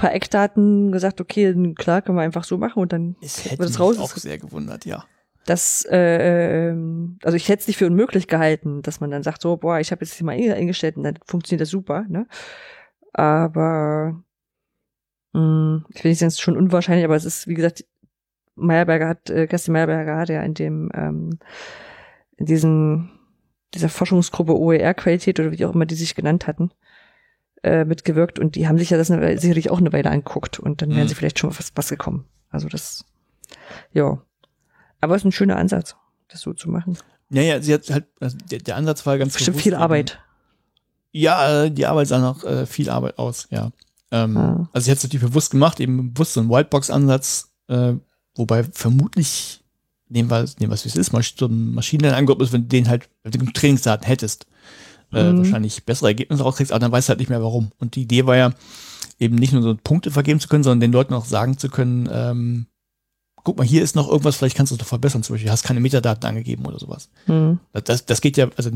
paar 0.00 0.14
Eckdaten 0.14 0.92
gesagt, 0.92 1.20
okay, 1.20 1.74
klar, 1.74 2.00
können 2.00 2.16
wir 2.16 2.22
einfach 2.22 2.44
so 2.44 2.56
machen 2.56 2.80
und 2.80 2.92
dann 2.92 3.16
es 3.20 3.44
hätte 3.44 3.58
wird 3.58 3.70
es 3.70 3.78
raus. 3.78 3.98
auch 3.98 4.16
sehr 4.16 4.38
gewundert, 4.38 4.86
ja. 4.86 5.04
Das, 5.44 5.86
äh, 5.90 6.68
ähm, 6.68 7.18
also 7.22 7.36
ich 7.36 7.48
hätte 7.48 7.60
es 7.60 7.66
nicht 7.66 7.76
für 7.76 7.86
unmöglich 7.86 8.26
gehalten, 8.26 8.82
dass 8.82 9.00
man 9.00 9.10
dann 9.10 9.22
sagt, 9.22 9.42
so, 9.42 9.56
boah, 9.58 9.78
ich 9.78 9.90
habe 9.90 10.04
jetzt 10.04 10.14
hier 10.14 10.24
mal 10.24 10.32
eingestellt 10.32 10.96
und 10.96 11.02
dann 11.02 11.18
funktioniert 11.26 11.60
das 11.60 11.70
super, 11.70 12.06
ne? 12.08 12.26
Aber 13.12 14.22
mh, 15.32 15.40
hm, 15.40 15.84
ich 15.90 16.00
finde 16.00 16.26
es 16.26 16.40
schon 16.40 16.56
unwahrscheinlich, 16.56 17.04
aber 17.04 17.16
es 17.16 17.26
ist, 17.26 17.46
wie 17.46 17.54
gesagt, 17.54 17.84
Meyerberger 18.60 19.08
hat, 19.08 19.30
äh, 19.30 19.46
Kerstin 19.46 19.72
Meyerberger 19.72 20.16
hat 20.16 20.28
ja 20.28 20.42
in 20.42 20.54
dem, 20.54 20.90
ähm, 20.94 21.38
in 22.36 22.46
diesen, 22.46 23.10
dieser 23.74 23.88
Forschungsgruppe 23.88 24.58
OER-Qualität 24.58 25.38
oder 25.40 25.52
wie 25.52 25.64
auch 25.64 25.74
immer 25.74 25.86
die 25.86 25.94
sich 25.94 26.14
genannt 26.14 26.46
hatten, 26.46 26.70
äh, 27.62 27.84
mitgewirkt 27.84 28.38
und 28.38 28.54
die 28.54 28.68
haben 28.68 28.78
sich 28.78 28.90
ja 28.90 28.98
das 28.98 29.10
eine, 29.10 29.38
sicherlich 29.38 29.70
auch 29.70 29.78
eine 29.78 29.92
Weile 29.92 30.10
angeguckt 30.10 30.58
und 30.58 30.82
dann 30.82 30.90
wären 30.90 31.04
mhm. 31.04 31.08
sie 31.08 31.14
vielleicht 31.14 31.38
schon 31.38 31.50
was, 31.50 31.72
was 31.74 31.88
gekommen. 31.88 32.24
Also 32.50 32.68
das, 32.68 33.04
ja. 33.92 34.22
Aber 35.00 35.14
es 35.14 35.22
ist 35.22 35.26
ein 35.26 35.32
schöner 35.32 35.56
Ansatz, 35.56 35.96
das 36.28 36.40
so 36.40 36.52
zu 36.52 36.70
machen. 36.70 36.98
Ja, 37.30 37.42
ja, 37.42 37.62
sie 37.62 37.74
hat 37.74 37.88
halt, 37.90 38.06
also 38.18 38.36
der, 38.50 38.58
der 38.58 38.76
Ansatz 38.76 39.06
war 39.06 39.16
ganz 39.18 39.34
Bestimmt 39.34 39.60
viel 39.60 39.74
Arbeit. 39.74 40.18
Ja, 41.12 41.64
äh, 41.64 41.70
die 41.70 41.86
Arbeit 41.86 42.08
sah 42.08 42.18
noch 42.18 42.44
äh, 42.44 42.66
viel 42.66 42.90
Arbeit 42.90 43.18
aus, 43.18 43.48
ja. 43.50 43.70
Ähm, 44.10 44.36
ah. 44.36 44.68
Also 44.72 44.86
sie 44.86 44.90
hat 44.90 44.98
es 44.98 45.04
natürlich 45.04 45.26
bewusst 45.26 45.52
gemacht, 45.52 45.80
eben 45.80 46.12
bewusst 46.12 46.34
so 46.34 46.40
ein 46.40 46.50
Whitebox-Ansatz, 46.50 47.52
äh, 47.68 47.94
wobei 48.34 48.64
vermutlich, 48.64 49.60
nehmen 50.08 50.30
wir, 50.30 50.40
nehmen 50.58 50.70
wir 50.70 50.74
es 50.74 50.84
wie 50.84 50.88
es 50.88 50.96
ist, 50.96 51.12
so 51.38 51.46
ein 51.46 51.74
Maschinenlernalgorithmus, 51.74 52.52
wenn 52.52 52.62
du 52.62 52.68
den 52.68 52.88
halt, 52.88 53.08
wenn 53.22 53.32
du 53.32 53.52
Trainingsdaten 53.52 54.06
hättest, 54.06 54.46
äh, 55.12 55.32
mhm. 55.32 55.38
wahrscheinlich 55.38 55.84
bessere 55.84 56.08
Ergebnisse 56.08 56.42
rauskriegst, 56.42 56.72
aber 56.72 56.80
dann 56.80 56.92
weißt 56.92 57.08
du 57.08 57.10
halt 57.10 57.20
nicht 57.20 57.30
mehr 57.30 57.42
warum. 57.42 57.72
Und 57.78 57.96
die 57.96 58.02
Idee 58.02 58.26
war 58.26 58.36
ja, 58.36 58.52
eben 59.20 59.36
nicht 59.36 59.52
nur 59.52 59.62
so 59.62 59.76
Punkte 59.76 60.10
vergeben 60.10 60.40
zu 60.40 60.48
können, 60.48 60.64
sondern 60.64 60.80
den 60.80 60.92
Leuten 60.92 61.14
auch 61.14 61.26
sagen 61.26 61.58
zu 61.58 61.68
können, 61.68 62.08
ähm, 62.10 62.66
guck 63.44 63.58
mal, 63.58 63.66
hier 63.66 63.82
ist 63.82 63.94
noch 63.94 64.08
irgendwas, 64.08 64.36
vielleicht 64.36 64.56
kannst 64.56 64.72
du 64.72 64.76
es 64.76 64.80
noch 64.80 64.88
verbessern, 64.88 65.22
zum 65.22 65.34
Beispiel, 65.34 65.46
du 65.46 65.52
hast 65.52 65.62
keine 65.62 65.80
Metadaten 65.80 66.26
angegeben 66.26 66.64
oder 66.66 66.78
sowas. 66.78 67.10
Mhm. 67.26 67.60
Das, 67.72 68.06
das 68.06 68.20
geht 68.20 68.36
ja, 68.36 68.48
also 68.56 68.70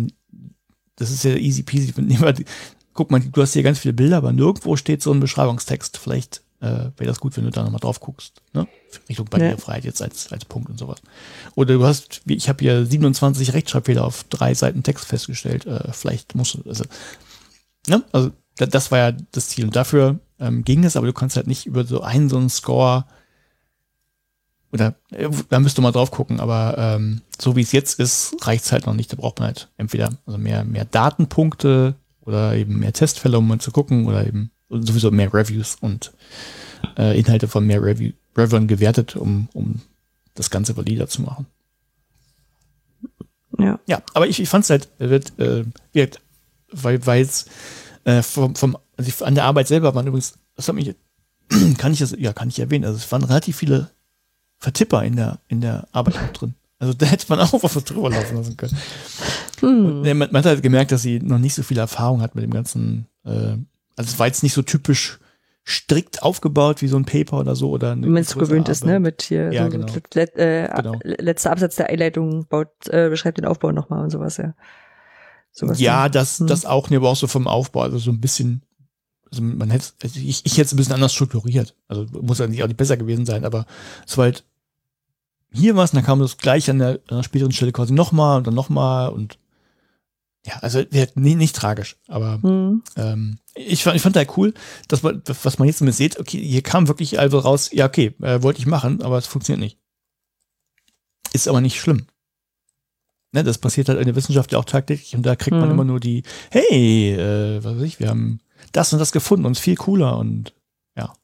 das 0.96 1.11
ist 1.11 1.24
ja 1.24 1.34
easy 1.34 1.62
peasy. 1.62 1.92
Guck 2.92 3.11
mal, 3.11 3.20
du 3.20 3.42
hast 3.42 3.55
hier 3.55 3.64
ganz 3.64 3.80
viele 3.80 3.94
Bilder, 3.94 4.18
aber 4.18 4.32
nirgendwo 4.32 4.76
steht 4.76 5.02
so 5.02 5.12
ein 5.12 5.18
Beschreibungstext. 5.18 5.98
Vielleicht 5.98 6.43
äh, 6.65 6.91
wäre 6.97 7.07
das 7.07 7.21
gut, 7.21 7.37
wenn 7.37 7.45
du 7.45 7.51
da 7.51 7.62
nochmal 7.62 7.81
drauf 7.81 8.01
guckst. 8.01 8.41
Ne? 8.53 8.67
Richtung 9.09 9.27
Barrierefreiheit 9.27 9.85
ja. 9.85 9.89
jetzt 9.89 10.03
als, 10.03 10.33
als 10.33 10.45
Punkt 10.45 10.71
und 10.71 10.79
sowas. 10.79 11.01
Oder 11.55 11.75
du 11.75 11.85
hast, 11.85 12.23
wie 12.25 12.35
ich 12.35 12.49
habe 12.49 12.62
hier 12.62 12.86
27 12.86 13.53
Rechtschreibfehler 13.53 14.05
auf 14.05 14.24
drei 14.24 14.55
Seiten 14.55 14.82
Text 14.82 15.05
festgestellt. 15.05 15.66
Äh, 15.66 15.93
vielleicht 15.93 16.35
musst 16.35 16.55
du, 16.55 16.69
also, 16.69 16.85
ne? 17.89 18.03
also 18.12 18.31
das 18.57 18.91
war 18.91 18.99
ja 18.99 19.12
das 19.32 19.49
Ziel. 19.49 19.65
Und 19.65 19.77
dafür 19.77 20.19
ähm, 20.41 20.65
ging 20.65 20.85
es, 20.85 20.97
aber 20.97 21.07
du 21.07 21.12
kannst 21.12 21.36
halt 21.36 21.47
nicht 21.47 21.66
über 21.66 21.85
so 21.85 22.01
einen 22.01 22.28
so 22.28 22.39
einen 22.39 22.51
Score 22.51 23.05
oder 24.73 24.97
äh, 25.12 25.28
da 25.51 25.61
müsst 25.61 25.78
du 25.78 25.82
mal 25.82 25.93
drauf 25.93 26.11
gucken, 26.11 26.41
aber 26.41 26.74
ähm, 26.78 27.20
so 27.41 27.55
wie 27.57 27.62
es 27.62 27.73
jetzt 27.73 28.01
ist, 28.01 28.35
reicht 28.43 28.65
es 28.65 28.73
halt 28.73 28.86
noch 28.86 28.95
nicht. 28.95 29.12
Da 29.12 29.16
braucht 29.16 29.39
man 29.39 29.47
halt 29.47 29.70
entweder 29.77 30.11
also 30.27 30.39
mehr, 30.39 30.65
mehr 30.65 30.85
Datenpunkte 30.85 31.95
oder 32.23 32.55
eben 32.55 32.81
mehr 32.81 32.93
Testfälle, 32.93 33.39
um 33.39 33.47
mal 33.47 33.61
zu 33.61 33.70
gucken, 33.70 34.07
oder 34.07 34.27
eben 34.27 34.51
sowieso 34.69 35.11
mehr 35.11 35.32
Reviews 35.32 35.77
und 35.81 36.12
äh, 36.97 37.19
Inhalte 37.19 37.49
von 37.49 37.66
mehr 37.66 37.82
Review, 37.82 38.12
Reviewern 38.36 38.66
gewertet, 38.66 39.16
um, 39.16 39.49
um 39.53 39.81
das 40.35 40.51
Ganze 40.51 40.77
valider 40.77 41.07
zu 41.07 41.23
machen. 41.23 41.47
Ja. 43.59 43.78
Ja, 43.86 44.03
aber 44.15 44.27
ich, 44.27 44.41
ich 44.41 44.49
fand 44.49 44.65
es 44.65 44.70
halt, 44.70 44.89
wird, 44.99 45.39
äh, 45.39 45.65
wird, 45.93 46.20
weil, 46.70 47.05
weil 47.07 47.23
es 47.23 47.47
äh, 48.05 48.23
vom, 48.23 48.55
vom, 48.57 48.77
also 48.97 49.24
an 49.24 49.35
der 49.35 49.45
Arbeit 49.45 49.69
selber 49.69 49.95
waren 49.95 50.07
übrigens, 50.07 50.35
das 50.57 50.69
hat 50.69 50.74
mich, 50.74 50.95
kann 51.78 51.93
ich 51.93 52.01
das, 52.01 52.15
ja, 52.19 52.32
kann 52.32 52.49
ich 52.49 52.59
erwähnen, 52.59 52.85
also 52.85 52.97
es 52.97 53.11
waren 53.12 53.23
relativ 53.23 53.57
viele 53.57 53.91
Vertipper 54.59 55.05
in 55.05 55.16
der, 55.16 55.39
in 55.49 55.61
der 55.61 55.86
Arbeit 55.93 56.16
drin. 56.32 56.55
Also 56.78 56.93
da 56.93 57.07
hätte 57.07 57.27
man 57.28 57.41
auch 57.41 57.62
was 57.62 57.73
drüber 57.85 58.11
laufen 58.11 58.36
lassen 58.36 58.57
können. 58.57 58.77
Hm. 59.61 60.03
Man, 60.03 60.19
man, 60.19 60.35
hat 60.35 60.47
halt 60.47 60.62
gemerkt, 60.62 60.93
dass 60.93 61.03
sie 61.03 61.20
noch 61.20 61.39
nicht 61.39 61.55
so 61.55 61.62
viel 61.62 61.78
Erfahrung 61.78 62.20
hat 62.20 62.35
mit 62.35 62.45
dem 62.45 62.53
ganzen 62.53 63.07
äh, 63.24 63.57
also 63.97 64.11
es 64.11 64.19
war 64.19 64.27
jetzt 64.27 64.43
nicht 64.43 64.55
so 64.55 64.62
typisch 64.62 65.19
strikt 65.66 66.23
aufgebaut 66.23 66.83
wie 66.83 66.89
so 66.89 66.99
ein 66.99 67.07
Paper 67.07 67.39
oder 67.39 67.57
so 67.57 67.71
oder 67.71 67.97
wenn 67.99 68.16
es 68.16 68.35
gewöhnt 68.35 68.69
ist, 68.69 68.85
ne, 68.85 69.01
mit 69.01 69.23
hier 69.23 69.51
ja, 69.53 69.65
so 69.65 69.71
genau. 69.71 69.87
let, 70.12 70.37
äh, 70.37 70.69
genau. 70.77 70.99
letzter 71.03 71.53
Absatz 71.53 71.77
der 71.77 71.89
Einleitung 71.89 72.47
baut 72.47 72.69
äh, 72.89 73.09
beschreibt 73.09 73.39
den 73.39 73.47
Aufbau 73.47 73.73
nochmal 73.73 74.05
und 74.05 74.11
sowas, 74.11 74.37
ja. 74.37 74.55
Sowas 75.53 75.81
ja, 75.81 76.09
das 76.09 76.41
hm. 76.41 76.49
das 76.49 76.66
auch, 76.66 76.91
ne, 76.91 76.99
aber 76.99 77.09
auch 77.09 77.16
so 77.16 77.27
vom 77.27 77.47
Aufbau, 77.47 77.81
also 77.81 77.99
so 77.99 78.11
ein 78.11 78.21
bisschen 78.21 78.62
also 79.31 79.43
man 79.43 79.71
hätte 79.71 79.87
also 80.03 80.21
ich, 80.21 80.45
ich 80.45 80.53
hätte 80.53 80.66
es 80.66 80.73
ein 80.73 80.77
bisschen 80.77 80.95
anders 80.95 81.12
strukturiert. 81.12 81.75
Also 81.89 82.07
muss 82.21 82.39
ja 82.39 82.47
nicht 82.47 82.62
auch 82.62 82.69
nicht 82.69 82.77
besser 82.77 82.97
gewesen 82.97 83.27
sein, 83.27 83.45
aber 83.45 83.66
es 84.07 84.16
war 84.16 84.27
halt 84.27 84.45
hier 85.51 85.77
was, 85.77 85.93
und 85.93 85.97
dann 85.97 86.05
kam 86.05 86.19
das 86.19 86.37
gleich 86.37 86.69
an 86.69 86.81
der, 86.81 87.01
an 87.09 87.16
der 87.19 87.23
späteren 87.23 87.53
Stelle 87.53 87.73
quasi 87.73 87.93
nochmal 87.93 88.39
und 88.39 88.47
dann 88.47 88.55
nochmal 88.55 89.11
und 89.11 89.39
Ja, 90.47 90.59
also 90.59 90.83
nie, 91.15 91.37
nicht 91.37 91.57
tragisch, 91.57 91.97
aber 92.07 92.39
mhm. 92.43 92.83
ähm, 92.97 93.39
ich 93.55 93.83
fand, 93.83 93.97
ich 93.97 94.03
fand 94.03 94.16
halt 94.16 94.37
cool, 94.37 94.53
dass 94.89 95.03
man, 95.03 95.23
was 95.43 95.59
man 95.59 95.69
jetzt 95.69 95.81
mit 95.81 95.95
sieht, 95.95 96.21
okay, 96.21 96.39
hier 96.39 96.62
kam 96.62 96.87
wirklich 96.87 97.19
also 97.19 97.39
raus, 97.39 97.71
ja, 97.73 97.87
okay, 97.87 98.15
äh, 98.21 98.43
wollte 98.43 98.59
ich 98.59 98.66
machen, 98.66 99.01
aber 99.01 99.16
es 99.16 99.27
funktioniert 99.27 99.61
nicht. 99.61 99.79
Ist 101.33 101.49
aber 101.49 101.62
nicht 101.62 101.81
schlimm. 101.81 102.07
Ne, 103.33 103.43
das 103.43 103.59
passiert 103.59 103.89
halt 103.89 103.99
in 103.99 104.05
der 104.05 104.16
Wissenschaft 104.16 104.53
ja 104.53 104.59
auch 104.59 104.66
tagtäglich 104.66 105.16
und 105.16 105.25
da 105.25 105.35
kriegt 105.35 105.57
man 105.57 105.65
mhm. 105.66 105.73
immer 105.73 105.85
nur 105.85 105.99
die, 105.99 106.25
hey, 106.51 107.15
äh, 107.15 107.65
was 107.65 107.77
weiß 107.77 107.83
ich, 107.83 107.99
wir 107.99 108.09
haben 108.09 108.41
das 108.73 108.93
und 108.93 108.99
das 108.99 109.12
gefunden 109.12 109.47
und 109.47 109.59
viel 109.59 109.77
cooler 109.77 110.19
und 110.19 110.55
ja, 110.97 111.15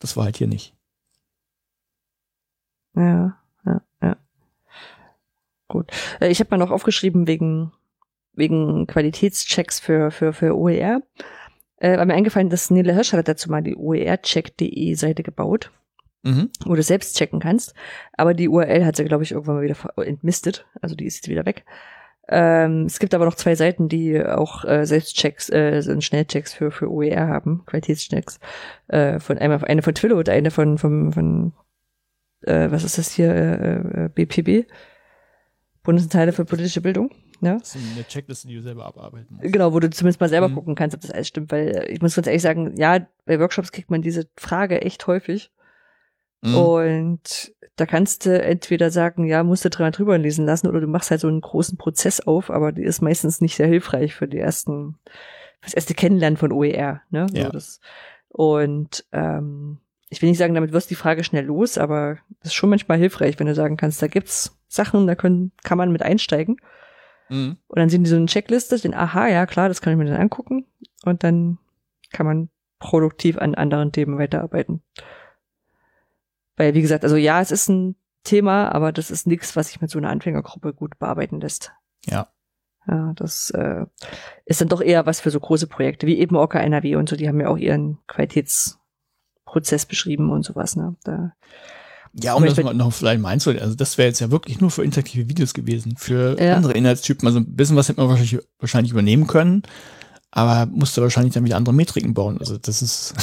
das 0.00 0.16
war 0.16 0.24
halt 0.24 0.38
hier 0.38 0.48
nicht. 0.48 0.74
Ja, 2.96 3.38
ja, 3.64 3.80
ja. 4.02 4.16
Gut. 5.68 5.90
Äh, 6.20 6.28
ich 6.28 6.40
habe 6.40 6.50
mal 6.50 6.58
noch 6.58 6.70
aufgeschrieben 6.70 7.26
wegen 7.26 7.72
wegen 8.36 8.86
Qualitätschecks 8.86 9.80
für, 9.80 10.10
für, 10.10 10.32
für 10.32 10.56
OER. 10.56 11.02
Äh, 11.76 11.98
war 11.98 12.04
mir 12.06 12.14
eingefallen, 12.14 12.50
dass 12.50 12.70
Nele 12.70 12.94
Hirsch 12.94 13.12
hat 13.12 13.28
dazu 13.28 13.50
mal 13.50 13.62
die 13.62 13.76
oercheck.de 13.76 14.94
Seite 14.94 15.22
gebaut, 15.22 15.70
mhm. 16.22 16.50
wo 16.64 16.74
du 16.74 16.82
selbst 16.82 17.16
checken 17.16 17.40
kannst. 17.40 17.74
Aber 18.12 18.34
die 18.34 18.48
URL 18.48 18.84
hat 18.84 18.96
sie, 18.96 19.04
glaube 19.04 19.24
ich, 19.24 19.32
irgendwann 19.32 19.56
mal 19.56 19.62
wieder 19.62 19.76
entmistet. 19.98 20.66
Also 20.80 20.94
die 20.94 21.06
ist 21.06 21.16
jetzt 21.16 21.28
wieder 21.28 21.46
weg. 21.46 21.64
Ähm, 22.28 22.86
es 22.86 22.98
gibt 23.00 23.14
aber 23.14 23.26
noch 23.26 23.34
zwei 23.34 23.54
Seiten, 23.54 23.88
die 23.88 24.24
auch 24.24 24.64
äh, 24.64 24.86
Selbstchecks, 24.86 25.50
äh, 25.50 25.82
so 25.82 26.00
Schnellchecks 26.00 26.54
für, 26.54 26.70
für 26.70 26.90
OER 26.90 27.28
haben, 27.28 27.64
Qualitätschecks. 27.66 28.40
Äh, 28.88 29.18
von 29.18 29.36
einmal 29.38 29.62
eine 29.64 29.82
von 29.82 29.94
Twillo 29.94 30.18
und 30.18 30.28
eine 30.30 30.50
von, 30.50 30.78
von, 30.78 31.12
von 31.12 31.52
äh, 32.42 32.70
was 32.70 32.84
ist 32.84 32.98
das 32.98 33.10
hier, 33.12 33.34
äh, 33.34 34.08
BPB, 34.14 34.48
äh, 34.48 34.66
Bundesanteile 35.82 36.32
für 36.32 36.44
politische 36.44 36.80
Bildung. 36.80 37.10
Ja? 37.44 37.58
Das 37.58 37.74
ist 37.74 37.82
eine 37.94 38.06
Checkliste, 38.06 38.48
die 38.48 38.56
du 38.56 38.62
selber 38.62 38.86
abarbeiten 38.86 39.36
musst. 39.36 39.52
Genau, 39.52 39.72
wo 39.72 39.80
du 39.80 39.90
zumindest 39.90 40.20
mal 40.20 40.28
selber 40.28 40.48
mhm. 40.48 40.54
gucken 40.54 40.74
kannst, 40.74 40.94
ob 40.94 41.02
das 41.02 41.10
alles 41.10 41.28
stimmt, 41.28 41.52
weil 41.52 41.68
äh, 41.68 41.86
ich 41.86 42.00
muss 42.00 42.14
ganz 42.14 42.26
ehrlich 42.26 42.42
sagen, 42.42 42.76
ja, 42.76 43.06
bei 43.26 43.38
Workshops 43.38 43.72
kriegt 43.72 43.90
man 43.90 44.02
diese 44.02 44.28
Frage 44.36 44.82
echt 44.82 45.06
häufig. 45.06 45.50
Mhm. 46.42 46.56
Und 46.56 47.54
da 47.76 47.86
kannst 47.86 48.26
du 48.26 48.40
entweder 48.40 48.90
sagen, 48.90 49.24
ja, 49.24 49.42
musst 49.42 49.64
du 49.64 49.70
dreimal 49.70 49.90
drüber 49.90 50.18
lesen 50.18 50.46
lassen, 50.46 50.68
oder 50.68 50.80
du 50.80 50.86
machst 50.86 51.10
halt 51.10 51.20
so 51.20 51.28
einen 51.28 51.40
großen 51.40 51.76
Prozess 51.76 52.20
auf, 52.20 52.50
aber 52.50 52.72
die 52.72 52.84
ist 52.84 53.02
meistens 53.02 53.40
nicht 53.40 53.56
sehr 53.56 53.66
hilfreich 53.66 54.14
für 54.14 54.28
die 54.28 54.38
ersten, 54.38 54.98
für 55.60 55.66
das 55.66 55.74
erste 55.74 55.94
Kennenlernen 55.94 56.36
von 56.36 56.52
OER. 56.52 57.02
Ne? 57.10 57.26
Ja. 57.32 57.46
So 57.46 57.50
das, 57.50 57.80
und 58.28 59.04
ähm, 59.12 59.78
ich 60.10 60.22
will 60.22 60.28
nicht 60.28 60.38
sagen, 60.38 60.54
damit 60.54 60.72
wirst 60.72 60.90
du 60.90 60.94
die 60.94 61.00
Frage 61.00 61.24
schnell 61.24 61.44
los, 61.44 61.78
aber 61.78 62.18
das 62.40 62.48
ist 62.48 62.54
schon 62.54 62.70
manchmal 62.70 62.98
hilfreich, 62.98 63.38
wenn 63.38 63.46
du 63.46 63.54
sagen 63.54 63.76
kannst, 63.76 64.00
da 64.02 64.06
gibt's 64.06 64.56
Sachen, 64.68 65.06
da 65.06 65.14
können, 65.14 65.52
kann 65.62 65.78
man 65.78 65.92
mit 65.92 66.02
einsteigen. 66.02 66.56
Mhm. 67.28 67.56
Und 67.66 67.78
dann 67.78 67.88
sehen 67.88 68.04
die 68.04 68.10
so 68.10 68.16
eine 68.16 68.26
Checkliste, 68.26 68.78
den, 68.78 68.94
aha, 68.94 69.28
ja 69.28 69.46
klar, 69.46 69.68
das 69.68 69.80
kann 69.80 69.92
ich 69.92 69.98
mir 69.98 70.04
dann 70.04 70.20
angucken. 70.20 70.66
Und 71.04 71.24
dann 71.24 71.58
kann 72.12 72.26
man 72.26 72.48
produktiv 72.78 73.38
an 73.38 73.54
anderen 73.54 73.92
Themen 73.92 74.18
weiterarbeiten. 74.18 74.82
Weil, 76.56 76.74
wie 76.74 76.82
gesagt, 76.82 77.04
also 77.04 77.16
ja, 77.16 77.40
es 77.40 77.50
ist 77.50 77.68
ein 77.68 77.96
Thema, 78.22 78.72
aber 78.72 78.92
das 78.92 79.10
ist 79.10 79.26
nichts, 79.26 79.56
was 79.56 79.68
sich 79.68 79.80
mit 79.80 79.90
so 79.90 79.98
einer 79.98 80.10
Anfängergruppe 80.10 80.72
gut 80.72 80.98
bearbeiten 80.98 81.40
lässt. 81.40 81.72
Ja. 82.06 82.28
Ja, 82.86 83.12
das 83.14 83.50
äh, 83.50 83.86
ist 84.44 84.60
dann 84.60 84.68
doch 84.68 84.82
eher 84.82 85.06
was 85.06 85.20
für 85.20 85.30
so 85.30 85.40
große 85.40 85.66
Projekte, 85.66 86.06
wie 86.06 86.18
eben 86.18 86.36
Orca 86.36 86.58
NRW 86.58 86.96
und 86.96 87.08
so, 87.08 87.16
die 87.16 87.28
haben 87.28 87.40
ja 87.40 87.48
auch 87.48 87.56
ihren 87.56 87.98
Qualitätsprozess 88.06 89.86
beschrieben 89.86 90.30
und 90.30 90.42
sowas, 90.42 90.76
ne? 90.76 90.94
Da 91.02 91.32
ja, 92.20 92.34
um 92.34 92.44
das 92.44 92.56
mal 92.62 92.74
noch 92.74 92.92
vielleicht 92.92 93.20
mal 93.20 93.30
einzuhalten, 93.30 93.62
also 93.62 93.74
das 93.74 93.98
wäre 93.98 94.08
jetzt 94.08 94.20
ja 94.20 94.30
wirklich 94.30 94.60
nur 94.60 94.70
für 94.70 94.84
interaktive 94.84 95.28
Videos 95.28 95.52
gewesen. 95.52 95.96
Für 95.96 96.40
ja. 96.40 96.54
andere 96.54 96.74
Inhaltstypen, 96.74 97.26
also 97.26 97.40
ein 97.40 97.56
bisschen 97.56 97.76
was 97.76 97.88
hätte 97.88 98.00
man 98.00 98.08
wahrscheinlich, 98.08 98.38
wahrscheinlich 98.60 98.92
übernehmen 98.92 99.26
können, 99.26 99.62
aber 100.30 100.66
musste 100.66 101.02
wahrscheinlich 101.02 101.34
dann 101.34 101.44
wieder 101.44 101.56
andere 101.56 101.74
Metriken 101.74 102.14
bauen. 102.14 102.38
Also 102.38 102.56
das 102.56 102.82
ist, 102.82 103.14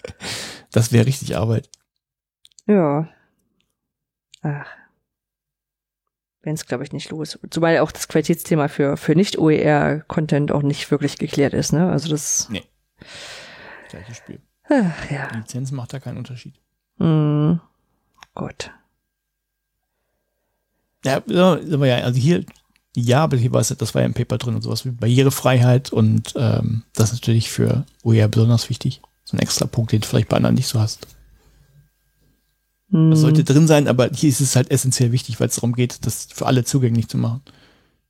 das 0.72 0.92
wäre 0.92 1.06
richtig 1.06 1.36
Arbeit. 1.36 1.70
Ja. 2.66 3.08
Ach. 4.42 4.66
Wenn 6.42 6.54
es, 6.54 6.66
glaube 6.66 6.84
ich, 6.84 6.92
nicht 6.92 7.10
los. 7.10 7.38
Zumal 7.50 7.78
auch 7.78 7.90
das 7.90 8.08
Qualitätsthema 8.08 8.68
für, 8.68 8.96
für 8.96 9.14
Nicht-OER-Content 9.14 10.52
auch 10.52 10.62
nicht 10.62 10.90
wirklich 10.90 11.18
geklärt 11.18 11.52
ist, 11.52 11.72
ne? 11.72 11.90
Also 11.90 12.08
das. 12.08 12.48
Nee. 12.48 12.62
Gleiches 13.90 14.18
Spiel. 14.18 14.40
Ach, 14.64 15.10
ja. 15.10 15.28
Die 15.32 15.38
Lizenz 15.38 15.72
macht 15.72 15.92
da 15.92 16.00
keinen 16.00 16.18
Unterschied. 16.18 16.54
Mhm. 16.98 17.60
Gut. 18.38 18.70
Ja, 21.04 21.22
ja, 21.26 21.58
also 22.04 22.18
hier, 22.18 22.44
ja, 22.96 23.24
aber 23.24 23.36
hier 23.36 23.52
war 23.52 23.60
es, 23.60 23.68
das 23.68 23.94
war 23.94 24.02
ja 24.02 24.06
im 24.06 24.14
Paper 24.14 24.38
drin 24.38 24.54
und 24.54 24.62
sowas 24.62 24.84
wie 24.84 24.90
Barrierefreiheit 24.90 25.92
und 25.92 26.34
ähm, 26.36 26.84
das 26.94 27.12
ist 27.12 27.20
natürlich 27.20 27.50
für 27.50 27.84
OER 28.04 28.28
besonders 28.28 28.70
wichtig. 28.70 29.02
So 29.24 29.36
ein 29.36 29.40
extra 29.40 29.66
Punkt, 29.66 29.92
den 29.92 30.00
du 30.00 30.06
vielleicht 30.06 30.28
bei 30.28 30.36
anderen 30.36 30.54
nicht 30.54 30.68
so 30.68 30.78
hast. 30.80 31.06
Hm. 32.90 33.10
Das 33.10 33.20
sollte 33.20 33.42
drin 33.42 33.66
sein, 33.66 33.88
aber 33.88 34.08
hier 34.14 34.30
ist 34.30 34.40
es 34.40 34.54
halt 34.54 34.70
essentiell 34.70 35.10
wichtig, 35.10 35.40
weil 35.40 35.48
es 35.48 35.56
darum 35.56 35.74
geht, 35.74 36.06
das 36.06 36.28
für 36.32 36.46
alle 36.46 36.64
zugänglich 36.64 37.08
zu 37.08 37.18
machen. 37.18 37.42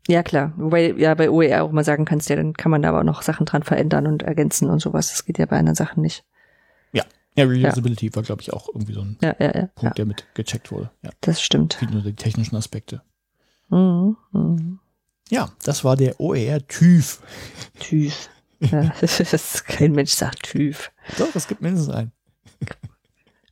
Ja, 0.08 0.22
klar. 0.22 0.52
Wobei 0.56 0.92
ja 0.92 1.14
bei 1.14 1.30
OER 1.30 1.64
auch 1.64 1.72
mal 1.72 1.84
sagen 1.84 2.04
kannst, 2.04 2.28
ja, 2.28 2.36
dann 2.36 2.52
kann 2.52 2.70
man 2.70 2.82
da 2.82 2.90
aber 2.90 3.00
auch 3.00 3.04
noch 3.04 3.22
Sachen 3.22 3.46
dran 3.46 3.62
verändern 3.62 4.06
und 4.06 4.22
ergänzen 4.24 4.68
und 4.68 4.80
sowas. 4.80 5.08
Das 5.10 5.24
geht 5.24 5.38
ja 5.38 5.46
bei 5.46 5.58
anderen 5.58 5.74
Sachen 5.74 6.02
nicht. 6.02 6.22
Ja, 7.38 7.44
Reusability 7.44 8.06
ja. 8.06 8.16
war, 8.16 8.22
glaube 8.22 8.42
ich, 8.42 8.52
auch 8.52 8.68
irgendwie 8.68 8.92
so 8.92 9.00
ein 9.00 9.16
ja, 9.22 9.34
ja, 9.38 9.66
Punkt, 9.74 9.98
der 9.98 10.06
mit 10.06 10.26
gecheckt 10.34 10.70
wurde. 10.72 10.90
Das 11.20 11.42
stimmt. 11.42 11.74
Viel 11.74 11.90
nur 11.90 12.02
die 12.02 12.14
technischen 12.14 12.56
Aspekte. 12.56 13.02
Mhm, 13.68 14.16
mhm. 14.32 14.80
Ja, 15.30 15.50
das 15.62 15.84
war 15.84 15.96
der 15.96 16.20
OER 16.20 16.66
TÜV. 16.66 17.20
TÜV. 17.80 18.30
Ja, 18.60 18.92
kein 19.66 19.92
Mensch 19.92 20.12
sagt 20.12 20.44
TÜV. 20.44 20.90
Doch, 21.18 21.34
es 21.34 21.46
gibt 21.46 21.60
mindestens 21.60 21.94
einen. 21.94 22.12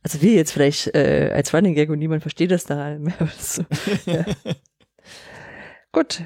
Also 0.03 0.21
wir 0.21 0.35
jetzt 0.35 0.53
vielleicht 0.53 0.95
äh, 0.95 1.31
als 1.33 1.53
Running 1.53 1.75
Gag 1.75 1.89
und 1.89 1.99
niemand 1.99 2.21
versteht 2.21 2.51
das 2.51 2.63
da 2.63 2.97
mehr. 2.97 3.13
So. 3.37 3.63
Gut, 5.91 6.23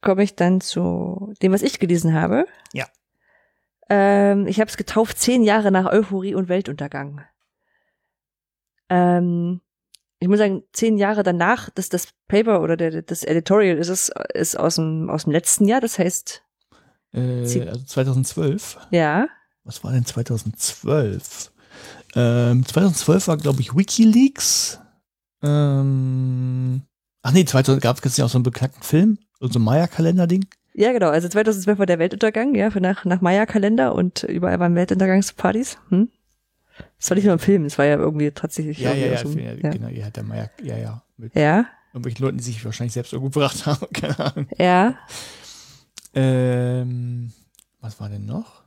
komme 0.00 0.22
ich 0.22 0.34
dann 0.34 0.60
zu 0.60 1.34
dem, 1.42 1.52
was 1.52 1.62
ich 1.62 1.78
gelesen 1.78 2.14
habe. 2.14 2.46
Ja. 2.72 2.86
Ähm, 3.94 4.46
ich 4.46 4.58
habe 4.58 4.70
es 4.70 4.78
getauft, 4.78 5.18
zehn 5.18 5.42
Jahre 5.42 5.70
nach 5.70 5.84
Euphorie 5.84 6.34
und 6.34 6.48
Weltuntergang. 6.48 7.20
Ähm, 8.88 9.60
ich 10.18 10.28
muss 10.28 10.38
sagen, 10.38 10.62
zehn 10.72 10.96
Jahre 10.96 11.22
danach, 11.22 11.68
dass 11.68 11.90
das 11.90 12.08
Paper 12.26 12.62
oder 12.62 12.78
der, 12.78 13.02
das 13.02 13.22
Editorial 13.22 13.76
ist 13.76 13.90
es 13.90 14.10
ist 14.32 14.58
aus 14.58 14.76
dem 14.76 15.10
aus 15.10 15.24
dem 15.24 15.32
letzten 15.32 15.68
Jahr, 15.68 15.82
das 15.82 15.98
heißt 15.98 16.42
äh, 17.12 17.68
also 17.68 17.84
2012. 17.84 18.78
Ja. 18.92 19.26
Was 19.64 19.84
war 19.84 19.92
denn 19.92 20.06
2012? 20.06 21.52
Ähm, 22.14 22.64
2012 22.64 23.28
war 23.28 23.36
glaube 23.36 23.60
ich 23.60 23.76
WikiLeaks. 23.76 24.80
Ähm, 25.42 26.80
ach 27.20 27.32
nee, 27.32 27.44
2000 27.44 27.82
gab 27.82 28.02
es 28.02 28.16
ja 28.16 28.24
auch 28.24 28.30
so 28.30 28.38
einen 28.38 28.44
beknackten 28.44 28.84
Film, 28.84 29.18
so 29.38 29.58
ein 29.58 29.62
Maya-Kalender-Ding. 29.62 30.46
Ja, 30.74 30.92
genau. 30.92 31.10
Also 31.10 31.28
2012 31.28 31.78
war 31.78 31.86
der 31.86 31.98
Weltuntergang, 31.98 32.54
ja, 32.54 32.68
nach, 32.80 33.04
nach 33.04 33.20
Maya-Kalender 33.20 33.94
und 33.94 34.22
überall 34.22 34.58
waren 34.58 34.74
Weltuntergangspartys. 34.74 35.78
Hm? 35.90 36.08
Das 36.98 37.10
war 37.10 37.16
nicht 37.16 37.24
nur 37.24 37.34
ein 37.34 37.38
Film, 37.38 37.64
es 37.64 37.76
war 37.78 37.84
ja 37.84 37.96
irgendwie 37.96 38.30
tatsächlich. 38.30 38.78
Ja, 38.78 38.92
ja, 38.94 39.08
ja, 39.08 39.18
so, 39.18 39.28
ja, 39.30 39.52
ja, 39.52 39.70
genau, 39.70 39.88
ja, 39.88 40.10
der 40.10 40.22
Maya, 40.22 40.50
ja, 40.62 40.76
ja. 40.76 41.02
Mit 41.16 41.34
ja. 41.34 41.66
Irgendwelchen 41.92 42.24
Leuten, 42.24 42.38
die 42.38 42.44
sich 42.44 42.64
wahrscheinlich 42.64 42.94
selbst 42.94 43.12
irgendwo 43.12 43.30
gebracht 43.30 43.66
haben, 43.66 43.86
keine 43.92 44.18
Ahnung. 44.18 44.46
Ja. 44.56 44.98
Ähm, 46.14 47.32
was 47.80 48.00
war 48.00 48.08
denn 48.08 48.24
noch? 48.24 48.62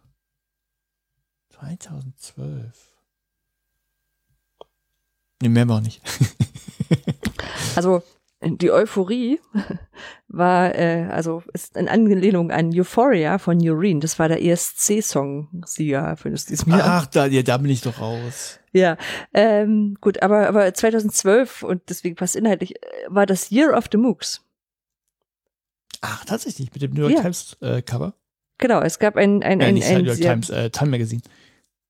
2012. 1.50 2.96
Nee, 5.42 5.50
mehr 5.50 5.68
war 5.68 5.82
nicht. 5.82 6.02
also, 7.76 8.04
die 8.42 8.72
Euphorie 8.72 9.40
war, 10.28 10.76
äh, 10.76 11.08
also 11.10 11.44
ist 11.54 11.78
in 11.78 11.88
Anlehnung 11.88 12.52
an 12.52 12.72
Euphoria 12.74 13.38
von 13.38 13.58
Urine. 13.58 14.00
Das 14.00 14.20
war 14.20 14.28
der 14.28 14.44
ESC-Song-Sieger 14.44 16.18
für 16.18 16.32
das 16.32 16.46
diesem 16.46 16.72
Jahr. 16.74 16.82
Ach, 16.84 17.06
da, 17.08 17.26
ja, 17.26 17.42
da 17.42 17.58
bin 17.58 17.72
ich 17.72 17.82
doch 17.82 18.00
raus. 18.00 18.60
Ja, 18.72 18.98
ähm, 19.34 19.96
gut, 20.02 20.22
aber, 20.22 20.48
aber 20.48 20.74
2012 20.74 21.64
und 21.64 21.84
deswegen 21.90 22.16
passt 22.16 22.36
inhaltlich, 22.36 22.76
äh, 22.76 22.80
war 23.08 23.26
das 23.26 23.52
Year 23.52 23.76
of 23.76 23.86
the 23.92 23.98
MOOCs. 23.98 24.42
Ach, 26.02 26.26
tatsächlich, 26.26 26.72
mit 26.74 26.82
dem 26.82 26.94
New 26.94 27.02
York 27.02 27.14
ja. 27.14 27.22
Times 27.22 27.58
äh, 27.62 27.82
Cover. 27.82 28.14
Genau, 28.58 28.82
es 28.82 29.00
gab 29.00 29.16
ein, 29.16 29.44
ein, 29.44 29.60
ja, 29.60 29.68
ein, 29.68 29.74
nicht 29.74 29.88
ein, 29.88 30.00
New 30.00 30.08
York 30.08 30.20
Times, 30.20 30.50
äh, 30.50 30.70
Time 30.70 30.92
Magazine. 30.92 31.22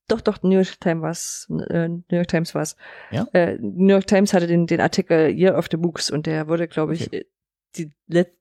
Doch, 0.07 0.21
doch, 0.21 0.43
New 0.43 0.55
York 0.55 0.79
Times 0.79 1.01
war's. 1.01 1.47
Äh, 1.69 1.87
New 1.87 2.03
York 2.11 2.27
Times 2.27 2.53
war's. 2.53 2.75
Ja? 3.11 3.27
Äh, 3.33 3.57
New 3.59 3.93
York 3.93 4.07
Times 4.07 4.33
hatte 4.33 4.47
den, 4.47 4.67
den 4.67 4.81
Artikel 4.81 5.29
Year 5.29 5.57
of 5.57 5.67
the 5.71 5.77
MOOCs 5.77 6.11
und 6.11 6.27
der 6.27 6.47
wurde, 6.47 6.67
glaube 6.67 6.93
ich, 6.93 7.07
okay. 7.07 7.25
die 7.75 7.91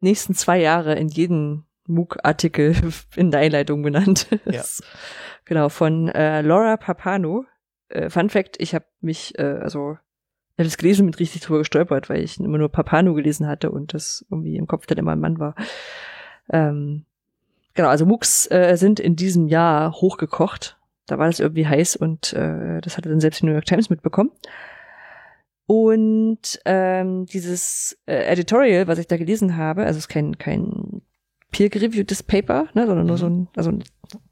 nächsten 0.00 0.34
zwei 0.34 0.60
Jahre 0.60 0.94
in 0.94 1.08
jeden 1.08 1.64
MOOC-Artikel 1.86 2.76
in 3.16 3.30
der 3.30 3.40
Einleitung 3.40 3.82
benannt. 3.82 4.28
Ja. 4.44 4.62
genau, 5.44 5.68
von 5.68 6.08
äh, 6.08 6.42
Laura 6.42 6.76
Papano. 6.76 7.46
Äh, 7.88 8.10
Fun 8.10 8.30
Fact, 8.30 8.56
ich 8.60 8.74
habe 8.74 8.86
mich, 9.00 9.38
äh, 9.38 9.42
also 9.42 9.98
ich 10.54 10.58
habe 10.58 10.68
das 10.68 10.76
gelesen 10.76 11.06
mit 11.06 11.18
richtig 11.18 11.42
drüber 11.42 11.58
gestolpert, 11.58 12.08
weil 12.08 12.22
ich 12.22 12.38
immer 12.38 12.58
nur 12.58 12.68
Papano 12.68 13.14
gelesen 13.14 13.46
hatte 13.46 13.70
und 13.70 13.92
das 13.92 14.24
irgendwie 14.30 14.56
im 14.56 14.66
Kopf 14.66 14.86
dann 14.86 14.98
immer 14.98 15.12
ein 15.12 15.20
Mann 15.20 15.38
war. 15.38 15.54
Ähm, 16.50 17.04
genau, 17.74 17.88
also 17.88 18.06
MOOCs 18.06 18.50
äh, 18.50 18.76
sind 18.76 19.00
in 19.00 19.16
diesem 19.16 19.48
Jahr 19.48 19.92
hochgekocht. 19.92 20.73
Da 21.06 21.18
war 21.18 21.26
das 21.26 21.40
irgendwie 21.40 21.66
heiß 21.66 21.96
und 21.96 22.32
äh, 22.32 22.80
das 22.80 22.96
hatte 22.96 23.08
dann 23.08 23.20
selbst 23.20 23.42
die 23.42 23.46
New 23.46 23.52
York 23.52 23.66
Times 23.66 23.90
mitbekommen. 23.90 24.30
Und 25.66 26.60
ähm, 26.64 27.26
dieses 27.26 27.98
äh, 28.06 28.24
Editorial, 28.26 28.86
was 28.86 28.98
ich 28.98 29.06
da 29.06 29.16
gelesen 29.16 29.56
habe, 29.56 29.84
also 29.84 29.98
es 29.98 30.04
ist 30.04 30.08
kein, 30.08 30.36
kein 30.38 31.02
peer-reviewtes 31.52 32.22
Paper, 32.22 32.68
ne, 32.74 32.86
sondern 32.86 33.06
nur 33.06 33.16
so 33.16 33.28
mhm. 33.28 33.42
ein, 33.42 33.48
also 33.56 33.72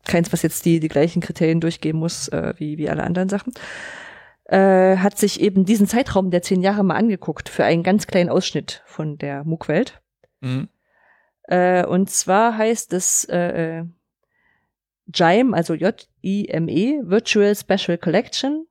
keins, 0.07 0.33
was 0.33 0.43
jetzt 0.43 0.65
die, 0.67 0.81
die 0.81 0.89
gleichen 0.89 1.23
Kriterien 1.23 1.61
durchgeben 1.61 2.01
muss 2.01 2.29
äh, 2.29 2.53
wie, 2.59 2.77
wie 2.77 2.91
alle 2.91 3.05
anderen 3.05 3.29
Sachen, 3.29 3.55
äh, 4.45 4.97
hat 4.97 5.19
sich 5.19 5.41
eben 5.41 5.65
diesen 5.65 5.87
Zeitraum 5.87 6.31
der 6.31 6.43
zehn 6.43 6.61
Jahre 6.61 6.85
mal 6.85 6.97
angeguckt 6.97 7.49
für 7.49 7.65
einen 7.65 7.83
ganz 7.83 8.07
kleinen 8.07 8.29
Ausschnitt 8.29 8.83
von 8.87 9.17
der 9.17 9.45
MOOC-Welt. 9.45 10.03
Mhm. 10.41 10.69
Äh, 11.45 11.87
und 11.87 12.11
zwar 12.11 12.59
heißt 12.59 12.93
es 12.93 13.25
äh, 13.25 13.79
äh 13.79 13.85
JIME, 15.13 15.55
also 15.55 15.75
J-I-M-E, 16.23 17.01
Virtual 17.05 17.55
Special 17.55 17.97
Collection 17.99 18.67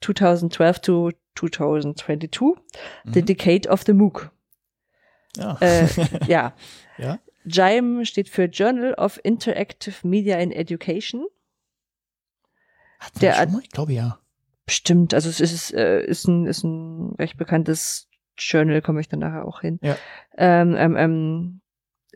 2012 0.00 0.80
to 0.82 1.10
2022, 1.36 2.56
mhm. 3.04 3.12
The 3.12 3.22
Decade 3.22 3.68
of 3.68 3.84
the 3.84 3.92
MOOC. 3.92 4.30
Ja. 5.36 5.58
Äh, 5.60 5.86
ja. 6.26 6.54
ja. 6.98 7.18
JIME 7.44 8.04
steht 8.04 8.28
für 8.28 8.44
Journal 8.44 8.94
of 8.94 9.20
Interactive 9.22 10.06
Media 10.06 10.38
in 10.38 10.52
Education. 10.52 11.26
Hat 12.98 13.22
der, 13.22 13.34
schon 13.34 13.52
mal? 13.52 13.62
Ich 13.62 13.70
glaube 13.70 13.92
ja. 13.92 14.18
Stimmt, 14.68 15.14
also 15.14 15.28
es 15.28 15.40
ist, 15.40 15.72
äh, 15.72 16.04
ist, 16.04 16.26
ein, 16.28 16.46
ist 16.46 16.62
ein 16.64 17.14
recht 17.18 17.36
bekanntes 17.36 18.08
Journal, 18.38 18.82
komme 18.82 19.00
ich 19.00 19.08
dann 19.08 19.20
nachher 19.20 19.44
auch 19.46 19.62
hin. 19.62 19.78
Ja. 19.82 19.96
Ähm, 20.36 20.74
ähm, 20.76 20.96
ähm, 20.96 21.60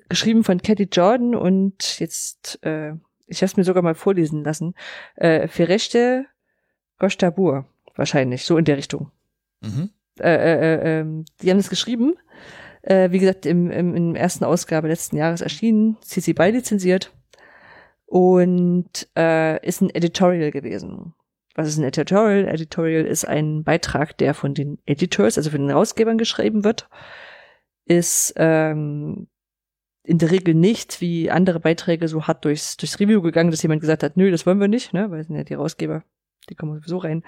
geschrieben 0.08 0.44
von 0.44 0.60
Cathy 0.60 0.88
Jordan 0.90 1.34
und 1.34 1.98
jetzt, 1.98 2.62
äh, 2.62 2.94
ich 3.26 3.38
habe 3.38 3.46
es 3.46 3.56
mir 3.56 3.64
sogar 3.64 3.82
mal 3.82 3.94
vorlesen 3.94 4.44
lassen, 4.44 4.74
äh, 5.16 5.48
Ferechte 5.48 6.26
Goshtabur, 6.98 7.66
wahrscheinlich, 7.96 8.44
so 8.44 8.56
in 8.56 8.64
der 8.64 8.76
Richtung. 8.76 9.10
Mhm. 9.60 9.90
Äh, 10.20 10.34
äh, 10.34 10.74
äh, 10.74 11.00
ähm, 11.00 11.24
die 11.42 11.50
haben 11.50 11.58
es 11.58 11.70
geschrieben, 11.70 12.14
äh, 12.82 13.10
wie 13.10 13.18
gesagt, 13.18 13.46
im, 13.46 13.70
im, 13.70 13.94
in 13.94 14.14
der 14.14 14.22
ersten 14.22 14.44
Ausgabe 14.44 14.88
letzten 14.88 15.16
Jahres 15.16 15.40
erschienen, 15.40 15.96
CC 16.02 16.34
BY 16.34 16.50
lizenziert 16.50 17.12
und 18.06 19.08
äh, 19.16 19.66
ist 19.66 19.80
ein 19.80 19.90
Editorial 19.90 20.50
gewesen. 20.50 21.14
Was 21.54 21.68
ist 21.68 21.78
ein 21.78 21.84
Editorial? 21.84 22.48
Editorial 22.48 23.04
ist 23.04 23.24
ein 23.24 23.64
Beitrag, 23.64 24.18
der 24.18 24.34
von 24.34 24.54
den 24.54 24.78
Editors, 24.86 25.38
also 25.38 25.50
von 25.50 25.60
den 25.60 25.70
Herausgebern 25.70 26.18
geschrieben 26.18 26.64
wird, 26.64 26.88
ist 27.86 28.34
ähm, 28.36 29.28
in 30.04 30.18
der 30.18 30.30
Regel 30.30 30.54
nicht 30.54 31.00
wie 31.00 31.30
andere 31.30 31.60
Beiträge 31.60 32.08
so 32.08 32.26
hart 32.26 32.44
durchs, 32.44 32.76
durchs 32.76 33.00
Review 33.00 33.22
gegangen, 33.22 33.50
dass 33.50 33.62
jemand 33.62 33.80
gesagt 33.80 34.02
hat, 34.02 34.16
nö, 34.16 34.30
das 34.30 34.46
wollen 34.46 34.60
wir 34.60 34.68
nicht, 34.68 34.92
ne, 34.92 35.10
weil 35.10 35.24
sind 35.24 35.36
ja 35.36 35.44
die 35.44 35.54
Herausgeber, 35.54 36.04
die 36.48 36.54
kommen 36.54 36.74
sowieso 36.74 36.98
rein. 36.98 37.24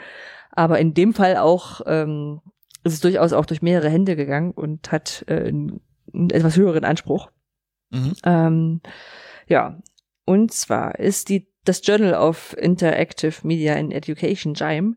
Aber 0.50 0.78
in 0.78 0.92
dem 0.92 1.14
Fall 1.14 1.36
auch 1.38 1.80
ähm, 1.86 2.42
ist 2.84 2.92
es 2.92 3.00
durchaus 3.00 3.32
auch 3.32 3.46
durch 3.46 3.62
mehrere 3.62 3.88
Hände 3.88 4.14
gegangen 4.14 4.52
und 4.52 4.92
hat 4.92 5.24
äh, 5.26 5.48
einen, 5.48 5.80
einen 6.12 6.30
etwas 6.30 6.56
höheren 6.56 6.84
Anspruch. 6.84 7.30
Mhm. 7.90 8.12
Ähm, 8.24 8.80
ja, 9.48 9.80
und 10.26 10.52
zwar 10.52 10.98
ist 10.98 11.30
die 11.30 11.48
das 11.64 11.84
Journal 11.84 12.14
of 12.14 12.54
Interactive 12.58 13.34
Media 13.46 13.74
in 13.74 13.90
Education, 13.90 14.54
JIME, 14.54 14.96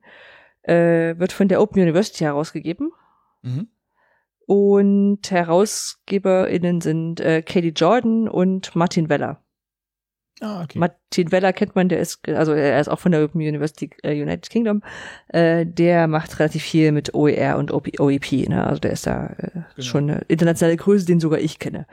äh, 0.63 1.17
wird 1.17 1.31
von 1.31 1.47
der 1.47 1.61
Open 1.61 1.81
University 1.81 2.25
herausgegeben. 2.25 2.91
Mhm. 3.41 3.69
Und 4.49 5.29
HerausgeberInnen 5.29 6.81
sind 6.81 7.19
äh, 7.19 7.43
Katie 7.43 7.69
Jordan 7.69 8.27
und 8.27 8.75
Martin 8.75 9.07
Weller. 9.07 9.43
Ah, 10.41 10.63
okay. 10.63 10.79
Martin 10.79 11.31
Weller 11.31 11.53
kennt 11.53 11.75
man, 11.75 11.87
der 11.87 11.99
ist, 11.99 12.27
also 12.27 12.53
er 12.53 12.81
ist 12.81 12.87
auch 12.87 12.97
von 12.97 13.11
der 13.11 13.23
Open 13.23 13.41
University 13.41 13.91
äh, 14.01 14.19
United 14.19 14.49
Kingdom. 14.49 14.81
Äh, 15.27 15.67
der 15.67 16.07
macht 16.07 16.39
relativ 16.39 16.63
viel 16.63 16.91
mit 16.91 17.13
OER 17.13 17.59
und 17.59 17.71
OEP, 17.71 18.49
ne? 18.49 18.65
Also 18.65 18.79
der 18.79 18.91
ist 18.93 19.05
da 19.05 19.27
äh, 19.37 19.49
genau. 19.51 19.65
schon 19.77 20.09
eine 20.09 20.21
internationale 20.29 20.77
Größe, 20.77 21.05
den 21.05 21.19
sogar 21.19 21.37
ich 21.37 21.59
kenne. 21.59 21.85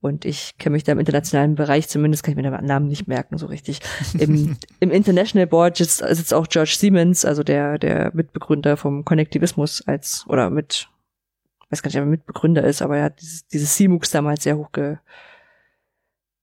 Und 0.00 0.24
ich 0.24 0.58
kenne 0.58 0.74
mich 0.74 0.84
da 0.84 0.92
im 0.92 1.00
internationalen 1.00 1.56
Bereich, 1.56 1.88
zumindest 1.88 2.22
kann 2.22 2.30
ich 2.30 2.36
mir 2.36 2.48
den 2.48 2.64
Namen 2.64 2.86
nicht 2.86 3.08
merken 3.08 3.38
so 3.38 3.46
richtig. 3.46 3.80
Im, 4.16 4.56
im 4.78 4.92
International 4.92 5.48
Board 5.48 5.78
sitzt, 5.78 5.98
sitzt 5.98 6.32
auch 6.32 6.46
George 6.46 6.76
Siemens, 6.78 7.24
also 7.24 7.42
der, 7.42 7.76
der 7.78 8.12
Mitbegründer 8.14 8.76
vom 8.76 9.04
Konnektivismus 9.04 9.82
als, 9.84 10.24
oder 10.28 10.48
mit, 10.48 10.88
weiß 11.72 11.82
gar 11.82 11.88
nicht, 11.88 11.96
ob 11.96 12.02
er 12.02 12.06
Mitbegründer 12.06 12.64
ist, 12.64 12.82
aber 12.82 12.98
er 12.98 13.04
hat 13.04 13.20
dieses, 13.20 13.46
dieses 13.46 13.74
CMUX 13.74 14.10
damals 14.10 14.44
sehr 14.44 14.58
hochge, 14.58 15.00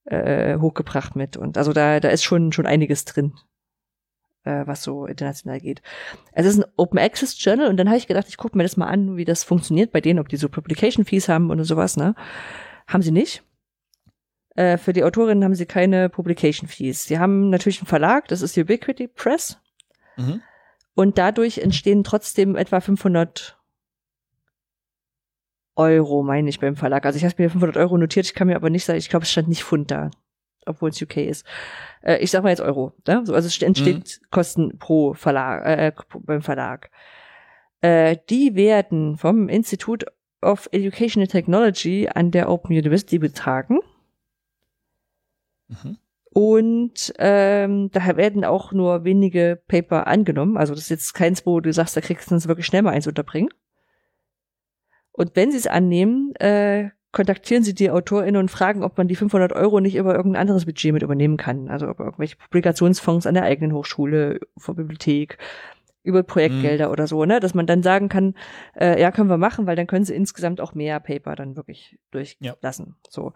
äh, 0.05 0.57
hochgebracht 0.57 1.15
mit. 1.15 1.37
Und 1.37 1.57
also 1.57 1.71
da, 1.71 1.99
da 1.99 2.09
ist 2.09 2.23
schon, 2.23 2.51
schon 2.51 2.65
einiges 2.65 3.05
drin, 3.05 3.33
äh, 4.43 4.65
was 4.65 4.81
so 4.81 5.05
international 5.05 5.59
geht. 5.59 5.83
Es 6.31 6.47
ist 6.47 6.57
ein 6.57 6.65
Open 6.77 6.97
Access 6.97 7.41
Journal 7.41 7.67
und 7.67 7.77
dann 7.77 7.87
habe 7.87 7.97
ich 7.97 8.07
gedacht, 8.07 8.27
ich 8.27 8.37
gucke 8.37 8.57
mir 8.57 8.63
das 8.63 8.75
mal 8.75 8.87
an, 8.87 9.17
wie 9.17 9.25
das 9.25 9.43
funktioniert 9.43 9.91
bei 9.91 10.01
denen, 10.01 10.19
ob 10.19 10.29
die 10.29 10.37
so 10.37 10.49
Publication 10.49 11.05
Fees 11.05 11.29
haben 11.29 11.51
oder 11.51 11.63
sowas, 11.63 11.95
ne? 11.95 12.15
Haben 12.87 13.03
sie 13.03 13.11
nicht. 13.11 13.43
Äh, 14.55 14.77
für 14.77 14.93
die 14.93 15.03
Autorinnen 15.03 15.43
haben 15.43 15.53
sie 15.53 15.67
keine 15.67 16.09
Publication 16.09 16.67
Fees. 16.67 17.05
Sie 17.05 17.19
haben 17.19 17.51
natürlich 17.51 17.79
einen 17.81 17.87
Verlag, 17.87 18.27
das 18.29 18.41
ist 18.41 18.57
Ubiquity 18.57 19.07
Press. 19.07 19.59
Mhm. 20.17 20.41
Und 20.95 21.19
dadurch 21.19 21.59
entstehen 21.59 22.03
trotzdem 22.03 22.55
etwa 22.55 22.81
500 22.81 23.58
Euro, 25.79 26.23
meine 26.23 26.49
ich, 26.49 26.59
beim 26.59 26.75
Verlag. 26.75 27.05
Also 27.05 27.17
ich 27.17 27.23
habe 27.23 27.35
mir 27.37 27.49
500 27.49 27.77
Euro 27.77 27.97
notiert, 27.97 28.25
ich 28.25 28.33
kann 28.33 28.47
mir 28.47 28.57
aber 28.57 28.69
nicht 28.69 28.83
sagen, 28.83 28.99
ich 28.99 29.09
glaube, 29.09 29.23
es 29.23 29.31
stand 29.31 29.47
nicht 29.47 29.63
Pfund 29.63 29.89
da, 29.89 30.11
obwohl 30.65 30.89
es 30.89 31.01
UK 31.01 31.17
ist. 31.17 31.45
Äh, 32.01 32.17
ich 32.17 32.31
sag 32.31 32.43
mal 32.43 32.49
jetzt 32.49 32.59
Euro. 32.59 32.91
Ne? 33.07 33.21
So, 33.23 33.33
also 33.33 33.47
es 33.47 33.61
entsteht 33.61 34.19
mhm. 34.21 34.25
Kosten 34.29 34.77
pro 34.77 35.13
Verlag, 35.13 35.65
äh, 35.65 35.91
beim 36.19 36.41
Verlag. 36.41 36.91
Äh, 37.79 38.17
die 38.29 38.55
werden 38.55 39.15
vom 39.15 39.47
Institute 39.47 40.05
of 40.41 40.67
Educational 40.73 41.27
Technology 41.27 42.09
an 42.13 42.31
der 42.31 42.49
Open 42.49 42.75
University 42.75 43.17
betragen. 43.17 43.79
Mhm. 45.69 45.97
Und 46.31 47.13
ähm, 47.17 47.89
daher 47.91 48.17
werden 48.17 48.43
auch 48.43 48.73
nur 48.73 49.05
wenige 49.05 49.61
Paper 49.67 50.07
angenommen. 50.07 50.57
Also 50.57 50.73
das 50.73 50.83
ist 50.83 50.89
jetzt 50.89 51.13
keins, 51.13 51.45
wo 51.45 51.61
du 51.61 51.71
sagst, 51.71 51.95
da 51.95 52.01
kriegst 52.01 52.29
du 52.29 52.35
uns 52.35 52.49
wirklich 52.49 52.65
schnell 52.65 52.81
mal 52.81 52.91
eins 52.91 53.07
unterbringen. 53.07 53.49
Und 55.19 55.35
wenn 55.35 55.51
sie 55.51 55.57
es 55.57 55.67
annehmen, 55.67 56.33
äh, 56.35 56.91
kontaktieren 57.11 57.61
sie 57.61 57.75
die 57.75 57.91
AutorInnen 57.91 58.39
und 58.39 58.49
fragen, 58.49 58.83
ob 58.83 58.97
man 58.97 59.09
die 59.09 59.17
500 59.17 59.51
Euro 59.51 59.81
nicht 59.81 59.97
über 59.97 60.15
irgendein 60.15 60.39
anderes 60.43 60.65
Budget 60.65 60.93
mit 60.93 61.03
übernehmen 61.03 61.35
kann. 61.35 61.67
Also 61.67 61.87
über 61.87 62.05
irgendwelche 62.05 62.37
Publikationsfonds 62.37 63.27
an 63.27 63.33
der 63.33 63.43
eigenen 63.43 63.73
Hochschule, 63.73 64.39
vor 64.55 64.77
Bibliothek, 64.77 65.37
über 66.03 66.23
Projektgelder 66.23 66.85
mhm. 66.85 66.93
oder 66.93 67.05
so, 67.05 67.25
ne, 67.25 67.41
dass 67.41 67.53
man 67.53 67.67
dann 67.67 67.83
sagen 67.83 68.07
kann, 68.07 68.33
äh, 68.79 69.01
ja, 69.01 69.11
können 69.11 69.29
wir 69.29 69.37
machen, 69.37 69.67
weil 69.67 69.75
dann 69.75 69.87
können 69.87 70.05
sie 70.05 70.15
insgesamt 70.15 70.61
auch 70.61 70.73
mehr 70.73 71.01
Paper 71.01 71.35
dann 71.35 71.57
wirklich 71.57 71.99
durchlassen. 72.11 72.85
Ja. 72.87 73.09
So, 73.09 73.33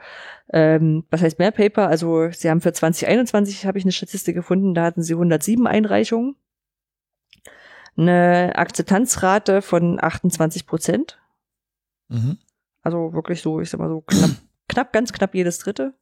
ähm, 0.53 1.03
was 1.09 1.21
heißt 1.21 1.37
mehr 1.37 1.51
Paper? 1.51 1.89
Also 1.89 2.29
sie 2.31 2.49
haben 2.49 2.61
für 2.61 2.71
2021 2.71 3.65
habe 3.65 3.77
ich 3.77 3.83
eine 3.83 3.91
Statistik 3.91 4.35
gefunden, 4.35 4.73
da 4.73 4.85
hatten 4.85 5.03
sie 5.03 5.15
107 5.15 5.67
Einreichungen, 5.67 6.37
eine 7.97 8.53
Akzeptanzrate 8.55 9.61
von 9.61 10.01
28 10.01 10.65
Prozent. 10.65 11.19
Mhm. 12.13 12.37
Also 12.81 13.13
wirklich 13.13 13.41
so, 13.41 13.59
ich 13.59 13.69
sag 13.69 13.79
mal 13.79 13.89
so 13.89 14.01
knapp, 14.01 14.29
knapp, 14.69 14.93
ganz 14.93 15.11
knapp 15.11 15.33
jedes 15.33 15.59
dritte. 15.59 15.93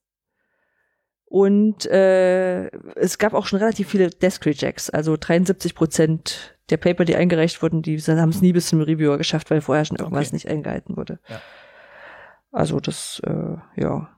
Und 1.26 1.86
äh, 1.86 2.68
es 2.98 3.18
gab 3.18 3.34
auch 3.34 3.46
schon 3.46 3.60
relativ 3.60 3.90
viele 3.90 4.10
Desk 4.10 4.46
Rejects, 4.46 4.90
also 4.90 5.16
73 5.16 5.74
Prozent 5.76 6.58
der 6.70 6.76
Paper, 6.76 7.06
die 7.06 7.16
eingereicht 7.16 7.62
wurden, 7.62 7.82
die 7.82 7.98
haben 8.00 8.30
es 8.30 8.42
nie 8.42 8.52
bis 8.52 8.68
zum 8.68 8.82
Reviewer 8.82 9.18
geschafft, 9.18 9.50
weil 9.50 9.62
vorher 9.62 9.86
schon 9.86 9.98
irgendwas 9.98 10.28
okay. 10.28 10.36
nicht 10.36 10.50
eingehalten 10.50 10.98
wurde. 10.98 11.20
Ja. 11.30 11.42
Also 12.52 12.82
das, 12.82 13.22
äh, 13.26 13.56
ja. 13.78 14.10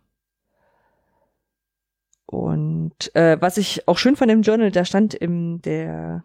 Und 2.26 3.16
äh, 3.16 3.38
was 3.40 3.58
ich 3.58 3.88
auch 3.88 4.00
schön 4.00 4.16
von 4.16 4.28
dem 4.28 4.42
Journal, 4.42 4.72
da 4.72 4.84
stand 4.84 5.14
im 5.14 5.62
der 5.62 6.24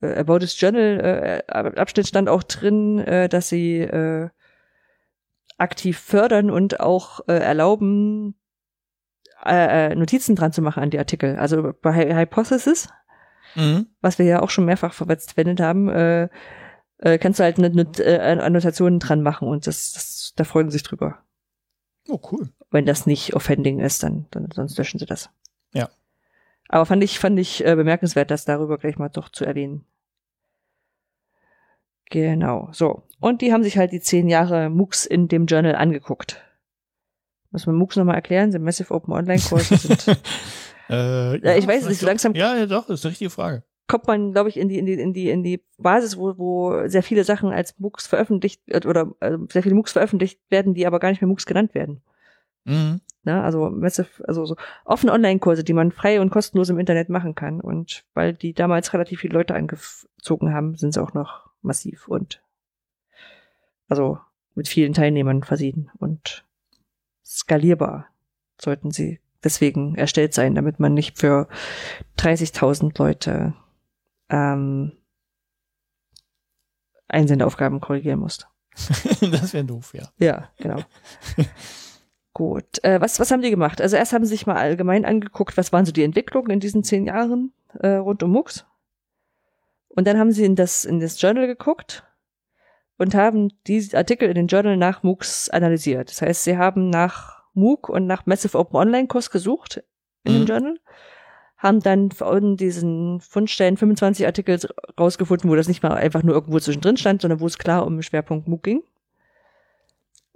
äh, 0.00 0.14
About 0.14 0.38
this 0.38 0.60
Journal 0.60 1.42
äh, 1.48 1.52
Abschnitt 1.52 2.06
stand 2.06 2.28
auch 2.28 2.42
drin, 2.42 2.98
äh, 2.98 3.28
dass 3.28 3.48
sie 3.48 3.80
äh, 3.80 4.28
aktiv 5.58 5.98
fördern 5.98 6.50
und 6.50 6.80
auch 6.80 7.20
äh, 7.28 7.38
erlauben, 7.38 8.34
äh, 9.44 9.92
äh, 9.92 9.94
Notizen 9.94 10.36
dran 10.36 10.52
zu 10.52 10.62
machen 10.62 10.82
an 10.82 10.90
die 10.90 10.98
Artikel. 10.98 11.36
Also 11.36 11.72
bei 11.80 12.14
Hypothesis, 12.14 12.88
mhm. 13.54 13.86
was 14.00 14.18
wir 14.18 14.26
ja 14.26 14.42
auch 14.42 14.50
schon 14.50 14.64
mehrfach 14.64 14.92
verwendet 14.92 15.60
haben, 15.60 15.88
äh, 15.88 16.28
äh, 16.98 17.18
kannst 17.18 17.40
du 17.40 17.44
halt 17.44 17.58
eine, 17.58 17.68
eine, 17.68 17.82
äh, 17.98 18.40
Annotationen 18.40 19.00
dran 19.00 19.22
machen 19.22 19.48
und 19.48 19.66
das, 19.66 19.92
das, 19.92 20.32
da 20.36 20.44
freuen 20.44 20.70
sie 20.70 20.78
sich 20.78 20.82
drüber. 20.82 21.18
Oh, 22.08 22.20
cool. 22.30 22.48
Wenn 22.70 22.86
das 22.86 23.06
nicht 23.06 23.34
offending 23.34 23.80
ist, 23.80 24.02
dann, 24.02 24.26
dann 24.30 24.48
sonst 24.52 24.78
löschen 24.78 24.98
sie 24.98 25.06
das. 25.06 25.30
Ja. 25.72 25.88
Aber 26.68 26.86
fand 26.86 27.02
ich, 27.04 27.18
fand 27.18 27.38
ich 27.38 27.64
äh, 27.64 27.76
bemerkenswert, 27.76 28.30
das 28.30 28.44
darüber 28.44 28.78
gleich 28.78 28.98
mal 28.98 29.08
doch 29.08 29.28
zu 29.28 29.44
erwähnen. 29.44 29.84
Genau, 32.10 32.68
so. 32.72 33.02
Und 33.20 33.42
die 33.42 33.52
haben 33.52 33.64
sich 33.64 33.78
halt 33.78 33.92
die 33.92 34.00
zehn 34.00 34.28
Jahre 34.28 34.70
MOOCs 34.70 35.06
in 35.06 35.28
dem 35.28 35.46
Journal 35.46 35.74
angeguckt. 35.74 36.42
Muss 37.50 37.66
man 37.66 37.76
MOOCs 37.76 37.96
nochmal 37.96 38.16
erklären? 38.16 38.52
Sind 38.52 38.62
Massive 38.62 38.92
Open 38.92 39.12
Online 39.12 39.40
Kurse? 39.40 39.76
Sind, 39.78 40.08
äh, 40.88 41.38
ja, 41.38 41.56
ich 41.56 41.66
weiß 41.66 41.82
es 41.82 41.88
nicht, 41.88 42.00
so 42.00 42.06
langsam. 42.06 42.34
Ja, 42.34 42.56
ja, 42.56 42.66
doch, 42.66 42.88
ist 42.88 43.04
eine 43.04 43.10
richtige 43.10 43.30
Frage. 43.30 43.64
Kommt 43.88 44.06
man, 44.06 44.32
glaube 44.32 44.48
ich, 44.48 44.56
in 44.56 44.68
die, 44.68 44.78
in 44.78 44.86
die, 44.86 44.94
in 44.94 45.12
die, 45.12 45.30
in 45.30 45.42
die 45.42 45.64
Basis, 45.78 46.16
wo, 46.16 46.36
wo 46.38 46.88
sehr 46.88 47.02
viele 47.02 47.24
Sachen 47.24 47.52
als 47.52 47.78
MOOCs 47.78 48.06
veröffentlicht 48.06 48.62
oder 48.84 49.12
also 49.20 49.46
sehr 49.50 49.62
viele 49.62 49.74
MOOCs 49.74 49.92
veröffentlicht 49.92 50.40
werden, 50.48 50.74
die 50.74 50.86
aber 50.86 50.98
gar 50.98 51.10
nicht 51.10 51.20
mehr 51.20 51.28
MOOCs 51.28 51.46
genannt 51.46 51.74
werden. 51.74 52.02
Mhm. 52.66 53.00
Na, 53.22 53.42
also 53.42 53.70
Massive, 53.70 54.26
also 54.28 54.44
so 54.44 54.56
offene 54.84 55.12
Online-Kurse, 55.12 55.64
die 55.64 55.72
man 55.72 55.90
frei 55.90 56.20
und 56.20 56.30
kostenlos 56.30 56.68
im 56.68 56.78
Internet 56.78 57.08
machen 57.08 57.34
kann. 57.34 57.60
Und 57.60 58.04
weil 58.14 58.34
die 58.34 58.52
damals 58.52 58.92
relativ 58.92 59.20
viele 59.20 59.34
Leute 59.34 59.54
angezogen 59.54 60.52
haben, 60.52 60.76
sind 60.76 60.94
sie 60.94 61.02
auch 61.02 61.14
noch 61.14 61.50
massiv 61.62 62.06
und 62.06 62.40
also 63.88 64.18
mit 64.54 64.68
vielen 64.68 64.92
Teilnehmern 64.92 65.42
versehen 65.42 65.90
und 65.98 66.44
skalierbar 67.24 68.06
sollten 68.60 68.90
sie 68.90 69.20
deswegen 69.44 69.94
erstellt 69.96 70.32
sein, 70.34 70.54
damit 70.54 70.80
man 70.80 70.94
nicht 70.94 71.18
für 71.18 71.48
30.000 72.18 72.98
Leute 72.98 73.54
ähm, 74.28 74.92
Einsendeaufgaben 77.08 77.80
korrigieren 77.80 78.20
muss. 78.20 78.46
das 79.20 79.52
wäre 79.52 79.64
doof, 79.64 79.94
ja. 79.94 80.08
Ja, 80.18 80.50
genau. 80.58 80.82
Gut. 82.36 82.84
Äh, 82.84 83.00
was, 83.00 83.18
was 83.18 83.30
haben 83.30 83.40
die 83.40 83.48
gemacht? 83.48 83.80
Also 83.80 83.96
erst 83.96 84.12
haben 84.12 84.26
sie 84.26 84.32
sich 84.32 84.46
mal 84.46 84.56
allgemein 84.56 85.06
angeguckt, 85.06 85.56
was 85.56 85.72
waren 85.72 85.86
so 85.86 85.92
die 85.92 86.02
Entwicklungen 86.02 86.50
in 86.50 86.60
diesen 86.60 86.84
zehn 86.84 87.06
Jahren 87.06 87.54
äh, 87.80 87.94
rund 87.94 88.22
um 88.22 88.30
MOOCs. 88.32 88.66
Und 89.88 90.06
dann 90.06 90.18
haben 90.18 90.32
sie 90.32 90.44
in 90.44 90.54
das, 90.54 90.84
in 90.84 91.00
das 91.00 91.18
Journal 91.18 91.46
geguckt 91.46 92.04
und 92.98 93.14
haben 93.14 93.54
die 93.66 93.88
Artikel 93.94 94.28
in 94.28 94.34
den 94.34 94.48
Journal 94.48 94.76
nach 94.76 95.02
MOOCs 95.02 95.48
analysiert. 95.48 96.10
Das 96.10 96.20
heißt, 96.20 96.44
sie 96.44 96.58
haben 96.58 96.90
nach 96.90 97.42
MOOC 97.54 97.88
und 97.88 98.06
nach 98.06 98.26
Massive 98.26 98.58
Open 98.58 98.76
Online 98.76 99.06
Kurs 99.06 99.30
gesucht 99.30 99.82
in 100.24 100.34
mhm. 100.34 100.36
dem 100.40 100.46
Journal, 100.46 100.80
haben 101.56 101.80
dann 101.80 102.10
von 102.10 102.58
diesen 102.58 103.18
Fundstellen 103.20 103.78
25 103.78 104.26
Artikel 104.26 104.60
rausgefunden, 105.00 105.48
wo 105.48 105.54
das 105.54 105.68
nicht 105.68 105.82
mal 105.82 105.94
einfach 105.94 106.22
nur 106.22 106.34
irgendwo 106.34 106.58
zwischendrin 106.58 106.98
stand, 106.98 107.22
sondern 107.22 107.40
wo 107.40 107.46
es 107.46 107.56
klar 107.56 107.86
um 107.86 107.96
den 107.96 108.02
Schwerpunkt 108.02 108.46
MOOC 108.46 108.62
ging. 108.62 108.82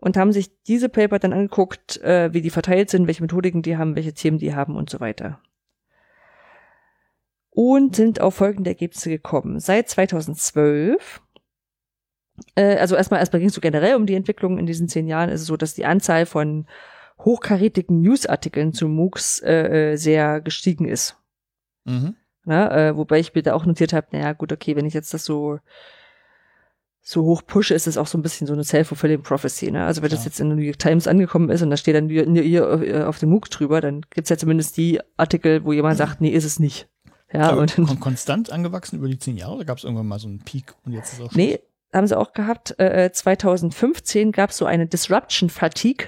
Und 0.03 0.17
haben 0.17 0.33
sich 0.33 0.51
diese 0.63 0.89
Paper 0.89 1.19
dann 1.19 1.33
angeguckt, 1.33 2.01
äh, 2.03 2.33
wie 2.33 2.41
die 2.41 2.51
verteilt 2.51 2.89
sind, 2.89 3.07
welche 3.07 3.23
Methodiken 3.23 3.63
die 3.63 3.77
haben, 3.77 3.97
welche 3.97 4.15
Themen 4.15 4.39
die 4.39 4.55
haben 4.55 4.77
und 4.77 4.89
so 4.89 4.99
weiter. 5.01 5.41
Und 7.51 7.97
sind 7.97 8.21
auf 8.21 8.37
folgende 8.37 8.71
Ergebnisse 8.71 9.11
gekommen. 9.11 9.61
Seit 9.61 9.89
2012 9.89 11.21
äh, 12.55 12.77
also 12.77 12.97
erstmal, 12.97 13.21
erstmal 13.21 13.41
ging 13.41 13.49
es 13.49 13.55
so 13.55 13.61
generell 13.61 13.97
um 13.97 14.07
die 14.07 14.15
Entwicklung 14.15 14.59
in 14.59 14.67
diesen 14.67 14.89
zehn 14.89 15.07
Jahren. 15.07 15.31
ist 15.31 15.43
Es 15.43 15.47
so, 15.47 15.57
dass 15.57 15.75
die 15.75 15.87
Anzahl 15.87 16.27
von 16.27 16.67
hochkarätigen 17.19 18.01
Newsartikeln 18.01 18.73
zu 18.73 18.89
MOOCs 18.89 19.41
äh, 19.41 19.93
äh, 19.93 19.97
sehr 19.97 20.41
gestiegen 20.41 20.87
ist. 20.87 21.17
Mhm. 21.85 22.17
Na, 22.45 22.89
äh, 22.89 22.97
wobei 22.97 23.19
ich 23.19 23.35
mir 23.35 23.43
da 23.43 23.55
auch 23.55 23.67
notiert 23.67 23.93
habe, 23.93 24.09
naja, 24.13 24.33
gut, 24.33 24.53
okay, 24.53 24.75
wenn 24.75 24.87
ich 24.87 24.95
jetzt 24.95 25.13
das 25.13 25.25
so 25.25 25.59
so 27.11 27.25
hoch 27.25 27.43
pushe, 27.45 27.75
ist 27.75 27.89
es 27.89 27.99
auch 27.99 28.07
so 28.07 28.17
ein 28.17 28.23
bisschen 28.23 28.47
so 28.47 28.53
eine 28.53 28.63
self-fulfilling 28.63 29.23
prophecy. 29.23 29.71
Ne? 29.73 29.85
Also 29.85 30.01
wenn 30.01 30.11
ja. 30.11 30.17
das 30.17 30.25
jetzt 30.25 30.39
in 30.39 30.49
der 30.49 30.57
New 30.57 30.63
York 30.63 30.79
Times 30.79 31.09
angekommen 31.09 31.51
ist 31.51 31.61
und 31.61 31.71
da 31.71 31.77
steht 31.77 31.97
dann 31.97 32.09
hier 32.09 32.83
äh, 32.83 33.03
auf 33.03 33.19
dem 33.19 33.31
MOOC 33.31 33.51
drüber, 33.51 33.81
dann 33.81 34.03
gibt's 34.11 34.31
ja 34.31 34.37
zumindest 34.37 34.77
die 34.77 35.01
Artikel, 35.17 35.65
wo 35.65 35.73
jemand 35.73 35.99
sagt, 35.99 36.21
nee, 36.21 36.31
ist 36.31 36.45
es 36.45 36.61
nicht. 36.61 36.89
Ja, 37.33 37.51
Aber 37.51 37.61
und 37.61 38.01
konstant 38.01 38.51
angewachsen 38.51 38.99
über 38.99 39.09
die 39.09 39.19
zehn 39.19 39.37
Jahre 39.37 39.55
oder 39.55 39.65
gab 39.65 39.79
es 39.79 39.85
irgendwann 39.85 40.07
mal 40.07 40.19
so 40.19 40.29
einen 40.29 40.41
Peak 40.41 40.75
und 40.85 40.93
jetzt 40.93 41.13
ist 41.13 41.21
es 41.21 41.27
auch. 41.27 41.33
Nee, 41.33 41.61
haben 41.93 42.07
sie 42.07 42.17
auch 42.17 42.33
gehabt. 42.33 42.79
Äh, 42.79 43.11
2015 43.13 44.33
gab 44.33 44.51
es 44.51 44.57
so 44.57 44.67
eine 44.67 44.87
Disruption 44.87 45.51
Fatigue. 45.51 46.07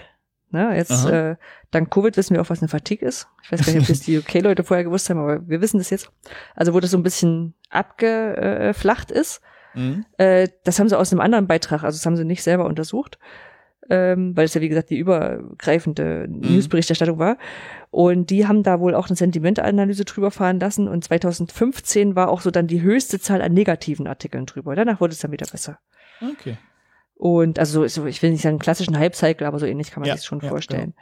Ne, 0.51 0.77
jetzt 0.77 1.07
äh, 1.07 1.37
dank 1.71 1.91
Covid 1.91 2.17
wissen 2.17 2.35
wir 2.35 2.43
auch, 2.43 2.51
was 2.51 2.61
eine 2.61 2.69
Fatigue 2.69 3.09
ist. 3.09 3.27
Ich 3.43 3.51
weiß 3.51 3.65
gar 3.65 3.73
nicht, 3.73 3.83
ob 3.83 3.89
das 3.89 4.01
die 4.01 4.19
UK-Leute 4.19 4.65
vorher 4.65 4.85
gewusst 4.85 5.09
haben, 5.09 5.19
aber 5.19 5.49
wir 5.49 5.63
wissen 5.63 5.79
das 5.79 5.91
jetzt. 5.91 6.11
Also 6.55 6.75
wo 6.75 6.81
das 6.81 6.91
so 6.91 6.99
ein 6.99 7.03
bisschen 7.03 7.55
abgeflacht 7.71 9.11
ist. 9.11 9.41
Mhm. 9.75 10.05
Äh, 10.19 10.49
das 10.65 10.79
haben 10.79 10.89
sie 10.89 10.99
aus 10.99 11.13
einem 11.13 11.21
anderen 11.21 11.47
Beitrag, 11.47 11.85
also 11.85 11.97
das 11.97 12.07
haben 12.07 12.17
sie 12.17 12.25
nicht 12.25 12.43
selber 12.43 12.67
untersucht 12.67 13.19
ähm, 13.91 14.37
weil 14.37 14.45
es 14.45 14.55
ja 14.55 14.61
wie 14.61 14.69
gesagt 14.69 14.91
die 14.91 14.99
übergreifende 14.99 16.27
mhm. 16.29 16.41
Newsberichterstattung 16.41 17.19
war. 17.19 17.37
Und 17.91 18.31
die 18.31 18.47
haben 18.47 18.63
da 18.63 18.81
wohl 18.81 18.95
auch 18.95 19.09
eine 19.09 19.17
Sentimentanalyse 19.17 20.05
drüber 20.05 20.31
fahren 20.31 20.61
lassen. 20.61 20.89
Und 20.89 21.05
2015 21.05 22.17
war 22.17 22.29
auch 22.29 22.41
so 22.41 22.51
dann 22.51 22.67
die 22.67 22.81
höchste 22.81 23.21
Zahl 23.21 23.43
an 23.43 23.53
negativen 23.53 24.07
Artikeln 24.07 24.47
drüber. 24.47 24.75
Danach 24.75 25.01
wurde 25.01 25.13
es 25.13 25.19
dann 25.19 25.33
wieder 25.33 25.47
besser. 25.47 25.79
Okay. 26.23 26.57
Und 27.15 27.59
also 27.59 27.87
so, 27.87 28.07
ich 28.07 28.23
will 28.23 28.31
nicht 28.31 28.43
sagen 28.43 28.59
klassischen 28.59 28.99
Hype-Cycle, 28.99 29.47
aber 29.47 29.59
so 29.59 29.67
ähnlich 29.67 29.91
kann 29.91 30.01
man 30.01 30.09
ja, 30.09 30.17
sich 30.17 30.27
schon 30.27 30.41
ja, 30.41 30.49
vorstellen. 30.49 30.95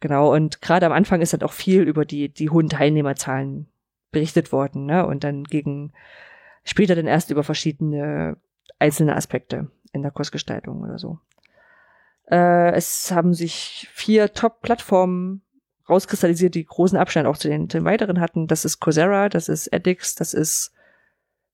Genau. 0.00 0.30
genau. 0.30 0.34
Und 0.34 0.62
gerade 0.62 0.86
am 0.86 0.92
Anfang 0.92 1.20
ist 1.20 1.32
dann 1.32 1.42
auch 1.42 1.52
viel 1.52 1.82
über 1.82 2.04
die, 2.04 2.28
die 2.28 2.50
hohen 2.50 2.68
Teilnehmerzahlen 2.68 3.68
berichtet 4.10 4.52
worden, 4.52 4.86
ne? 4.86 5.06
Und 5.06 5.22
dann 5.22 5.44
gegen 5.44 5.92
später 6.68 6.94
dann 6.94 7.06
erst 7.06 7.30
über 7.30 7.42
verschiedene 7.42 8.36
einzelne 8.78 9.16
Aspekte 9.16 9.70
in 9.92 10.02
der 10.02 10.10
Kursgestaltung 10.10 10.82
oder 10.82 10.98
so. 10.98 11.18
Äh, 12.30 12.72
es 12.72 13.10
haben 13.10 13.34
sich 13.34 13.88
vier 13.92 14.32
Top-Plattformen 14.32 15.42
rauskristallisiert, 15.88 16.54
die 16.54 16.66
großen 16.66 16.98
Abstand 16.98 17.26
auch 17.26 17.38
zu 17.38 17.48
den, 17.48 17.68
den 17.68 17.84
weiteren 17.84 18.20
hatten. 18.20 18.46
Das 18.46 18.64
ist 18.64 18.80
Coursera, 18.80 19.28
das 19.28 19.48
ist 19.48 19.68
edX, 19.68 20.14
das 20.14 20.34
ist 20.34 20.72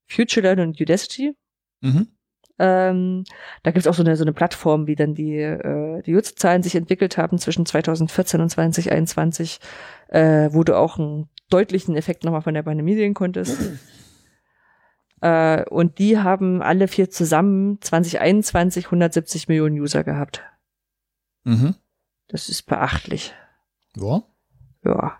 FutureLearn 0.08 0.60
und 0.60 0.80
Udacity. 0.80 1.36
Mhm. 1.80 2.08
Ähm, 2.58 3.24
da 3.62 3.70
gibt 3.70 3.84
es 3.84 3.86
auch 3.86 3.94
so 3.94 4.02
eine, 4.02 4.16
so 4.16 4.24
eine 4.24 4.32
Plattform, 4.32 4.86
wie 4.86 4.94
dann 4.94 5.14
die, 5.14 5.36
äh, 5.36 6.02
die 6.02 6.14
Usezahlen 6.14 6.62
sich 6.62 6.74
entwickelt 6.74 7.18
haben 7.18 7.38
zwischen 7.38 7.66
2014 7.66 8.40
und 8.40 8.48
2021, 8.48 9.60
äh, 10.08 10.48
wo 10.52 10.64
du 10.64 10.76
auch 10.76 10.98
einen 10.98 11.28
deutlichen 11.50 11.96
Effekt 11.96 12.24
nochmal 12.24 12.42
von 12.42 12.54
der 12.54 12.62
Pandemie 12.62 12.94
sehen 12.96 13.14
konntest. 13.14 13.58
äh, 15.24 15.64
und 15.70 15.98
die 15.98 16.18
haben 16.18 16.60
alle 16.60 16.86
vier 16.86 17.08
zusammen 17.08 17.80
2021 17.80 18.84
170 18.84 19.48
Millionen 19.48 19.80
User 19.80 20.04
gehabt. 20.04 20.42
Mhm. 21.44 21.74
Das 22.28 22.50
ist 22.50 22.64
beachtlich. 22.64 23.34
Ja. 23.96 24.22
Ja. 24.84 25.18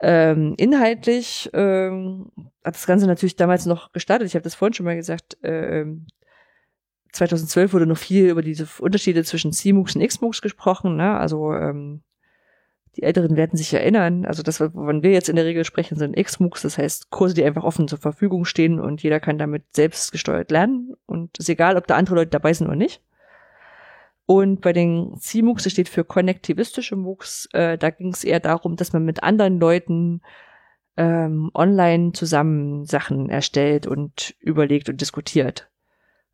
Ähm, 0.00 0.54
inhaltlich 0.56 1.50
ähm, 1.52 2.32
hat 2.64 2.74
das 2.74 2.86
Ganze 2.86 3.06
natürlich 3.06 3.36
damals 3.36 3.66
noch 3.66 3.92
gestartet. 3.92 4.26
Ich 4.26 4.34
habe 4.34 4.42
das 4.42 4.54
vorhin 4.54 4.72
schon 4.72 4.86
mal 4.86 4.96
gesagt. 4.96 5.36
Ähm, 5.42 6.06
2012 7.12 7.74
wurde 7.74 7.86
noch 7.86 7.98
viel 7.98 8.30
über 8.30 8.40
diese 8.40 8.66
Unterschiede 8.80 9.22
zwischen 9.22 9.52
CMOOCs 9.52 9.96
und 9.96 10.06
XMOOCs 10.06 10.40
gesprochen. 10.40 10.96
Ne? 10.96 11.14
Also 11.18 11.52
ähm, 11.52 12.02
die 12.96 13.02
Älteren 13.02 13.36
werden 13.36 13.56
sich 13.56 13.72
erinnern. 13.72 14.26
Also 14.26 14.42
das, 14.42 14.60
wovon 14.60 15.02
wir 15.02 15.12
jetzt 15.12 15.28
in 15.28 15.36
der 15.36 15.46
Regel 15.46 15.64
sprechen, 15.64 15.96
sind 15.96 16.16
XMOOCs. 16.16 16.62
Das 16.62 16.78
heißt 16.78 17.10
Kurse, 17.10 17.34
die 17.34 17.44
einfach 17.44 17.64
offen 17.64 17.88
zur 17.88 17.98
Verfügung 17.98 18.44
stehen 18.44 18.80
und 18.80 19.02
jeder 19.02 19.20
kann 19.20 19.38
damit 19.38 19.64
selbst 19.74 20.12
gesteuert 20.12 20.50
lernen. 20.50 20.94
Und 21.06 21.30
es 21.38 21.46
ist 21.46 21.48
egal, 21.48 21.76
ob 21.76 21.86
da 21.86 21.96
andere 21.96 22.16
Leute 22.16 22.30
dabei 22.30 22.52
sind 22.52 22.66
oder 22.66 22.76
nicht. 22.76 23.02
Und 24.26 24.60
bei 24.60 24.72
den 24.72 25.16
CMOOCs, 25.18 25.64
das 25.64 25.72
steht 25.72 25.88
für 25.88 26.04
konnektivistische 26.04 26.96
MOOCs, 26.96 27.48
äh, 27.52 27.76
da 27.76 27.90
ging 27.90 28.12
es 28.12 28.24
eher 28.24 28.40
darum, 28.40 28.76
dass 28.76 28.92
man 28.92 29.04
mit 29.04 29.22
anderen 29.22 29.58
Leuten 29.58 30.20
ähm, 30.96 31.50
online 31.54 32.12
zusammen 32.12 32.84
Sachen 32.84 33.30
erstellt 33.30 33.86
und 33.86 34.34
überlegt 34.40 34.88
und 34.88 35.00
diskutiert. 35.00 35.70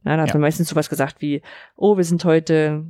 Na, 0.03 0.17
da 0.17 0.23
hat 0.23 0.29
ja. 0.29 0.35
man 0.35 0.43
meistens 0.43 0.69
sowas 0.69 0.89
gesagt 0.89 1.21
wie, 1.21 1.43
oh, 1.77 1.97
wir 1.97 2.05
sind 2.05 2.25
heute 2.25 2.87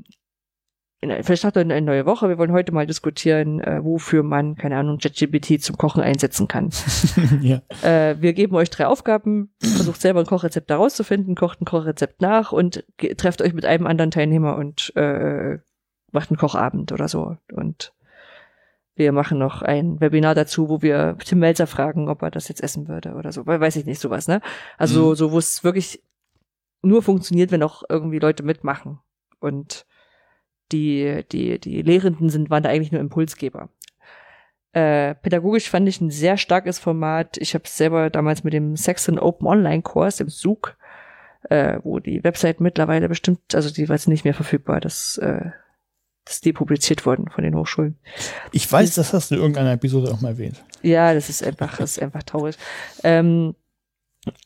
in, 1.00 1.10
vielleicht 1.22 1.44
hat 1.44 1.56
er 1.56 1.62
eine 1.62 1.80
neue 1.80 2.06
Woche. 2.06 2.28
Wir 2.28 2.38
wollen 2.38 2.52
heute 2.52 2.72
mal 2.72 2.86
diskutieren, 2.86 3.60
äh, 3.60 3.84
wofür 3.84 4.22
man, 4.24 4.56
keine 4.56 4.76
Ahnung, 4.76 4.98
ChatGPT 4.98 5.62
zum 5.62 5.76
Kochen 5.76 6.02
einsetzen 6.02 6.48
kann. 6.48 6.70
ja. 7.40 7.62
äh, 7.82 8.16
wir 8.20 8.32
geben 8.32 8.56
euch 8.56 8.70
drei 8.70 8.86
Aufgaben, 8.86 9.52
versucht 9.60 10.00
selber 10.00 10.20
ein 10.20 10.26
Kochrezept 10.26 10.70
daraus 10.70 10.94
zu 10.94 11.04
finden, 11.04 11.36
kocht 11.36 11.60
ein 11.60 11.66
Kochrezept 11.66 12.20
nach 12.20 12.50
und 12.50 12.84
trefft 13.16 13.42
euch 13.42 13.54
mit 13.54 13.64
einem 13.64 13.86
anderen 13.86 14.10
Teilnehmer 14.10 14.56
und 14.56 14.94
äh, 14.96 15.58
macht 16.10 16.30
einen 16.30 16.38
Kochabend 16.38 16.90
oder 16.90 17.06
so. 17.06 17.36
Und 17.52 17.92
wir 18.96 19.12
machen 19.12 19.38
noch 19.38 19.62
ein 19.62 20.00
Webinar 20.00 20.34
dazu, 20.34 20.68
wo 20.68 20.82
wir 20.82 21.16
Tim 21.24 21.38
Melzer 21.38 21.68
fragen, 21.68 22.08
ob 22.08 22.22
er 22.22 22.32
das 22.32 22.48
jetzt 22.48 22.62
essen 22.62 22.88
würde 22.88 23.14
oder 23.14 23.30
so. 23.30 23.46
Weiß 23.46 23.76
ich 23.76 23.86
nicht, 23.86 24.00
sowas, 24.00 24.26
ne? 24.26 24.40
Also 24.76 25.10
mhm. 25.10 25.14
so, 25.14 25.30
wo 25.30 25.38
es 25.38 25.62
wirklich 25.62 26.02
nur 26.82 27.04
funktioniert, 27.04 27.52
wenn 27.52 27.62
auch 27.62 27.84
irgendwie 27.88 28.18
Leute 28.18 28.42
mitmachen. 28.42 28.98
Und 29.38 29.86
die, 30.72 31.24
die, 31.30 31.58
die 31.58 31.82
Lehrenden 31.82 32.30
sind, 32.30 32.50
waren 32.50 32.62
da 32.62 32.68
eigentlich 32.68 32.92
nur 32.92 33.00
Impulsgeber. 33.00 33.68
Äh, 34.72 35.14
pädagogisch 35.14 35.70
fand 35.70 35.88
ich 35.88 36.00
ein 36.00 36.10
sehr 36.10 36.36
starkes 36.36 36.78
Format. 36.78 37.36
Ich 37.38 37.54
habe 37.54 37.66
selber 37.66 38.10
damals 38.10 38.44
mit 38.44 38.52
dem 38.52 38.76
Saxon 38.76 39.18
Open 39.18 39.46
Online 39.46 39.82
Kurs 39.82 40.20
im 40.20 40.28
Zug, 40.28 40.76
äh, 41.48 41.78
wo 41.82 41.98
die 41.98 42.22
Website 42.22 42.60
mittlerweile 42.60 43.08
bestimmt, 43.08 43.54
also 43.54 43.70
die 43.70 43.88
war 43.88 43.96
jetzt 43.96 44.08
nicht 44.08 44.24
mehr 44.24 44.34
verfügbar, 44.34 44.80
das, 44.80 45.16
äh, 45.18 45.50
das 46.24 46.36
ist 46.36 46.44
depubliziert 46.44 47.06
worden 47.06 47.30
von 47.30 47.42
den 47.42 47.54
Hochschulen. 47.54 47.98
Ich 48.52 48.70
weiß, 48.70 48.94
das 48.94 49.14
hast 49.14 49.30
du 49.30 49.36
in 49.36 49.40
irgendeiner 49.40 49.72
Episode 49.72 50.12
auch 50.12 50.20
mal 50.20 50.30
erwähnt. 50.30 50.62
Ja, 50.82 51.14
das 51.14 51.30
ist 51.30 51.42
einfach, 51.42 51.78
das 51.78 51.92
ist 51.92 52.02
einfach 52.02 52.22
traurig. 52.22 52.58
Ähm, 53.02 53.54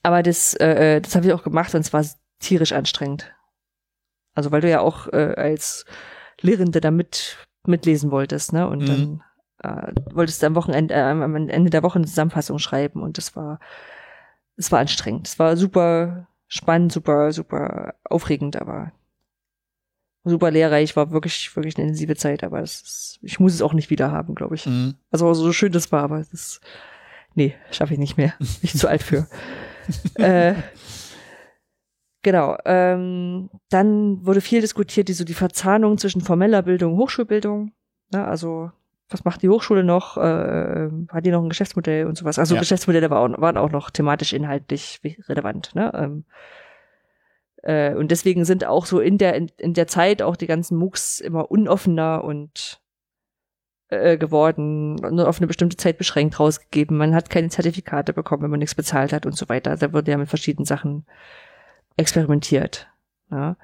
aber 0.04 0.22
das, 0.22 0.54
äh, 0.54 1.00
das 1.00 1.16
habe 1.16 1.26
ich 1.26 1.32
auch 1.32 1.42
gemacht 1.42 1.74
und 1.74 1.80
es 1.80 1.92
war 1.92 2.06
tierisch 2.38 2.72
anstrengend. 2.72 3.32
Also 4.34 4.50
weil 4.52 4.60
du 4.60 4.70
ja 4.70 4.80
auch 4.80 5.08
äh, 5.12 5.34
als 5.36 5.84
Lehrende 6.40 6.80
damit 6.80 7.36
mitlesen 7.66 8.10
wolltest, 8.10 8.52
ne? 8.52 8.68
Und 8.68 8.82
mhm. 8.82 8.86
dann 8.86 9.22
äh, 9.62 9.92
wolltest 10.14 10.42
du 10.42 10.46
am 10.46 10.54
Wochenende, 10.54 10.94
äh, 10.94 11.02
am 11.02 11.36
Ende 11.36 11.70
der 11.70 11.82
Woche 11.82 11.96
eine 11.96 12.06
Zusammenfassung 12.06 12.58
schreiben 12.58 13.02
und 13.02 13.18
das 13.18 13.36
war, 13.36 13.60
es 14.56 14.72
war 14.72 14.80
anstrengend. 14.80 15.28
Es 15.28 15.38
war 15.38 15.56
super 15.56 16.26
spannend, 16.48 16.92
super, 16.92 17.32
super 17.32 17.94
aufregend, 18.04 18.56
aber 18.56 18.92
super 20.24 20.50
lehrreich, 20.50 20.96
war 20.96 21.10
wirklich, 21.10 21.54
wirklich 21.56 21.76
eine 21.76 21.84
intensive 21.86 22.16
Zeit, 22.16 22.44
aber 22.44 22.60
es 22.60 22.82
ist, 22.82 23.18
ich 23.22 23.40
muss 23.40 23.54
es 23.54 23.62
auch 23.62 23.72
nicht 23.72 23.90
wieder 23.90 24.12
haben, 24.12 24.34
glaube 24.34 24.54
ich. 24.54 24.66
Mhm. 24.66 24.94
Also 25.10 25.32
so 25.34 25.52
schön 25.52 25.72
das 25.72 25.90
war, 25.92 26.02
aber 26.02 26.24
das, 26.30 26.60
nee, 27.34 27.54
schaffe 27.70 27.94
ich 27.94 27.98
nicht 27.98 28.16
mehr. 28.16 28.34
Nicht 28.38 28.78
zu 28.78 28.88
alt 28.88 29.02
für. 29.02 29.26
äh, 30.14 30.54
genau. 32.22 32.56
Ähm, 32.64 33.50
dann 33.68 34.24
wurde 34.24 34.40
viel 34.40 34.60
diskutiert, 34.60 35.08
die 35.08 35.12
so 35.12 35.24
die 35.24 35.34
Verzahnung 35.34 35.98
zwischen 35.98 36.20
formeller 36.20 36.62
Bildung 36.62 36.94
und 36.94 36.98
Hochschulbildung. 36.98 37.72
Ne? 38.12 38.24
Also 38.24 38.70
was 39.08 39.24
macht 39.24 39.42
die 39.42 39.48
Hochschule 39.48 39.84
noch? 39.84 40.16
Äh, 40.16 40.88
hat 41.08 41.26
die 41.26 41.30
noch 41.30 41.42
ein 41.42 41.48
Geschäftsmodell 41.48 42.06
und 42.06 42.16
sowas? 42.16 42.38
Also 42.38 42.54
ja. 42.54 42.60
Geschäftsmodelle 42.60 43.10
waren 43.10 43.34
auch, 43.34 43.40
waren 43.40 43.56
auch 43.56 43.70
noch 43.70 43.90
thematisch 43.90 44.32
inhaltlich 44.32 45.00
relevant. 45.28 45.74
Ne? 45.74 45.92
Ähm, 45.94 46.24
äh, 47.62 47.94
und 47.94 48.10
deswegen 48.10 48.44
sind 48.44 48.64
auch 48.64 48.86
so 48.86 49.00
in 49.00 49.18
der 49.18 49.34
in, 49.34 49.50
in 49.58 49.74
der 49.74 49.86
Zeit 49.86 50.22
auch 50.22 50.36
die 50.36 50.46
ganzen 50.46 50.76
MOOCs 50.78 51.20
immer 51.20 51.50
unoffener 51.50 52.24
und 52.24 52.80
äh, 53.88 54.16
geworden, 54.16 54.94
nur 54.94 55.28
auf 55.28 55.38
eine 55.38 55.46
bestimmte 55.46 55.76
Zeit 55.76 55.98
beschränkt 55.98 56.40
rausgegeben. 56.40 56.96
Man 56.96 57.14
hat 57.14 57.30
keine 57.30 57.50
Zertifikate 57.50 58.12
bekommen, 58.12 58.42
wenn 58.42 58.50
man 58.50 58.60
nichts 58.60 58.74
bezahlt 58.74 59.12
hat 59.12 59.26
und 59.26 59.36
so 59.36 59.48
weiter. 59.48 59.76
Da 59.76 59.92
wurde 59.92 60.10
ja 60.10 60.16
mit 60.16 60.28
verschiedenen 60.28 60.64
Sachen 60.64 61.04
experimentiert. 61.96 62.88
Ja. 63.30 63.56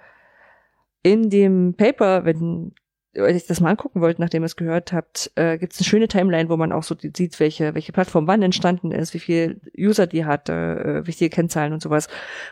In 1.02 1.30
dem 1.30 1.74
Paper, 1.76 2.24
wenn 2.24 2.72
ihr 3.14 3.24
euch 3.24 3.46
das 3.46 3.60
mal 3.60 3.70
angucken 3.70 4.00
wollt, 4.00 4.18
nachdem 4.18 4.42
ihr 4.42 4.46
es 4.46 4.56
gehört 4.56 4.92
habt, 4.92 5.30
äh, 5.34 5.58
gibt 5.58 5.72
es 5.72 5.80
eine 5.80 5.86
schöne 5.86 6.08
Timeline, 6.08 6.48
wo 6.48 6.56
man 6.56 6.72
auch 6.72 6.82
so 6.82 6.94
sieht, 7.00 7.40
welche, 7.40 7.74
welche 7.74 7.92
Plattform 7.92 8.26
wann 8.26 8.42
entstanden 8.42 8.92
ist, 8.92 9.14
wie 9.14 9.18
viel 9.18 9.60
User 9.76 10.06
die 10.06 10.24
hatte, 10.24 10.52
äh, 11.02 11.06
wichtige 11.06 11.30
Kennzahlen 11.30 11.72
und 11.72 11.82
sowas. 11.82 12.08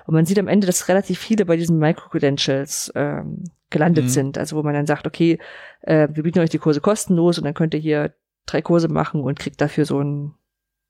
Und 0.06 0.14
man 0.14 0.26
sieht 0.26 0.38
am 0.38 0.48
Ende, 0.48 0.66
dass 0.66 0.88
relativ 0.88 1.18
viele 1.18 1.44
bei 1.44 1.56
diesen 1.56 1.78
Micro-Credentials 1.78 2.92
ähm, 2.94 3.44
gelandet 3.70 4.04
mhm. 4.04 4.10
sind. 4.10 4.38
Also 4.38 4.56
wo 4.56 4.62
man 4.62 4.74
dann 4.74 4.86
sagt, 4.86 5.06
okay, 5.06 5.38
äh, 5.82 6.08
wir 6.12 6.22
bieten 6.22 6.40
euch 6.40 6.50
die 6.50 6.58
Kurse 6.58 6.80
kostenlos 6.80 7.38
und 7.38 7.44
dann 7.44 7.54
könnt 7.54 7.74
ihr 7.74 7.80
hier 7.80 8.14
drei 8.46 8.62
Kurse 8.62 8.88
machen 8.88 9.20
und 9.20 9.38
kriegt 9.38 9.60
dafür 9.60 9.84
so 9.84 10.00
ein 10.00 10.34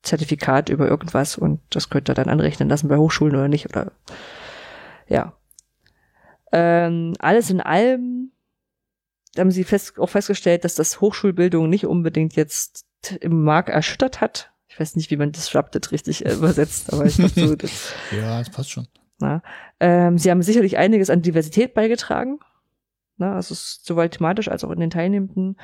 Zertifikat 0.03 0.69
über 0.69 0.89
irgendwas 0.89 1.37
und 1.37 1.61
das 1.71 1.91
könnt 1.91 2.09
ihr 2.09 2.15
dann 2.15 2.29
anrechnen 2.29 2.69
lassen 2.69 2.89
bei 2.89 2.97
Hochschulen 2.97 3.35
oder 3.35 3.49
nicht 3.49 3.69
oder 3.69 3.93
ja. 5.09 5.37
Ähm, 6.53 7.15
alles 7.19 7.51
in 7.51 7.61
allem 7.61 8.33
haben 9.39 9.51
sie 9.51 9.65
fest, 9.65 9.99
auch 9.99 10.09
festgestellt, 10.09 10.65
dass 10.65 10.75
das 10.75 11.01
Hochschulbildung 11.01 11.69
nicht 11.69 11.87
unbedingt 11.87 12.37
jetzt 12.37 12.87
im 13.21 13.43
Markt 13.45 13.69
erschüttert 13.69 14.21
hat. 14.21 14.53
Ich 14.69 14.81
weiß 14.81 14.97
nicht, 14.97 15.11
wie 15.11 15.17
man 15.17 15.33
disrupted 15.33 15.91
richtig 15.93 16.25
äh, 16.27 16.35
übersetzt, 16.35 16.93
aber 16.93 17.07
ich 17.07 17.17
glaube 17.17 17.33
so. 17.35 17.57
Das, 17.57 17.95
ja, 18.13 18.39
das 18.39 18.51
passt 18.51 18.71
schon. 18.71 18.87
Na, 19.19 19.43
ähm, 19.81 20.19
sie 20.19 20.31
haben 20.31 20.43
sicherlich 20.43 20.77
einiges 20.77 21.09
an 21.09 21.23
Diversität 21.23 21.75
beigetragen. 21.75 22.39
Na, 23.17 23.37
also 23.37 23.55
sowohl 23.55 24.11
thematisch 24.11 24.49
als 24.49 24.65
auch 24.65 24.71
in 24.71 24.81
den 24.81 24.91
Teilnehmenden. 24.91 25.57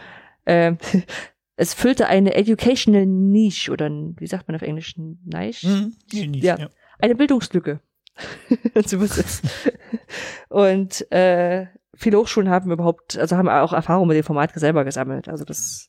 Ähm, 0.47 0.79
es 1.57 1.75
füllte 1.75 2.07
eine 2.07 2.35
educational 2.35 3.07
niche 3.07 3.71
oder 3.71 3.91
wie 3.91 4.27
sagt 4.27 4.49
man 4.49 4.55
auf 4.55 4.63
Englisch? 4.63 4.95
Niche? 4.97 5.69
Mhm, 5.69 5.97
Niche 6.13 6.47
ja, 6.47 6.59
ja, 6.59 6.71
eine 6.99 7.15
Bildungslücke. 7.15 7.81
Und 10.49 11.13
äh, 11.13 11.67
viele 11.95 12.19
Hochschulen 12.19 12.51
haben 12.51 12.71
überhaupt, 12.71 13.19
also 13.19 13.37
haben 13.37 13.49
auch 13.49 13.73
Erfahrung 13.73 14.09
mit 14.09 14.17
dem 14.17 14.25
Format 14.25 14.53
selber 14.55 14.85
gesammelt. 14.85 15.29
Also 15.29 15.45
das, 15.45 15.89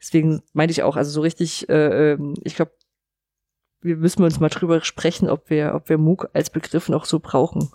deswegen 0.00 0.42
meinte 0.52 0.72
ich 0.72 0.82
auch, 0.82 0.96
also 0.96 1.10
so 1.10 1.20
richtig, 1.20 1.68
äh, 1.68 2.12
ähm, 2.12 2.34
ich 2.44 2.56
glaube, 2.56 2.72
wir 3.82 3.96
müssen 3.96 4.22
uns 4.22 4.40
mal 4.40 4.48
drüber 4.48 4.82
sprechen, 4.82 5.28
ob 5.28 5.48
wir, 5.48 5.74
ob 5.74 5.88
wir 5.88 5.98
MOOC 5.98 6.30
als 6.34 6.50
Begriff 6.50 6.88
noch 6.88 7.04
so 7.04 7.18
brauchen. 7.18 7.70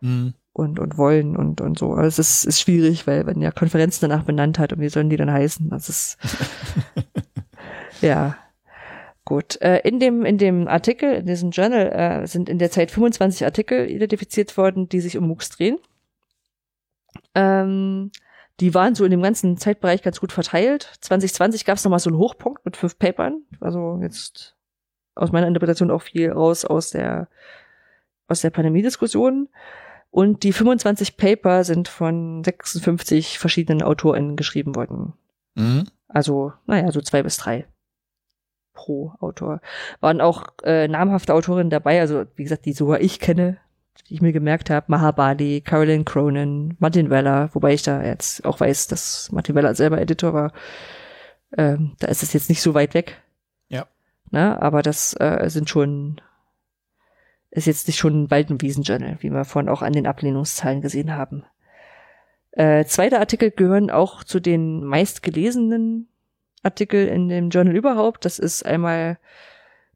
Mhm. 0.00 0.34
Und, 0.52 0.80
und 0.80 0.96
wollen 0.96 1.36
und, 1.36 1.60
und 1.60 1.78
so. 1.78 1.92
Also 1.92 2.20
es 2.20 2.28
ist, 2.42 2.44
ist 2.44 2.60
schwierig, 2.60 3.06
weil 3.06 3.26
wenn 3.26 3.40
ja 3.40 3.52
Konferenzen 3.52 4.08
danach 4.08 4.24
benannt 4.24 4.58
hat 4.58 4.72
und 4.72 4.80
wie 4.80 4.88
sollen 4.88 5.08
die 5.08 5.16
dann 5.16 5.30
heißen? 5.30 5.70
Das 5.70 5.88
ist, 5.88 6.18
ja. 8.00 8.36
Gut. 9.28 9.60
Äh, 9.60 9.80
in 9.80 10.00
dem, 10.00 10.24
in 10.24 10.38
dem 10.38 10.68
Artikel, 10.68 11.16
in 11.16 11.26
diesem 11.26 11.50
Journal, 11.50 11.92
äh, 11.92 12.26
sind 12.26 12.48
in 12.48 12.58
der 12.58 12.70
Zeit 12.70 12.90
25 12.90 13.44
Artikel 13.44 13.90
identifiziert 13.90 14.56
worden, 14.56 14.88
die 14.88 15.00
sich 15.00 15.18
um 15.18 15.28
MOOCs 15.28 15.50
drehen. 15.50 15.76
Ähm, 17.34 18.10
die 18.58 18.72
waren 18.72 18.94
so 18.94 19.04
in 19.04 19.10
dem 19.10 19.20
ganzen 19.20 19.58
Zeitbereich 19.58 20.00
ganz 20.00 20.18
gut 20.18 20.32
verteilt. 20.32 20.94
2020 21.02 21.66
gab 21.66 21.76
es 21.76 21.84
nochmal 21.84 21.98
so 21.98 22.08
einen 22.08 22.18
Hochpunkt 22.18 22.64
mit 22.64 22.78
fünf 22.78 22.98
Papern. 22.98 23.42
Also 23.60 23.98
jetzt 24.00 24.56
aus 25.14 25.30
meiner 25.30 25.46
Interpretation 25.46 25.90
auch 25.90 26.00
viel 26.00 26.32
raus 26.32 26.64
aus 26.64 26.88
der, 26.88 27.28
aus 28.28 28.40
der 28.40 28.48
Pandemie-Diskussion. 28.48 29.50
Und 30.10 30.42
die 30.42 30.54
25 30.54 31.18
Paper 31.18 31.64
sind 31.64 31.88
von 31.88 32.42
56 32.42 33.38
verschiedenen 33.38 33.82
AutorInnen 33.82 34.36
geschrieben 34.36 34.74
worden. 34.74 35.12
Mhm. 35.54 35.84
Also, 36.08 36.54
naja, 36.64 36.90
so 36.92 37.02
zwei 37.02 37.22
bis 37.22 37.36
drei 37.36 37.66
pro 38.78 39.12
Autor. 39.18 39.60
Waren 39.98 40.20
auch 40.20 40.44
äh, 40.62 40.86
namhafte 40.86 41.34
Autorinnen 41.34 41.68
dabei, 41.68 42.00
also 42.00 42.26
wie 42.36 42.44
gesagt, 42.44 42.64
die 42.64 42.72
sogar 42.72 43.00
ich 43.00 43.18
kenne, 43.18 43.58
die 44.08 44.14
ich 44.14 44.22
mir 44.22 44.32
gemerkt 44.32 44.70
habe, 44.70 44.86
Mahabali, 44.88 45.62
Carolyn 45.62 46.04
Cronin, 46.04 46.76
Martin 46.78 47.10
Weller, 47.10 47.50
wobei 47.54 47.74
ich 47.74 47.82
da 47.82 48.04
jetzt 48.04 48.44
auch 48.44 48.60
weiß, 48.60 48.86
dass 48.86 49.32
Martin 49.32 49.56
Weller 49.56 49.74
selber 49.74 50.00
Editor 50.00 50.32
war. 50.32 50.52
Ähm, 51.56 51.96
da 51.98 52.06
ist 52.06 52.22
es 52.22 52.32
jetzt 52.32 52.48
nicht 52.48 52.62
so 52.62 52.74
weit 52.74 52.94
weg. 52.94 53.20
Ja. 53.68 53.86
Na, 54.30 54.60
aber 54.62 54.82
das 54.82 55.14
äh, 55.18 55.48
sind 55.48 55.68
schon, 55.68 56.20
ist 57.50 57.66
jetzt 57.66 57.88
nicht 57.88 57.98
schon 57.98 58.22
ein 58.22 58.30
Wald- 58.30 58.52
und 58.52 58.62
Wiesenjournal, 58.62 59.16
wie 59.20 59.30
wir 59.30 59.44
vorhin 59.44 59.68
auch 59.68 59.82
an 59.82 59.92
den 59.92 60.06
Ablehnungszahlen 60.06 60.82
gesehen 60.82 61.16
haben. 61.16 61.44
Äh, 62.52 62.84
zweite 62.84 63.18
Artikel 63.18 63.50
gehören 63.50 63.90
auch 63.90 64.22
zu 64.22 64.38
den 64.38 64.84
meistgelesenen 64.84 66.08
Artikel 66.68 67.06
in 67.06 67.28
dem 67.28 67.50
Journal 67.50 67.74
überhaupt. 67.74 68.24
Das 68.24 68.38
ist 68.38 68.64
einmal 68.64 69.18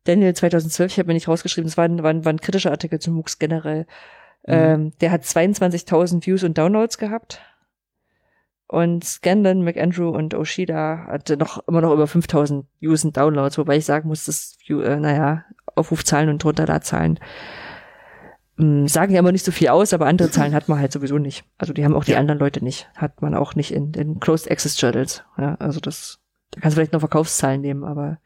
Daniel 0.04 0.34
2012, 0.34 0.92
ich 0.92 0.98
habe 0.98 1.08
mir 1.08 1.14
nicht 1.14 1.28
rausgeschrieben, 1.28 1.68
es 1.68 1.76
war, 1.76 1.88
war, 2.02 2.24
war 2.24 2.32
ein 2.32 2.40
kritischer 2.40 2.72
Artikel 2.72 2.98
zum 2.98 3.14
MOOCs 3.14 3.38
generell. 3.38 3.86
Mhm. 4.46 4.52
Ähm, 4.52 4.92
der 5.00 5.12
hat 5.12 5.22
22.000 5.22 6.26
Views 6.26 6.42
und 6.42 6.58
Downloads 6.58 6.98
gehabt. 6.98 7.40
Und 8.66 9.04
Scandon, 9.04 9.62
McAndrew 9.62 10.08
und 10.08 10.34
Oshida 10.34 11.06
hatte 11.06 11.36
noch 11.36 11.66
immer 11.68 11.82
noch 11.82 11.92
über 11.92 12.06
5000 12.06 12.66
Views 12.80 13.04
und 13.04 13.16
Downloads, 13.16 13.58
wobei 13.58 13.76
ich 13.76 13.84
sagen 13.84 14.08
muss, 14.08 14.24
dass, 14.24 14.56
View, 14.66 14.80
äh, 14.80 14.96
naja, 14.98 15.44
Aufrufzahlen 15.74 16.30
und 16.30 16.44
Runterladzahlen 16.44 17.20
ähm, 18.58 18.88
sagen 18.88 19.12
ja 19.12 19.20
immer 19.20 19.32
nicht 19.32 19.44
so 19.44 19.52
viel 19.52 19.68
aus, 19.68 19.92
aber 19.92 20.06
andere 20.06 20.30
Zahlen 20.30 20.54
hat 20.54 20.68
man 20.68 20.78
halt 20.78 20.92
sowieso 20.92 21.18
nicht. 21.18 21.44
Also 21.58 21.72
die 21.72 21.84
haben 21.84 21.94
auch 21.94 22.04
die 22.04 22.12
ja. 22.12 22.18
anderen 22.18 22.38
Leute 22.38 22.62
nicht. 22.62 22.90
Hat 22.96 23.22
man 23.22 23.34
auch 23.34 23.54
nicht 23.54 23.72
in, 23.72 23.92
in 23.94 24.20
Closed 24.20 24.50
Access 24.50 24.80
Journals. 24.80 25.24
Ja, 25.38 25.54
also 25.56 25.80
das, 25.80 26.21
da 26.52 26.60
kannst 26.60 26.76
du 26.76 26.80
vielleicht 26.80 26.92
noch 26.92 27.00
Verkaufszahlen 27.00 27.60
nehmen, 27.60 27.84
aber 27.84 28.18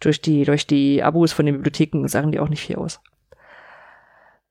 durch 0.00 0.20
die, 0.20 0.44
durch 0.44 0.66
die 0.66 1.02
Abos 1.02 1.32
von 1.32 1.46
den 1.46 1.56
Bibliotheken 1.56 2.06
sagen 2.08 2.32
die 2.32 2.40
auch 2.40 2.48
nicht 2.48 2.62
viel 2.62 2.76
aus. 2.76 3.00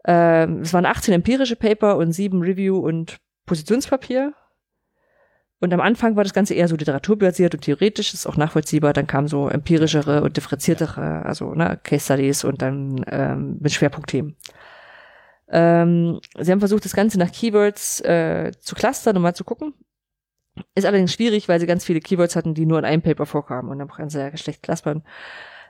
Ähm, 0.05 0.61
es 0.61 0.73
waren 0.73 0.85
18 0.85 1.13
empirische 1.13 1.55
Paper 1.55 1.97
und 1.97 2.13
sieben 2.13 2.41
Review- 2.41 2.79
und 2.79 3.17
Positionspapier. 3.45 4.33
Und 5.59 5.73
am 5.73 5.81
Anfang 5.81 6.15
war 6.15 6.23
das 6.23 6.33
Ganze 6.33 6.53
eher 6.53 6.67
so 6.67 6.75
literaturbasiert 6.75 7.55
und 7.55 7.61
theoretisch, 7.61 8.13
ist 8.13 8.27
auch 8.27 8.37
nachvollziehbar. 8.37 8.93
Dann 8.93 9.07
kamen 9.07 9.27
so 9.27 9.49
empirischere 9.49 10.21
und 10.21 10.37
differenziertere, 10.37 11.25
also 11.25 11.55
ne, 11.55 11.79
Case 11.83 12.05
Studies 12.05 12.43
und 12.43 12.61
dann 12.61 13.03
ähm, 13.07 13.57
mit 13.59 13.71
Schwerpunktthemen. 13.71 14.35
Ähm, 15.49 16.19
sie 16.39 16.51
haben 16.51 16.59
versucht, 16.59 16.85
das 16.85 16.95
Ganze 16.95 17.17
nach 17.17 17.31
Keywords 17.31 18.01
äh, 18.01 18.51
zu 18.59 18.75
clustern, 18.75 19.17
um 19.17 19.23
mal 19.23 19.33
zu 19.33 19.45
gucken, 19.45 19.73
ist 20.75 20.85
allerdings 20.85 21.13
schwierig, 21.13 21.47
weil 21.47 21.59
sie 21.59 21.67
ganz 21.67 21.85
viele 21.85 21.99
Keywords 21.99 22.35
hatten, 22.35 22.53
die 22.53 22.65
nur 22.65 22.79
in 22.79 22.85
einem 22.85 23.01
Paper 23.01 23.25
vorkamen 23.25 23.69
und 23.71 23.79
dann 23.79 23.87
kann 23.87 24.09
sie 24.09 24.19
ja 24.19 24.35
schlecht 24.37 24.63
klaspern. 24.63 25.03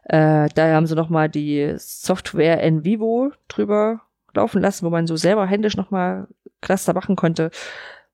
Äh, 0.03 0.49
daher 0.55 0.75
haben 0.75 0.85
sie 0.85 0.95
nochmal 0.95 1.29
die 1.29 1.73
Software 1.77 2.61
in 2.63 2.83
Vivo 2.83 3.31
drüber 3.47 4.01
laufen 4.33 4.61
lassen, 4.61 4.85
wo 4.85 4.89
man 4.89 5.07
so 5.07 5.15
selber 5.17 5.45
händisch 5.45 5.75
nochmal 5.75 6.27
Cluster 6.61 6.93
machen 6.93 7.15
konnte. 7.15 7.51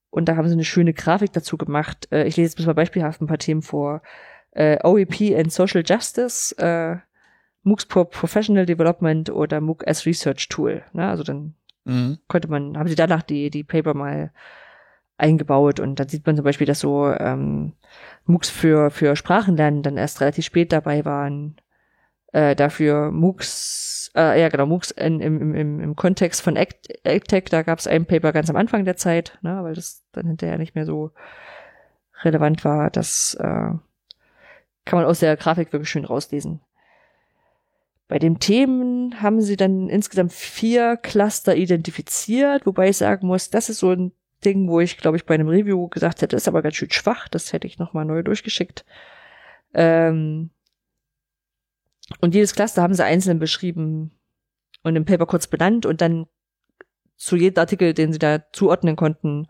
Und 0.10 0.26
da 0.30 0.36
haben 0.36 0.48
sie 0.48 0.54
eine 0.54 0.64
schöne 0.64 0.94
Grafik 0.94 1.34
dazu 1.34 1.58
gemacht. 1.58 2.08
Äh, 2.12 2.26
ich 2.26 2.38
lese 2.38 2.56
jetzt 2.58 2.66
mal 2.66 2.74
beispielhaft 2.74 3.22
ein 3.22 3.28
paar 3.28 3.38
Themen 3.38 3.62
vor. 3.62 4.02
Äh, 4.52 4.78
OEP 4.84 5.36
and 5.36 5.52
Social 5.52 5.84
Justice, 5.86 6.56
äh, 6.58 6.98
MOOCs 7.64 7.86
for 7.90 8.10
Professional 8.10 8.66
Development 8.66 9.30
oder 9.30 9.62
MOOC 9.62 9.88
as 9.88 10.06
Research 10.06 10.50
Tool. 10.50 10.84
Ne? 10.94 11.08
Also 11.08 11.24
dann 11.24 11.56
mhm. 11.86 12.20
konnte 12.28 12.48
man, 12.48 12.78
haben 12.78 12.90
sie 12.90 12.95
danach 12.95 13.24
die, 13.24 13.50
die 13.50 13.64
Paper 13.64 13.94
mal 13.94 14.32
eingebaut 15.18 15.80
und 15.80 15.99
dann 15.99 16.07
sieht 16.07 16.26
man 16.26 16.35
zum 16.35 16.45
Beispiel, 16.45 16.68
dass 16.68 16.80
so 16.80 17.07
ähm, 17.07 17.73
MOOCs 18.26 18.49
für, 18.49 18.90
für 18.90 19.15
Sprachenlernen 19.15 19.84
dann 19.84 19.98
erst 19.98 20.22
relativ 20.22 20.45
spät 20.45 20.72
dabei 20.72 21.06
waren. 21.06 21.57
Äh, 22.31 22.56
dafür 22.56 23.11
MOOCs, 23.11 24.11
äh, 24.15 24.41
ja 24.41 24.49
genau, 24.49 24.65
MOOCs 24.65 24.91
in, 24.91 25.19
im, 25.19 25.56
im, 25.56 25.80
im 25.80 25.95
Kontext 25.95 26.41
von 26.41 26.57
ActTech, 26.57 27.45
da 27.45 27.61
gab 27.61 27.80
es 27.80 27.88
ein 27.88 28.06
Paper 28.06 28.34
ganz 28.34 28.49
am 28.49 28.56
Anfang 28.56 28.85
der 28.85 28.98
Zeit, 28.98 29.38
ne, 29.41 29.60
weil 29.64 29.76
das 29.76 30.03
dann 30.14 30.27
hinterher 30.27 30.57
nicht 30.57 30.76
mehr 30.76 30.85
so 30.85 31.11
relevant 32.23 32.65
war. 32.65 32.90
Das 32.90 33.35
äh, 33.35 33.72
kann 34.85 34.99
man 34.99 35.06
aus 35.06 35.19
der 35.19 35.38
Grafik 35.38 35.73
wirklich 35.73 35.90
schön 35.90 36.06
rauslesen. 36.06 36.61
Bei 38.07 38.19
den 38.19 38.40
Themen 38.40 39.22
haben 39.22 39.41
sie 39.41 39.56
dann 39.56 39.90
insgesamt 39.90 40.34
vier 40.34 40.98
Cluster 40.98 41.56
identifiziert, 41.56 42.65
wobei 42.65 42.90
ich 42.90 42.98
sagen 42.98 43.27
muss, 43.27 43.49
das 43.49 43.69
ist 43.69 43.80
so 43.80 43.91
ein 43.91 44.11
Ding, 44.45 44.68
wo 44.70 44.80
ich, 44.80 44.98
glaube 44.98 45.18
ich, 45.18 45.26
bei 45.26 45.34
einem 45.34 45.48
Review 45.48 45.88
gesagt 45.88 46.22
hätte, 46.22 46.36
ist 46.36 46.48
aber 46.48 46.61
ganz 46.61 46.76
schön 46.76 46.91
schwach, 46.91 47.28
das 47.28 47.53
hätte 47.53 47.68
ich 47.68 47.80
nochmal 47.80 48.06
neu 48.06 48.24
durchgeschickt. 48.24 48.86
Ähm 49.74 50.52
und 52.20 52.36
jedes 52.36 52.53
Cluster 52.53 52.82
haben 52.82 52.94
sie 52.94 53.06
einzeln 53.06 53.40
beschrieben 53.40 54.11
und 54.84 54.95
im 54.95 55.06
Paper 55.06 55.26
kurz 55.26 55.48
benannt 55.48 55.86
und 55.86 56.02
dann 56.02 56.28
zu 57.15 57.36
jedem 57.36 57.60
Artikel, 57.60 57.94
den 57.94 58.11
sie 58.11 58.20
da 58.20 58.44
zuordnen 58.52 58.95
konnten, 58.95 59.48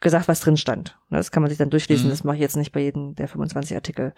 gesagt, 0.00 0.28
was 0.28 0.40
drin 0.40 0.56
stand. 0.56 0.98
Das 1.10 1.30
kann 1.30 1.42
man 1.42 1.50
sich 1.50 1.58
dann 1.58 1.70
durchlesen, 1.70 2.06
mhm. 2.06 2.10
das 2.10 2.24
mache 2.24 2.36
ich 2.36 2.42
jetzt 2.42 2.56
nicht 2.56 2.72
bei 2.72 2.80
jedem 2.80 3.14
der 3.14 3.28
25 3.28 3.74
Artikel. 3.74 4.14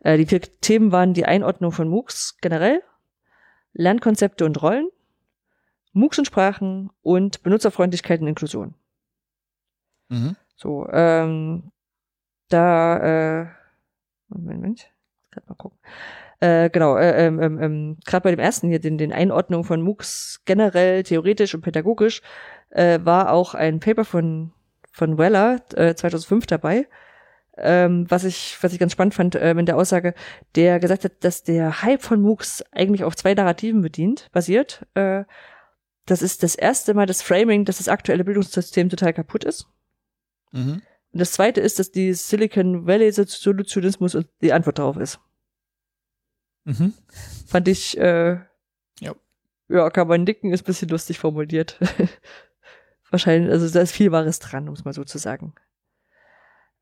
Äh, 0.00 0.18
die 0.18 0.26
vier 0.26 0.40
Themen 0.40 0.92
waren 0.92 1.14
die 1.14 1.24
Einordnung 1.24 1.72
von 1.72 1.88
MOOCs 1.88 2.36
generell, 2.40 2.82
Lernkonzepte 3.72 4.44
und 4.44 4.60
Rollen, 4.62 4.88
MOOCs 5.92 6.18
und 6.18 6.26
Sprachen 6.26 6.90
und 7.02 7.42
Benutzerfreundlichkeit 7.42 8.20
und 8.20 8.28
Inklusion. 8.28 8.74
Mhm. 10.08 10.36
So, 10.56 10.88
ähm, 10.90 11.70
da, 12.48 13.42
äh, 13.42 13.46
Moment, 14.28 14.60
Moment, 14.60 14.92
mal 15.46 15.54
gucken. 15.54 15.78
Äh, 16.40 16.70
genau, 16.70 16.96
äh, 16.96 17.26
ähm, 17.26 17.40
ähm, 17.40 17.62
ähm 17.62 17.96
gerade 18.04 18.24
bei 18.24 18.30
dem 18.30 18.40
ersten 18.40 18.68
hier, 18.68 18.78
den, 18.78 18.98
den 18.98 19.12
Einordnung 19.12 19.64
von 19.64 19.80
MOOCs 19.82 20.42
generell, 20.44 21.02
theoretisch 21.02 21.54
und 21.54 21.62
pädagogisch, 21.62 22.22
äh, 22.70 23.00
war 23.02 23.32
auch 23.32 23.54
ein 23.54 23.80
Paper 23.80 24.04
von, 24.04 24.52
von 24.92 25.18
Weller 25.18 25.60
äh, 25.74 25.94
2005 25.94 26.46
dabei, 26.46 26.88
ähm, 27.56 28.06
was 28.10 28.24
ich 28.24 28.58
was 28.60 28.72
ich 28.72 28.78
ganz 28.78 28.92
spannend 28.92 29.14
fand 29.14 29.34
äh, 29.34 29.54
mit 29.54 29.68
der 29.68 29.76
Aussage, 29.78 30.14
der 30.56 30.78
gesagt 30.78 31.04
hat, 31.04 31.24
dass 31.24 31.42
der 31.42 31.82
Hype 31.82 32.02
von 32.02 32.20
MOOCs 32.20 32.64
eigentlich 32.72 33.04
auf 33.04 33.16
zwei 33.16 33.34
Narrativen 33.34 33.80
bedient, 33.80 34.28
basiert. 34.32 34.86
Äh, 34.94 35.24
das 36.06 36.22
ist 36.22 36.42
das 36.42 36.54
erste 36.54 36.94
Mal 36.94 37.06
das 37.06 37.22
Framing, 37.22 37.64
dass 37.64 37.78
das 37.78 37.88
aktuelle 37.88 38.24
Bildungssystem 38.24 38.88
total 38.90 39.12
kaputt 39.14 39.44
ist. 39.44 39.66
Mhm. 40.52 40.82
Und 41.12 41.20
das 41.20 41.32
zweite 41.32 41.60
ist, 41.60 41.78
dass 41.78 41.90
die 41.90 42.12
Silicon 42.12 42.86
Valley 42.86 43.10
Solutionismus 43.10 44.18
die 44.42 44.52
Antwort 44.52 44.78
darauf 44.78 44.96
ist. 44.96 45.18
Mhm. 46.64 46.92
Fand 47.46 47.68
ich, 47.68 47.96
äh, 47.96 48.38
ja. 49.00 49.14
ja, 49.68 49.90
kann 49.90 50.08
man 50.08 50.24
nicken, 50.24 50.52
ist 50.52 50.64
bisschen 50.64 50.88
lustig 50.88 51.18
formuliert. 51.18 51.78
Wahrscheinlich, 53.10 53.50
also 53.50 53.72
da 53.72 53.80
ist 53.80 53.92
viel 53.92 54.12
Wahres 54.12 54.40
dran, 54.40 54.68
um 54.68 54.74
es 54.74 54.84
mal 54.84 54.92
so 54.92 55.04
zu 55.04 55.18
sagen. 55.18 55.54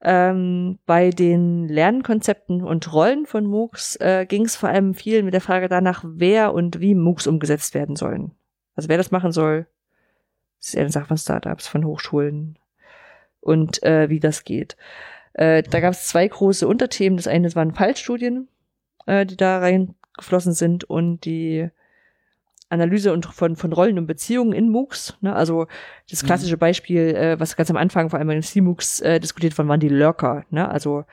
Ähm, 0.00 0.78
bei 0.84 1.10
den 1.10 1.68
Lernkonzepten 1.68 2.62
und 2.62 2.92
Rollen 2.92 3.26
von 3.26 3.46
MOOCs 3.46 3.96
äh, 3.96 4.26
ging 4.26 4.44
es 4.44 4.56
vor 4.56 4.68
allem 4.68 4.94
viel 4.94 5.22
mit 5.22 5.32
der 5.32 5.40
Frage 5.40 5.68
danach, 5.68 6.04
wer 6.06 6.52
und 6.52 6.80
wie 6.80 6.94
MOOCs 6.94 7.26
umgesetzt 7.26 7.74
werden 7.74 7.96
sollen. 7.96 8.32
Also 8.74 8.88
wer 8.88 8.98
das 8.98 9.10
machen 9.10 9.32
soll, 9.32 9.66
ist 10.60 10.74
eher 10.74 10.82
eine 10.82 10.92
Sache 10.92 11.06
von 11.06 11.18
Startups, 11.18 11.68
von 11.68 11.84
Hochschulen 11.84 12.58
und 13.44 13.82
äh, 13.82 14.08
wie 14.08 14.20
das 14.20 14.44
geht. 14.44 14.76
Äh, 15.34 15.62
da 15.62 15.80
gab 15.80 15.92
es 15.92 16.06
zwei 16.06 16.26
große 16.26 16.66
Unterthemen. 16.66 17.16
Das 17.16 17.26
eine 17.26 17.54
waren 17.54 17.74
Fallstudien, 17.74 18.48
äh, 19.06 19.26
die 19.26 19.36
da 19.36 19.58
reingeflossen 19.58 20.52
sind 20.52 20.84
und 20.84 21.24
die 21.24 21.68
Analyse 22.70 23.12
und 23.12 23.26
von, 23.26 23.56
von 23.56 23.72
Rollen 23.72 23.98
und 23.98 24.06
Beziehungen 24.06 24.52
in 24.52 24.70
MOOCs. 24.70 25.18
Ne? 25.20 25.34
Also 25.34 25.66
das 26.10 26.22
mhm. 26.22 26.26
klassische 26.26 26.56
Beispiel, 26.56 27.14
äh, 27.14 27.38
was 27.38 27.56
ganz 27.56 27.70
am 27.70 27.76
Anfang 27.76 28.10
vor 28.10 28.18
allem 28.18 28.28
den 28.28 28.42
CMOOCs 28.42 29.00
äh, 29.00 29.20
diskutiert 29.20 29.56
worden, 29.58 29.68
waren 29.68 29.80
die 29.80 29.88
Lurker. 29.88 30.44
Ne? 30.50 30.68
Also 30.68 31.04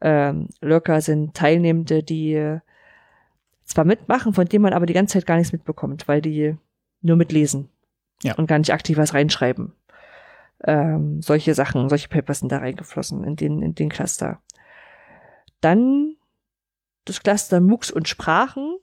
ähm, 0.00 0.48
Lurker 0.60 1.00
sind 1.00 1.34
Teilnehmende, 1.34 2.02
die 2.02 2.58
zwar 3.64 3.84
mitmachen, 3.84 4.34
von 4.34 4.46
denen 4.46 4.62
man 4.62 4.72
aber 4.72 4.86
die 4.86 4.94
ganze 4.94 5.14
Zeit 5.14 5.26
gar 5.26 5.36
nichts 5.36 5.52
mitbekommt, 5.52 6.08
weil 6.08 6.20
die 6.20 6.56
nur 7.02 7.16
mitlesen 7.16 7.68
ja. 8.22 8.34
und 8.34 8.46
gar 8.46 8.58
nicht 8.58 8.72
aktiv 8.72 8.96
was 8.96 9.14
reinschreiben. 9.14 9.72
Ähm, 10.64 11.22
solche 11.22 11.54
Sachen, 11.54 11.88
solche 11.88 12.08
Papers 12.08 12.40
sind 12.40 12.52
da 12.52 12.58
reingeflossen 12.58 13.24
in 13.24 13.36
den, 13.36 13.62
in 13.62 13.74
den 13.74 13.88
Cluster. 13.88 14.40
Dann 15.60 16.16
das 17.04 17.22
Cluster 17.22 17.60
MOOCs 17.60 17.90
und 17.90 18.08
Sprachen, 18.08 18.76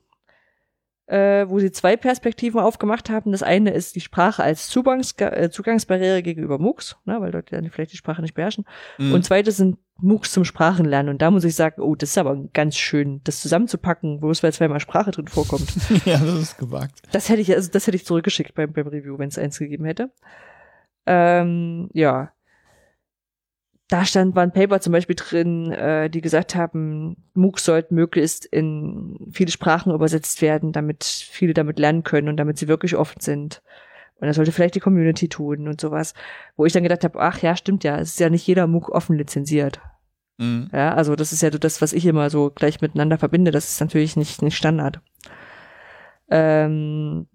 äh, 1.07 1.47
wo 1.47 1.59
sie 1.59 1.71
zwei 1.71 1.95
Perspektiven 1.95 2.59
aufgemacht 2.59 3.09
haben. 3.09 3.31
Das 3.31 3.43
eine 3.43 3.71
ist 3.71 3.95
die 3.95 4.01
Sprache 4.01 4.43
als 4.43 4.67
Zugangs 4.67 5.13
äh, 5.19 5.49
Zugangsbarriere 5.49 6.21
gegenüber 6.21 6.59
MOOCs, 6.59 6.97
ne, 7.05 7.21
weil 7.21 7.31
Leute 7.31 7.55
dann 7.55 7.69
vielleicht 7.69 7.93
die 7.93 7.97
Sprache 7.97 8.21
nicht 8.21 8.33
beherrschen. 8.33 8.65
Mhm. 8.97 9.13
Und 9.13 9.23
zweites 9.23 9.57
sind 9.57 9.77
MOOCs 9.99 10.31
zum 10.31 10.43
Sprachenlernen. 10.43 11.09
Und 11.09 11.21
da 11.21 11.31
muss 11.31 11.43
ich 11.43 11.55
sagen, 11.55 11.81
oh, 11.81 11.95
das 11.95 12.09
ist 12.09 12.17
aber 12.17 12.35
ganz 12.53 12.75
schön, 12.75 13.21
das 13.23 13.41
zusammenzupacken, 13.41 14.21
wo 14.21 14.29
es 14.29 14.43
weil 14.43 14.53
zweimal 14.53 14.79
Sprache 14.79 15.11
drin 15.11 15.27
vorkommt. 15.27 15.73
ja, 16.05 16.17
das 16.17 16.35
ist 16.35 16.57
gewagt. 16.57 17.01
Das 17.11 17.29
hätte 17.29 17.41
ich, 17.41 17.53
also 17.55 17.71
das 17.71 17.87
hätte 17.87 17.95
ich 17.95 18.05
zurückgeschickt 18.05 18.53
beim, 18.53 18.73
beim 18.73 18.87
Review, 18.87 19.17
wenn 19.17 19.29
es 19.29 19.37
eins 19.37 19.57
gegeben 19.57 19.85
hätte. 19.85 20.11
Ähm, 21.07 21.89
ja 21.93 22.31
da 23.87 24.03
stand 24.03 24.35
war 24.35 24.43
ein 24.43 24.51
Paper 24.51 24.81
zum 24.81 24.91
Beispiel 24.91 25.15
drin, 25.15 25.71
äh, 25.71 26.09
die 26.09 26.21
gesagt 26.21 26.55
haben, 26.55 27.15
MOOCs 27.33 27.63
sollten 27.63 27.95
möglichst 27.95 28.45
in 28.45 29.29
viele 29.31 29.51
Sprachen 29.51 29.93
übersetzt 29.93 30.41
werden, 30.41 30.73
damit 30.73 31.05
viele 31.05 31.53
damit 31.53 31.79
lernen 31.79 32.03
können 32.03 32.27
und 32.27 32.37
damit 32.37 32.57
sie 32.57 32.67
wirklich 32.67 32.97
offen 32.97 33.21
sind. 33.21 33.61
Und 34.19 34.27
das 34.27 34.35
sollte 34.35 34.51
vielleicht 34.51 34.75
die 34.75 34.81
Community 34.81 35.29
tun 35.29 35.67
und 35.67 35.79
sowas. 35.79 36.13
Wo 36.57 36.65
ich 36.65 36.73
dann 36.73 36.83
gedacht 36.83 37.03
habe, 37.03 37.19
ach 37.19 37.41
ja, 37.41 37.55
stimmt 37.55 37.83
ja, 37.83 37.97
es 37.99 38.09
ist 38.09 38.19
ja 38.19 38.29
nicht 38.29 38.45
jeder 38.45 38.67
MOOC 38.67 38.89
offen 38.89 39.15
lizenziert. 39.15 39.79
Mhm. 40.37 40.69
Ja, 40.73 40.93
also 40.93 41.15
das 41.15 41.31
ist 41.31 41.41
ja 41.41 41.51
so 41.51 41.57
das, 41.57 41.81
was 41.81 41.93
ich 41.93 42.05
immer 42.05 42.29
so 42.29 42.49
gleich 42.49 42.81
miteinander 42.81 43.17
verbinde. 43.17 43.51
Das 43.51 43.69
ist 43.69 43.79
natürlich 43.79 44.17
nicht, 44.17 44.41
nicht 44.41 44.57
Standard. 44.57 44.99
Ähm, 46.29 47.27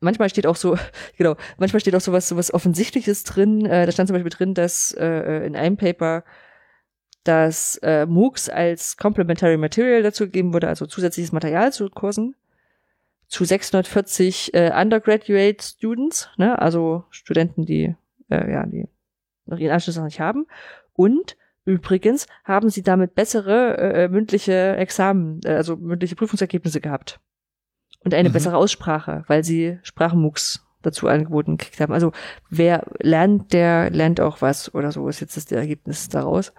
manchmal 0.00 0.28
steht 0.28 0.46
auch 0.46 0.56
so, 0.56 0.76
genau, 1.16 1.36
manchmal 1.58 1.80
steht 1.80 1.94
auch 1.94 2.00
so 2.00 2.12
was, 2.12 2.28
so 2.28 2.36
was 2.36 2.52
Offensichtliches 2.52 3.24
drin. 3.24 3.66
Äh, 3.66 3.86
da 3.86 3.92
stand 3.92 4.08
zum 4.08 4.14
Beispiel 4.14 4.30
drin, 4.30 4.54
dass 4.54 4.92
äh, 4.92 5.46
in 5.46 5.56
einem 5.56 5.76
Paper 5.76 6.24
dass 7.24 7.78
äh, 7.78 8.04
MOOCs 8.04 8.50
als 8.50 8.98
Complementary 8.98 9.56
Material 9.56 10.02
dazu 10.02 10.26
gegeben 10.26 10.52
wurde, 10.52 10.68
also 10.68 10.84
zusätzliches 10.84 11.32
Material 11.32 11.72
zu 11.72 11.88
Kursen, 11.88 12.36
zu 13.28 13.46
640 13.46 14.52
äh, 14.52 14.70
Undergraduate 14.78 15.62
Students, 15.62 16.28
ne, 16.36 16.58
also 16.60 17.04
Studenten, 17.08 17.64
die 17.64 17.96
äh, 18.28 18.52
ja, 18.52 18.66
die 18.66 18.88
noch 19.46 19.58
ihren 19.58 19.72
Anschluss 19.72 19.96
noch 19.96 20.04
nicht 20.04 20.20
haben. 20.20 20.46
Und 20.92 21.36
übrigens 21.64 22.26
haben 22.44 22.68
sie 22.68 22.82
damit 22.82 23.14
bessere 23.14 23.78
äh, 23.78 24.08
mündliche 24.08 24.76
Examen, 24.76 25.40
äh, 25.44 25.54
also 25.54 25.76
mündliche 25.76 26.16
Prüfungsergebnisse 26.16 26.82
gehabt 26.82 27.20
und 28.04 28.14
eine 28.14 28.28
mhm. 28.28 28.32
bessere 28.32 28.56
Aussprache, 28.56 29.24
weil 29.26 29.44
sie 29.44 29.78
Sprachmucks 29.82 30.64
dazu 30.82 31.08
angeboten 31.08 31.56
gekriegt 31.56 31.80
haben. 31.80 31.92
Also 31.92 32.12
wer 32.50 32.86
lernt, 33.00 33.52
der 33.52 33.90
lernt 33.90 34.20
auch 34.20 34.42
was 34.42 34.74
oder 34.74 34.92
so 34.92 35.08
ist 35.08 35.20
jetzt 35.20 35.36
das 35.36 35.50
Ergebnis 35.50 36.08
daraus. 36.08 36.52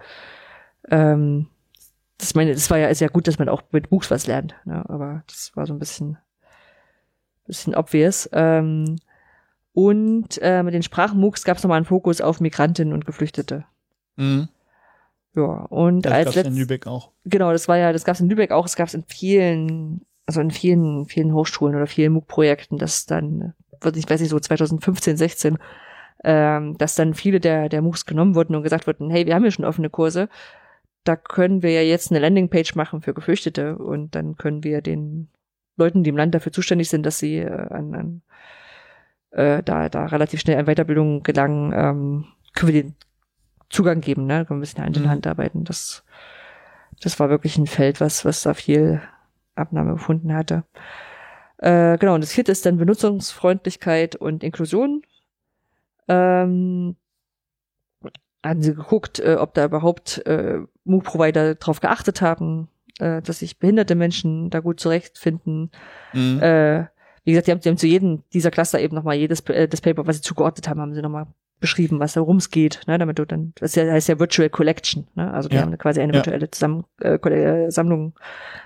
Ähm, 0.90 1.46
das 2.18 2.34
meine, 2.34 2.52
das 2.52 2.70
war 2.70 2.78
ja 2.78 2.92
sehr 2.94 3.08
gut, 3.08 3.28
dass 3.28 3.38
man 3.38 3.48
auch 3.48 3.62
mit 3.72 3.90
MOOCs 3.90 4.10
was 4.10 4.26
lernt, 4.26 4.54
ne? 4.64 4.84
aber 4.88 5.22
das 5.26 5.52
war 5.54 5.66
so 5.66 5.74
ein 5.74 5.78
bisschen, 5.78 6.18
bisschen 7.46 7.74
obvious. 7.74 8.28
Ähm, 8.32 8.96
und 9.72 10.38
äh, 10.40 10.62
mit 10.62 10.72
den 10.72 10.82
Sprachmucks 10.82 11.44
gab 11.44 11.58
es 11.58 11.62
nochmal 11.62 11.76
einen 11.76 11.84
Fokus 11.84 12.20
auf 12.20 12.40
Migrantinnen 12.40 12.94
und 12.94 13.04
Geflüchtete. 13.04 13.66
Mhm. 14.16 14.48
Ja, 15.34 15.42
und 15.42 16.02
das 16.02 16.12
als 16.12 16.34
gab's 16.34 16.48
in 16.48 16.56
Lübeck 16.56 16.86
auch. 16.86 17.10
Genau, 17.26 17.52
das 17.52 17.68
war 17.68 17.76
ja, 17.76 17.92
das 17.92 18.04
gab 18.04 18.14
es 18.14 18.20
in 18.22 18.30
Lübeck 18.30 18.52
auch, 18.52 18.64
es 18.64 18.74
gab 18.74 18.88
es 18.88 18.94
in 18.94 19.04
vielen 19.04 20.06
also 20.26 20.40
in 20.40 20.50
vielen, 20.50 21.06
vielen 21.06 21.32
Hochschulen 21.32 21.76
oder 21.76 21.86
vielen 21.86 22.12
MOOC-Projekten, 22.12 22.78
dass 22.78 23.06
dann, 23.06 23.54
ich 23.94 24.10
weiß 24.10 24.20
nicht, 24.20 24.30
so 24.30 24.38
2015, 24.38 25.16
16, 25.16 25.58
ähm, 26.24 26.76
dass 26.78 26.96
dann 26.96 27.14
viele 27.14 27.40
der, 27.40 27.68
der 27.68 27.82
MOOCs 27.82 28.06
genommen 28.06 28.34
wurden 28.34 28.56
und 28.56 28.62
gesagt 28.62 28.86
wurden, 28.86 29.10
hey, 29.10 29.26
wir 29.26 29.34
haben 29.34 29.44
ja 29.44 29.50
schon 29.50 29.64
offene 29.64 29.90
Kurse, 29.90 30.28
da 31.04 31.14
können 31.14 31.62
wir 31.62 31.70
ja 31.70 31.82
jetzt 31.82 32.10
eine 32.10 32.18
Landingpage 32.18 32.74
machen 32.74 33.00
für 33.00 33.14
Geflüchtete 33.14 33.78
und 33.78 34.14
dann 34.14 34.36
können 34.36 34.64
wir 34.64 34.82
den 34.82 35.28
Leuten, 35.76 36.02
die 36.02 36.10
im 36.10 36.16
Land 36.16 36.34
dafür 36.34 36.52
zuständig 36.52 36.88
sind, 36.88 37.06
dass 37.06 37.18
sie 37.18 37.38
äh, 37.38 37.50
an, 37.50 37.94
an 37.94 38.22
äh, 39.30 39.62
da, 39.62 39.88
da 39.88 40.06
relativ 40.06 40.40
schnell 40.40 40.58
an 40.58 40.66
Weiterbildung 40.66 41.22
gelangen, 41.22 41.72
ähm, 41.74 42.24
können 42.54 42.72
wir 42.72 42.82
den 42.82 42.94
Zugang 43.68 44.00
geben, 44.00 44.26
ne? 44.26 44.44
Können 44.46 44.48
wir 44.48 44.54
ein 44.56 44.60
bisschen 44.60 44.84
Hand 44.84 44.96
in 44.96 45.04
mhm. 45.04 45.10
Hand 45.10 45.26
arbeiten. 45.26 45.64
Das, 45.64 46.04
das 47.02 47.20
war 47.20 47.28
wirklich 47.28 47.58
ein 47.58 47.66
Feld, 47.66 48.00
was, 48.00 48.24
was 48.24 48.42
da 48.42 48.54
viel 48.54 49.02
Abnahme 49.56 49.94
gefunden 49.94 50.34
hatte. 50.34 50.64
Äh, 51.58 51.98
genau, 51.98 52.14
und 52.14 52.22
das 52.22 52.32
vierte 52.32 52.52
ist 52.52 52.66
dann 52.66 52.76
Benutzungsfreundlichkeit 52.76 54.16
und 54.16 54.44
Inklusion. 54.44 55.02
Ähm, 56.08 56.96
haben 58.44 58.62
sie 58.62 58.74
geguckt, 58.74 59.18
äh, 59.18 59.36
ob 59.38 59.54
da 59.54 59.64
überhaupt 59.64 60.24
äh, 60.26 60.60
MOOC-Provider 60.84 61.56
darauf 61.56 61.80
geachtet 61.80 62.20
haben, 62.20 62.68
äh, 62.98 63.22
dass 63.22 63.40
sich 63.40 63.58
behinderte 63.58 63.94
Menschen 63.94 64.50
da 64.50 64.60
gut 64.60 64.80
zurechtfinden. 64.80 65.70
Mhm. 66.12 66.40
Äh, 66.40 66.86
wie 67.24 67.32
gesagt, 67.32 67.48
die 67.48 67.50
haben, 67.50 67.60
die 67.60 67.68
haben 67.68 67.76
zu 67.76 67.88
jedem 67.88 68.22
dieser 68.32 68.50
Cluster 68.50 68.78
eben 68.78 68.94
nochmal 68.94 69.16
jedes 69.16 69.40
äh, 69.48 69.66
das 69.66 69.80
Paper, 69.80 70.06
was 70.06 70.16
sie 70.16 70.22
zugeordnet 70.22 70.68
haben, 70.68 70.80
haben 70.80 70.94
sie 70.94 71.02
nochmal 71.02 71.26
beschrieben, 71.60 72.00
was 72.00 72.16
worum 72.16 72.36
es 72.36 72.50
geht, 72.50 72.82
ne, 72.86 72.98
damit 72.98 73.18
du 73.18 73.24
dann, 73.24 73.52
das 73.56 73.76
heißt 73.76 74.08
ja 74.08 74.18
Virtual 74.18 74.50
Collection, 74.50 75.06
ne? 75.14 75.32
Also 75.32 75.48
die 75.48 75.56
ja. 75.56 75.62
haben 75.62 75.76
quasi 75.78 76.00
eine 76.00 76.12
virtuelle 76.12 76.50
Zusammen 76.50 76.84
äh, 77.00 77.14
äh, 77.14 77.70
Sammlung 77.70 78.14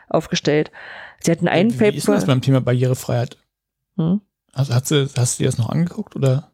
aufgestellt. 0.09 0.71
Sie 1.21 1.31
hatten 1.31 1.49
einen 1.49 1.73
wie, 1.73 1.77
Paper. 1.77 1.93
Wie 1.93 1.99
ist 1.99 2.09
das 2.09 2.27
beim 2.27 2.43
Thema 2.43 2.61
Barrierefreiheit? 2.61 3.37
Hm? 3.97 4.21
Also 4.53 4.75
hast 4.75 4.91
du, 4.91 5.09
hast 5.17 5.39
du 5.39 5.45
dir 5.45 5.49
das 5.49 5.59
noch 5.59 5.69
angeguckt 5.69 6.17
oder? 6.17 6.51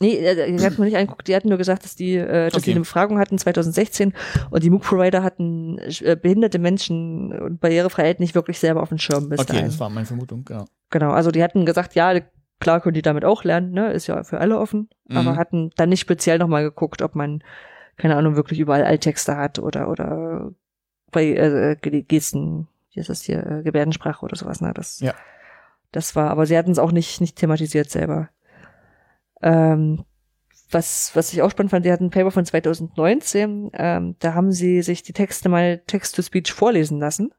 Nee, 0.00 0.16
äh, 0.16 0.56
die 0.56 0.64
hatten 0.64 0.80
mir 0.80 0.86
nicht 0.86 0.96
angeguckt, 0.96 1.26
die 1.26 1.34
hatten 1.34 1.48
nur 1.48 1.58
gesagt, 1.58 1.84
dass 1.84 1.96
die, 1.96 2.14
äh, 2.14 2.46
dass 2.46 2.54
okay. 2.54 2.64
die 2.64 2.70
eine 2.72 2.80
Befragung 2.80 3.18
hatten 3.18 3.36
2016 3.36 4.12
und 4.50 4.62
die 4.62 4.70
MOOC-Provider 4.70 5.22
hatten 5.22 5.78
äh, 5.78 6.16
behinderte 6.20 6.58
Menschen 6.58 7.32
und 7.32 7.60
Barrierefreiheit 7.60 8.20
nicht 8.20 8.34
wirklich 8.34 8.58
selber 8.58 8.82
auf 8.82 8.90
dem 8.90 8.98
Schirm 8.98 9.28
bis 9.28 9.40
Okay, 9.40 9.54
dahin. 9.54 9.66
das 9.66 9.80
war 9.80 9.90
meine 9.90 10.06
Vermutung, 10.06 10.44
genau. 10.44 10.66
Genau, 10.90 11.10
also 11.10 11.30
die 11.30 11.42
hatten 11.42 11.66
gesagt, 11.66 11.94
ja, 11.94 12.20
klar 12.60 12.80
können 12.80 12.94
die 12.94 13.02
damit 13.02 13.24
auch 13.24 13.44
lernen, 13.44 13.72
ne, 13.72 13.92
ist 13.92 14.06
ja 14.06 14.22
für 14.24 14.40
alle 14.40 14.58
offen, 14.58 14.88
mhm. 15.06 15.16
aber 15.16 15.36
hatten 15.36 15.70
dann 15.76 15.88
nicht 15.88 16.00
speziell 16.00 16.38
nochmal 16.38 16.62
geguckt, 16.62 17.02
ob 17.02 17.14
man, 17.14 17.42
keine 17.96 18.16
Ahnung, 18.16 18.36
wirklich 18.36 18.58
überall 18.60 18.84
Alttexte 18.84 19.36
hat 19.36 19.58
oder, 19.58 19.88
oder 19.88 20.50
bei 21.10 21.26
äh, 21.26 21.76
Gesten, 21.76 22.68
wie 22.92 23.00
ist 23.00 23.08
das 23.08 23.22
hier, 23.22 23.46
äh, 23.46 23.62
Gebärdensprache 23.62 24.24
oder 24.24 24.36
sowas, 24.36 24.60
ne, 24.60 24.72
das, 24.74 25.00
ja. 25.00 25.14
das 25.92 26.16
war, 26.16 26.30
aber 26.30 26.46
sie 26.46 26.56
hatten 26.58 26.70
es 26.70 26.78
auch 26.78 26.92
nicht, 26.92 27.20
nicht 27.20 27.36
thematisiert 27.36 27.90
selber. 27.90 28.28
Ähm, 29.40 30.04
was, 30.70 31.12
was 31.14 31.32
ich 31.32 31.40
auch 31.40 31.50
spannend 31.50 31.70
fand, 31.70 31.84
sie 31.84 31.92
hatten 31.92 32.06
ein 32.06 32.10
Paper 32.10 32.30
von 32.30 32.44
2019, 32.44 33.70
ähm, 33.72 34.16
da 34.18 34.34
haben 34.34 34.52
sie 34.52 34.82
sich 34.82 35.02
die 35.02 35.12
Texte 35.12 35.48
mal 35.48 35.78
Text-to-Speech 35.86 36.52
vorlesen 36.52 36.98
lassen 36.98 37.32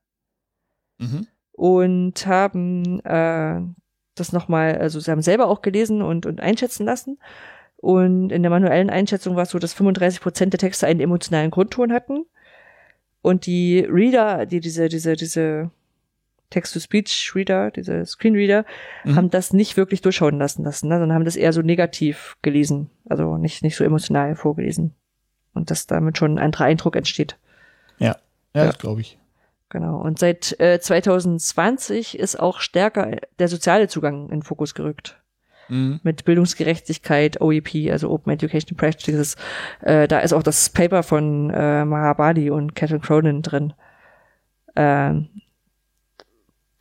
mhm. 0.98 1.28
und 1.52 2.26
haben 2.26 3.00
äh, 3.02 3.62
das 4.20 4.34
nochmal, 4.34 4.78
also 4.78 5.00
sie 5.00 5.12
haben 5.12 5.22
selber 5.22 5.48
auch 5.48 5.62
gelesen 5.62 6.02
und, 6.02 6.26
und 6.26 6.40
einschätzen 6.40 6.86
lassen. 6.86 7.18
Und 7.78 8.32
in 8.32 8.44
der 8.44 8.50
manuellen 8.50 8.90
Einschätzung 8.90 9.36
war 9.36 9.44
es 9.44 9.52
so, 9.52 9.60
dass 9.60 9.74
35 9.74 10.20
Prozent 10.20 10.54
der 10.54 10.60
Texte 10.60 10.86
einen 10.86 11.00
emotionalen 11.00 11.52
Grundton 11.52 11.94
hatten. 11.94 12.26
Und 13.22 13.46
die 13.46 13.80
Reader, 13.80 14.46
die 14.46 14.60
diese, 14.60 14.90
diese, 14.90 15.16
diese 15.16 15.72
Text-to-Speech-Reader, 16.50 17.72
diese 17.72 18.06
Screenreader, 18.06 18.66
mhm. 19.04 19.16
haben 19.16 19.30
das 19.30 19.54
nicht 19.54 19.78
wirklich 19.78 20.02
durchschauen 20.02 20.40
lassen 20.40 20.64
lassen, 20.64 20.88
ne, 20.88 21.00
sondern 21.00 21.14
haben 21.14 21.26
das 21.26 21.36
eher 21.36 21.54
so 21.54 21.62
negativ 21.62 22.38
gelesen, 22.42 22.90
also 23.08 23.38
nicht, 23.38 23.64
nicht 23.64 23.76
so 23.76 23.84
emotional 23.84 24.36
vorgelesen. 24.36 24.96
Und 25.54 25.72
dass 25.72 25.88
damit 25.88 26.18
schon 26.18 26.36
ein 26.36 26.44
anderer 26.44 26.66
Eindruck 26.66 26.96
entsteht. 26.96 27.38
Ja, 27.98 28.18
ja, 28.54 28.62
ja. 28.62 28.66
das 28.66 28.80
glaube 28.80 29.02
ich. 29.02 29.19
Genau. 29.70 29.98
Und 29.98 30.18
seit 30.18 30.60
äh, 30.60 30.80
2020 30.80 32.18
ist 32.18 32.40
auch 32.40 32.60
stärker 32.60 33.18
der 33.38 33.48
soziale 33.48 33.88
Zugang 33.88 34.24
in 34.24 34.40
den 34.40 34.44
Fokus 34.44 34.74
gerückt. 34.74 35.22
Mhm. 35.68 36.00
Mit 36.02 36.26
Bildungsgerechtigkeit, 36.26 37.40
OEP, 37.40 37.92
also 37.92 38.10
Open 38.10 38.34
Education 38.34 38.76
Practices. 38.76 39.36
Äh, 39.82 40.08
da 40.08 40.20
ist 40.20 40.34
auch 40.34 40.42
das 40.42 40.70
Paper 40.70 41.04
von 41.04 41.52
äh, 41.52 41.86
Mahabali 41.86 42.50
und 42.50 42.76
Catherine 42.76 43.02
Cronin 43.02 43.44
drin. 43.44 43.74
Ähm, 44.76 45.30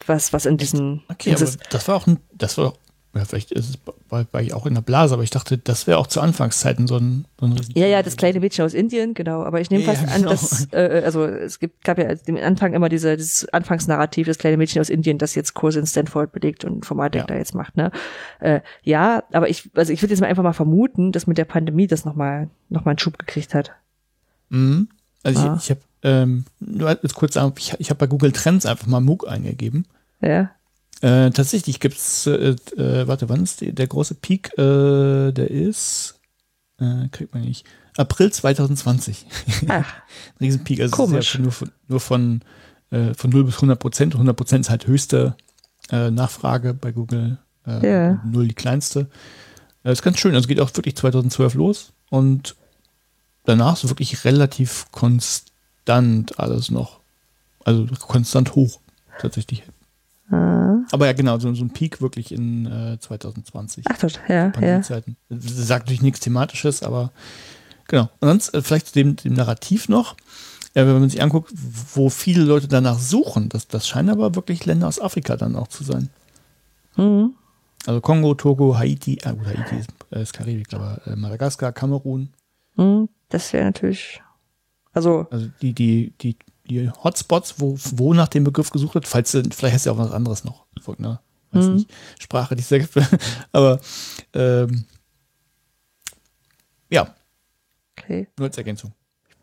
was, 0.07 0.33
was 0.33 0.47
in 0.47 0.57
diesen. 0.57 1.03
Okay, 1.11 1.35
aber 1.35 1.47
das 1.71 1.89
war 1.89 1.97
auch 1.97 2.07
ein, 2.07 2.19
das 2.33 2.57
war 2.57 2.73
ja, 3.15 3.25
vielleicht 3.25 3.53
ist 3.53 3.71
es, 3.71 3.79
war, 4.11 4.27
war, 4.33 4.43
ich 4.43 4.53
auch 4.53 4.67
in 4.67 4.75
der 4.75 4.83
Blase, 4.83 5.15
aber 5.15 5.23
ich 5.23 5.31
dachte, 5.31 5.57
das 5.57 5.87
wäre 5.87 5.99
auch 5.99 6.07
zu 6.07 6.21
Anfangszeiten 6.21 6.87
so 6.87 6.99
ein, 6.99 7.25
so 7.41 7.47
ein 7.47 7.57
Ja, 7.75 7.87
ja, 7.87 8.03
das 8.03 8.17
kleine 8.17 8.39
Mädchen 8.39 8.65
aus 8.65 8.75
Indien, 8.75 9.15
genau. 9.15 9.43
Aber 9.43 9.61
ich 9.61 9.71
nehme 9.71 9.85
fast 9.85 10.03
ja, 10.03 10.17
genau. 10.17 10.31
an, 10.31 10.37
dass, 10.37 10.69
äh, 10.73 11.03
also 11.05 11.25
es 11.25 11.59
gibt, 11.59 11.85
gab 11.85 11.99
ja 11.99 12.15
dem 12.15 12.37
Anfang 12.37 12.75
immer 12.75 12.91
diese, 12.91 13.17
dieses 13.17 13.49
Anfangsnarrativ, 13.49 14.27
das 14.27 14.39
kleine 14.39 14.59
Mädchen 14.59 14.81
aus 14.81 14.91
Indien, 14.91 15.17
das 15.17 15.35
jetzt 15.35 15.55
Kurse 15.55 15.81
in 15.81 15.87
Stanford 15.87 16.33
belegt 16.33 16.65
und 16.65 16.75
Informatik 16.75 17.23
ja. 17.23 17.27
da 17.27 17.37
jetzt 17.37 17.55
macht, 17.55 17.77
ne? 17.77 17.91
Äh, 18.41 18.61
ja, 18.83 19.25
aber 19.33 19.49
ich, 19.49 19.71
also 19.75 19.93
ich 19.93 20.03
würde 20.03 20.13
jetzt 20.13 20.21
mal 20.21 20.27
einfach 20.27 20.43
mal 20.43 20.53
vermuten, 20.53 21.11
dass 21.11 21.27
mit 21.27 21.39
der 21.39 21.47
Pandemie 21.47 21.87
das 21.87 22.05
nochmal, 22.05 22.51
noch 22.69 22.85
mal 22.85 22.93
einen 22.93 22.99
Schub 22.99 23.19
gekriegt 23.19 23.55
hat. 23.55 23.73
Mhm. 24.51 24.89
Also 25.23 25.41
ah. 25.41 25.55
ich, 25.57 25.65
ich 25.65 25.71
habe, 25.71 25.81
ähm, 26.03 26.45
nur 26.61 26.95
kurz 27.15 27.35
sagen, 27.35 27.55
ich, 27.59 27.75
ich 27.79 27.91
habe 27.91 27.99
bei 27.99 28.07
Google 28.07 28.33
Trends 28.33 28.67
einfach 28.67 28.87
mal 28.87 29.01
MOOC 29.01 29.27
eingegeben. 29.27 29.87
Ja. 30.21 30.51
Äh, 31.01 31.31
tatsächlich 31.31 31.81
gibt's, 31.81 32.27
äh, 32.27 32.57
äh, 32.77 33.07
warte, 33.07 33.29
wann 33.29 33.43
ist 33.43 33.61
die, 33.61 33.73
der 33.73 33.87
große 33.87 34.15
Peak? 34.17 34.57
Äh, 34.59 35.33
der 35.33 35.51
ist, 35.51 36.19
äh, 36.81 37.09
kriegt 37.11 37.33
man 37.35 37.45
nicht, 37.45 37.67
April 37.97 38.33
2020. 38.33 39.27
Ach. 39.69 39.87
Riesenpeak. 40.41 40.81
Also 40.81 40.97
Komisch. 40.97 41.35
Ja 41.35 41.41
nur 41.41 41.53
von, 41.53 41.71
nur 41.89 42.01
von, 42.01 42.41
äh, 42.91 43.15
von 43.15 43.31
0 43.31 43.45
bis 43.45 43.57
100 43.57 43.79
Prozent. 43.79 44.15
100 44.15 44.37
Prozent 44.37 44.65
ist 44.67 44.71
halt 44.71 44.87
höchste 44.87 45.37
Nachfrage 45.91 46.75
bei 46.75 46.93
Google. 46.93 47.39
Äh, 47.69 47.87
yeah. 47.87 48.23
0 48.25 48.49
die 48.49 48.55
kleinste. 48.55 49.09
Das 49.83 49.99
ist 49.99 50.03
ganz 50.03 50.19
schön. 50.19 50.35
Also 50.35 50.49
geht 50.49 50.61
auch 50.61 50.75
wirklich 50.75 50.97
2012 50.97 51.55
los 51.55 51.93
und 52.11 52.57
danach 53.45 53.83
ist 53.83 53.89
wirklich 53.89 54.25
relativ 54.25 54.87
konstant 54.91 56.39
alles 56.39 56.71
noch. 56.71 57.01
Also 57.65 57.87
konstant 58.07 58.55
hoch 58.55 58.81
tatsächlich. 59.21 59.63
Ah. 60.31 60.77
Aber 60.91 61.07
ja, 61.07 61.13
genau, 61.13 61.39
so, 61.39 61.53
so 61.55 61.65
ein 61.65 61.71
Peak 61.71 62.03
wirklich 62.03 62.33
in 62.33 62.67
äh, 62.67 62.99
2020. 62.99 63.85
Ach 63.89 63.99
das, 63.99 64.19
ja, 64.29 64.53
ja. 64.61 64.83
Sagt 64.83 65.09
natürlich 65.85 66.03
nichts 66.03 66.21
Thematisches, 66.21 66.83
aber 66.83 67.13
genau. 67.87 68.09
Und 68.21 68.29
sonst 68.29 68.55
äh, 68.55 68.63
vielleicht 68.63 68.89
zu 68.89 68.93
dem, 68.95 69.17
dem 69.17 69.35
Narrativ 69.35 69.89
noch. 69.89 70.17
Ja, 70.75 70.87
wenn 70.87 71.01
man 71.01 71.09
sich 71.09 71.23
anguckt, 71.23 71.51
wo 71.95 72.11
viele 72.11 72.45
Leute 72.45 72.69
danach 72.69 72.99
suchen, 72.99 73.49
das, 73.49 73.69
das 73.69 73.89
scheinen 73.89 74.11
aber 74.11 74.35
wirklich 74.35 74.67
Länder 74.67 74.87
aus 74.87 75.01
Afrika 75.01 75.37
dann 75.37 75.57
auch 75.57 75.69
zu 75.69 75.83
sein. 75.83 76.11
Mhm. 76.97 77.35
Also 77.87 78.01
Kongo, 78.01 78.35
Togo, 78.35 78.77
Haiti, 78.77 79.19
äh, 79.23 79.33
gut, 79.33 79.47
Haiti 79.47 79.77
ist, 79.77 79.91
äh, 80.11 80.23
ist 80.23 80.35
Karibik, 80.35 80.73
aber 80.75 81.01
äh, 81.07 81.17
Madagaskar, 81.17 81.73
Kamerun. 81.73 82.29
Mhm, 82.77 83.09
das 83.29 83.53
wäre 83.53 83.65
natürlich, 83.65 84.21
also. 84.93 85.27
Also 85.31 85.49
die, 85.63 85.73
die, 85.73 86.13
die 86.21 86.37
die 86.69 86.91
Hotspots, 87.03 87.57
wo, 87.59 87.77
wo 87.97 88.15
nach 88.15 88.29
dem 88.29 88.45
Begriff 88.45 88.71
gesucht 88.71 88.95
wird, 88.95 89.09
falls 89.09 89.33
vielleicht 89.33 89.75
hast 89.75 89.87
du 89.87 89.91
ja 89.91 89.95
auch 89.95 89.99
was 89.99 90.13
anderes 90.13 90.45
noch. 90.45 90.67
Ne? 90.99 91.19
Weiß 91.51 91.67
mhm. 91.67 91.75
nicht, 91.75 91.91
Sprache, 92.19 92.55
die 92.55 92.63
es 92.63 92.69
da 92.69 92.79
gibt. 92.79 92.95
Aber 93.53 93.81
ähm, 94.35 94.85
ja. 96.91 97.15
Okay. 97.99 98.29
Nur 98.39 98.49
als 98.49 98.59
Ergänzung. 98.59 98.93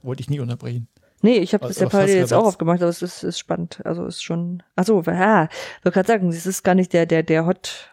Wollte 0.01 0.21
ich 0.21 0.29
nie 0.29 0.39
unterbrechen. 0.39 0.87
Nee, 1.21 1.37
ich 1.37 1.53
habe 1.53 1.67
das 1.67 1.79
ja 1.79 1.89
parallel 1.89 2.17
jetzt 2.17 2.33
auch 2.33 2.45
aufgemacht, 2.45 2.81
aber 2.81 2.89
es 2.89 3.01
ist, 3.01 3.23
ist 3.23 3.39
spannend. 3.39 3.81
Also 3.83 4.05
ist 4.05 4.23
schon. 4.23 4.61
Achso, 4.75 5.01
ja, 5.07 5.45
ich 5.45 5.85
wollte 5.85 5.95
gerade 5.95 6.07
sagen, 6.07 6.29
es 6.29 6.45
ist 6.45 6.61
gar 6.61 6.75
nicht 6.75 6.93
der, 6.93 7.07
der, 7.07 7.23
der 7.23 7.47
Hot, 7.47 7.89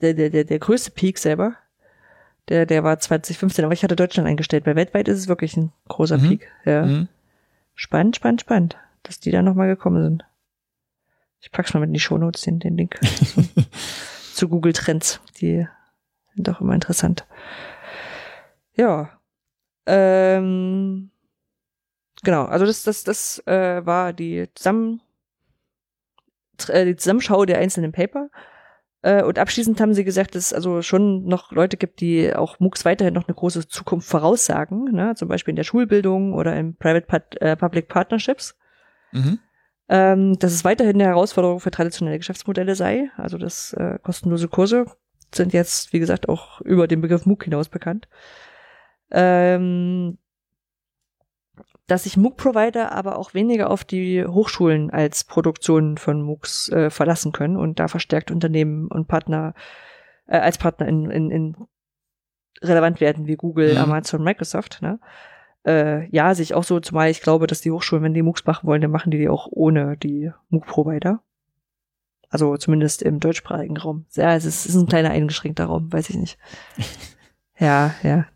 der, 0.00 0.14
der, 0.14 0.30
der, 0.30 0.44
der 0.44 0.58
größte 0.58 0.90
Peak 0.92 1.18
selber. 1.18 1.56
Der, 2.48 2.64
der 2.64 2.82
war 2.82 2.98
2015, 2.98 3.66
aber 3.66 3.74
ich 3.74 3.84
hatte 3.84 3.96
Deutschland 3.96 4.26
eingestellt, 4.26 4.64
weil 4.64 4.76
weltweit 4.76 5.08
ist 5.08 5.18
es 5.18 5.28
wirklich 5.28 5.58
ein 5.58 5.72
großer 5.88 6.16
mhm. 6.16 6.28
Peak. 6.28 6.48
Ja. 6.64 6.86
Mhm. 6.86 7.08
Spannend, 7.82 8.14
spannend, 8.14 8.42
spannend, 8.42 8.76
dass 9.04 9.20
die 9.20 9.30
da 9.30 9.40
nochmal 9.40 9.68
gekommen 9.68 10.02
sind. 10.02 10.26
Ich 11.40 11.50
pack's 11.50 11.72
mal 11.72 11.80
mit 11.80 11.86
in 11.88 11.94
die 11.94 11.98
Shownotes, 11.98 12.42
den, 12.42 12.58
den 12.58 12.76
Link 12.76 13.00
zu, 13.02 13.42
zu 14.34 14.50
Google 14.50 14.74
Trends. 14.74 15.18
Die 15.40 15.66
sind 16.34 16.46
doch 16.46 16.60
immer 16.60 16.74
interessant. 16.74 17.26
Ja. 18.74 19.18
Ähm, 19.86 21.10
genau, 22.22 22.44
also 22.44 22.66
das, 22.66 22.82
das, 22.82 23.02
das 23.02 23.38
äh, 23.46 23.80
war 23.86 24.12
die 24.12 24.46
Zusammen, 24.54 25.00
äh, 26.68 26.84
die 26.84 26.96
Zusammenschau 26.96 27.46
der 27.46 27.60
einzelnen 27.60 27.92
Paper. 27.92 28.28
Äh, 29.02 29.22
und 29.22 29.38
abschließend 29.38 29.80
haben 29.80 29.94
sie 29.94 30.04
gesagt, 30.04 30.34
dass 30.34 30.46
es 30.46 30.52
also 30.52 30.82
schon 30.82 31.24
noch 31.24 31.52
Leute 31.52 31.76
gibt, 31.76 32.00
die 32.00 32.34
auch 32.34 32.60
MOOCs 32.60 32.84
weiterhin 32.84 33.14
noch 33.14 33.26
eine 33.26 33.34
große 33.34 33.66
Zukunft 33.68 34.08
voraussagen, 34.08 34.92
ne? 34.92 35.14
zum 35.14 35.28
Beispiel 35.28 35.52
in 35.52 35.56
der 35.56 35.64
Schulbildung 35.64 36.34
oder 36.34 36.54
in 36.56 36.76
Private 36.76 37.06
Part 37.06 37.40
äh, 37.40 37.56
Public 37.56 37.88
Partnerships. 37.88 38.56
Mhm. 39.12 39.38
Ähm, 39.88 40.38
dass 40.38 40.52
es 40.52 40.64
weiterhin 40.64 40.94
eine 40.94 41.04
Herausforderung 41.04 41.58
für 41.58 41.72
traditionelle 41.72 42.18
Geschäftsmodelle 42.18 42.74
sei. 42.74 43.10
Also 43.16 43.38
dass 43.38 43.72
äh, 43.72 43.98
kostenlose 44.02 44.48
Kurse 44.48 44.86
sind 45.34 45.52
jetzt, 45.52 45.92
wie 45.92 45.98
gesagt, 45.98 46.28
auch 46.28 46.60
über 46.60 46.86
den 46.86 47.00
Begriff 47.00 47.26
MOOC 47.26 47.44
hinaus 47.44 47.68
bekannt. 47.68 48.08
Ähm, 49.10 50.18
dass 51.90 52.04
sich 52.04 52.16
MOOC-Provider 52.16 52.92
aber 52.92 53.18
auch 53.18 53.34
weniger 53.34 53.70
auf 53.70 53.84
die 53.84 54.24
Hochschulen 54.24 54.90
als 54.90 55.24
Produktion 55.24 55.98
von 55.98 56.22
MOOCs 56.22 56.68
äh, 56.68 56.90
verlassen 56.90 57.32
können 57.32 57.56
und 57.56 57.80
da 57.80 57.88
verstärkt 57.88 58.30
Unternehmen 58.30 58.86
und 58.86 59.08
Partner 59.08 59.54
äh, 60.26 60.38
als 60.38 60.58
Partner 60.58 60.86
in, 60.86 61.10
in, 61.10 61.30
in 61.30 61.56
relevant 62.62 63.00
werden 63.00 63.26
wie 63.26 63.36
Google, 63.36 63.72
mhm. 63.72 63.78
Amazon, 63.78 64.22
Microsoft. 64.22 64.80
Ne? 64.82 65.00
Äh, 65.66 66.08
ja, 66.10 66.34
sich 66.34 66.54
auch 66.54 66.64
so, 66.64 66.78
zumal 66.78 67.10
ich 67.10 67.22
glaube, 67.22 67.46
dass 67.46 67.60
die 67.60 67.72
Hochschulen, 67.72 68.04
wenn 68.04 68.14
die 68.14 68.22
MOOCs 68.22 68.46
machen 68.46 68.68
wollen, 68.68 68.82
dann 68.82 68.90
machen 68.90 69.10
die 69.10 69.18
die 69.18 69.28
auch 69.28 69.48
ohne 69.50 69.96
die 69.96 70.30
MOOC-Provider. 70.50 71.20
Also 72.28 72.56
zumindest 72.56 73.02
im 73.02 73.18
deutschsprachigen 73.18 73.76
Raum. 73.76 74.06
Ja, 74.12 74.36
es 74.36 74.44
ist, 74.44 74.66
es 74.66 74.74
ist 74.74 74.80
ein 74.80 74.86
kleiner 74.86 75.10
eingeschränkter 75.10 75.64
Raum, 75.64 75.92
weiß 75.92 76.10
ich 76.10 76.16
nicht. 76.16 76.38
ja, 77.58 77.94
ja. 78.04 78.26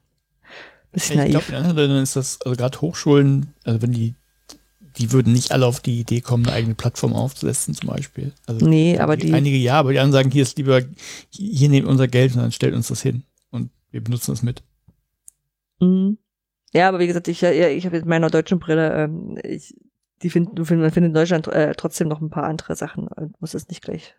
Bisschen 0.94 1.20
ich 1.20 1.30
glaube, 1.30 1.46
in 1.48 1.54
anderen 1.56 1.76
Ländern 1.76 2.02
ist 2.02 2.16
das, 2.16 2.40
also 2.42 2.56
gerade 2.56 2.80
Hochschulen, 2.80 3.52
also 3.64 3.82
wenn 3.82 3.92
die, 3.92 4.14
die 4.98 5.12
würden 5.12 5.32
nicht 5.32 5.52
alle 5.52 5.66
auf 5.66 5.80
die 5.80 6.00
Idee 6.00 6.20
kommen, 6.20 6.46
eine 6.46 6.54
eigene 6.54 6.74
Plattform 6.74 7.12
aufzusetzen, 7.12 7.74
zum 7.74 7.88
Beispiel. 7.88 8.32
Also 8.46 8.64
nee, 8.66 8.98
aber 8.98 9.16
die. 9.16 9.32
Einige 9.32 9.56
ja, 9.56 9.74
aber 9.74 9.92
die 9.92 9.98
anderen 9.98 10.12
sagen, 10.12 10.30
hier 10.30 10.42
ist 10.42 10.56
lieber, 10.56 10.82
hier 11.30 11.68
nehmt 11.68 11.86
unser 11.86 12.08
Geld 12.08 12.34
und 12.34 12.42
dann 12.42 12.52
stellt 12.52 12.74
uns 12.74 12.88
das 12.88 13.02
hin 13.02 13.24
und 13.50 13.70
wir 13.90 14.02
benutzen 14.02 14.32
das 14.32 14.42
mit. 14.42 14.62
Mhm. 15.80 16.18
Ja, 16.72 16.88
aber 16.88 16.98
wie 16.98 17.06
gesagt, 17.06 17.28
ich, 17.28 17.42
ich 17.42 17.86
habe 17.86 17.96
mit 17.96 18.06
meiner 18.06 18.30
deutschen 18.30 18.58
Brille, 18.58 18.92
ähm, 18.94 19.38
ich, 19.42 19.76
die 20.22 20.30
find, 20.30 20.56
man 20.56 20.64
findet 20.64 20.96
in 20.96 21.14
Deutschland 21.14 21.46
äh, 21.48 21.74
trotzdem 21.76 22.08
noch 22.08 22.20
ein 22.20 22.30
paar 22.30 22.44
andere 22.44 22.74
Sachen 22.76 23.08
und 23.08 23.40
muss 23.40 23.54
es 23.54 23.68
nicht 23.68 23.82
gleich. 23.82 24.14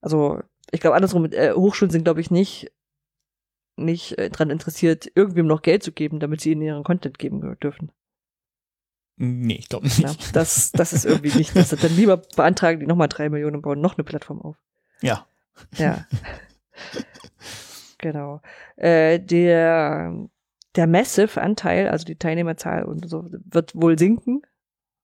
Also, 0.00 0.40
ich 0.70 0.80
glaube, 0.80 0.96
andersrum, 0.96 1.26
äh, 1.32 1.52
Hochschulen 1.52 1.90
sind, 1.90 2.04
glaube 2.04 2.20
ich, 2.20 2.30
nicht, 2.30 2.72
nicht 3.76 4.18
äh, 4.18 4.30
dran 4.30 4.50
interessiert, 4.50 5.10
irgendwem 5.14 5.46
noch 5.46 5.62
Geld 5.62 5.82
zu 5.82 5.92
geben, 5.92 6.18
damit 6.18 6.40
sie 6.40 6.52
ihnen 6.52 6.62
ihren 6.62 6.84
Content 6.84 7.18
geben 7.18 7.56
dürfen. 7.60 7.92
Nee, 9.16 9.56
ich 9.56 9.68
glaube 9.68 9.86
nicht. 9.86 9.98
Ja, 9.98 10.12
das, 10.32 10.72
das 10.72 10.92
ist 10.92 11.04
irgendwie 11.04 11.36
nicht. 11.36 11.56
Das 11.56 11.70
dann 11.70 11.96
lieber 11.96 12.18
beantragen 12.36 12.80
die 12.80 12.86
nochmal 12.86 13.08
drei 13.08 13.28
Millionen 13.28 13.56
und 13.56 13.62
bauen 13.62 13.80
noch 13.80 13.96
eine 13.96 14.04
Plattform 14.04 14.42
auf. 14.42 14.56
Ja. 15.00 15.26
Ja. 15.76 16.06
genau. 17.98 18.40
Äh, 18.76 19.20
der, 19.20 20.28
der 20.74 20.86
Massive-Anteil, 20.86 21.88
also 21.88 22.04
die 22.04 22.16
Teilnehmerzahl 22.16 22.84
und 22.84 23.08
so, 23.08 23.26
wird 23.30 23.74
wohl 23.74 23.98
sinken, 23.98 24.42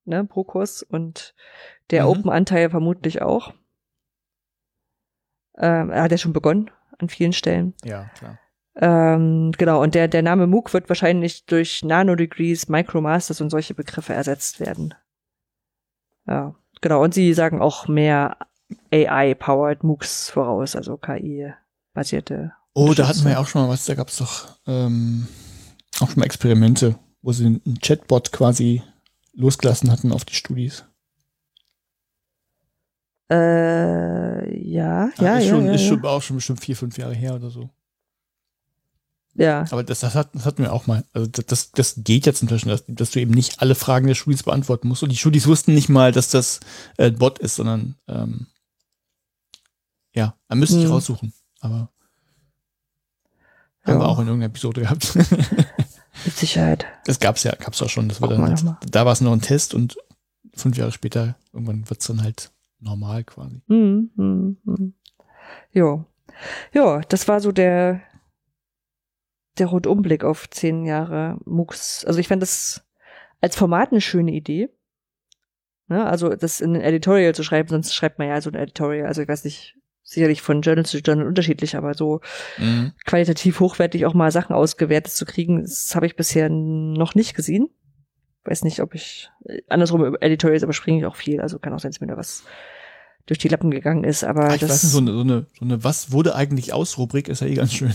ne, 0.05 0.25
pro 0.25 0.45
Kurs 0.45 0.83
und 0.83 1.35
der 1.91 2.05
mhm. 2.05 2.11
Open-Anteil 2.11 2.69
vermutlich 2.69 3.23
auch. 3.23 3.55
Ähm, 5.57 5.91
er 5.91 6.03
hat 6.03 6.11
ja 6.11 6.19
schon 6.19 6.33
begonnen 6.33 6.71
an 6.99 7.09
vielen 7.09 7.33
Stellen. 7.33 7.75
Ja, 7.85 8.11
klar. 8.15 8.39
Ähm, 8.77 9.53
genau, 9.53 9.83
und 9.83 9.95
der, 9.95 10.09
der 10.09 10.23
Name 10.23 10.47
MOOC 10.47 10.73
wird 10.73 10.89
wahrscheinlich 10.89 11.45
durch 11.45 11.85
Nanodegrees, 11.85 12.69
Micromasters 12.69 13.41
und 13.41 13.51
solche 13.51 13.75
Begriffe 13.75 14.15
ersetzt 14.15 14.61
werden. 14.61 14.95
Ja, 16.27 16.55
genau. 16.81 17.03
Und 17.03 17.13
sie 17.13 17.35
sagen 17.35 17.61
auch 17.61 17.89
mehr 17.89 18.39
AI-powered 18.91 19.85
MOOCs 19.85 20.31
voraus, 20.31 20.77
also 20.77 20.97
KI-basierte. 20.97 22.53
Oh, 22.75 22.95
da 22.95 23.09
hatten 23.09 23.25
wir 23.25 23.33
ja 23.33 23.39
auch 23.39 23.47
schon 23.47 23.63
mal 23.63 23.69
was, 23.69 23.85
da 23.85 23.95
gab 23.95 24.09
es 24.09 24.17
doch 24.17 24.57
ähm, 24.67 25.27
auch 26.01 26.09
schon 26.09 26.21
mal 26.21 26.25
Experimente, 26.27 26.99
wo 27.21 27.33
sie 27.33 27.45
einen 27.47 27.79
Chatbot 27.83 28.33
quasi 28.33 28.83
losgelassen 29.35 29.91
hatten 29.91 30.13
auf 30.13 30.25
die 30.25 30.35
Studis. 30.35 30.87
Äh, 33.31 34.59
ja, 34.59 35.11
ja, 35.19 35.37
ist 35.37 35.45
ja. 35.47 35.51
Schon, 35.51 35.67
ja, 35.67 35.73
ist 35.73 35.83
ja. 35.83 35.89
schon 35.89 36.05
auch 36.05 36.23
schon 36.23 36.37
bestimmt 36.37 36.61
vier, 36.61 36.77
fünf 36.77 36.97
Jahre 36.97 37.15
her 37.15 37.35
oder 37.35 37.51
so. 37.51 37.69
Ja. 39.35 39.65
Aber 39.71 39.83
das, 39.83 40.01
das, 40.01 40.15
hat, 40.15 40.35
das 40.35 40.45
hatten 40.45 40.63
wir 40.63 40.73
auch 40.73 40.87
mal. 40.87 41.05
Also 41.13 41.27
das, 41.29 41.73
das 41.73 41.95
geht 41.99 42.27
jetzt 42.27 42.43
inzwischen, 42.43 42.69
dass, 42.69 42.85
dass 42.87 43.11
du 43.11 43.21
eben 43.21 43.33
nicht 43.33 43.63
alle 43.63 43.75
Fragen 43.75 44.07
der 44.07 44.15
Studis 44.15 44.43
beantworten 44.43 44.89
musst. 44.89 45.03
Und 45.03 45.11
die 45.11 45.17
Studis 45.17 45.47
wussten 45.47 45.75
nicht 45.75 45.89
mal, 45.89 46.13
dass 46.13 46.29
das 46.29 46.61
äh, 46.99 47.11
Bot 47.11 47.39
ist, 47.39 47.57
sondern 47.57 47.97
ähm, 48.09 48.47
ja, 50.15 50.35
man 50.49 50.59
müsste 50.59 50.77
sich 50.77 50.85
hm. 50.85 50.93
raussuchen. 50.93 51.33
Aber 51.61 51.91
ja. 53.87 53.93
haben 53.93 54.01
wir 54.01 54.09
auch 54.09 54.19
in 54.19 54.27
irgendeiner 54.27 54.51
Episode 54.51 54.83
gehabt. 54.83 55.15
Mit 56.25 56.37
Sicherheit. 56.37 56.85
Das 57.07 57.19
gab's 57.19 57.43
ja, 57.43 57.55
gab's 57.55 57.81
auch 57.81 57.89
schon. 57.89 58.09
Das 58.09 58.21
war 58.21 58.29
dann 58.29 58.43
halt, 58.43 58.63
da 58.91 59.07
war 59.07 59.13
es 59.13 59.23
noch 59.23 59.33
ein 59.33 59.41
Test 59.41 59.73
und 59.73 59.97
fünf 60.55 60.77
Jahre 60.77 60.93
später 60.93 61.37
irgendwann 61.53 61.89
wird's 61.89 62.07
dann 62.07 62.23
halt 62.23 62.53
normal 62.81 63.25
quasi. 63.25 63.63
Hm, 63.69 64.11
hm, 64.17 64.57
hm. 64.65 64.95
Jo. 65.73 66.05
Ja, 66.73 67.01
das 67.01 67.29
war 67.29 67.41
so 67.41 67.51
der 67.51 68.03
der 69.63 69.69
Rundumblick 69.69 70.25
auf 70.25 70.51
zehn 70.51 70.85
Jahre 70.85 71.39
MOOCs. 71.45 72.05
Also 72.05 72.19
ich 72.19 72.29
fand 72.29 72.43
das 72.43 72.85
als 73.41 73.57
Format 73.57 73.93
eine 73.93 74.01
schöne 74.01 74.33
Idee. 74.33 74.69
Ne? 75.89 76.05
Also 76.05 76.35
das 76.35 76.61
in 76.61 76.75
ein 76.75 76.83
Editorial 76.83 77.35
zu 77.35 77.45
schreiben, 77.45 77.69
sonst 77.69 77.95
schreibt 77.95 78.19
man 78.19 78.29
ja 78.29 78.41
so 78.41 78.51
ein 78.51 78.57
Editorial. 78.57 79.07
Also 79.07 79.23
ich 79.23 79.29
weiß 79.29 79.45
nicht, 79.45 79.77
sicherlich 80.03 80.43
von 80.43 80.63
Journal 80.63 80.85
zu 80.85 80.99
Journal 80.99 81.27
unterschiedlich, 81.27 81.77
aber 81.77 81.95
so 81.95 82.21
mhm. 82.59 82.93
qualitativ 83.05 83.61
hochwertig 83.61 84.05
auch 84.05 84.15
mal 84.15 84.33
Sachen 84.33 84.55
ausgewertet 84.55 85.13
zu 85.13 85.25
kriegen, 85.25 85.63
das 85.63 85.95
habe 85.95 86.07
ich 86.07 86.17
bisher 86.17 86.49
noch 86.51 87.15
nicht 87.15 87.35
gesehen. 87.35 87.69
Weiß 88.45 88.65
nicht, 88.65 88.81
ob 88.81 88.95
ich 88.95 89.31
andersrum 89.69 90.17
Editorials 90.21 90.65
überspringe 90.65 90.99
ich 90.99 91.07
auch 91.07 91.15
viel. 91.15 91.41
Also 91.41 91.61
kann 91.61 91.73
auch 91.73 91.79
sein, 91.79 91.93
dass 91.93 92.01
mir 92.01 92.09
da 92.09 92.17
was 92.17 92.43
durch 93.27 93.39
die 93.39 93.49
Lappen 93.49 93.71
gegangen 93.71 94.03
ist, 94.03 94.25
aber 94.25 94.53
ich 94.55 94.61
das 94.61 94.71
weiß 94.71 94.83
nicht, 94.83 94.93
so 94.93 94.99
eine, 94.99 95.13
so 95.13 95.21
eine, 95.21 95.47
so 95.57 95.65
eine 95.65 95.85
Was 95.85 96.11
wurde 96.11 96.35
eigentlich 96.35 96.73
aus 96.73 96.99
Rubrik 96.99 97.29
ist 97.29 97.41
ja 97.41 97.47
eh 97.47 97.55
ganz 97.55 97.73
schön. 97.73 97.95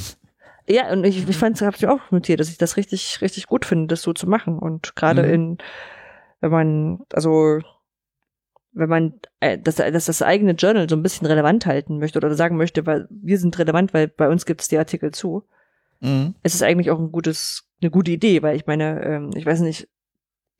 Ja, 0.69 0.91
und 0.91 1.06
ich, 1.06 1.27
ich 1.27 1.38
fand, 1.38 1.61
habe 1.61 1.77
ich 1.77 1.88
auch 1.88 2.11
notiert, 2.11 2.39
dass 2.39 2.49
ich 2.49 2.57
das 2.57 2.76
richtig, 2.76 3.22
richtig 3.22 3.48
gut 3.48 3.65
finde, 3.65 3.88
das 3.88 4.02
so 4.02 4.14
zu 4.14 4.27
machen. 4.27 4.60
Und 4.60 4.95
gerade 4.95 5.23
mhm. 5.23 5.34
in, 5.34 5.57
wenn 6.41 6.52
man, 6.52 6.99
also 7.14 7.60
wenn 8.73 8.89
man 8.89 9.14
äh, 9.39 9.57
das, 9.57 9.76
das, 9.76 10.06
das 10.06 10.22
eigene 10.22 10.52
Journal 10.52 10.88
so 10.89 10.95
ein 10.95 11.03
bisschen 11.03 11.26
relevant 11.26 11.65
halten 11.65 11.99
möchte 11.99 12.19
oder 12.19 12.34
sagen 12.35 12.57
möchte, 12.57 12.85
weil 12.85 13.07
wir 13.10 13.39
sind 13.39 13.57
relevant, 13.57 13.94
weil 13.94 14.07
bei 14.07 14.30
uns 14.30 14.45
gibt 14.45 14.61
es 14.61 14.68
die 14.68 14.77
Artikel 14.77 15.11
zu. 15.11 15.44
Mhm. 16.02 16.35
Es 16.44 16.53
ist 16.53 16.64
eigentlich 16.64 16.91
auch 16.91 16.99
ein 16.99 17.11
gutes, 17.11 17.68
eine 17.81 17.89
gute 17.89 18.11
Idee, 18.11 18.44
weil 18.44 18.56
ich 18.56 18.68
meine, 18.68 19.03
ähm, 19.03 19.31
ich 19.35 19.45
weiß 19.45 19.61
nicht, 19.61 19.88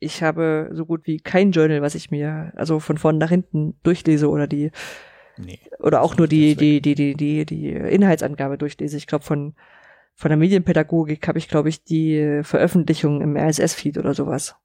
ich 0.00 0.22
habe 0.22 0.70
so 0.72 0.86
gut 0.86 1.06
wie 1.06 1.18
kein 1.18 1.52
Journal, 1.52 1.82
was 1.82 1.94
ich 1.94 2.10
mir 2.10 2.52
also 2.56 2.80
von 2.80 2.98
vorn 2.98 3.18
nach 3.18 3.30
hinten 3.30 3.76
durchlese 3.82 4.28
oder 4.28 4.46
die 4.46 4.70
nee, 5.36 5.58
oder 5.80 6.02
auch 6.02 6.16
nur 6.16 6.28
die 6.28 6.54
die, 6.54 6.80
die 6.80 6.94
die 6.94 7.14
die 7.14 7.44
die 7.44 7.70
Inhaltsangabe 7.70 8.58
durchlese. 8.58 8.96
Ich 8.96 9.06
glaube 9.06 9.24
von 9.24 9.54
von 10.18 10.30
der 10.30 10.36
Medienpädagogik 10.36 11.28
habe 11.28 11.38
ich, 11.38 11.46
glaube 11.46 11.68
ich, 11.68 11.84
die 11.84 12.40
Veröffentlichung 12.42 13.20
im 13.20 13.36
RSS-Feed 13.36 13.98
oder 13.98 14.14
sowas. 14.14 14.56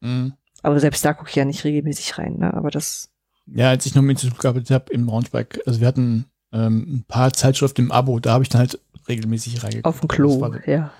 Mhm. 0.00 0.32
Aber 0.62 0.80
selbst 0.80 1.04
da 1.04 1.12
gucke 1.12 1.28
ich 1.28 1.36
ja 1.36 1.44
nicht 1.44 1.64
regelmäßig 1.64 2.16
rein, 2.16 2.38
ne? 2.38 2.54
Aber 2.54 2.70
das. 2.70 3.10
Ja, 3.44 3.68
als 3.68 3.84
ich 3.84 3.94
noch 3.94 4.00
mit 4.00 4.26
gearbeitet 4.38 4.70
habe 4.70 4.90
im 4.90 5.04
Braunschweig, 5.04 5.60
also 5.66 5.80
wir 5.80 5.86
hatten 5.86 6.24
ähm, 6.50 6.86
ein 6.88 7.04
paar 7.06 7.30
Zeitschriften 7.30 7.82
im 7.82 7.92
Abo, 7.92 8.20
da 8.20 8.32
habe 8.32 8.42
ich 8.42 8.48
dann 8.48 8.60
halt 8.60 8.80
regelmäßig 9.06 9.62
reingeguckt. 9.62 9.84
Auf 9.84 10.00
dem 10.00 10.08
Klo, 10.08 10.30
so, 10.30 10.54
ja. 10.64 10.90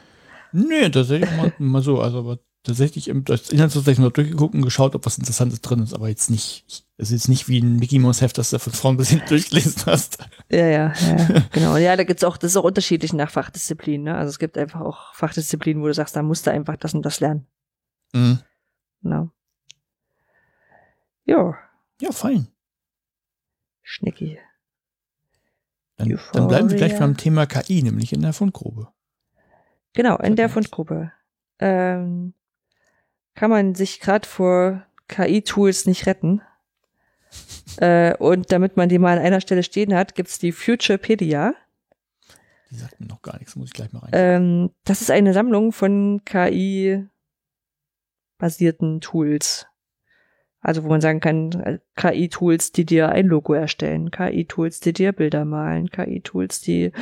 Nee, 0.52 0.90
tatsächlich 0.90 1.30
mal, 1.34 1.52
mal 1.59 1.80
so, 1.80 1.98
also 2.02 2.18
aber 2.18 2.39
tatsächlich 2.62 3.09
im, 3.09 3.24
das 3.24 3.51
Inhaltsverzeichnis 3.51 4.05
mal 4.05 4.10
durchgeguckt 4.10 4.55
und 4.55 4.62
geschaut, 4.62 4.94
ob 4.94 5.05
was 5.05 5.18
Interessantes 5.18 5.60
drin 5.60 5.82
ist, 5.82 5.94
aber 5.94 6.09
jetzt 6.09 6.30
nicht, 6.30 6.64
es 6.97 7.09
ist 7.09 7.12
jetzt 7.12 7.28
nicht 7.28 7.48
wie 7.48 7.60
ein 7.60 7.76
Mickey 7.76 7.98
Mouse 7.98 8.20
Heft, 8.20 8.39
das 8.39 8.51
du 8.51 8.59
von 8.59 8.72
vorn 8.72 8.97
bis 8.97 9.10
hinten 9.10 9.26
durchlesen 9.28 9.82
hast. 9.86 10.18
Ja, 10.51 10.66
ja, 10.66 10.93
ja, 10.93 11.44
genau. 11.52 11.76
Ja, 11.76 11.97
da 11.97 12.05
gibt's 12.05 12.24
auch, 12.24 12.36
das 12.36 12.52
ist 12.52 12.56
auch 12.56 12.64
unterschiedlich 12.64 13.12
nach 13.12 13.30
Fachdisziplinen, 13.30 14.05
ne? 14.05 14.16
Also 14.16 14.30
es 14.30 14.39
gibt 14.39 14.56
einfach 14.56 14.80
auch 14.80 15.14
Fachdisziplinen, 15.14 15.82
wo 15.82 15.86
du 15.86 15.94
sagst, 15.94 16.14
da 16.14 16.22
musst 16.22 16.47
du 16.47 16.52
einfach 16.52 16.76
das 16.76 16.94
und 16.94 17.02
das 17.02 17.20
lernen. 17.20 17.47
Mhm. 18.12 18.39
Genau. 19.02 19.30
Ja. 21.24 21.55
Ja, 22.01 22.12
fein. 22.12 22.48
Schnicki. 23.82 24.39
Dann, 25.97 26.18
dann 26.32 26.48
bleiben 26.48 26.70
wir 26.70 26.76
gleich 26.76 26.98
beim 26.98 27.16
Thema 27.16 27.47
KI, 27.47 27.82
nämlich 27.82 28.12
in 28.12 28.22
der 28.22 28.32
Fundgrube. 28.32 28.89
Genau, 29.93 30.16
in 30.16 30.36
der 30.36 30.48
Fundgrube. 30.48 31.12
Ähm, 31.59 32.34
kann 33.34 33.50
man 33.50 33.74
sich 33.74 34.00
gerade 34.00 34.28
vor 34.28 34.86
KI-Tools 35.09 35.86
nicht 35.86 36.06
retten. 36.06 36.42
äh, 37.78 38.14
und 38.16 38.52
damit 38.52 38.76
man 38.76 38.88
die 38.88 38.98
mal 38.98 39.18
an 39.18 39.24
einer 39.24 39.40
Stelle 39.40 39.62
stehen 39.62 39.94
hat, 39.94 40.14
gibt's 40.14 40.38
die 40.38 40.52
Futurepedia. 40.52 41.54
Die 42.70 42.76
sagt 42.76 43.00
mir 43.00 43.06
noch 43.06 43.22
gar 43.22 43.38
nichts, 43.38 43.56
muss 43.56 43.68
ich 43.68 43.74
gleich 43.74 43.92
mal 43.92 44.00
rein. 44.00 44.10
Ähm, 44.12 44.70
das 44.84 45.00
ist 45.02 45.10
eine 45.10 45.32
Sammlung 45.34 45.72
von 45.72 46.22
KI-basierten 46.24 47.10
Tools. 49.00 49.66
Also 50.60 50.84
wo 50.84 50.88
man 50.88 51.00
sagen 51.00 51.18
kann, 51.20 51.80
KI-Tools, 51.96 52.70
die 52.72 52.84
dir 52.84 53.09
ein 53.09 53.26
Logo 53.26 53.52
erstellen, 53.52 54.12
KI-Tools, 54.12 54.78
die 54.80 54.92
dir 54.92 55.12
Bilder 55.12 55.44
malen, 55.44 55.90
KI-Tools, 55.90 56.60
die 56.60 56.92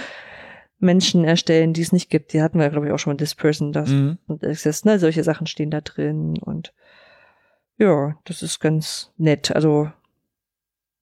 Menschen 0.80 1.24
erstellen, 1.24 1.72
die 1.74 1.82
es 1.82 1.92
nicht 1.92 2.10
gibt. 2.10 2.32
Die 2.32 2.42
hatten 2.42 2.58
wir, 2.58 2.70
glaube 2.70 2.86
ich, 2.86 2.92
auch 2.92 2.98
schon 2.98 3.12
mal 3.12 3.16
This 3.16 3.34
Person, 3.34 3.72
das 3.72 3.90
mhm. 3.90 4.18
und 4.26 4.44
Access, 4.44 4.84
ne? 4.84 4.98
Solche 4.98 5.22
Sachen 5.22 5.46
stehen 5.46 5.70
da 5.70 5.80
drin 5.80 6.38
und 6.38 6.72
ja, 7.76 8.18
das 8.24 8.42
ist 8.42 8.60
ganz 8.60 9.12
nett. 9.16 9.54
Also 9.54 9.90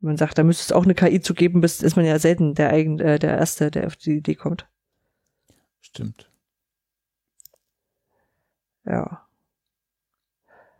man 0.01 0.17
sagt, 0.17 0.39
da 0.39 0.45
müsste 0.45 0.63
es 0.63 0.73
auch 0.73 0.85
eine 0.85 0.95
KI 0.95 1.21
zu 1.21 1.35
geben, 1.35 1.61
bis 1.61 1.83
ist 1.83 1.97
man 1.97 2.05
ja 2.05 2.19
selten 2.19 2.55
der 2.55 2.71
eigen, 2.71 3.01
äh, 3.01 3.19
der 3.19 3.37
Erste, 3.37 3.71
der 3.71 3.87
auf 3.87 3.97
die 3.97 4.19
Idee 4.19 4.35
kommt. 4.35 4.69
Stimmt. 5.81 6.31
Ja. 8.85 9.27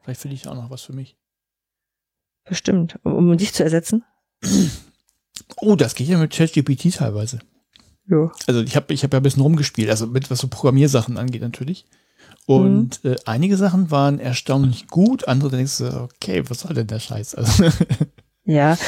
Vielleicht 0.03 0.21
finde 0.21 0.35
ich 0.35 0.47
auch 0.47 0.55
noch 0.55 0.71
was 0.71 0.83
für 0.83 0.93
mich. 0.93 1.17
Bestimmt. 2.45 2.99
Um, 3.03 3.15
um 3.15 3.37
dich 3.37 3.53
zu 3.53 3.63
ersetzen? 3.63 4.05
Oh, 5.57 5.77
das 5.77 5.95
geht 5.95 6.09
ja 6.09 6.19
mit 6.19 6.33
ChatGPT 6.33 6.95
teilweise. 6.95 7.41
Ja. 8.09 8.31
Also 8.47 8.63
ich 8.63 8.77
habe 8.77 8.93
ich 8.93 9.05
hab 9.05 9.13
ja 9.13 9.21
ein 9.21 9.23
bisschen 9.23 9.43
rumgespielt, 9.43 9.91
also 9.91 10.07
mit 10.07 10.31
was 10.31 10.39
so 10.39 10.49
Programmiersachen 10.49 11.17
angeht 11.17 11.43
natürlich. 11.43 11.87
Und 12.47 13.05
mhm. 13.05 13.13
äh, 13.13 13.17
einige 13.27 13.57
Sachen 13.57 13.91
waren 13.91 14.19
erstaunlich 14.19 14.87
gut, 14.87 15.29
andere 15.29 15.51
denkst 15.51 15.79
du, 15.79 16.03
okay, 16.03 16.43
was 16.49 16.61
soll 16.61 16.75
denn 16.75 16.87
der 16.87 17.01
Scheiß? 17.01 17.35
Also 17.35 17.65
ja, 18.45 18.79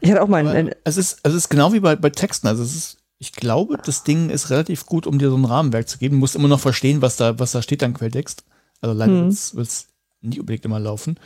ich 0.00 0.10
hatte 0.10 0.22
auch 0.22 0.28
mal 0.28 0.46
ein, 0.46 0.74
es 0.84 0.96
ist 0.96 1.20
es 1.22 1.34
ist 1.34 1.48
genau 1.48 1.72
wie 1.72 1.80
bei, 1.80 1.96
bei 1.96 2.10
Texten, 2.10 2.46
also 2.46 2.62
es 2.62 2.74
ist 2.74 2.98
ich 3.18 3.32
glaube, 3.32 3.78
das 3.82 4.04
Ding 4.04 4.28
ist 4.30 4.50
relativ 4.50 4.86
gut, 4.86 5.06
um 5.06 5.18
dir 5.18 5.30
so 5.30 5.36
ein 5.36 5.44
Rahmenwerk 5.44 5.88
zu 5.88 5.98
geben. 5.98 6.16
Du 6.16 6.20
musst 6.20 6.36
immer 6.36 6.48
noch 6.48 6.60
verstehen, 6.60 7.00
was 7.00 7.16
da, 7.16 7.38
was 7.38 7.52
da 7.52 7.62
steht 7.62 7.82
an 7.82 7.94
Quelltext. 7.94 8.44
Also 8.80 8.94
leider 8.94 9.12
mhm. 9.12 9.28
wird 9.28 9.66
es 9.66 9.88
nicht 10.20 10.40
unbedingt 10.40 10.64
immer 10.66 10.78
laufen. 10.78 11.18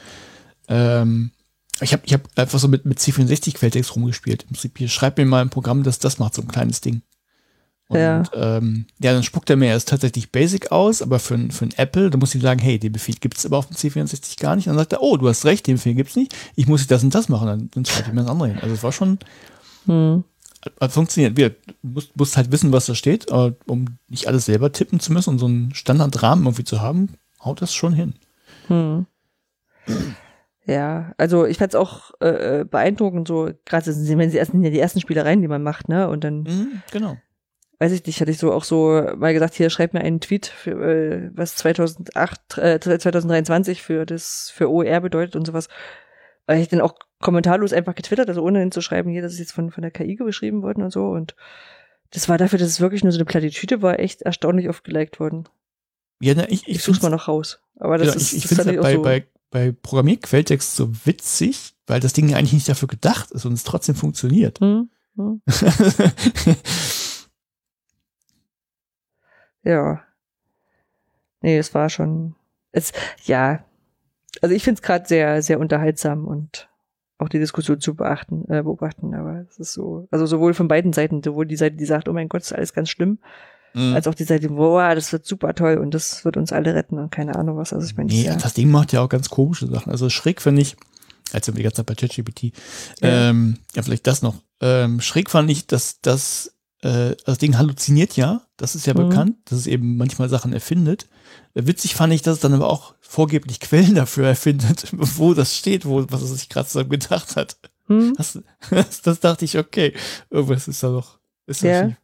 Ähm, 0.69 1.33
ich 1.81 1.93
habe 1.93 2.03
ich 2.07 2.13
hab 2.13 2.29
einfach 2.37 2.59
so 2.59 2.69
mit, 2.69 2.85
mit 2.85 2.99
C64 2.99 3.55
Quelltext 3.55 3.97
rumgespielt. 3.97 4.45
Im 4.45 4.51
Prinzip, 4.51 4.79
hier 4.79 4.89
schreib 4.89 5.19
mir 5.19 5.27
mal 5.27 5.43
ein 5.43 5.51
Programm, 5.51 5.83
das 5.83 5.99
das 5.99 6.19
macht, 6.19 6.35
so 6.35 6.43
ein 6.43 6.49
kleines 6.49 6.81
Ding. 6.81 7.03
Und, 7.91 7.99
ja. 7.99 8.23
Ähm, 8.35 8.87
ja, 9.01 9.13
dann 9.13 9.25
spuckt 9.25 9.51
er 9.51 9.57
mir 9.57 9.67
erst 9.67 9.89
tatsächlich 9.89 10.31
Basic 10.31 10.71
aus, 10.71 11.03
aber 11.03 11.19
für, 11.19 11.37
für 11.51 11.65
ein 11.65 11.75
Apple, 11.77 12.09
da 12.09 12.19
muss 12.19 12.33
ich 12.37 12.41
sagen, 12.41 12.61
hey, 12.61 12.79
den 12.79 12.93
Befehl 12.93 13.17
gibt 13.17 13.37
es 13.37 13.45
aber 13.45 13.59
auf 13.59 13.67
dem 13.67 13.75
C64 13.75 14.41
gar 14.41 14.55
nicht. 14.55 14.69
Und 14.69 14.75
dann 14.75 14.79
sagt 14.79 14.93
er, 14.93 15.03
oh, 15.03 15.17
du 15.17 15.29
hast 15.29 15.45
recht, 15.45 15.67
den 15.67 15.75
Befehl 15.75 15.95
gibt 15.95 16.11
es 16.11 16.17
nicht. 16.17 16.33
Ich 16.55 16.69
muss 16.69 16.87
das 16.87 17.03
und 17.03 17.13
das 17.13 17.29
machen. 17.29 17.49
Dann, 17.49 17.69
dann 17.75 17.85
schreibe 17.85 18.07
ich 18.07 18.15
mir 18.15 18.21
das 18.23 18.31
andere 18.31 18.47
hin. 18.47 18.59
Also 18.63 18.77
es 18.77 18.85
war 18.85 18.93
schon, 18.93 19.19
hm. 19.87 20.23
hat 20.81 20.93
funktioniert. 20.93 21.37
Wir 21.37 21.57
musst, 21.83 22.17
musst 22.17 22.37
halt 22.37 22.53
wissen, 22.53 22.73
was 22.73 22.87
da 22.87 22.95
steht, 22.95 23.29
um 23.29 23.87
nicht 24.09 24.29
alles 24.29 24.45
selber 24.45 24.71
tippen 24.71 25.01
zu 25.01 25.13
müssen 25.13 25.31
und 25.31 25.41
so 25.41 25.47
einen 25.47 25.75
Standardrahmen 25.75 26.45
irgendwie 26.45 26.65
zu 26.65 26.81
haben, 26.81 27.09
haut 27.45 27.61
das 27.61 27.75
schon 27.75 27.93
hin. 27.93 28.15
Hm. 28.69 29.07
Ja, 30.65 31.13
also 31.19 31.45
ich 31.45 31.59
fand 31.59 31.75
es 31.75 31.81
auch 31.81 32.13
äh, 32.21 32.61
äh, 32.61 32.65
beeindruckend, 32.65 33.27
so 33.27 33.51
gerade 33.65 33.87
wenn 33.87 34.31
sie 34.31 34.37
erst 34.37 34.53
sind 34.53 34.63
ja 34.63 34.71
die 34.71 34.79
ersten 34.79 35.01
Spielereien, 35.01 35.43
die 35.43 35.49
man 35.49 35.65
macht, 35.65 35.89
ne? 35.89 36.09
Und 36.09 36.23
dann 36.23 36.43
mhm, 36.43 36.83
genau. 36.93 37.17
Weiß 37.81 37.93
ich 37.93 38.05
nicht, 38.05 38.21
hatte 38.21 38.31
ich 38.31 38.39
so 38.39 38.53
auch 38.53 38.63
so 38.63 39.03
mal 39.17 39.33
gesagt, 39.33 39.55
hier 39.55 39.71
schreib 39.71 39.95
mir 39.95 40.03
einen 40.03 40.21
Tweet, 40.21 40.47
für, 40.47 40.73
äh, 40.73 41.31
was 41.35 41.57
2008, 41.57 42.59
äh, 42.59 42.79
2023 42.79 43.83
für 43.83 44.05
das 44.05 44.53
für 44.55 44.71
OER 44.71 45.01
bedeutet 45.01 45.35
und 45.35 45.47
sowas. 45.47 45.69
Weil 46.47 46.61
ich 46.61 46.69
dann 46.69 46.83
auch 46.83 46.95
kommentarlos 47.21 47.73
einfach 47.73 47.95
getwittert, 47.95 48.29
also 48.29 48.43
ohne 48.43 48.61
hinzuschreiben, 48.61 49.11
hier, 49.11 49.23
das 49.23 49.33
ist 49.33 49.39
jetzt 49.39 49.53
von 49.53 49.71
von 49.71 49.83
der 49.83 49.91
KI 49.91 50.17
geschrieben 50.17 50.63
worden 50.63 50.83
und 50.83 50.93
so 50.93 51.09
und 51.09 51.35
das 52.11 52.29
war 52.29 52.39
dafür, 52.39 52.59
dass 52.59 52.69
es 52.69 52.81
wirklich 52.81 53.03
nur 53.03 53.13
so 53.13 53.19
eine 53.19 53.25
Plattitüde 53.25 53.83
war, 53.83 53.99
echt 53.99 54.23
erstaunlich 54.23 54.69
oft 54.69 54.85
geliked 54.85 55.21
worden. 55.21 55.49
Ja, 56.21 56.35
na, 56.37 56.45
ich, 56.49 56.63
ich, 56.63 56.77
ich 56.77 56.83
such's 56.83 57.03
mal 57.03 57.09
noch 57.09 57.29
raus. 57.29 57.61
Aber 57.79 57.99
das 57.99 58.09
ja, 58.09 58.15
ist, 58.15 58.33
ich, 58.33 58.45
ich 58.45 58.47
finde 58.49 58.65
halt 58.65 58.81
bei, 58.81 58.95
so 58.95 59.03
bei, 59.03 59.27
bei 59.51 59.73
Programmierquelltext 59.73 60.77
so 60.77 60.91
witzig, 61.07 61.75
weil 61.87 62.01
das 62.01 62.13
Ding 62.13 62.35
eigentlich 62.35 62.53
nicht 62.53 62.69
dafür 62.69 62.89
gedacht 62.89 63.31
ist 63.31 63.47
und 63.47 63.53
es 63.55 63.65
trotzdem 63.65 63.95
funktioniert. 63.95 64.61
Hm, 64.61 64.91
hm. 65.17 65.41
ja. 69.63 70.03
Nee, 71.43 71.59
es 71.59 71.75
war 71.75 71.89
schon. 71.89 72.35
Es, 72.73 72.93
ja. 73.25 73.65
Also 74.43 74.55
ich 74.55 74.63
finde 74.63 74.79
es 74.79 74.83
gerade 74.83 75.07
sehr, 75.07 75.43
sehr 75.43 75.59
unterhaltsam 75.59 76.27
und 76.27 76.69
auch 77.19 77.29
die 77.29 77.39
Diskussion 77.39 77.81
zu 77.81 77.95
beachten, 77.95 78.45
äh, 78.49 78.63
beobachten, 78.63 79.15
aber 79.15 79.45
es 79.51 79.59
ist 79.59 79.73
so, 79.73 80.09
also 80.11 80.25
sowohl 80.27 80.55
von 80.55 80.69
beiden 80.69 80.93
Seiten, 80.93 81.23
sowohl 81.23 81.47
die 81.47 81.57
Seite, 81.57 81.77
die 81.77 81.85
sagt, 81.85 82.09
oh 82.09 82.13
mein 82.13 82.29
Gott, 82.29 82.43
ist 82.43 82.53
alles 82.53 82.73
ganz 82.73 82.89
schlimm, 82.89 83.19
Mhm. 83.75 83.95
Als 83.95 84.07
auch 84.07 84.15
die 84.15 84.25
Seite, 84.25 84.51
wow, 84.51 84.95
das 84.95 85.13
wird 85.13 85.27
super 85.27 85.55
toll 85.55 85.79
und 85.79 85.95
das 85.95 86.25
wird 86.25 86.37
uns 86.37 86.53
alle 86.53 86.75
retten 86.75 86.99
und 86.99 87.11
keine 87.11 87.37
Ahnung 87.37 87.57
was. 87.57 87.73
Also 87.73 87.87
ich 87.87 87.97
meine, 87.97 88.11
nee, 88.11 88.25
ja. 88.25 88.35
das 88.35 88.55
Ding 88.55 88.71
macht 88.71 88.93
ja 88.93 89.01
auch 89.01 89.09
ganz 89.09 89.29
komische 89.29 89.67
Sachen. 89.69 89.93
Also 89.93 90.11
schräg 90.11 90.43
finde 90.43 90.63
ich, 90.63 90.77
als 91.33 91.47
wir 91.47 91.55
die 91.55 91.63
ganze 91.63 91.77
Zeit 91.77 91.87
bei 91.87 91.95
ChatGPT, 91.95 92.53
ja. 93.01 93.31
Ähm, 93.31 93.59
ja, 93.75 93.83
vielleicht 93.83 94.07
das 94.07 94.23
noch. 94.23 94.43
Ähm, 94.61 95.01
schräg 95.01 95.31
fand 95.31 95.51
ich, 95.51 95.67
dass 95.67 96.01
das, 96.01 96.57
äh, 96.83 97.15
das 97.27 97.39
Ding 97.39 97.59
halluziniert 97.59 98.17
ja, 98.17 98.43
das 98.57 98.75
ist 98.75 98.87
ja 98.87 98.95
mhm. 98.95 99.09
bekannt, 99.09 99.37
dass 99.47 99.59
es 99.59 99.67
eben 99.67 99.97
manchmal 99.97 100.29
Sachen 100.29 100.53
erfindet. 100.53 101.09
Äh, 101.55 101.67
witzig 101.67 101.95
fand 101.95 102.13
ich, 102.13 102.23
dass 102.23 102.35
es 102.35 102.41
dann 102.41 102.55
aber 102.55 102.71
auch 102.71 102.95
vorgeblich 103.01 103.61
Quellen 103.61 103.95
dafür 103.95 104.29
erfindet, 104.29 104.89
wo 104.93 105.35
das 105.35 105.57
steht, 105.57 105.85
wo, 105.85 106.07
was 106.11 106.23
es 106.23 106.31
sich 106.31 106.49
gerade 106.49 106.69
so 106.69 106.85
gedacht 106.87 107.37
hat. 107.37 107.57
Mhm. 107.89 108.15
Das, 108.17 108.39
das, 108.71 109.03
das, 109.03 109.21
dachte 109.21 109.45
ich, 109.45 109.59
okay, 109.59 109.93
irgendwas 110.31 110.69
ist 110.69 110.83
da 110.83 110.89
doch, 110.89 111.19
ist 111.47 111.63
ja. 111.63 111.89
schief. 111.89 111.97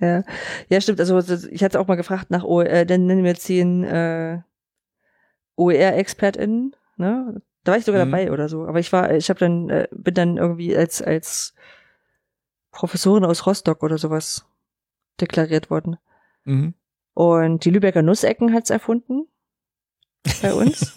Ja, 0.00 0.22
ja 0.68 0.80
stimmt. 0.80 1.00
Also 1.00 1.18
ich 1.50 1.62
hatte 1.62 1.80
auch 1.80 1.86
mal 1.86 1.94
gefragt 1.94 2.30
nach 2.30 2.42
OER, 2.42 2.70
äh, 2.70 2.86
dann 2.86 3.06
nennen 3.06 3.24
wir 3.24 3.34
zehn 3.36 3.84
äh, 3.84 4.40
OER-ExpertInnen, 5.56 6.74
ne? 6.96 7.42
Da 7.64 7.72
war 7.72 7.78
ich 7.78 7.84
sogar 7.84 8.04
mhm. 8.04 8.12
dabei 8.12 8.30
oder 8.30 8.48
so. 8.48 8.66
Aber 8.66 8.78
ich 8.78 8.92
war, 8.92 9.12
ich 9.12 9.28
habe 9.28 9.40
dann, 9.40 9.68
äh, 9.70 9.88
bin 9.90 10.14
dann 10.14 10.36
irgendwie 10.36 10.76
als, 10.76 11.02
als 11.02 11.54
Professorin 12.76 13.24
aus 13.24 13.46
Rostock 13.46 13.82
oder 13.82 13.96
sowas 13.96 14.44
deklariert 15.18 15.70
worden. 15.70 15.96
Mhm. 16.44 16.74
Und 17.14 17.64
die 17.64 17.70
Lübecker 17.70 18.02
Nussecken 18.02 18.52
hat's 18.52 18.68
erfunden 18.68 19.26
bei 20.42 20.52
uns. 20.52 20.92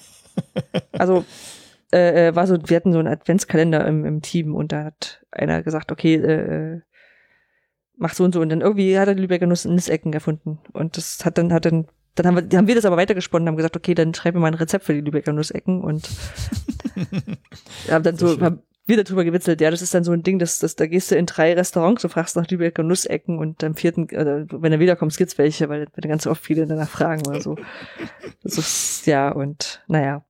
also 0.91 1.23
äh, 1.93 2.27
äh, 2.27 2.35
war 2.35 2.47
so, 2.47 2.57
wir 2.67 2.75
hatten 2.75 2.91
so 2.91 2.99
einen 2.99 3.07
Adventskalender 3.07 3.87
im, 3.87 4.03
im 4.03 4.21
Team 4.21 4.55
und 4.55 4.73
da 4.73 4.83
hat 4.83 5.25
einer 5.31 5.63
gesagt, 5.63 5.93
okay, 5.93 6.15
äh, 6.15 6.75
äh 6.75 6.81
mach 7.95 8.13
so 8.13 8.25
und 8.25 8.33
so. 8.33 8.41
Und 8.41 8.49
dann 8.49 8.59
irgendwie 8.59 8.99
hat 8.99 9.07
er 9.07 9.15
die 9.15 9.21
Lübecker 9.21 9.47
Nuss 9.47 9.63
Nissecken 9.63 10.11
erfunden. 10.11 10.59
Und 10.73 10.97
das 10.97 11.23
hat 11.23 11.37
dann, 11.37 11.53
hat 11.53 11.63
dann, 11.63 11.87
dann 12.15 12.27
haben 12.27 12.51
wir, 12.51 12.57
haben 12.57 12.67
wir 12.67 12.75
das 12.75 12.85
aber 12.85 12.97
weitergesponnen, 12.97 13.47
haben 13.47 13.55
gesagt, 13.55 13.77
okay, 13.77 13.93
dann 13.93 14.13
schreibe 14.13 14.37
mir 14.37 14.41
mal 14.41 14.47
ein 14.47 14.55
Rezept 14.55 14.83
für 14.83 14.93
die 14.93 15.01
Lübecker 15.01 15.31
Nussecken 15.31 15.81
und 15.81 16.09
haben 17.89 18.03
dann 18.03 18.17
so, 18.17 18.39
haben 18.41 18.63
wieder 18.89 19.03
drüber 19.03 19.23
gewitzelt, 19.23 19.61
ja, 19.61 19.71
das 19.71 19.81
ist 19.81 19.93
dann 19.93 20.03
so 20.03 20.11
ein 20.11 20.23
Ding, 20.23 20.39
das, 20.39 20.59
das, 20.59 20.75
da 20.75 20.87
gehst 20.87 21.11
du 21.11 21.15
in 21.15 21.25
drei 21.25 21.53
Restaurants 21.53 22.03
und 22.03 22.09
fragst 22.09 22.35
nach 22.35 22.47
Lübecker 22.49 22.83
Nussecken 22.83 23.39
und 23.39 23.63
am 23.63 23.75
vierten, 23.75 24.09
äh, 24.09 24.45
wenn 24.49 24.71
er 24.71 24.79
wiederkommst, 24.79 25.17
gibt's 25.17 25.37
welche, 25.37 25.69
weil, 25.69 25.87
weil 25.95 26.09
ganz 26.09 26.27
oft 26.27 26.43
viele 26.43 26.65
danach 26.67 26.89
fragen 26.89 27.25
oder 27.27 27.41
so. 27.41 27.55
Das 28.43 28.57
ist, 28.57 29.05
ja, 29.05 29.31
und, 29.31 29.83
naja. 29.87 30.25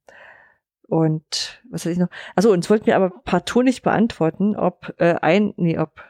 Und, 0.88 1.62
was 1.70 1.82
hatte 1.82 1.92
ich 1.92 2.00
noch? 2.00 2.10
Also 2.36 2.52
und 2.52 2.64
es 2.64 2.70
wollten 2.70 2.90
mir 2.90 2.96
aber 2.96 3.12
partout 3.24 3.62
nicht 3.62 3.84
beantworten, 3.84 4.56
ob, 4.56 4.94
äh, 4.98 5.16
ein, 5.22 5.54
nee, 5.58 5.78
ob, 5.78 6.04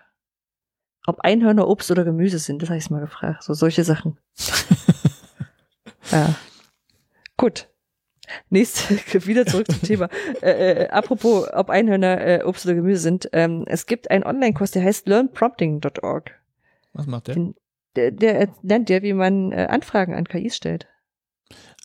ob 1.05 1.19
Einhörner 1.21 1.67
Obst 1.67 1.91
oder 1.91 2.03
Gemüse 2.03 2.39
sind. 2.39 2.61
Das 2.61 2.69
habe 2.69 2.77
ich 2.77 2.89
mal 2.89 3.01
gefragt. 3.01 3.43
So 3.43 3.53
solche 3.53 3.83
Sachen. 3.83 4.17
ja. 6.11 6.35
Gut. 7.35 7.69
Nächste, 8.49 8.95
wieder 9.27 9.45
zurück 9.45 9.71
zum 9.71 9.81
Thema. 9.81 10.09
Äh, 10.41 10.83
äh, 10.83 10.89
apropos, 10.89 11.47
ob 11.51 11.69
Einhörner 11.69 12.21
äh, 12.21 12.43
Obst 12.43 12.65
oder 12.65 12.75
Gemüse 12.75 13.01
sind. 13.01 13.29
Ähm, 13.33 13.65
es 13.67 13.85
gibt 13.85 14.09
einen 14.09 14.23
Online-Kurs, 14.23 14.71
der 14.71 14.83
heißt 14.83 15.07
learnprompting.org. 15.07 16.31
Was 16.93 17.07
macht 17.07 17.27
der? 17.27 17.35
Den, 17.35 17.55
der, 17.95 18.11
der 18.11 18.49
lernt 18.61 18.89
dir, 18.89 19.01
wie 19.01 19.13
man 19.13 19.51
äh, 19.51 19.67
Anfragen 19.69 20.13
an 20.13 20.25
KIs 20.25 20.55
stellt. 20.55 20.87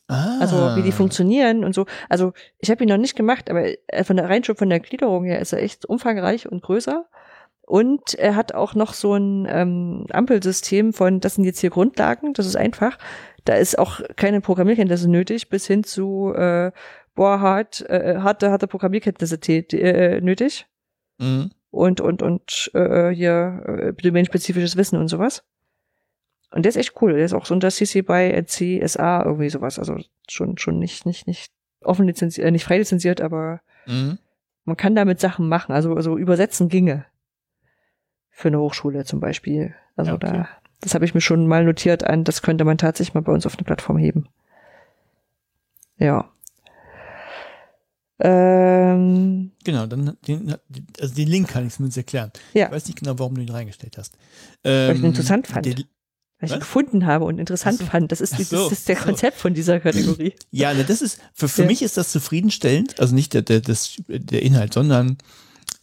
Ah. 0.06 0.38
Also 0.40 0.76
wie 0.76 0.82
die 0.82 0.92
funktionieren 0.92 1.64
und 1.64 1.74
so. 1.74 1.86
Also 2.08 2.32
ich 2.58 2.70
habe 2.70 2.84
ihn 2.84 2.90
noch 2.90 2.98
nicht 2.98 3.16
gemacht, 3.16 3.50
aber 3.50 3.64
äh, 3.86 4.04
von 4.04 4.16
der 4.16 4.28
rein 4.28 4.44
schon 4.44 4.56
von 4.56 4.68
der 4.68 4.80
Gliederung 4.80 5.24
her 5.24 5.40
ist 5.40 5.52
er 5.52 5.62
echt 5.62 5.86
umfangreich 5.86 6.50
und 6.50 6.62
größer. 6.62 7.06
Und 7.66 8.14
er 8.14 8.36
hat 8.36 8.54
auch 8.54 8.74
noch 8.74 8.92
so 8.92 9.14
ein 9.14 9.46
ähm, 9.48 10.06
Ampelsystem 10.10 10.92
von, 10.92 11.20
das 11.20 11.36
sind 11.36 11.44
jetzt 11.44 11.60
hier 11.60 11.70
Grundlagen, 11.70 12.34
das 12.34 12.46
ist 12.46 12.56
einfach. 12.56 12.98
Da 13.44 13.54
ist 13.54 13.78
auch 13.78 14.00
keine 14.16 14.40
Programmierkenntnisse 14.40 15.10
nötig, 15.10 15.48
bis 15.48 15.66
hin 15.66 15.82
zu, 15.82 16.34
äh, 16.34 16.72
boah, 17.14 17.40
hart, 17.40 17.80
äh, 17.88 18.18
harte, 18.18 18.50
harte 18.50 18.66
Programmierkenntnisse 18.66 19.38
äh, 19.72 20.20
nötig. 20.20 20.66
Mhm. 21.18 21.52
Und, 21.70 22.00
und, 22.00 22.22
und 22.22 22.70
äh, 22.74 23.10
hier 23.10 23.64
äh, 23.66 23.92
domänenspezifisches 23.94 24.76
Wissen 24.76 24.98
und 24.98 25.08
sowas. 25.08 25.42
Und 26.50 26.64
der 26.64 26.70
ist 26.70 26.76
echt 26.76 27.00
cool. 27.00 27.14
Der 27.14 27.24
ist 27.24 27.32
auch 27.32 27.46
so 27.46 27.54
unter 27.54 27.70
CC 27.70 28.02
by 28.02 28.44
CSA 28.44 29.24
irgendwie 29.24 29.50
sowas. 29.50 29.78
Also 29.78 29.96
schon, 30.28 30.58
schon 30.58 30.78
nicht, 30.78 31.06
nicht, 31.06 31.26
nicht 31.26 31.50
offen 31.82 32.06
lizenziert, 32.06 32.46
äh, 32.46 32.50
nicht 32.50 32.64
frei 32.64 32.78
lizenziert, 32.78 33.20
aber 33.20 33.60
mhm. 33.86 34.18
man 34.64 34.76
kann 34.76 34.94
damit 34.94 35.18
Sachen 35.18 35.48
machen. 35.48 35.72
Also, 35.72 35.94
also 35.94 36.16
übersetzen 36.18 36.68
ginge 36.68 37.06
für 38.34 38.48
eine 38.48 38.58
Hochschule 38.58 39.04
zum 39.04 39.20
Beispiel. 39.20 39.74
Also 39.96 40.10
ja, 40.10 40.14
okay. 40.16 40.26
da, 40.26 40.48
das 40.80 40.94
habe 40.94 41.04
ich 41.04 41.14
mir 41.14 41.20
schon 41.20 41.46
mal 41.46 41.64
notiert 41.64 42.04
an, 42.04 42.24
das 42.24 42.42
könnte 42.42 42.64
man 42.64 42.76
tatsächlich 42.76 43.14
mal 43.14 43.22
bei 43.22 43.32
uns 43.32 43.46
auf 43.46 43.56
eine 43.56 43.64
Plattform 43.64 43.96
heben. 43.96 44.28
Ja. 45.98 46.28
Ähm, 48.18 49.52
genau, 49.64 49.86
dann 49.86 50.16
den, 50.26 50.54
also 51.00 51.14
den 51.14 51.28
Link 51.28 51.48
kann 51.48 51.66
ich 51.66 51.74
zumindest 51.74 51.98
erklären. 51.98 52.32
Ja. 52.52 52.66
Ich 52.66 52.72
weiß 52.72 52.86
nicht 52.86 52.98
genau, 52.98 53.18
warum 53.18 53.36
du 53.36 53.42
ihn 53.42 53.50
reingestellt 53.50 53.96
hast. 53.98 54.16
Ähm, 54.64 54.88
Weil 54.88 54.94
ich 54.94 54.98
ihn 54.98 55.04
ähm, 55.04 55.10
interessant 55.10 55.46
fand. 55.46 55.66
Den, 55.66 55.84
weil 56.40 56.48
ich 56.48 56.52
ihn 56.52 56.60
gefunden 56.60 57.06
habe 57.06 57.24
und 57.24 57.38
interessant 57.38 57.78
so. 57.78 57.86
fand. 57.86 58.10
Das 58.10 58.20
ist, 58.20 58.36
die, 58.38 58.44
so. 58.44 58.64
das 58.64 58.72
ist 58.72 58.88
der 58.88 58.96
Konzept 58.96 59.36
von 59.36 59.54
dieser 59.54 59.78
Kategorie. 59.78 60.34
Ja, 60.50 60.74
das 60.74 61.02
ist, 61.02 61.20
für, 61.32 61.48
für 61.48 61.62
ja. 61.62 61.68
mich 61.68 61.82
ist 61.82 61.96
das 61.96 62.10
zufriedenstellend, 62.10 62.98
also 62.98 63.14
nicht 63.14 63.32
der, 63.34 63.42
der, 63.42 63.60
das, 63.60 63.96
der 64.08 64.42
Inhalt, 64.42 64.74
sondern 64.74 65.18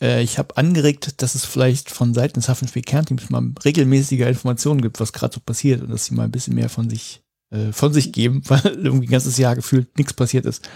äh, 0.02 0.24
ich 0.24 0.38
habe 0.38 0.58
angeregt, 0.58 1.22
dass 1.22 1.36
es 1.36 1.46
vielleicht 1.46 1.90
von 1.90 2.14
Seiten 2.14 2.40
des 2.40 2.50
Hafenspiel-Kernteams 2.50 3.30
mal 3.30 3.52
regelmäßiger 3.64 4.28
Informationen 4.28 4.82
gibt, 4.82 5.00
was 5.00 5.14
gerade 5.14 5.34
so 5.34 5.40
passiert 5.40 5.82
und 5.82 5.92
dass 5.92 6.06
sie 6.06 6.16
mal 6.16 6.24
ein 6.24 6.32
bisschen 6.32 6.56
mehr 6.56 6.70
von 6.70 6.90
sich, 6.90 7.24
äh, 7.52 7.72
von 7.72 7.94
sich 7.94 8.12
geben, 8.12 8.42
weil 8.48 8.66
irgendwie 8.66 9.08
ein 9.08 9.12
ganzes 9.12 9.38
Jahr 9.38 9.56
gefühlt 9.56 9.98
nichts 9.98 10.14
passiert 10.14 10.46
ist. 10.46 10.68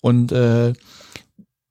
Und 0.00 0.32
äh, 0.32 0.72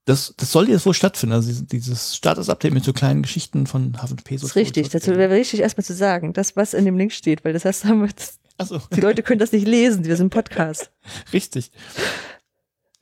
das, 0.06 0.36
das 0.38 0.52
soll 0.52 0.70
jetzt 0.70 0.86
wohl 0.86 0.94
stattfinden. 0.94 1.34
Also 1.34 1.64
dieses 1.64 2.16
Status-Update 2.16 2.74
mit 2.74 2.84
so 2.84 2.94
kleinen 2.94 3.24
Geschichten 3.24 3.66
von 3.66 3.94
HFP. 3.94 4.36
Das 4.36 4.44
ist 4.44 4.56
richtig. 4.56 4.90
Das 4.90 5.08
wäre 5.08 5.36
wichtig 5.36 5.62
erstmal 5.62 5.86
zu 5.86 5.96
sagen, 5.96 6.32
das, 6.34 6.56
was 6.56 6.76
in 6.76 6.86
dem 6.86 6.98
Link 6.98 7.12
steht, 7.12 7.44
weil 7.44 7.54
das 7.54 7.66
heißt, 7.66 7.86
so. 8.64 8.82
die 8.96 9.02
Leute 9.02 9.24
können 9.24 9.40
das 9.40 9.52
nicht 9.52 9.68
lesen, 9.68 10.06
wir 10.06 10.16
sind 10.16 10.30
Podcast. 10.34 10.92
richtig. 11.34 11.72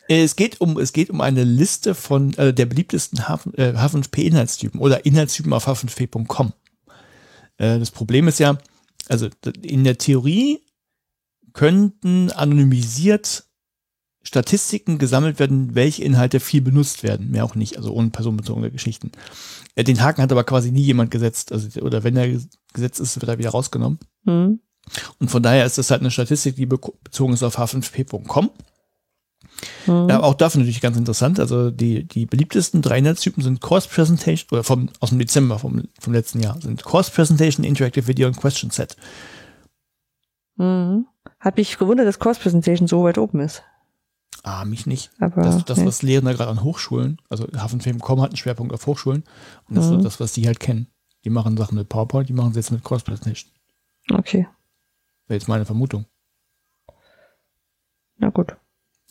Es 0.07 0.35
geht 0.35 0.59
um, 0.59 0.77
es 0.77 0.93
geht 0.93 1.09
um 1.09 1.21
eine 1.21 1.43
Liste 1.43 1.95
von 1.95 2.33
äh, 2.33 2.53
der 2.53 2.65
beliebtesten 2.65 3.27
Hafen, 3.27 3.53
äh, 3.55 3.73
H5P-Inhaltstypen 3.75 4.79
oder 4.79 5.05
Inhaltstypen 5.05 5.53
auf 5.53 5.67
h5p.com. 5.67 6.53
Äh, 7.57 7.79
das 7.79 7.91
Problem 7.91 8.27
ist 8.27 8.39
ja, 8.39 8.57
also 9.07 9.29
in 9.61 9.83
der 9.83 9.97
Theorie 9.97 10.59
könnten 11.53 12.31
anonymisiert 12.31 13.45
Statistiken 14.23 14.97
gesammelt 14.97 15.39
werden, 15.39 15.75
welche 15.75 16.03
Inhalte 16.03 16.39
viel 16.39 16.61
benutzt 16.61 17.03
werden. 17.03 17.31
Mehr 17.31 17.43
auch 17.43 17.55
nicht, 17.55 17.77
also 17.77 17.93
ohne 17.93 18.09
personenbezogene 18.09 18.71
Geschichten. 18.71 19.11
Äh, 19.75 19.83
den 19.83 20.01
Haken 20.01 20.21
hat 20.21 20.31
aber 20.31 20.43
quasi 20.43 20.71
nie 20.71 20.81
jemand 20.81 21.11
gesetzt. 21.11 21.51
Also, 21.51 21.81
oder 21.81 22.03
wenn 22.03 22.15
er 22.15 22.27
gesetzt 22.73 22.99
ist, 22.99 23.19
wird 23.21 23.29
er 23.29 23.37
wieder 23.37 23.49
rausgenommen. 23.49 23.99
Mhm. 24.23 24.59
Und 25.19 25.31
von 25.31 25.43
daher 25.43 25.65
ist 25.65 25.77
das 25.77 25.91
halt 25.91 26.01
eine 26.01 26.11
Statistik, 26.11 26.55
die 26.55 26.65
bezogen 26.65 27.33
ist 27.33 27.43
auf 27.43 27.57
h5p.com. 27.57 28.49
Mhm. 29.87 30.09
Ja, 30.09 30.21
auch 30.21 30.33
dafür 30.33 30.59
natürlich 30.59 30.81
ganz 30.81 30.97
interessant. 30.97 31.39
Also 31.39 31.71
die, 31.71 32.05
die 32.05 32.25
beliebtesten 32.25 32.81
drei 32.81 33.01
Netztypen 33.01 33.43
sind 33.43 33.61
Course 33.61 33.87
Presentation, 33.89 34.47
oder 34.51 34.63
vom, 34.63 34.89
aus 34.99 35.09
dem 35.09 35.19
Dezember 35.19 35.59
vom, 35.59 35.83
vom 35.99 36.13
letzten 36.13 36.41
Jahr, 36.41 36.59
sind 36.61 36.83
Course 36.83 37.11
Presentation, 37.11 37.65
Interactive 37.65 38.07
Video 38.07 38.27
und 38.27 38.37
Question 38.37 38.71
Set. 38.71 38.95
Mhm. 40.55 41.07
Hat 41.39 41.57
mich 41.57 41.77
gewundert, 41.77 42.07
dass 42.07 42.19
Course 42.19 42.39
Presentation 42.39 42.87
so 42.87 43.03
weit 43.03 43.17
oben 43.17 43.39
ist. 43.39 43.63
Ah, 44.43 44.65
mich 44.65 44.85
nicht. 44.85 45.11
Aber, 45.19 45.41
das, 45.41 45.63
das 45.63 45.85
was 45.85 46.01
Lehrende 46.01 46.33
gerade 46.33 46.49
an 46.49 46.63
Hochschulen, 46.63 47.21
also 47.29 47.47
Hafenfilm.com 47.55 48.21
hat 48.21 48.31
einen 48.31 48.37
Schwerpunkt 48.37 48.73
auf 48.73 48.85
Hochschulen 48.87 49.23
und 49.69 49.77
das 49.77 49.87
mhm. 49.89 49.97
ist 49.97 50.05
das, 50.05 50.19
was 50.19 50.33
die 50.33 50.45
halt 50.45 50.59
kennen. 50.59 50.87
Die 51.23 51.29
machen 51.29 51.55
Sachen 51.55 51.77
mit 51.77 51.87
PowerPoint, 51.87 52.27
die 52.27 52.33
machen 52.33 52.51
sie 52.53 52.59
jetzt 52.59 52.71
mit 52.71 52.83
Course 52.83 53.05
Presentation. 53.05 53.51
Okay. 54.11 54.47
Wäre 55.27 55.39
jetzt 55.39 55.47
meine 55.47 55.65
Vermutung. 55.65 56.05
Na 58.17 58.29
gut. 58.29 58.57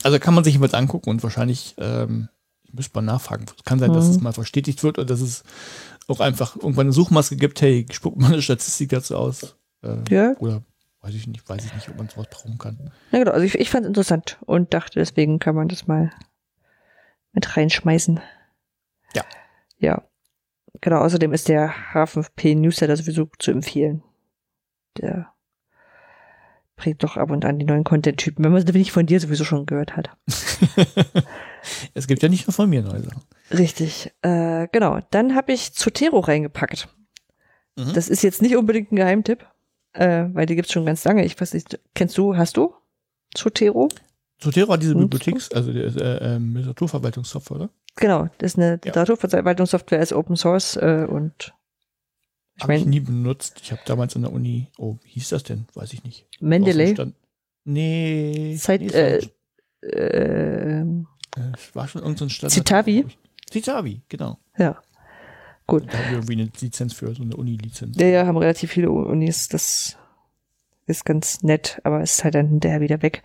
Also 0.03 0.19
kann 0.19 0.35
man 0.35 0.45
sich 0.45 0.55
jeweils 0.55 0.75
angucken 0.75 1.11
und 1.11 1.23
wahrscheinlich, 1.23 1.75
ähm, 1.79 2.29
müsste 2.73 2.97
mal 2.97 3.03
nachfragen. 3.03 3.47
Es 3.57 3.65
kann 3.65 3.79
sein, 3.79 3.91
mhm. 3.91 3.95
dass 3.95 4.09
es 4.09 4.21
mal 4.21 4.33
verstetigt 4.33 4.83
wird 4.83 4.99
und 4.99 5.11
dass 5.11 5.21
es 5.21 5.45
auch 6.09 6.21
einfach 6.21 6.57
irgendwann 6.57 6.87
eine 6.87 6.93
Suchmaske 6.93 7.37
gibt, 7.37 7.61
hey, 7.61 7.87
spuck 7.91 8.17
mal 8.17 8.33
eine 8.33 8.43
Statistik 8.43 8.91
dazu 8.91 9.17
aus. 9.17 9.57
Äh, 9.83 9.99
ja. 10.11 10.35
Oder 10.39 10.63
weiß 11.03 11.15
ich 11.15 11.27
nicht, 11.27 11.49
weiß 11.49 11.65
ich 11.65 11.75
nicht, 11.75 11.89
ob 11.89 11.97
man 11.97 12.09
sowas 12.09 12.29
brauchen 12.31 12.59
kann. 12.59 12.93
Ja, 13.11 13.19
genau. 13.19 13.33
Also 13.33 13.45
ich, 13.45 13.57
ich 13.57 13.71
fand 13.71 13.85
es 13.85 13.89
interessant 13.89 14.39
und 14.47 14.73
dachte, 14.73 14.99
deswegen 14.99 15.39
kann 15.39 15.55
man 15.55 15.69
das 15.69 15.87
mal 15.87 16.13
mit 17.33 17.57
reinschmeißen. 17.57 18.21
Ja. 19.15 19.25
Ja. 19.79 20.03
Genau, 20.81 20.99
außerdem 20.99 21.33
ist 21.33 21.49
der 21.49 21.75
HFP 21.93 22.55
Newsletter 22.55 22.97
sowieso 22.97 23.29
zu 23.39 23.51
empfehlen. 23.51 24.03
Der 24.99 25.33
bringt 26.83 27.05
doch 27.05 27.17
ab 27.17 27.31
und 27.31 27.45
an 27.45 27.61
die 27.61 27.65
neuen 27.65 27.85
Content-Typen, 27.85 28.45
wenn 28.45 28.51
man 28.51 28.61
es 28.61 28.73
nicht 28.75 28.91
von 28.91 29.07
dir 29.07 29.21
sowieso 29.21 29.45
schon 29.45 29.67
gehört 29.67 29.97
hat. 29.97 30.11
es 31.95 32.09
gibt 32.09 32.25
ja 32.25 32.29
nicht 32.29 32.49
nur 32.49 32.55
von 32.55 32.69
mir 32.69 32.83
neue 32.83 33.03
Sachen. 33.03 33.23
Richtig, 33.53 34.13
äh, 34.23 34.67
genau. 34.73 34.99
Dann 35.11 35.37
habe 35.37 35.53
ich 35.53 35.75
Zotero 35.75 36.19
reingepackt. 36.19 36.89
Mhm. 37.77 37.93
Das 37.95 38.09
ist 38.09 38.23
jetzt 38.23 38.43
nicht 38.43 38.57
unbedingt 38.57 38.91
ein 38.91 38.97
Geheimtipp, 38.97 39.47
äh, 39.93 40.25
weil 40.33 40.47
die 40.47 40.57
gibt's 40.57 40.73
schon 40.73 40.85
ganz 40.85 41.05
lange. 41.05 41.25
Ich 41.25 41.41
weiß 41.41 41.55
nicht, 41.55 41.79
kennst 41.95 42.19
du, 42.19 42.37
hast 42.37 42.57
du 42.57 42.75
Zotero? 43.33 43.89
Zotero 44.41 44.73
hat 44.73 44.83
diese 44.83 44.97
Bibliotheks, 44.97 45.53
also 45.53 45.73
die, 45.73 45.83
äh, 45.83 46.35
äh, 46.35 46.39
Literaturverwaltungssoftware, 46.39 47.57
oder? 47.57 47.71
Genau, 47.95 48.29
das 48.39 48.53
ist 48.53 48.59
eine 48.59 48.71
ja. 48.71 48.79
Literaturverwaltungssoftware, 48.87 50.01
ist 50.01 50.13
Open 50.13 50.35
Source 50.35 50.77
äh, 50.77 51.07
und 51.09 51.55
ich 52.63 52.69
habe 52.69 52.77
ich 52.77 52.87
nie 52.87 53.01
benutzt. 53.01 53.61
Ich 53.63 53.73
habe 53.73 53.83
damals 53.85 54.17
an 54.17 54.23
der 54.23 54.33
Uni, 54.33 54.69
oh, 54.79 54.97
wie 55.03 55.11
hieß 55.11 55.31
das 55.31 55.43
denn? 55.43 55.67
Weiß 55.75 55.93
ich 55.93 56.05
nicht. 56.05 56.27
Mendeley? 56.41 56.95
Nee. 57.65 58.57
Seit, 58.59 58.81
nee, 58.81 58.89
äh, 58.89 59.21
äh, 59.83 60.85
es 61.55 61.75
war 61.75 61.89
schon 61.89 62.03
irgendein 62.03 62.31
Standard. 62.31 62.53
Citavi? 62.53 63.07
Citavi, 63.51 64.03
genau. 64.09 64.39
Ja. 64.59 64.83
Gut. 65.67 65.87
Da 65.93 65.99
haben 65.99 66.05
wir 66.07 66.17
irgendwie 66.19 66.35
eine 66.35 66.51
Lizenz 66.61 66.93
für, 66.93 67.15
so 67.15 67.23
eine 67.23 67.37
Uni-Lizenz. 67.37 67.97
Ja, 67.99 68.07
ja, 68.07 68.27
haben 68.27 68.37
relativ 68.37 68.73
viele 68.73 68.91
Unis. 68.91 69.49
Das 69.49 69.97
ist 70.87 71.05
ganz 71.05 71.43
nett, 71.43 71.81
aber 71.85 72.03
ist 72.03 72.25
halt 72.25 72.35
dann 72.35 72.49
hinterher 72.49 72.81
wieder 72.81 73.03
weg. 73.03 73.23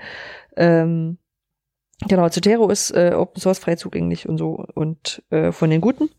Ähm, 0.55 1.17
genau, 2.07 2.29
Zotero 2.29 2.69
ist 2.69 2.91
äh, 2.91 3.13
Open 3.15 3.41
Source 3.41 3.59
frei 3.59 3.75
zugänglich 3.75 4.29
und 4.29 4.37
so 4.37 4.65
und 4.75 5.23
äh, 5.29 5.51
von 5.51 5.69
den 5.69 5.81
Guten 5.81 6.09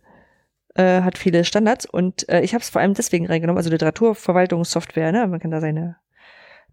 äh, 0.78 1.02
hat 1.02 1.18
viele 1.18 1.44
Standards 1.44 1.86
und 1.86 2.28
äh, 2.28 2.40
ich 2.40 2.54
habe 2.54 2.62
es 2.62 2.70
vor 2.70 2.80
allem 2.80 2.94
deswegen 2.94 3.26
reingenommen, 3.26 3.58
also 3.58 3.70
Literaturverwaltungssoftware, 3.70 5.12
ne? 5.12 5.26
Man 5.26 5.40
kann 5.40 5.50
da 5.50 5.60
seine 5.60 5.96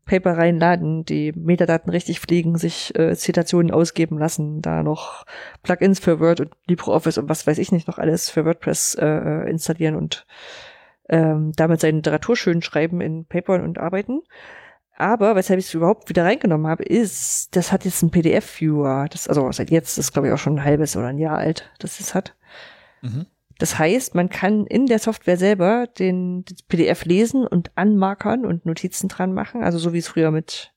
Paper 0.06 0.38
reinladen, 0.38 1.04
die 1.04 1.32
Metadaten 1.36 1.90
richtig 1.90 2.20
fliegen, 2.20 2.58
sich 2.58 2.98
äh, 2.98 3.16
Zitationen 3.16 3.72
ausgeben 3.72 4.20
lassen, 4.20 4.62
da 4.62 4.84
noch 4.84 5.26
Plugins 5.64 6.00
für 6.00 6.20
Word 6.20 6.42
und 6.42 6.52
LibreOffice 6.68 7.18
und 7.18 7.30
was 7.30 7.48
weiß 7.48 7.58
ich 7.58 7.72
nicht 7.72 7.88
noch 7.88 7.98
alles 7.98 8.30
für 8.30 8.46
WordPress 8.46 8.96
äh, 8.96 9.06
äh 9.06 9.50
installieren 9.50 9.96
und 9.96 10.28
ähm, 11.10 11.54
damit 11.56 11.82
seine 11.82 11.98
Literatur 11.98 12.36
schön 12.36 12.62
schreiben 12.62 13.02
in 13.02 13.26
Paper 13.26 13.56
und 13.64 13.80
arbeiten. 13.80 14.22
Aber 14.98 15.36
weshalb 15.36 15.60
ich 15.60 15.66
es 15.66 15.74
überhaupt 15.74 16.10
wieder 16.10 16.24
reingenommen 16.24 16.68
habe, 16.68 16.84
ist, 16.84 17.56
das 17.56 17.72
hat 17.72 17.84
jetzt 17.84 18.02
einen 18.02 18.12
PDF-Viewer. 18.12 19.08
Das, 19.10 19.28
also 19.28 19.52
seit 19.52 19.72
jetzt, 19.72 19.98
das 19.98 20.06
ist 20.06 20.14
glaube 20.14 20.28
ich 20.28 20.34
auch 20.34 20.38
schon 20.38 20.60
ein 20.60 20.64
halbes 20.64 20.96
oder 20.96 21.08
ein 21.08 21.18
Jahr 21.18 21.38
alt, 21.38 21.72
dass 21.80 22.00
es 22.00 22.14
hat. 22.14 22.36
Mhm. 23.02 23.26
Das 23.58 23.80
heißt, 23.80 24.16
man 24.16 24.30
kann 24.30 24.66
in 24.68 24.86
der 24.86 25.00
Software 25.00 25.38
selber 25.38 25.88
den 25.88 26.44
PDF 26.68 27.06
lesen 27.06 27.48
und 27.48 27.72
anmarkern 27.76 28.46
und 28.46 28.66
Notizen 28.66 29.08
dran 29.08 29.34
machen, 29.34 29.64
also 29.64 29.78
so 29.78 29.94
wie 29.94 30.00
es 30.00 30.08
früher 30.08 30.32
mit 30.32 30.74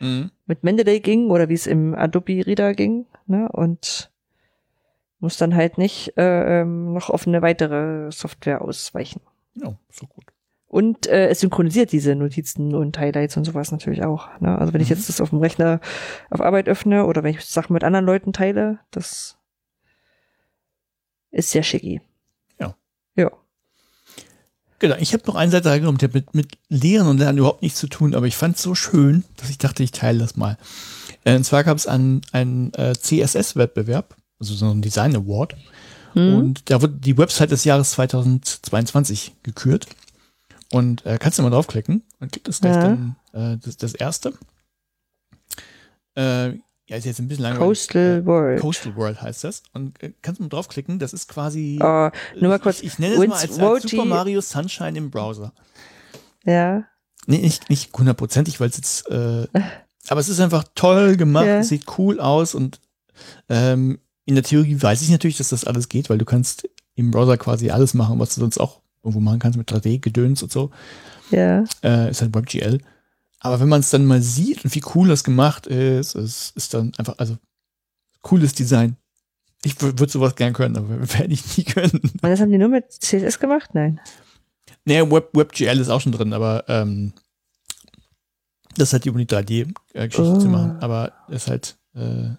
mhm. 0.00 0.30
mit 0.46 0.62
Mendeley 0.62 1.00
ging 1.00 1.30
oder 1.30 1.48
wie 1.48 1.54
es 1.54 1.66
im 1.66 1.94
Adobe 1.94 2.46
Reader 2.46 2.74
ging, 2.74 3.06
ne? 3.26 3.48
Und 3.50 4.10
muss 5.18 5.36
dann 5.36 5.54
halt 5.54 5.78
nicht 5.78 6.16
äh, 6.16 6.60
ähm, 6.60 6.92
noch 6.92 7.08
auf 7.08 7.26
eine 7.26 7.42
weitere 7.42 8.10
Software 8.10 8.60
ausweichen. 8.60 9.20
Ja, 9.54 9.74
so 9.88 10.06
gut. 10.06 10.24
Und 10.66 11.06
äh, 11.06 11.28
es 11.28 11.40
synchronisiert 11.40 11.92
diese 11.92 12.16
Notizen 12.16 12.74
und 12.74 12.98
Highlights 12.98 13.36
und 13.36 13.44
sowas 13.44 13.70
natürlich 13.70 14.02
auch. 14.02 14.28
Ne? 14.40 14.58
Also 14.58 14.72
wenn 14.72 14.80
mhm. 14.80 14.84
ich 14.84 14.88
jetzt 14.88 15.08
das 15.08 15.20
auf 15.20 15.30
dem 15.30 15.38
Rechner 15.38 15.80
auf 16.30 16.40
Arbeit 16.40 16.68
öffne 16.68 17.04
oder 17.06 17.22
wenn 17.22 17.34
ich 17.34 17.44
Sachen 17.44 17.74
mit 17.74 17.84
anderen 17.84 18.06
Leuten 18.06 18.32
teile, 18.32 18.80
das 18.90 19.38
ist 21.30 21.50
sehr 21.50 21.62
schicki. 21.62 22.00
Ja. 23.16 23.30
Genau, 24.78 24.96
ich 24.96 25.12
habe 25.12 25.22
noch 25.26 25.36
einen 25.36 25.52
Seite 25.52 25.78
genommen, 25.78 25.98
der 25.98 26.10
mit, 26.12 26.34
mit 26.34 26.58
Lehren 26.68 27.06
und 27.06 27.18
Lernen 27.18 27.38
überhaupt 27.38 27.62
nichts 27.62 27.78
zu 27.78 27.86
tun, 27.86 28.14
aber 28.16 28.26
ich 28.26 28.36
fand 28.36 28.56
es 28.56 28.62
so 28.62 28.74
schön, 28.74 29.24
dass 29.36 29.48
ich 29.48 29.58
dachte, 29.58 29.82
ich 29.84 29.92
teile 29.92 30.18
das 30.18 30.36
mal. 30.36 30.58
Äh, 31.24 31.36
und 31.36 31.44
zwar 31.44 31.62
gab 31.62 31.76
es 31.76 31.86
einen, 31.86 32.22
einen 32.32 32.74
äh, 32.74 32.92
CSS-Wettbewerb, 32.92 34.16
also 34.40 34.54
so 34.54 34.68
einen 34.68 34.82
Design 34.82 35.14
Award. 35.14 35.56
Mhm. 36.14 36.34
Und 36.34 36.70
da 36.70 36.82
wurde 36.82 36.94
die 36.94 37.16
Website 37.16 37.52
des 37.52 37.64
Jahres 37.64 37.92
2022 37.92 39.34
gekürt. 39.42 39.86
Und 40.72 41.06
äh, 41.06 41.18
kannst 41.20 41.38
du 41.38 41.42
mal 41.42 41.50
draufklicken, 41.50 42.02
dann 42.18 42.30
gibt 42.30 42.48
es 42.48 42.60
gleich 42.60 42.74
ja. 42.74 42.82
dann 42.82 43.16
äh, 43.32 43.58
das, 43.58 43.76
das 43.76 43.94
erste. 43.94 44.32
Äh, 46.14 46.54
ja, 46.92 46.98
ist 46.98 47.06
jetzt 47.06 47.20
ein 47.20 47.28
bisschen 47.28 47.44
langweilig. 47.44 47.66
Coastal 47.66 48.26
World. 48.26 48.60
Coastal 48.60 48.96
World 48.96 49.22
heißt 49.22 49.44
das. 49.44 49.62
Und 49.72 50.02
äh, 50.02 50.12
kannst 50.20 50.42
du 50.42 50.46
draufklicken, 50.46 50.98
das 50.98 51.14
ist 51.14 51.26
quasi. 51.26 51.78
Oh, 51.80 52.10
nur 52.38 52.50
mal 52.50 52.58
kurz. 52.58 52.80
Ich, 52.80 52.88
ich 52.88 52.98
nenne 52.98 53.14
es 53.14 53.26
mal 53.26 53.34
als, 53.34 53.58
als 53.58 53.90
Super 53.90 54.04
Mario 54.04 54.42
Sunshine 54.42 54.98
im 54.98 55.10
Browser. 55.10 55.54
Ja. 56.44 56.84
Nee, 57.26 57.38
nicht, 57.38 57.70
nicht 57.70 57.96
hundertprozentig, 57.96 58.60
weil 58.60 58.68
es 58.68 58.76
jetzt. 58.76 59.10
Äh, 59.10 59.46
aber 60.08 60.20
es 60.20 60.28
ist 60.28 60.38
einfach 60.38 60.64
toll 60.74 61.16
gemacht, 61.16 61.46
ja. 61.46 61.60
es 61.60 61.68
sieht 61.68 61.86
cool 61.96 62.20
aus 62.20 62.54
und 62.54 62.78
ähm, 63.48 63.98
in 64.26 64.34
der 64.34 64.44
Theorie 64.44 64.76
weiß 64.78 65.00
ich 65.00 65.08
natürlich, 65.08 65.38
dass 65.38 65.48
das 65.48 65.64
alles 65.64 65.88
geht, 65.88 66.10
weil 66.10 66.18
du 66.18 66.26
kannst 66.26 66.68
im 66.94 67.10
Browser 67.10 67.38
quasi 67.38 67.70
alles 67.70 67.94
machen, 67.94 68.18
was 68.18 68.34
du 68.34 68.40
sonst 68.42 68.58
auch 68.58 68.82
irgendwo 69.02 69.20
machen 69.20 69.38
kannst 69.38 69.56
mit 69.56 69.72
3D-Gedöns 69.72 70.42
und 70.42 70.52
so. 70.52 70.70
Ja. 71.30 71.64
Äh, 71.82 72.10
ist 72.10 72.20
halt 72.20 72.34
WebGL. 72.34 72.80
Aber 73.44 73.58
wenn 73.58 73.68
man 73.68 73.80
es 73.80 73.90
dann 73.90 74.06
mal 74.06 74.22
sieht 74.22 74.64
und 74.64 74.72
wie 74.74 74.84
cool 74.94 75.08
das 75.08 75.24
gemacht 75.24 75.66
ist, 75.66 76.14
es 76.14 76.52
ist 76.54 76.74
dann 76.74 76.92
einfach, 76.96 77.18
also 77.18 77.36
cooles 78.22 78.54
Design. 78.54 78.96
Ich 79.64 79.80
würde 79.80 80.08
sowas 80.08 80.36
gern 80.36 80.52
können, 80.52 80.76
aber 80.76 80.88
werde 81.18 81.34
ich 81.34 81.58
nie 81.58 81.64
können. 81.64 82.00
Und 82.02 82.22
das 82.22 82.40
haben 82.40 82.52
die 82.52 82.58
nur 82.58 82.68
mit 82.68 82.92
CSS 82.92 83.40
gemacht? 83.40 83.70
Nein. 83.74 84.00
Nee, 84.84 85.02
Web, 85.10 85.30
WebGL 85.32 85.80
ist 85.80 85.88
auch 85.88 86.00
schon 86.00 86.12
drin, 86.12 86.32
aber 86.32 86.64
ähm, 86.68 87.12
das 88.76 88.88
ist 88.88 88.92
halt 88.92 89.04
die 89.04 89.10
um 89.10 89.18
die 89.18 89.26
3D-Geschichte 89.26 90.22
oh. 90.22 90.38
zu 90.38 90.48
machen. 90.48 90.78
Aber 90.78 91.12
ist 91.28 91.48
halt, 91.48 91.76
äh, 91.94 92.30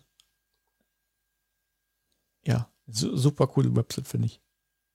ja, 2.46 2.70
su 2.88 3.18
super 3.18 3.48
coole 3.48 3.76
Website, 3.76 4.08
finde 4.08 4.28
ich. 4.28 4.42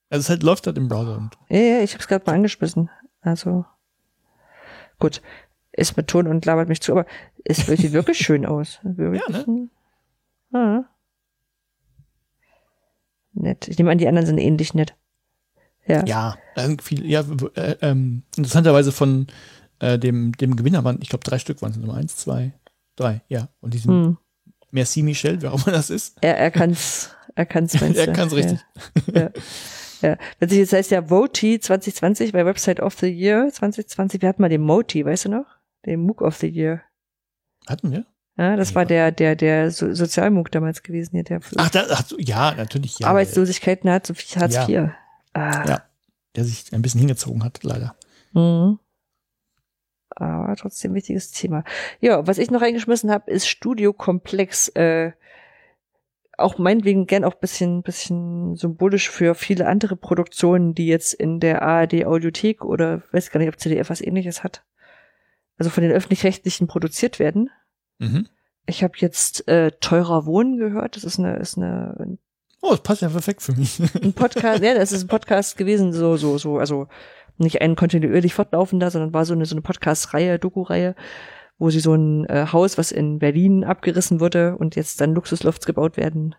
Also 0.08 0.20
es 0.22 0.30
halt 0.30 0.42
läuft 0.42 0.66
halt 0.66 0.78
im 0.78 0.88
Browser. 0.88 1.18
Und 1.18 1.36
ja, 1.50 1.60
ja, 1.60 1.80
ich 1.82 1.92
habe 1.92 2.00
es 2.00 2.08
gerade 2.08 2.24
mal 2.24 2.34
angeschmissen. 2.34 2.88
Also 3.20 3.66
gut 4.98 5.20
ist 5.78 5.96
mit 5.96 6.08
Ton 6.08 6.26
und 6.26 6.44
labert 6.44 6.68
mich 6.68 6.80
zu, 6.80 6.92
aber 6.92 7.06
es 7.44 7.66
sieht 7.66 7.92
wirklich 7.92 8.18
schön 8.18 8.46
aus. 8.46 8.80
Wirklich 8.82 9.22
ja, 9.28 9.44
ne? 9.46 9.68
Ah. 10.52 10.84
Nett. 13.32 13.68
Ich 13.68 13.78
nehme 13.78 13.90
an, 13.90 13.98
die 13.98 14.08
anderen 14.08 14.26
sind 14.26 14.38
ähnlich 14.38 14.74
nett. 14.74 14.94
Ja. 15.86 16.04
Ja, 16.04 16.36
viel, 16.82 17.06
ja 17.06 17.24
äh, 17.54 17.76
ähm, 17.80 18.24
interessanterweise 18.36 18.92
von 18.92 19.26
äh, 19.78 19.98
dem, 19.98 20.32
dem 20.32 20.56
Gewinner 20.56 20.84
waren, 20.84 20.98
ich 21.00 21.08
glaube, 21.08 21.24
drei 21.24 21.38
Stück 21.38 21.62
waren 21.62 21.70
es. 21.70 21.78
Nummer 21.78 21.94
eins, 21.94 22.16
zwei, 22.16 22.52
drei, 22.96 23.22
ja. 23.28 23.48
Und 23.60 23.74
die 23.74 23.78
sind 23.78 23.90
hm. 23.90 24.18
Merci 24.70 25.02
Michel, 25.02 25.40
wer 25.40 25.52
auch 25.54 25.66
immer 25.66 25.74
das 25.74 25.88
ist. 25.88 26.18
Er, 26.20 26.36
er 26.36 26.50
kann's, 26.50 27.14
er 27.34 27.46
kann's, 27.46 27.74
Er 27.80 28.12
kann's 28.12 28.34
richtig. 28.34 28.58
Ja. 29.14 29.22
ja. 29.22 29.30
Ja, 30.00 30.16
jetzt 30.40 30.72
heißt 30.72 30.92
ja 30.92 31.10
Voti 31.10 31.58
2020 31.58 32.32
bei 32.32 32.46
Website 32.46 32.78
of 32.80 32.94
the 33.00 33.08
Year 33.08 33.50
2020. 33.50 34.22
Wir 34.22 34.28
hatten 34.28 34.42
mal 34.42 34.48
den 34.48 34.60
Moti, 34.60 35.04
weißt 35.04 35.24
du 35.24 35.30
noch? 35.30 35.46
Den 35.86 36.00
MOOC 36.00 36.22
of 36.22 36.36
the 36.36 36.48
Year. 36.48 36.82
Hatten 37.66 37.92
wir? 37.92 38.06
Ja, 38.36 38.56
das 38.56 38.70
ja. 38.70 38.74
war 38.76 38.86
der, 38.86 39.10
der, 39.10 39.34
der 39.34 39.70
so 39.70 39.92
Sozialmunk 39.92 40.52
damals 40.52 40.82
gewesen 40.82 41.10
hier, 41.12 41.24
der 41.24 41.40
ach, 41.56 41.70
da, 41.70 41.86
ach, 41.90 42.04
ja, 42.18 42.54
natürlich. 42.54 43.00
Ja, 43.00 43.08
Arbeitslosigkeit 43.08 43.82
zu 44.04 44.14
Hartz 44.14 44.56
IV. 44.56 44.68
Ja. 44.68 44.94
Ah. 45.32 45.68
ja, 45.68 45.82
der 46.36 46.44
sich 46.44 46.72
ein 46.72 46.82
bisschen 46.82 47.00
hingezogen 47.00 47.42
hat, 47.42 47.62
leider. 47.64 47.96
Mhm. 48.32 48.78
Aber 50.10 50.56
trotzdem 50.56 50.94
wichtiges 50.94 51.32
Thema. 51.32 51.64
Ja, 52.00 52.26
was 52.26 52.38
ich 52.38 52.50
noch 52.50 52.62
reingeschmissen 52.62 53.10
habe, 53.10 53.30
ist 53.30 53.48
Studiokomplex. 53.48 54.68
Äh, 54.70 55.12
auch 56.36 56.58
meinetwegen 56.58 57.06
gern 57.06 57.24
auch 57.24 57.34
bisschen, 57.34 57.82
bisschen 57.82 58.54
symbolisch 58.54 59.10
für 59.10 59.34
viele 59.34 59.66
andere 59.66 59.96
Produktionen, 59.96 60.74
die 60.74 60.86
jetzt 60.86 61.12
in 61.12 61.40
der 61.40 61.62
ARD 61.62 62.06
Audiothek 62.06 62.64
oder 62.64 63.02
weiß 63.10 63.30
gar 63.30 63.40
nicht, 63.40 63.48
ob 63.48 63.58
CDF 63.58 63.90
was 63.90 64.00
ähnliches 64.00 64.44
hat. 64.44 64.64
Also 65.58 65.70
von 65.70 65.82
den 65.82 65.92
öffentlich-rechtlichen 65.92 66.68
produziert 66.68 67.18
werden. 67.18 67.50
Mhm. 67.98 68.26
Ich 68.66 68.82
habe 68.82 68.94
jetzt 68.98 69.48
äh, 69.48 69.72
teurer 69.80 70.24
Wohnen 70.24 70.56
gehört. 70.56 70.96
Das 70.96 71.04
ist 71.04 71.18
eine, 71.18 71.36
ist 71.36 71.56
eine. 71.56 72.18
Oh, 72.60 72.70
das 72.70 72.82
passt 72.82 73.02
ja 73.02 73.08
perfekt 73.08 73.42
für 73.42 73.52
mich. 73.52 73.80
Ein 74.02 74.12
Podcast, 74.12 74.62
ja, 74.62 74.74
das 74.74 74.92
ist 74.92 75.04
ein 75.04 75.08
Podcast 75.08 75.56
gewesen, 75.56 75.92
so, 75.92 76.16
so, 76.16 76.38
so, 76.38 76.58
also 76.58 76.88
nicht 77.38 77.62
ein 77.62 77.76
kontinuierlich 77.76 78.34
fortlaufender, 78.34 78.90
sondern 78.90 79.14
war 79.14 79.24
so 79.24 79.32
eine, 79.32 79.46
so 79.46 79.54
eine 79.54 79.62
Podcast-Reihe, 79.62 80.40
Doku-Reihe, 80.40 80.96
wo 81.58 81.70
sie 81.70 81.78
so 81.78 81.94
ein 81.94 82.24
äh, 82.26 82.46
Haus, 82.52 82.76
was 82.76 82.90
in 82.90 83.20
Berlin 83.20 83.62
abgerissen 83.62 84.18
wurde 84.18 84.56
und 84.56 84.74
jetzt 84.74 85.00
dann 85.00 85.14
Luxuslofts 85.14 85.66
gebaut 85.66 85.96
werden, 85.96 86.34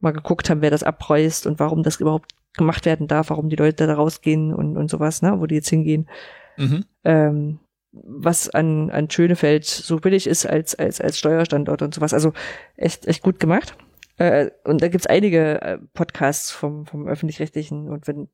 mal 0.00 0.12
geguckt 0.12 0.50
haben, 0.50 0.62
wer 0.62 0.70
das 0.70 0.82
abreißt 0.82 1.46
und 1.46 1.60
warum 1.60 1.84
das 1.84 2.00
überhaupt 2.00 2.32
gemacht 2.56 2.84
werden 2.86 3.06
darf, 3.06 3.30
warum 3.30 3.48
die 3.48 3.56
Leute 3.56 3.86
da 3.86 3.94
rausgehen 3.94 4.52
und, 4.52 4.76
und 4.76 4.90
sowas, 4.90 5.22
ne, 5.22 5.38
wo 5.38 5.46
die 5.46 5.54
jetzt 5.54 5.70
hingehen. 5.70 6.08
Mhm. 6.56 6.84
Ähm, 7.04 7.58
was 7.92 8.48
an, 8.48 8.90
an 8.90 9.10
Schönefeld 9.10 9.64
so 9.64 9.96
billig 9.96 10.26
ist 10.26 10.46
als, 10.46 10.74
als, 10.74 11.00
als 11.00 11.18
Steuerstandort 11.18 11.82
und 11.82 11.94
sowas. 11.94 12.14
Also 12.14 12.32
echt, 12.76 13.06
echt 13.06 13.22
gut 13.22 13.40
gemacht. 13.40 13.76
Äh, 14.16 14.50
und 14.64 14.82
da 14.82 14.88
gibt's 14.88 15.06
einige 15.06 15.60
äh, 15.62 15.78
Podcasts 15.94 16.50
vom, 16.50 16.86
vom 16.86 17.08
öffentlich-rechtlichen 17.08 17.88
und 17.88 18.06
wenn, 18.06 18.28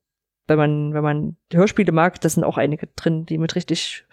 wenn 0.47 0.57
man, 0.57 0.93
wenn 0.93 1.03
man 1.03 1.37
Hörspiele 1.51 1.91
mag, 1.91 2.19
da 2.21 2.29
sind 2.29 2.43
auch 2.43 2.57
einige 2.57 2.87
drin, 2.87 3.25
die 3.25 3.37
mit 3.37 3.55
richtig 3.55 4.05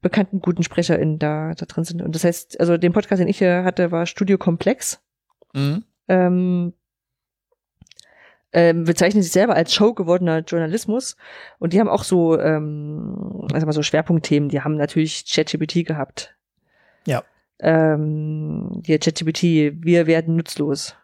bekannten 0.00 0.40
guten 0.40 0.62
SprecherInnen 0.62 1.18
da, 1.18 1.52
da 1.54 1.66
drin 1.66 1.84
sind. 1.84 2.02
Und 2.02 2.14
das 2.14 2.24
heißt, 2.24 2.60
also 2.60 2.76
den 2.76 2.92
Podcast, 2.92 3.20
den 3.20 3.28
ich 3.28 3.38
hier 3.38 3.64
hatte, 3.64 3.90
war 3.90 4.06
Studio 4.06 4.36
Komplex. 4.36 5.02
Mhm. 5.54 5.84
Ähm, 6.08 6.74
ähm, 8.54 8.84
bezeichnen 8.84 9.22
sich 9.22 9.32
selber 9.32 9.56
als 9.56 9.74
Show 9.74 9.94
gewordener 9.94 10.38
Journalismus 10.38 11.16
und 11.58 11.72
die 11.72 11.80
haben 11.80 11.88
auch 11.88 12.04
so, 12.04 12.38
ähm, 12.38 13.48
also 13.52 13.66
mal 13.66 13.72
so 13.72 13.82
Schwerpunktthemen. 13.82 14.48
Die 14.48 14.62
haben 14.62 14.76
natürlich 14.76 15.26
ChatGPT 15.28 15.84
gehabt. 15.84 16.36
Ja. 17.04 17.24
Ähm, 17.58 18.70
die 18.74 18.96
ChatGPT, 18.96 19.42
wir 19.84 20.06
werden 20.06 20.36
nutzlos. 20.36 20.94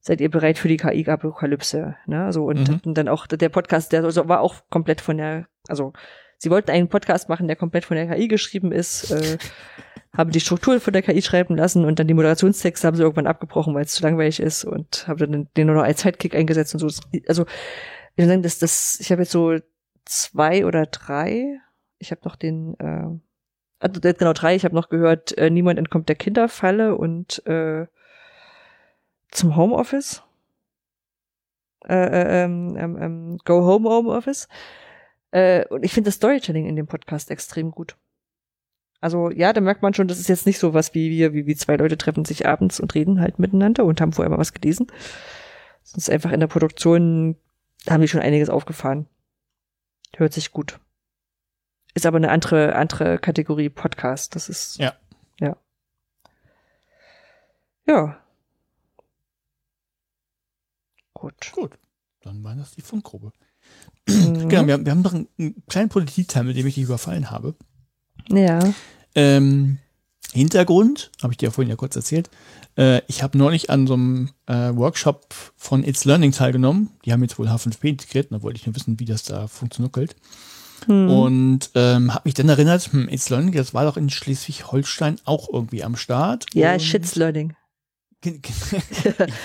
Seid 0.00 0.22
ihr 0.22 0.30
bereit 0.30 0.56
für 0.56 0.68
die 0.68 0.78
KI-Apokalypse? 0.78 1.96
Ne? 2.06 2.32
So 2.32 2.46
und, 2.46 2.86
mhm. 2.86 2.94
dann 2.94 3.08
auch 3.08 3.26
der 3.26 3.50
Podcast, 3.50 3.92
der 3.92 4.02
also 4.02 4.26
war 4.26 4.40
auch 4.40 4.62
komplett 4.70 5.02
von 5.02 5.18
der, 5.18 5.46
also 5.68 5.92
sie 6.38 6.50
wollten 6.50 6.70
einen 6.70 6.88
Podcast 6.88 7.28
machen, 7.28 7.48
der 7.48 7.56
komplett 7.56 7.84
von 7.84 7.98
der 7.98 8.06
KI 8.06 8.28
geschrieben 8.28 8.72
ist. 8.72 9.10
Äh, 9.10 9.36
haben 10.16 10.30
die 10.30 10.40
Struktur 10.40 10.80
von 10.80 10.92
der 10.92 11.02
KI 11.02 11.22
schreiben 11.22 11.56
lassen 11.56 11.84
und 11.84 11.98
dann 11.98 12.08
die 12.08 12.14
Moderationstexte 12.14 12.86
haben 12.86 12.96
sie 12.96 13.02
irgendwann 13.02 13.28
abgebrochen, 13.28 13.74
weil 13.74 13.84
es 13.84 13.92
zu 13.92 14.02
langweilig 14.02 14.40
ist 14.40 14.64
und 14.64 15.06
habe 15.06 15.26
dann 15.26 15.48
den 15.56 15.66
nur 15.66 15.76
noch 15.76 15.84
als 15.84 16.00
Sidekick 16.02 16.34
eingesetzt 16.34 16.74
und 16.74 16.80
so. 16.80 16.88
Also 17.28 17.46
ich 18.16 18.26
sagen, 18.26 18.42
das, 18.42 18.58
das, 18.58 18.98
ich 19.00 19.12
habe 19.12 19.22
jetzt 19.22 19.32
so 19.32 19.56
zwei 20.04 20.66
oder 20.66 20.86
drei. 20.86 21.60
Ich 21.98 22.10
habe 22.10 22.22
noch 22.24 22.36
den, 22.36 22.74
äh, 22.80 23.06
also 23.78 24.00
genau 24.00 24.32
drei. 24.32 24.56
Ich 24.56 24.64
habe 24.64 24.74
noch 24.74 24.88
gehört, 24.88 25.36
äh, 25.38 25.50
niemand 25.50 25.78
entkommt 25.78 26.08
der 26.08 26.16
Kinderfalle 26.16 26.96
und 26.96 27.46
äh, 27.46 27.86
zum 29.30 29.56
Homeoffice. 29.56 30.22
Äh, 31.88 31.94
äh, 31.94 32.44
ähm, 32.44 32.76
ähm, 32.76 32.98
ähm 33.00 33.38
Go 33.44 33.64
Home 33.64 33.88
Homeoffice. 33.88 34.48
Äh, 35.30 35.66
und 35.66 35.84
ich 35.84 35.92
finde 35.92 36.08
das 36.08 36.16
Storytelling 36.16 36.66
in 36.66 36.76
dem 36.76 36.86
Podcast 36.86 37.30
extrem 37.30 37.70
gut. 37.70 37.96
Also 39.00 39.30
ja, 39.30 39.52
da 39.52 39.60
merkt 39.60 39.82
man 39.82 39.94
schon, 39.94 40.08
das 40.08 40.18
ist 40.18 40.28
jetzt 40.28 40.46
nicht 40.46 40.58
so 40.58 40.74
was 40.74 40.94
wie 40.94 41.10
wir, 41.10 41.32
wie, 41.32 41.46
wie 41.46 41.56
zwei 41.56 41.76
Leute 41.76 41.96
treffen 41.96 42.24
sich 42.24 42.46
abends 42.46 42.80
und 42.80 42.94
reden 42.94 43.20
halt 43.20 43.38
miteinander 43.38 43.84
und 43.84 44.00
haben 44.00 44.12
vorher 44.12 44.30
mal 44.30 44.38
was 44.38 44.52
gelesen. 44.52 44.88
Sonst 45.82 46.10
einfach 46.10 46.32
in 46.32 46.40
der 46.40 46.46
Produktion 46.46 47.36
haben 47.88 48.02
die 48.02 48.08
schon 48.08 48.20
einiges 48.20 48.50
aufgefahren. 48.50 49.06
Hört 50.16 50.34
sich 50.34 50.52
gut. 50.52 50.78
Ist 51.94 52.06
aber 52.06 52.18
eine 52.18 52.30
andere, 52.30 52.76
andere 52.76 53.18
Kategorie 53.18 53.70
Podcast. 53.70 54.36
Das 54.36 54.48
ist. 54.48 54.76
Ja. 54.78 54.94
Ja. 55.40 55.56
Ja. 57.86 58.20
Gut. 61.14 61.52
Gut. 61.52 61.78
Dann 62.22 62.44
war 62.44 62.54
das 62.54 62.74
die 62.74 62.82
Fundgruppe. 62.82 63.32
Mhm. 64.08 64.48
Genau, 64.48 64.66
wir, 64.66 64.84
wir 64.84 64.90
haben 64.90 65.02
noch 65.02 65.12
einen, 65.12 65.28
einen 65.38 65.62
kleinen 65.68 65.88
Politikteil, 65.88 66.42
mit 66.42 66.56
dem 66.56 66.66
ich 66.66 66.74
dich 66.74 66.84
überfallen 66.84 67.30
habe. 67.30 67.54
Ja. 68.32 68.60
Ähm, 69.14 69.78
Hintergrund, 70.32 71.10
habe 71.22 71.32
ich 71.32 71.38
dir 71.38 71.46
ja 71.46 71.50
vorhin 71.50 71.70
ja 71.70 71.76
kurz 71.76 71.96
erzählt. 71.96 72.30
Äh, 72.76 73.02
ich 73.08 73.22
habe 73.22 73.36
neulich 73.36 73.70
an 73.70 73.86
so 73.86 73.94
einem 73.94 74.30
äh, 74.46 74.74
Workshop 74.74 75.34
von 75.56 75.84
It's 75.84 76.04
Learning 76.04 76.32
teilgenommen. 76.32 76.90
Die 77.04 77.12
haben 77.12 77.22
jetzt 77.22 77.38
wohl 77.38 77.48
H5P 77.48 77.88
integriert, 77.88 78.28
da 78.30 78.42
wollte 78.42 78.58
ich 78.58 78.66
nur 78.66 78.76
wissen, 78.76 79.00
wie 79.00 79.04
das 79.04 79.24
da 79.24 79.48
funktioniert. 79.48 80.14
Hm. 80.86 81.10
Und 81.10 81.70
ähm, 81.74 82.14
habe 82.14 82.22
mich 82.24 82.34
dann 82.34 82.48
erinnert, 82.48 82.92
hm, 82.92 83.08
It's 83.08 83.28
Learning, 83.28 83.52
das 83.52 83.74
war 83.74 83.84
doch 83.84 83.96
in 83.96 84.08
Schleswig-Holstein 84.08 85.16
auch 85.24 85.48
irgendwie 85.52 85.82
am 85.82 85.96
Start. 85.96 86.46
Ja, 86.54 86.78
Shit's 86.78 87.16
Learning. 87.16 87.54
ich 88.24 88.32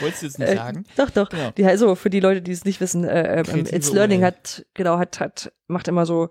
wollte 0.01 0.15
es 0.15 0.21
jetzt 0.21 0.39
nicht 0.39 0.49
äh, 0.49 0.55
sagen. 0.55 0.85
Doch, 0.97 1.09
doch. 1.09 1.29
Genau. 1.29 1.51
Die, 1.51 1.65
also 1.65 1.95
für 1.95 2.09
die 2.09 2.19
Leute, 2.19 2.41
die 2.41 2.51
es 2.51 2.65
nicht 2.65 2.81
wissen, 2.81 3.05
äh, 3.05 3.41
äh, 3.41 3.75
It's 3.75 3.91
Learning 3.91 4.23
hat, 4.23 4.65
genau, 4.73 4.97
hat, 4.97 5.19
hat, 5.19 5.51
macht 5.67 5.87
immer 5.87 6.05
so 6.05 6.29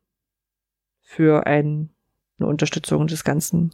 für 1.01 1.47
ein 1.47 1.91
eine 2.39 2.49
Unterstützung 2.49 3.07
des 3.07 3.25
Ganzen. 3.25 3.73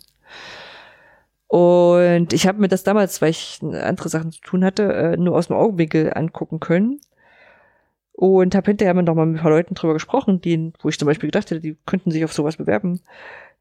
Und 1.54 2.32
ich 2.32 2.48
habe 2.48 2.60
mir 2.60 2.66
das 2.66 2.82
damals, 2.82 3.22
weil 3.22 3.30
ich 3.30 3.60
andere 3.62 4.08
Sachen 4.08 4.32
zu 4.32 4.40
tun 4.40 4.64
hatte, 4.64 4.92
äh, 4.92 5.16
nur 5.16 5.36
aus 5.36 5.46
dem 5.46 5.54
Augenwinkel 5.54 6.12
angucken 6.12 6.58
können. 6.58 7.00
Und 8.10 8.56
habe 8.56 8.72
hinterher 8.72 8.92
noch 8.92 9.14
mal 9.14 9.24
mit 9.24 9.38
ein 9.38 9.42
paar 9.42 9.52
Leuten 9.52 9.76
drüber 9.76 9.92
gesprochen, 9.92 10.40
die, 10.40 10.72
wo 10.80 10.88
ich 10.88 10.98
zum 10.98 11.06
Beispiel 11.06 11.28
gedacht 11.28 11.52
hätte, 11.52 11.60
die 11.60 11.76
könnten 11.86 12.10
sich 12.10 12.24
auf 12.24 12.32
sowas 12.32 12.56
bewerben. 12.56 13.02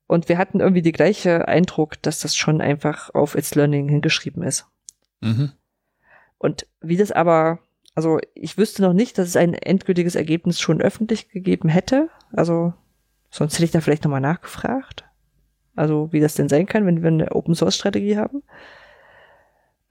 Und 0.08 0.28
wir 0.28 0.40
hatten 0.40 0.60
irgendwie 0.60 0.82
die 0.82 0.92
gleiche 0.92 1.48
Eindruck, 1.48 2.02
dass 2.02 2.20
das 2.20 2.36
schon 2.36 2.62
einfach 2.62 3.14
auf 3.14 3.36
It's 3.36 3.54
Learning 3.54 3.88
hingeschrieben 3.88 4.42
ist. 4.42 4.66
Mhm. 5.22 5.52
Und 6.40 6.66
wie 6.82 6.98
das 6.98 7.12
aber, 7.12 7.60
also 7.94 8.18
ich 8.34 8.58
wüsste 8.58 8.82
noch 8.82 8.94
nicht, 8.94 9.20
dass 9.20 9.28
es 9.28 9.36
ein 9.36 9.54
endgültiges 9.54 10.16
Ergebnis 10.16 10.60
schon 10.60 10.82
öffentlich 10.82 11.30
gegeben 11.30 11.70
hätte. 11.70 12.10
Also 12.32 12.74
sonst 13.30 13.54
hätte 13.54 13.66
ich 13.66 13.72
da 13.72 13.82
vielleicht 13.82 14.04
nochmal 14.04 14.20
nachgefragt. 14.20 15.06
Also 15.76 16.12
wie 16.12 16.20
das 16.20 16.36
denn 16.36 16.50
sein 16.50 16.66
kann, 16.66 16.86
wenn 16.86 17.02
wir 17.02 17.08
eine 17.10 17.32
Open 17.32 17.56
Source 17.56 17.76
Strategie 17.76 18.18
haben. 18.18 18.44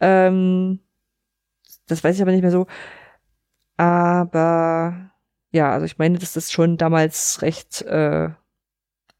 Ähm, 0.01 0.81
das 1.87 2.03
weiß 2.03 2.17
ich 2.17 2.23
aber 2.23 2.33
nicht 2.33 2.43
mehr 2.43 2.51
so. 2.51 2.67
Aber 3.77 5.11
ja, 5.51 5.73
also 5.73 5.87
ich 5.87 5.99
meine, 5.99 6.19
dass 6.19 6.33
das 6.33 6.51
schon 6.51 6.77
damals 6.77 7.43
recht, 7.43 7.83
äh, 7.83 8.31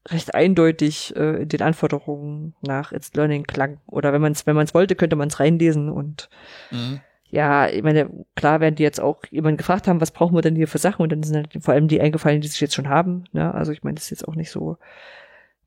recht 0.09 0.35
eindeutig 0.35 1.15
äh, 1.15 1.43
in 1.43 1.49
den 1.49 1.61
Anforderungen 1.61 2.55
nach 2.61 2.91
It's 2.91 3.13
Learning 3.13 3.43
klang. 3.43 3.79
Oder 3.87 4.13
wenn 4.13 4.21
man 4.21 4.31
es 4.31 4.45
wenn 4.45 4.55
man 4.55 4.65
es 4.65 4.73
wollte, 4.73 4.95
könnte 4.95 5.15
man 5.15 5.29
es 5.29 5.39
reinlesen 5.39 5.89
und 5.89 6.29
mhm. 6.71 7.01
ja, 7.29 7.67
ich 7.67 7.83
meine, 7.83 8.09
klar 8.35 8.59
werden 8.59 8.75
die 8.75 8.83
jetzt 8.83 8.99
auch 8.99 9.23
jemanden 9.29 9.57
gefragt 9.57 9.87
haben, 9.87 10.01
was 10.01 10.11
brauchen 10.11 10.35
wir 10.35 10.41
denn 10.41 10.55
hier 10.55 10.67
für 10.67 10.79
Sachen 10.79 11.03
und 11.03 11.11
dann 11.11 11.23
sind 11.23 11.35
halt 11.35 11.63
vor 11.63 11.73
allem 11.73 11.87
die 11.87 12.01
eingefallen, 12.01 12.41
die 12.41 12.47
sich 12.47 12.61
jetzt 12.61 12.75
schon 12.75 12.89
haben. 12.89 13.25
Ne? 13.31 13.53
Also 13.53 13.71
ich 13.71 13.83
meine, 13.83 13.95
das 13.95 14.05
ist 14.05 14.11
jetzt 14.11 14.27
auch 14.27 14.35
nicht 14.35 14.51
so 14.51 14.77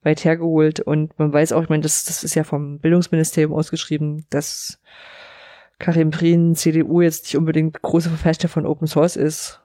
weit 0.06 0.24
hergeholt 0.24 0.80
und 0.80 1.18
man 1.18 1.32
weiß 1.32 1.52
auch, 1.52 1.62
ich 1.62 1.68
meine, 1.68 1.82
das, 1.82 2.04
das 2.04 2.24
ist 2.24 2.34
ja 2.34 2.44
vom 2.44 2.78
Bildungsministerium 2.78 3.52
ausgeschrieben, 3.52 4.24
dass 4.30 4.80
Karim 5.78 6.10
Prien, 6.10 6.54
CDU 6.54 7.02
jetzt 7.02 7.24
nicht 7.24 7.36
unbedingt 7.36 7.82
große 7.82 8.08
Verfechter 8.08 8.48
von 8.48 8.64
Open 8.64 8.86
Source 8.86 9.16
ist, 9.16 9.60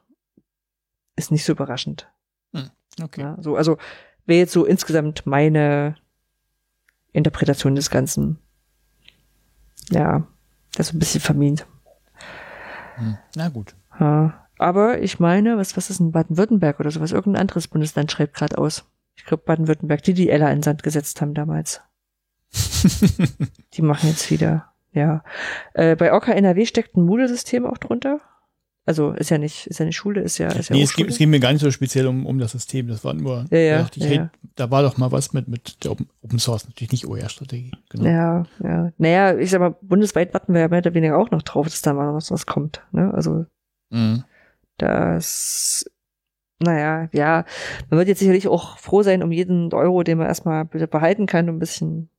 ist 1.16 1.32
nicht 1.32 1.46
so 1.46 1.54
überraschend. 1.54 2.12
Hm, 2.54 2.70
okay. 3.02 3.22
Ja, 3.22 3.38
so, 3.40 3.56
also 3.56 3.78
wäre 4.26 4.40
jetzt 4.40 4.52
so 4.52 4.66
insgesamt 4.66 5.26
meine 5.26 5.96
Interpretation 7.14 7.76
des 7.76 7.90
Ganzen. 7.90 8.40
Ja, 9.92 10.28
das 10.74 10.88
ist 10.88 10.94
ein 10.94 11.00
bisschen 11.00 11.22
vermint. 11.22 11.68
Hm, 12.96 13.18
na 13.36 13.50
gut. 13.50 13.76
Ja, 14.00 14.48
aber 14.58 15.02
ich 15.02 15.20
meine, 15.20 15.58
was, 15.58 15.78
was 15.78 15.90
ist 15.90 16.00
in 16.00 16.12
Baden-Württemberg 16.12 16.80
oder 16.80 16.92
sowas? 16.92 17.12
Irgendein 17.12 17.42
anderes 17.42 17.68
Bundesland 17.68 18.12
schreibt 18.12 18.34
gerade 18.34 18.58
aus. 18.58 18.86
Ich 19.22 19.28
glaube 19.28 19.44
Baden-Württemberg, 19.46 20.04
die 20.04 20.14
die 20.14 20.30
Ella 20.30 20.52
in 20.52 20.64
Sand 20.64 20.84
gesetzt 20.84 21.22
haben 21.22 21.34
damals. 21.34 21.82
die 23.74 23.82
machen 23.82 24.10
jetzt 24.10 24.30
wieder 24.30 24.72
ja. 24.94 25.24
Äh, 25.74 25.96
bei 25.96 26.12
Orca 26.12 26.34
NRW 26.34 26.66
steckt 26.66 26.96
ein 26.96 27.06
Moodle-System 27.06 27.66
auch 27.66 27.78
drunter. 27.78 28.20
Also 28.84 29.12
ist 29.12 29.30
ja 29.30 29.38
nicht, 29.38 29.68
ist 29.68 29.80
ja 29.80 29.86
nicht 29.86 29.96
Schule, 29.96 30.22
ist 30.22 30.40
ja, 30.40 30.48
ist 30.48 30.70
ja 30.70 30.76
Nee, 30.76 30.82
es 30.82 30.94
ging, 30.94 31.08
es 31.08 31.20
ging 31.20 31.30
mir 31.30 31.40
gar 31.40 31.54
nicht 31.54 31.62
so 31.62 31.70
speziell 31.70 32.08
um, 32.08 32.26
um 32.26 32.40
das 32.40 32.52
System. 32.52 32.88
Das 32.88 33.04
war 33.06 33.14
nur, 33.14 33.46
ja, 33.52 33.58
ja, 33.58 33.88
ich, 33.94 34.04
hey, 34.04 34.28
da 34.56 34.72
war 34.72 34.82
doch 34.82 34.98
mal 34.98 35.12
was 35.12 35.34
mit, 35.34 35.48
mit 35.48 35.84
der 35.84 35.92
Open, 35.92 36.10
Open 36.24 36.40
Source, 36.40 36.66
natürlich 36.66 36.92
nicht 36.92 37.08
OER-Strategie. 37.08 37.72
Genau. 37.90 38.06
Ja, 38.06 38.44
ja. 38.64 38.92
Naja, 38.98 39.38
ich 39.38 39.52
sag 39.52 39.60
mal, 39.60 39.76
bundesweit 39.82 40.34
warten 40.34 40.54
wir 40.54 40.62
ja 40.62 40.68
mehr 40.68 40.80
oder 40.80 40.96
weniger 40.96 41.18
auch 41.18 41.30
noch 41.30 41.44
drauf, 41.44 41.68
dass 41.68 41.82
da 41.82 41.94
mal 41.94 42.14
was, 42.16 42.32
was 42.32 42.48
kommt. 42.48 42.82
Ne? 42.92 43.14
Also 43.14 43.46
mhm. 43.92 44.24
das 44.78 45.86
naja, 46.62 47.10
ja, 47.14 47.46
man 47.90 47.98
wird 47.98 48.08
jetzt 48.08 48.20
sicherlich 48.20 48.48
auch 48.48 48.78
froh 48.78 49.04
sein 49.04 49.24
um 49.24 49.32
jeden 49.32 49.74
Euro, 49.74 50.04
den 50.04 50.18
man 50.18 50.28
erstmal 50.28 50.66
behalten 50.66 51.26
kann, 51.26 51.50
um 51.50 51.56
ein 51.56 51.60
bisschen 51.60 52.10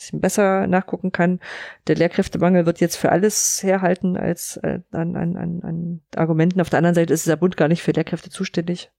bisschen 0.00 0.20
besser 0.20 0.66
nachgucken 0.66 1.12
kann. 1.12 1.40
Der 1.86 1.96
Lehrkräftemangel 1.96 2.66
wird 2.66 2.80
jetzt 2.80 2.96
für 2.96 3.12
alles 3.12 3.62
herhalten 3.62 4.16
als 4.16 4.56
äh, 4.58 4.80
an, 4.90 5.14
an, 5.14 5.36
an, 5.36 5.60
an 5.62 6.00
Argumenten. 6.16 6.60
Auf 6.60 6.70
der 6.70 6.78
anderen 6.78 6.94
Seite 6.94 7.12
ist 7.12 7.26
der 7.26 7.36
Bund 7.36 7.56
gar 7.56 7.68
nicht 7.68 7.82
für 7.82 7.92
Lehrkräfte 7.92 8.30
zuständig. 8.30 8.90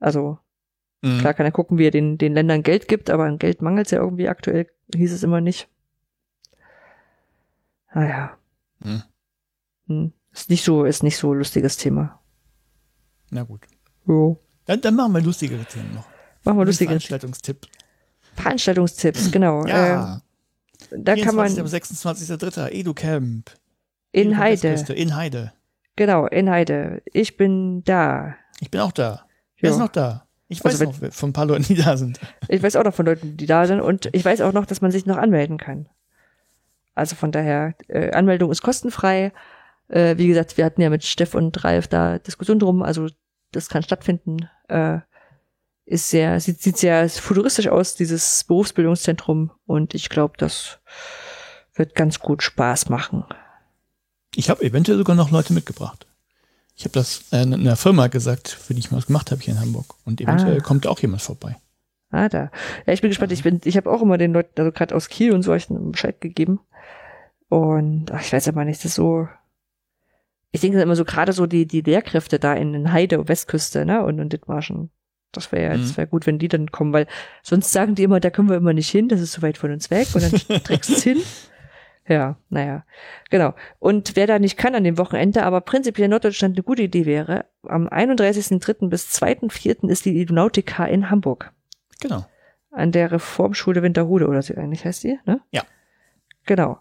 Also 0.00 0.38
mhm. 1.02 1.18
klar 1.18 1.34
kann 1.34 1.46
er 1.46 1.52
gucken, 1.52 1.78
wie 1.78 1.86
er 1.86 1.90
den, 1.90 2.18
den 2.18 2.34
Ländern 2.34 2.62
Geld 2.62 2.88
gibt, 2.88 3.10
aber 3.10 3.24
an 3.24 3.38
Geld 3.38 3.62
mangelt 3.62 3.86
es 3.86 3.92
ja 3.92 3.98
irgendwie 3.98 4.28
aktuell, 4.28 4.68
hieß 4.94 5.12
es 5.12 5.22
immer 5.22 5.40
nicht. 5.40 5.68
Naja. 7.94 8.36
Mhm. 8.80 9.02
Hm. 9.86 10.12
Ist 10.32 10.48
nicht 10.48 10.64
so, 10.64 10.84
ist 10.84 11.02
nicht 11.02 11.18
so 11.18 11.34
lustiges 11.34 11.76
Thema. 11.76 12.21
Na 13.32 13.44
gut. 13.44 13.62
Jo. 14.06 14.38
Dann, 14.66 14.80
dann 14.82 14.94
machen 14.94 15.14
wir 15.14 15.22
lustigere 15.22 15.64
Themen 15.64 15.94
noch. 15.94 16.06
Machen 16.44 16.58
wir 16.58 16.66
lustige 16.66 16.88
Veranstaltstipp. 16.90 17.66
Veranstaltungstipps, 18.34 19.30
genau. 19.30 19.66
Ja. 19.66 20.16
Äh, 20.90 20.98
da 20.98 21.16
kann 21.16 21.34
man. 21.34 21.46
Am 21.58 21.66
26.03. 21.66 22.70
EduCamp. 22.70 23.50
In 24.12 24.32
Edu 24.32 24.36
Heide. 24.36 24.92
In 24.94 25.16
Heide. 25.16 25.52
Genau, 25.96 26.26
in 26.26 26.50
Heide. 26.50 27.02
Ich 27.06 27.38
bin 27.38 27.82
da. 27.84 28.34
Ich 28.60 28.70
bin 28.70 28.80
auch 28.80 28.92
da. 28.92 29.26
Wer 29.58 29.70
ist 29.70 29.78
noch 29.78 29.88
da? 29.88 30.26
Ich 30.48 30.62
weiß 30.62 30.82
also, 30.82 31.04
noch 31.04 31.12
von 31.14 31.30
ein 31.30 31.32
paar 31.32 31.46
Leuten, 31.46 31.64
die 31.64 31.76
da 31.76 31.96
sind. 31.96 32.20
Ich 32.48 32.62
weiß 32.62 32.76
auch 32.76 32.84
noch 32.84 32.92
von 32.92 33.06
Leuten, 33.06 33.38
die 33.38 33.46
da 33.46 33.66
sind. 33.66 33.80
Und 33.80 34.10
ich 34.12 34.24
weiß 34.24 34.42
auch 34.42 34.52
noch, 34.52 34.66
dass 34.66 34.82
man 34.82 34.90
sich 34.90 35.06
noch 35.06 35.16
anmelden 35.16 35.56
kann. 35.56 35.88
Also 36.94 37.16
von 37.16 37.32
daher, 37.32 37.74
äh, 37.88 38.10
Anmeldung 38.10 38.50
ist 38.50 38.60
kostenfrei. 38.60 39.32
Äh, 39.88 40.18
wie 40.18 40.26
gesagt, 40.26 40.58
wir 40.58 40.64
hatten 40.64 40.82
ja 40.82 40.90
mit 40.90 41.04
Steff 41.04 41.34
und 41.34 41.64
Ralf 41.64 41.88
da 41.88 42.18
Diskussion 42.18 42.58
drum. 42.58 42.82
Also 42.82 43.08
das 43.52 43.68
kann 43.68 43.82
stattfinden. 43.82 44.48
Äh, 44.68 44.98
ist 45.84 46.10
sehr, 46.10 46.40
sieht, 46.40 46.62
sieht 46.62 46.78
sehr 46.78 47.08
futuristisch 47.08 47.68
aus, 47.68 47.94
dieses 47.94 48.44
Berufsbildungszentrum. 48.44 49.50
Und 49.66 49.94
ich 49.94 50.08
glaube, 50.08 50.34
das 50.38 50.78
wird 51.74 51.94
ganz 51.94 52.18
gut 52.20 52.42
Spaß 52.42 52.88
machen. 52.88 53.24
Ich 54.34 54.48
habe 54.48 54.64
eventuell 54.64 54.98
sogar 54.98 55.16
noch 55.16 55.30
Leute 55.30 55.52
mitgebracht. 55.52 56.06
Ich 56.74 56.84
habe 56.84 56.92
das 56.92 57.24
äh, 57.32 57.42
in 57.42 57.54
einer 57.54 57.76
Firma 57.76 58.06
gesagt, 58.06 58.48
für 58.48 58.74
die 58.74 58.80
ich 58.80 58.90
mal 58.90 58.98
was 58.98 59.06
gemacht 59.06 59.30
habe 59.30 59.42
hier 59.42 59.54
in 59.54 59.60
Hamburg. 59.60 59.94
Und 60.04 60.20
eventuell 60.20 60.58
ah. 60.58 60.62
kommt 60.62 60.86
auch 60.86 61.00
jemand 61.00 61.22
vorbei. 61.22 61.56
Ah, 62.10 62.28
da. 62.28 62.50
Ja, 62.86 62.92
ich 62.92 63.00
bin 63.00 63.10
gespannt. 63.10 63.32
Ich 63.32 63.42
bin, 63.42 63.60
ich 63.64 63.76
habe 63.76 63.90
auch 63.90 64.02
immer 64.02 64.18
den 64.18 64.32
Leuten, 64.32 64.52
also 64.58 64.70
gerade 64.70 64.94
aus 64.94 65.08
Kiel 65.08 65.32
und 65.32 65.42
so, 65.42 65.54
ich 65.54 65.66
Bescheid 65.68 66.20
gegeben. 66.20 66.60
Und 67.48 68.10
ach, 68.12 68.22
ich 68.22 68.32
weiß 68.32 68.48
aber 68.48 68.64
nicht, 68.64 68.80
das 68.80 68.86
ist 68.86 68.94
so. 68.94 69.28
Ich 70.52 70.60
denke 70.60 70.80
immer 70.80 70.96
so 70.96 71.04
gerade 71.04 71.32
so 71.32 71.46
die 71.46 71.66
die 71.66 71.80
Lehrkräfte 71.80 72.38
da 72.38 72.54
in 72.54 72.72
den 72.72 72.92
Heide 72.92 73.26
Westküste, 73.28 73.84
ne 73.84 74.04
und 74.04 74.20
und 74.20 74.32
Dithmarschen. 74.32 74.90
Das 75.32 75.50
wäre 75.50 75.72
ja, 75.72 75.76
mhm. 75.76 75.80
das 75.82 75.96
wäre 75.96 76.06
gut, 76.06 76.26
wenn 76.26 76.38
die 76.38 76.48
dann 76.48 76.70
kommen, 76.70 76.92
weil 76.92 77.06
sonst 77.42 77.72
sagen 77.72 77.94
die 77.94 78.02
immer, 78.02 78.20
da 78.20 78.30
können 78.30 78.50
wir 78.50 78.56
immer 78.56 78.74
nicht 78.74 78.90
hin, 78.90 79.08
das 79.08 79.20
ist 79.20 79.32
so 79.32 79.42
weit 79.42 79.56
von 79.56 79.72
uns 79.72 79.90
weg 79.90 80.08
und 80.14 80.22
dann 80.22 80.62
trägst 80.64 80.90
du 80.90 80.94
es 80.94 81.02
hin. 81.02 81.22
Ja, 82.06 82.36
naja, 82.50 82.84
genau. 83.30 83.54
Und 83.78 84.16
wer 84.16 84.26
da 84.26 84.38
nicht 84.38 84.58
kann 84.58 84.74
an 84.74 84.84
dem 84.84 84.98
Wochenende, 84.98 85.44
aber 85.44 85.60
prinzipiell 85.60 86.06
in 86.06 86.10
Norddeutschland 86.10 86.56
eine 86.56 86.64
gute 86.64 86.82
Idee 86.82 87.06
wäre, 87.06 87.46
am 87.66 87.88
31.03. 87.88 88.88
bis 88.88 89.08
2.04. 89.08 89.88
ist 89.88 90.04
die 90.04 90.20
Idonautica 90.20 90.84
in 90.84 91.10
Hamburg. 91.10 91.52
Genau. 92.00 92.26
An 92.72 92.90
der 92.90 93.12
Reformschule 93.12 93.82
Winterhude 93.82 94.26
oder 94.26 94.42
so 94.42 94.54
eigentlich 94.54 94.84
heißt 94.84 95.04
die, 95.04 95.18
ne? 95.26 95.40
Ja. 95.52 95.62
Genau. 96.44 96.80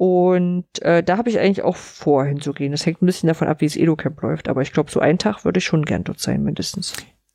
Und 0.00 0.64
äh, 0.80 1.02
da 1.02 1.18
habe 1.18 1.28
ich 1.28 1.38
eigentlich 1.38 1.60
auch 1.62 1.76
vor 1.76 2.24
hinzugehen. 2.24 2.72
Das 2.72 2.86
hängt 2.86 3.02
ein 3.02 3.06
bisschen 3.06 3.26
davon 3.26 3.48
ab, 3.48 3.60
wie 3.60 3.66
es 3.66 3.76
Edo-Camp 3.76 4.18
läuft, 4.22 4.48
aber 4.48 4.62
ich 4.62 4.72
glaube, 4.72 4.90
so 4.90 4.98
einen 4.98 5.18
Tag 5.18 5.44
würde 5.44 5.58
ich 5.58 5.66
schon 5.66 5.84
gern 5.84 6.04
dort 6.04 6.20
sein, 6.20 6.42
mindestens. 6.42 6.94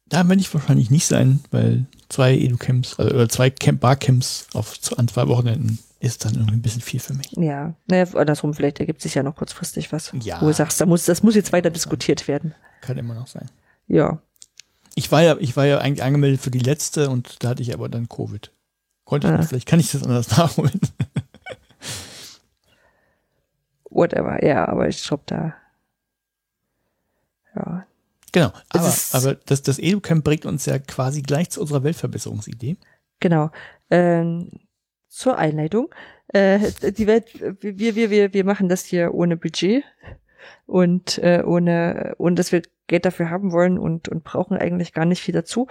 Da 0.10 0.28
werde 0.28 0.42
ich 0.42 0.52
wahrscheinlich 0.52 0.90
nicht 0.90 1.06
sein, 1.06 1.42
weil 1.52 1.86
zwei 2.10 2.36
Edu-Camps, 2.36 2.98
also, 2.98 3.14
oder 3.14 3.30
zwei 3.30 3.52
Camp 3.52 3.82
Barcamps 3.82 4.48
auf, 4.56 4.80
an 4.98 5.08
zwei 5.08 5.28
Wochenenden 5.28 5.78
ist 6.00 6.26
dann 6.26 6.34
irgendwie 6.34 6.56
ein 6.56 6.62
bisschen 6.64 6.82
viel 6.82 7.00
für 7.00 7.14
mich. 7.14 7.34
Ja, 7.34 7.76
naja, 7.86 8.08
andersrum, 8.16 8.56
vielleicht 8.56 8.80
ergibt 8.80 9.00
sich 9.00 9.14
ja 9.14 9.22
noch 9.22 9.36
kurzfristig 9.36 9.92
was. 9.92 10.12
Ja. 10.24 10.42
Wo 10.42 10.48
du 10.48 10.54
sagst, 10.54 10.82
da 10.82 10.88
muss, 10.88 11.06
das 11.06 11.22
muss 11.22 11.36
jetzt 11.36 11.54
weiter 11.54 11.70
diskutiert 11.70 12.28
werden. 12.28 12.56
Kann 12.82 12.98
immer 12.98 13.14
noch 13.14 13.28
sein. 13.28 13.48
Ja. 13.88 14.24
Ich 14.96 15.12
war 15.12 15.22
ja, 15.22 15.38
ich 15.40 15.56
war 15.56 15.68
ja 15.68 15.78
eigentlich 15.78 16.02
angemeldet 16.02 16.42
für 16.42 16.50
die 16.50 16.58
letzte 16.58 17.12
und 17.12 17.44
da 17.44 17.50
hatte 17.50 17.62
ich 17.62 17.76
aber 17.76 17.90
dann 17.90 18.10
Covid. 18.10 18.52
Konnte 19.04 19.28
ich 19.28 19.34
ah. 19.34 19.38
nicht, 19.38 19.50
vielleicht 19.50 19.68
kann 19.68 19.80
ich 19.80 19.92
das 19.92 20.02
anders 20.02 20.30
nachholen. 20.36 20.82
Whatever, 23.96 24.46
ja, 24.46 24.68
aber 24.68 24.88
ich 24.88 25.06
glaube 25.08 25.24
da. 25.26 25.56
Ja, 27.56 27.86
Genau, 28.36 28.52
aber, 28.68 28.94
aber 29.14 29.36
das, 29.46 29.62
das 29.62 29.80
EduCamp 29.80 30.26
bringt 30.26 30.46
uns 30.46 30.66
ja 30.66 30.78
quasi 30.78 31.22
gleich 31.22 31.52
zu 31.52 31.62
unserer 31.62 31.86
Weltverbesserungsidee. 31.86 32.76
Genau. 33.22 33.50
Ähm, 33.90 34.52
zur 35.08 35.38
Einleitung. 35.38 35.88
Äh, 36.28 36.60
die 36.92 37.08
Welt, 37.08 37.30
wir, 37.62 37.96
wir, 37.96 38.10
wir, 38.10 38.34
wir 38.34 38.44
machen 38.44 38.68
das 38.68 38.84
hier 38.84 39.14
ohne 39.14 39.38
Budget 39.38 39.86
und 40.66 41.18
äh, 41.20 41.44
ohne, 41.46 42.16
ohne 42.18 42.36
dass 42.36 42.52
wir 42.52 42.64
Geld 42.88 43.06
dafür 43.06 43.30
haben 43.30 43.54
wollen 43.54 43.80
und, 43.80 44.10
und 44.10 44.26
brauchen 44.26 44.58
eigentlich 44.58 44.92
gar 44.92 45.06
nicht 45.06 45.22
viel 45.22 45.34
dazu. 45.34 45.68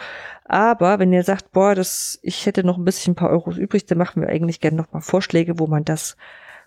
Aber 0.47 0.99
wenn 0.99 1.13
ihr 1.13 1.23
sagt, 1.23 1.53
boah, 1.53 1.75
das, 1.75 2.19
ich 2.23 2.47
hätte 2.47 2.65
noch 2.65 2.79
ein 2.79 2.85
bisschen 2.87 3.13
ein 3.13 3.17
paar 3.17 3.29
Euros 3.29 3.59
übrig, 3.59 3.85
dann 3.85 3.99
machen 3.99 4.23
wir 4.23 4.31
eigentlich 4.31 4.61
gerne 4.61 4.79
noch 4.79 4.91
mal 4.91 5.03
Vorschläge, 5.03 5.59
wo 5.59 5.67
man 5.67 5.85
das 5.85 6.17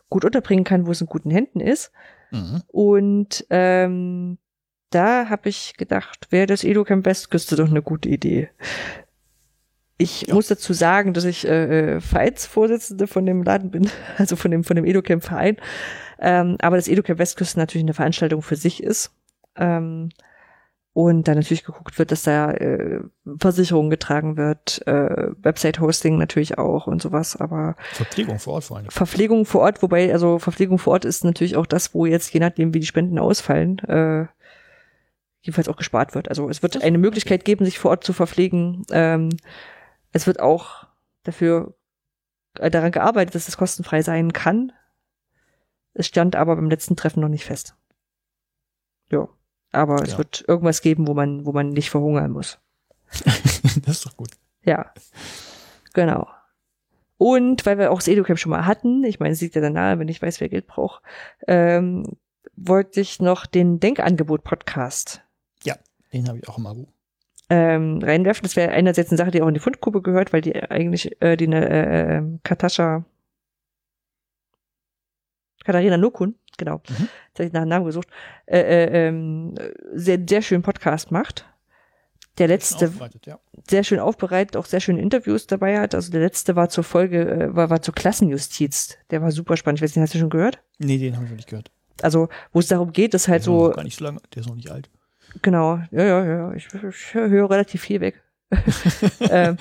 gut 0.09 0.25
unterbringen 0.25 0.63
kann, 0.63 0.87
wo 0.87 0.91
es 0.91 1.01
in 1.01 1.07
guten 1.07 1.31
Händen 1.31 1.59
ist. 1.59 1.91
Mhm. 2.31 2.61
Und 2.67 3.45
ähm, 3.49 4.37
da 4.89 5.29
habe 5.29 5.49
ich 5.49 5.75
gedacht, 5.77 6.27
wäre 6.29 6.47
das 6.47 6.63
Educamp 6.63 7.05
Westküste 7.05 7.55
doch 7.55 7.69
eine 7.69 7.81
gute 7.81 8.09
Idee. 8.09 8.49
Ich 9.97 10.27
ja. 10.27 10.35
muss 10.35 10.47
dazu 10.47 10.73
sagen, 10.73 11.13
dass 11.13 11.25
ich 11.25 11.47
äh, 11.47 11.95
äh 11.95 12.01
Vereinsvorsitzende 12.01 13.07
von 13.07 13.25
dem 13.25 13.43
Laden 13.43 13.71
bin, 13.71 13.89
also 14.17 14.35
von 14.35 14.51
dem, 14.51 14.63
von 14.63 14.75
dem 14.75 14.85
Educamp 14.85 15.23
Verein. 15.23 15.57
Ähm, 16.19 16.57
aber 16.61 16.77
das 16.77 16.87
Educamp 16.87 17.19
Westküste 17.19 17.59
natürlich 17.59 17.85
eine 17.85 17.93
Veranstaltung 17.93 18.41
für 18.41 18.55
sich 18.55 18.81
ist. 18.83 19.11
Ähm, 19.55 20.09
und 20.97 21.27
dann 21.27 21.35
natürlich 21.35 21.63
geguckt 21.63 21.99
wird, 21.99 22.11
dass 22.11 22.23
da 22.23 22.49
äh, 22.53 23.01
Versicherung 23.39 23.91
getragen 23.91 24.35
wird, 24.35 24.81
äh, 24.87 25.29
Website-Hosting 25.43 26.17
natürlich 26.17 26.57
auch 26.57 26.87
und 26.87 27.03
sowas, 27.03 27.35
aber 27.35 27.75
Verpflegung 27.93 28.39
vor 28.39 28.53
Ort 28.53 28.63
vor 28.63 28.77
allem. 28.77 28.89
Verpflegung 28.89 29.45
vor 29.45 29.61
Ort, 29.61 29.83
wobei, 29.83 30.11
also 30.11 30.39
Verpflegung 30.39 30.79
vor 30.79 30.93
Ort 30.93 31.05
ist 31.05 31.23
natürlich 31.23 31.55
auch 31.55 31.67
das, 31.67 31.93
wo 31.93 32.07
jetzt, 32.07 32.33
je 32.33 32.39
nachdem, 32.39 32.73
wie 32.73 32.79
die 32.79 32.87
Spenden 32.87 33.19
ausfallen, 33.19 33.77
äh, 33.77 34.25
jedenfalls 35.41 35.69
auch 35.69 35.77
gespart 35.77 36.15
wird. 36.15 36.29
Also 36.29 36.49
es 36.49 36.63
wird 36.63 36.81
eine 36.81 36.97
Möglichkeit 36.97 37.45
geben, 37.45 37.63
sich 37.63 37.77
vor 37.77 37.91
Ort 37.91 38.03
zu 38.03 38.11
verpflegen. 38.11 38.83
Ähm, 38.89 39.29
es 40.13 40.25
wird 40.25 40.39
auch 40.39 40.87
dafür 41.21 41.75
äh, 42.55 42.71
daran 42.71 42.91
gearbeitet, 42.91 43.35
dass 43.35 43.47
es 43.47 43.55
kostenfrei 43.55 44.01
sein 44.01 44.33
kann. 44.33 44.71
Es 45.93 46.07
stand 46.07 46.35
aber 46.35 46.55
beim 46.55 46.71
letzten 46.71 46.95
Treffen 46.95 47.19
noch 47.19 47.29
nicht 47.29 47.45
fest. 47.45 47.75
Ja. 49.11 49.29
Aber 49.71 49.97
ja. 49.97 50.03
es 50.03 50.17
wird 50.17 50.43
irgendwas 50.47 50.81
geben, 50.81 51.07
wo 51.07 51.13
man, 51.13 51.45
wo 51.45 51.51
man 51.51 51.69
nicht 51.69 51.89
verhungern 51.89 52.31
muss. 52.31 52.59
das 53.11 53.87
ist 53.87 54.05
doch 54.05 54.17
gut. 54.17 54.31
Ja. 54.63 54.91
Genau. 55.93 56.27
Und 57.17 57.65
weil 57.65 57.77
wir 57.77 57.91
auch 57.91 57.97
das 57.97 58.07
Educamp 58.07 58.39
schon 58.39 58.51
mal 58.51 58.65
hatten, 58.65 59.03
ich 59.03 59.19
meine, 59.19 59.33
es 59.33 59.41
liegt 59.41 59.55
ja 59.55 59.61
dann 59.61 59.73
nahe, 59.73 59.97
wenn 59.97 60.07
ich 60.07 60.21
weiß, 60.21 60.39
wer 60.39 60.49
Geld 60.49 60.67
braucht, 60.67 61.01
ähm, 61.47 62.17
wollte 62.55 63.01
ich 63.01 63.19
noch 63.19 63.45
den 63.45 63.79
Denkangebot-Podcast. 63.79 65.21
Ja, 65.63 65.75
den 66.13 66.27
habe 66.27 66.39
ich 66.39 66.47
auch 66.47 66.57
im 66.57 66.67
Abo. 66.67 66.87
Ähm, 67.49 67.99
reinwerfen. 68.03 68.43
Das 68.43 68.55
wäre 68.55 68.71
einerseits 68.71 69.09
eine 69.09 69.17
Sache, 69.17 69.31
die 69.31 69.41
auch 69.41 69.47
in 69.47 69.53
die 69.53 69.59
Fundgruppe 69.59 70.01
gehört, 70.01 70.33
weil 70.33 70.41
die 70.41 70.55
eigentlich 70.55 71.21
äh, 71.21 71.37
die 71.37 71.45
äh, 71.45 72.17
äh, 72.17 72.23
Katascha 72.43 73.05
Katharina 75.63 75.97
Nokun, 75.97 76.35
genau, 76.57 76.81
mhm. 76.89 77.09
jetzt 77.27 77.39
habe 77.39 77.45
ich 77.45 77.53
nach 77.53 77.61
einem 77.61 77.69
Namen 77.69 77.85
gesucht, 77.85 78.07
äh, 78.45 78.59
äh, 78.59 79.07
ähm, 79.07 79.55
sehr, 79.93 80.19
sehr 80.27 80.41
schön 80.41 80.61
Podcast 80.61 81.11
macht. 81.11 81.45
Der 82.37 82.47
letzte, 82.47 82.91
ja. 83.25 83.39
sehr 83.67 83.83
schön 83.83 83.99
aufbereitet, 83.99 84.57
auch 84.57 84.65
sehr 84.65 84.79
schöne 84.79 85.01
Interviews 85.01 85.47
dabei 85.47 85.79
hat. 85.79 85.95
Also 85.95 86.11
der 86.11 86.21
letzte 86.21 86.55
war 86.55 86.69
zur 86.69 86.83
Folge, 86.83 87.27
äh, 87.27 87.55
war, 87.55 87.71
war 87.71 87.81
zur 87.81 87.95
Klassenjustiz. 87.95 88.97
Der 89.09 89.23
war 89.23 89.31
super 89.31 89.57
spannend. 89.57 89.79
Ich 89.79 89.83
weiß 89.83 89.95
nicht, 89.95 90.03
hast 90.03 90.13
du 90.13 90.19
schon 90.19 90.29
gehört? 90.29 90.59
Nee, 90.77 90.99
den 90.99 91.15
habe 91.15 91.25
ich 91.25 91.31
noch 91.31 91.37
nicht 91.37 91.49
gehört. 91.49 91.71
Also, 92.03 92.29
wo 92.51 92.59
es 92.59 92.67
darum 92.67 92.93
geht, 92.93 93.15
ist 93.15 93.27
halt 93.27 93.37
der 93.37 93.39
ist 93.39 93.45
so. 93.45 93.71
Gar 93.71 93.83
nicht 93.83 93.97
so 93.97 94.05
lange, 94.05 94.19
der 94.35 94.41
ist 94.41 94.47
noch 94.47 94.55
nicht 94.55 94.69
alt. 94.69 94.87
Genau, 95.41 95.79
ja, 95.89 96.03
ja, 96.03 96.25
ja. 96.25 96.53
Ich, 96.53 96.67
ich 96.67 97.13
höre 97.13 97.49
relativ 97.49 97.81
viel 97.81 98.01
weg. 98.01 98.21
ähm, 99.31 99.57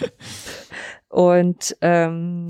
und 1.08 1.76
ähm, 1.80 2.48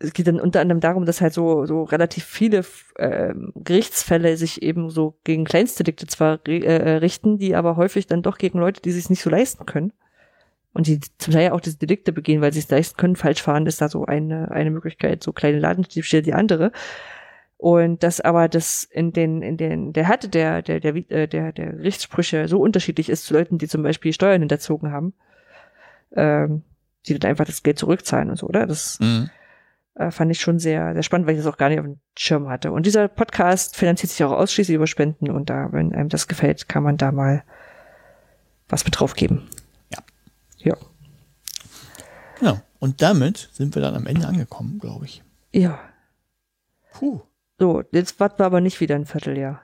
es 0.00 0.12
geht 0.12 0.28
dann 0.28 0.40
unter 0.40 0.60
anderem 0.60 0.80
darum, 0.80 1.06
dass 1.06 1.20
halt 1.20 1.32
so, 1.32 1.66
so 1.66 1.82
relativ 1.82 2.24
viele 2.24 2.64
äh, 2.96 3.34
Gerichtsfälle 3.56 4.36
sich 4.36 4.62
eben 4.62 4.90
so 4.90 5.18
gegen 5.24 5.44
Kleinstdelikte 5.44 6.06
zwar 6.06 6.46
äh, 6.46 6.96
richten, 6.98 7.38
die 7.38 7.56
aber 7.56 7.76
häufig 7.76 8.06
dann 8.06 8.22
doch 8.22 8.38
gegen 8.38 8.60
Leute, 8.60 8.80
die 8.80 8.92
sich 8.92 9.10
nicht 9.10 9.22
so 9.22 9.30
leisten 9.30 9.66
können. 9.66 9.92
Und 10.72 10.86
die 10.86 11.00
zum 11.18 11.32
Teil 11.32 11.50
auch 11.50 11.60
diese 11.60 11.78
Delikte 11.78 12.12
begehen, 12.12 12.40
weil 12.40 12.52
sie 12.52 12.60
es 12.60 12.70
leisten 12.70 12.96
können. 12.96 13.16
Falsch 13.16 13.42
fahren 13.42 13.66
ist 13.66 13.80
da 13.80 13.88
so 13.88 14.04
eine, 14.04 14.52
eine 14.52 14.70
Möglichkeit, 14.70 15.24
so 15.24 15.32
kleine 15.32 15.58
Ladendiebstähle 15.58 16.22
die 16.22 16.34
andere. 16.34 16.70
Und 17.56 18.04
das 18.04 18.20
aber 18.20 18.48
das 18.48 18.84
in 18.84 19.12
den, 19.12 19.42
in 19.42 19.56
den, 19.56 19.92
der 19.92 20.06
Härte 20.06 20.28
der, 20.28 20.62
der, 20.62 20.78
der, 20.78 20.94
äh, 20.94 21.26
der, 21.26 21.52
der 21.52 21.72
Gerichtssprüche 21.72 22.46
so 22.46 22.60
unterschiedlich 22.60 23.08
ist 23.08 23.24
zu 23.24 23.34
Leuten, 23.34 23.58
die 23.58 23.66
zum 23.66 23.82
Beispiel 23.82 24.12
Steuern 24.12 24.42
hinterzogen 24.42 24.92
haben, 24.92 25.14
ähm, 26.14 26.62
die 27.06 27.18
dann 27.18 27.28
einfach 27.30 27.46
das 27.46 27.64
Geld 27.64 27.80
zurückzahlen 27.80 28.30
und 28.30 28.36
so, 28.36 28.46
oder? 28.46 28.64
Das, 28.64 29.00
mhm 29.00 29.30
äh, 29.98 30.10
fand 30.12 30.30
ich 30.30 30.40
schon 30.40 30.58
sehr, 30.58 30.94
sehr 30.94 31.02
spannend, 31.02 31.26
weil 31.26 31.34
ich 31.34 31.42
das 31.42 31.52
auch 31.52 31.58
gar 31.58 31.68
nicht 31.68 31.80
auf 31.80 31.84
dem 31.84 31.98
Schirm 32.16 32.48
hatte. 32.48 32.70
Und 32.72 32.86
dieser 32.86 33.08
Podcast 33.08 33.76
finanziert 33.76 34.10
sich 34.10 34.22
auch 34.24 34.32
ausschließlich 34.32 34.76
über 34.76 34.86
Spenden 34.86 35.30
und 35.30 35.50
da, 35.50 35.72
wenn 35.72 35.92
einem 35.92 36.08
das 36.08 36.28
gefällt, 36.28 36.68
kann 36.68 36.84
man 36.84 36.96
da 36.96 37.12
mal 37.12 37.42
was 38.68 38.84
mit 38.84 38.98
draufgeben. 38.98 39.48
Ja. 39.92 39.98
Ja. 40.58 40.76
Ja, 42.40 42.62
und 42.78 43.02
damit 43.02 43.50
sind 43.52 43.74
wir 43.74 43.82
dann 43.82 43.96
am 43.96 44.06
Ende 44.06 44.28
angekommen, 44.28 44.78
glaube 44.78 45.06
ich. 45.06 45.24
Ja. 45.52 45.80
Puh. 46.92 47.20
So, 47.58 47.82
jetzt 47.90 48.20
warten 48.20 48.38
wir 48.38 48.46
aber 48.46 48.60
nicht 48.60 48.80
wieder 48.80 48.94
ein 48.94 49.06
Vierteljahr. 49.06 49.62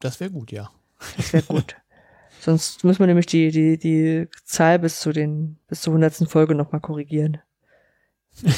Das 0.00 0.18
wäre 0.18 0.30
gut, 0.30 0.50
ja. 0.50 0.70
Das 1.16 1.32
wäre 1.32 1.44
gut. 1.44 1.76
Sonst 2.40 2.82
müssen 2.82 2.98
wir 2.98 3.06
nämlich 3.06 3.26
die, 3.26 3.52
die, 3.52 3.78
die 3.78 4.28
Zahl 4.44 4.80
bis 4.80 4.98
zu 4.98 5.12
den, 5.12 5.58
bis 5.68 5.82
zur 5.82 5.94
hundertsten 5.94 6.26
Folge 6.26 6.56
nochmal 6.56 6.80
korrigieren. 6.80 7.38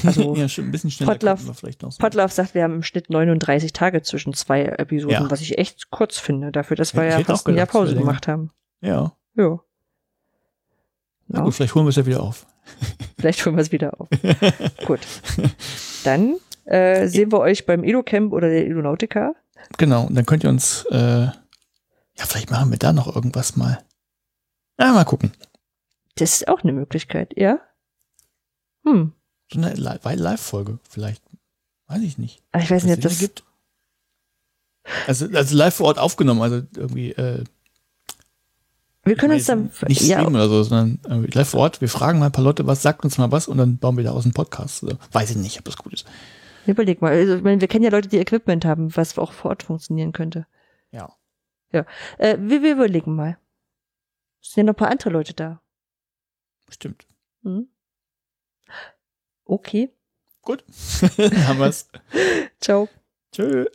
Also 0.05 0.35
ja, 0.37 0.47
ein 0.47 0.71
bisschen 0.71 0.91
schneller 0.91 1.13
Potlauf, 1.13 1.41
vielleicht 1.59 1.83
noch 1.83 1.93
so. 1.93 1.99
Potlauf 1.99 2.33
sagt, 2.33 2.55
wir 2.55 2.63
haben 2.63 2.75
im 2.75 2.83
Schnitt 2.83 3.11
39 3.11 3.73
Tage 3.73 4.03
zwischen 4.03 4.33
zwei 4.33 4.65
Episoden, 4.65 5.25
ja. 5.25 5.31
was 5.31 5.41
ich 5.41 5.59
echt 5.59 5.91
kurz 5.91 6.19
finde, 6.19 6.53
dafür, 6.53 6.77
dass 6.77 6.95
wir 6.95 7.05
ja, 7.05 7.19
ja 7.19 7.25
fast 7.25 7.47
ein 7.47 7.57
Jahr 7.57 7.67
Pause 7.67 7.95
gemacht 7.95 8.27
haben. 8.29 8.51
Ja. 8.81 9.13
Ja. 9.35 9.61
Na 11.29 11.43
gut, 11.43 11.55
vielleicht 11.55 11.75
holen 11.75 11.87
wir 11.87 11.91
es 11.91 11.97
ja 11.97 12.07
wieder 12.07 12.23
auf. 12.23 12.47
Vielleicht 13.19 13.45
holen 13.47 13.57
wir 13.57 13.63
es 13.63 13.73
wieder 13.73 14.01
auf. 14.01 14.09
gut. 14.87 15.01
Dann 16.05 16.37
äh, 16.65 17.07
sehen 17.07 17.33
wir 17.33 17.39
euch 17.39 17.65
beim 17.65 17.85
Edo-Camp 17.85 18.33
oder 18.33 18.49
der 18.49 18.67
Edo-Nautica. 18.67 19.35
Genau, 19.79 20.07
und 20.07 20.15
dann 20.15 20.27
könnt 20.27 20.45
ihr 20.45 20.51
uns, 20.51 20.85
äh, 20.91 21.25
ja, 21.27 21.35
vielleicht 22.15 22.51
machen 22.51 22.71
wir 22.71 22.79
da 22.79 22.93
noch 22.93 23.13
irgendwas 23.13 23.57
mal. 23.57 23.79
Ja, 24.79 24.93
mal 24.93 25.05
gucken. 25.05 25.33
Das 26.17 26.33
ist 26.33 26.49
auch 26.49 26.63
eine 26.63 26.73
Möglichkeit, 26.73 27.35
ja? 27.37 27.61
Hm. 28.85 29.13
So 29.53 29.61
eine 29.61 29.75
Live-Folge 29.75 30.79
vielleicht. 30.89 31.23
Weiß 31.89 32.03
ich 32.03 32.19
nicht. 32.19 32.43
Aber 32.53 32.63
ich 32.63 32.71
weiß 32.71 32.85
nicht, 32.85 32.97
ob 32.97 33.03
das 33.03 33.19
gibt. 33.19 33.45
Also, 35.07 35.27
also 35.33 35.57
live 35.57 35.75
vor 35.75 35.87
Ort 35.87 35.99
aufgenommen, 35.99 36.43
also 36.43 36.63
irgendwie, 36.77 37.11
äh, 37.13 37.43
wir 39.03 39.15
können 39.15 39.35
uns 39.35 39.47
dann 39.47 39.71
nicht 39.87 40.01
ja, 40.03 40.19
streamen 40.19 40.35
oder 40.35 40.49
so, 40.49 40.63
sondern 40.65 40.99
live 41.33 41.49
vor 41.49 41.61
Ort. 41.61 41.81
Wir 41.81 41.89
fragen 41.89 42.19
mal 42.19 42.27
ein 42.27 42.33
paar 42.33 42.43
Leute, 42.43 42.67
was 42.67 42.83
sagt 42.83 43.05
uns 43.05 43.19
mal 43.19 43.31
was 43.31 43.47
und 43.47 43.59
dann 43.59 43.79
bauen 43.79 43.97
wir 43.97 44.03
daraus 44.03 44.25
einen 44.25 44.35
Podcast. 44.35 44.83
Also, 44.83 44.99
weiß 45.13 45.31
ich 45.31 45.37
nicht, 45.37 45.59
ob 45.59 45.65
das 45.65 45.77
gut 45.77 45.93
ist. 45.93 46.07
Überleg 46.67 47.01
mal. 47.01 47.13
Also, 47.13 47.37
ich 47.37 47.43
meine, 47.43 47.61
wir 47.61 47.69
kennen 47.69 47.85
ja 47.85 47.91
Leute, 47.91 48.09
die 48.09 48.19
Equipment 48.19 48.65
haben, 48.65 48.95
was 48.97 49.17
auch 49.17 49.33
vor 49.33 49.51
Ort 49.51 49.63
funktionieren 49.63 50.11
könnte. 50.11 50.47
Ja. 50.91 51.15
Ja. 51.73 51.87
Äh, 52.19 52.37
wir, 52.41 52.63
wir 52.63 52.73
überlegen 52.73 53.15
mal. 53.15 53.39
Es 54.43 54.53
sind 54.53 54.63
ja 54.63 54.65
noch 54.65 54.75
ein 54.75 54.77
paar 54.77 54.91
andere 54.91 55.11
Leute 55.11 55.35
da. 55.35 55.61
Stimmt. 56.69 57.07
Mhm. 57.43 57.69
Okay. 59.47 59.91
Gut. 60.43 60.65
Haben 61.47 61.59
wir's. 61.59 61.89
Ciao. 62.61 62.89
Tschö. 63.33 63.67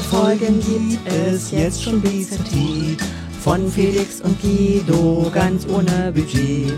Folgen 0.00 0.60
gibt 0.60 1.06
es 1.06 1.50
jetzt 1.50 1.82
schon 1.82 2.00
BZT. 2.00 3.00
Von 3.42 3.70
Felix 3.70 4.20
und 4.20 4.40
Guido 4.40 5.30
ganz 5.34 5.66
ohne 5.66 6.12
Budget. 6.12 6.72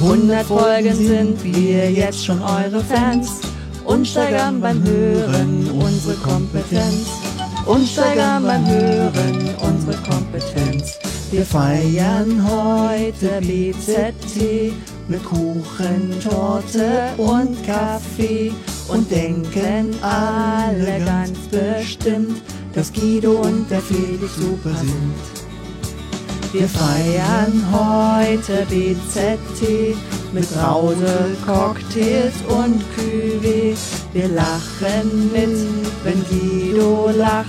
100 0.00 0.46
Folgen 0.46 0.94
sind 0.94 1.42
wir 1.42 1.90
jetzt 1.90 2.24
schon 2.24 2.40
eure 2.40 2.84
Fans 2.84 3.40
und 3.84 4.06
steigern 4.06 4.60
beim 4.60 4.82
Hören 4.84 5.70
unsere 5.70 6.14
Kompetenz. 6.16 7.08
Und 7.66 7.88
steigern 7.88 8.44
beim 8.44 8.66
Hören 8.66 9.54
unsere 9.62 9.96
Kompetenz. 10.02 10.98
Wir 11.30 11.44
feiern 11.44 12.44
heute 12.48 13.40
BZT 13.40 14.72
mit 15.08 15.24
Kuchen, 15.24 16.12
Torte 16.22 17.10
und 17.16 17.66
Kaffee 17.66 18.52
und 18.88 19.10
denken 19.10 19.94
alle 20.02 21.04
ganz 21.04 21.38
bestimmt, 21.48 22.42
dass 22.74 22.92
Guido 22.92 23.32
und 23.32 23.70
der 23.70 23.80
Felix 23.80 24.36
super 24.36 24.74
sind. 24.76 25.40
Wir 26.52 26.68
feiern 26.68 27.64
heute 27.72 28.66
BZT 28.68 29.96
mit 30.32 30.46
Rause, 30.56 31.36
Cocktails 31.46 32.34
und 32.48 32.82
Cuvée. 32.96 33.76
Wir 34.12 34.28
lachen 34.28 35.30
mit, 35.32 35.56
wenn 36.02 36.24
Guido 36.28 37.10
lacht 37.16 37.46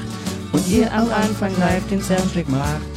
und 0.52 0.68
ihr 0.70 0.92
am 0.94 1.10
Anfang 1.10 1.52
live 1.60 1.88
den 1.90 2.02
Soundcheck 2.02 2.48
macht. 2.50 2.92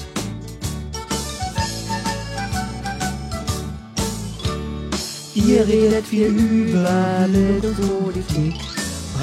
Ihr 5.35 5.67
redet 5.67 6.07
viel 6.07 6.29
über 6.29 7.27
Little 7.29 7.75
Sodifix 7.75 8.74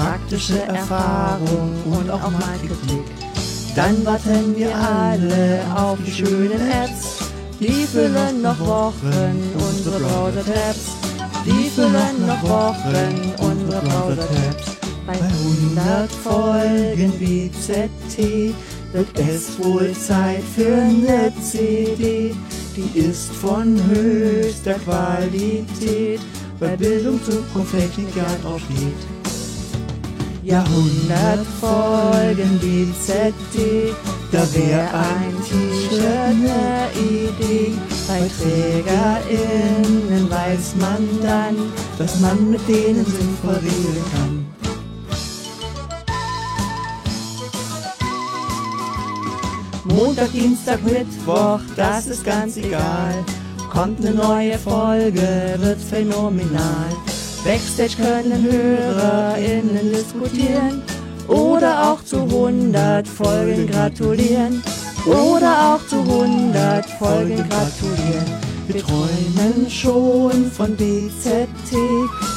praktische 0.02 0.62
Erfahrung 0.62 1.70
und 1.84 2.10
auch 2.10 2.30
mal 2.30 2.58
Kritik. 2.60 3.04
Dann 3.74 4.04
warten 4.04 4.56
wir 4.56 4.74
alle 4.76 5.60
auf 5.74 5.98
die 6.04 6.12
schönen 6.12 6.60
Apps, 6.70 7.30
die 7.60 7.86
füllen 7.86 8.42
noch 8.42 8.58
Wochen 8.60 9.38
unsere 9.54 9.98
Browser-Tabs. 10.00 10.96
Die 11.46 11.70
füllen 11.70 12.26
noch 12.26 12.42
Wochen 12.42 13.32
unsere 13.38 13.80
Browser-Tabs. 13.82 14.76
Bei 15.06 15.14
100 15.14 16.10
Folgen 16.12 17.12
BZT 17.18 18.54
wird 18.92 19.18
es 19.18 19.58
wohl 19.58 19.92
Zeit 19.92 20.42
für 20.54 20.74
eine 20.74 21.32
CD. 21.40 22.34
Die 22.76 22.98
ist 22.98 23.32
von 23.32 23.80
höchster 23.88 24.74
Qualität, 24.74 26.20
bei 26.58 26.76
Bildung, 26.76 27.20
Zukunft, 27.24 27.72
Technik 27.72 28.16
ja 28.16 28.26
auch 30.42 30.48
steht. 30.48 30.50
Jahrhundert 30.50 31.46
Folgen 31.60 32.58
BZT, 32.58 33.94
da 34.30 34.42
wär 34.54 34.94
ein 34.94 35.34
T-Shirt 35.44 36.34
ne 36.34 36.88
Idee. 36.94 37.72
Bei 38.08 38.28
TrägerInnen 38.38 40.30
weiß 40.30 40.74
man 40.80 41.08
dann, 41.22 41.56
dass 41.98 42.20
man 42.20 42.50
mit 42.50 42.66
denen 42.68 43.04
sinnvoll 43.04 43.54
reden 43.54 44.04
kann. 44.12 44.46
Montag, 49.84 50.32
Dienstag, 50.32 50.82
Mittwoch, 50.84 51.60
das 51.76 52.06
ist 52.06 52.24
ganz 52.24 52.56
egal. 52.56 53.24
Kommt 53.70 54.00
eine 54.00 54.14
neue 54.14 54.58
Folge, 54.58 55.56
wird 55.58 55.80
phänomenal. 55.80 56.88
Backstage 57.44 57.96
können 57.96 58.44
HörerInnen 58.44 59.92
diskutieren 59.92 60.82
oder 61.26 61.90
auch 61.90 62.04
zu 62.04 62.20
100 62.22 63.06
Folgen 63.06 63.66
gratulieren. 63.66 64.62
Oder 65.06 65.74
auch 65.74 65.86
zu 65.88 66.00
100 66.00 66.86
Folgen 66.86 67.36
gratulieren. 67.48 68.24
Wir 68.68 68.80
träumen 68.80 69.68
schon 69.68 70.50
von 70.52 70.76
BZT 70.76 71.74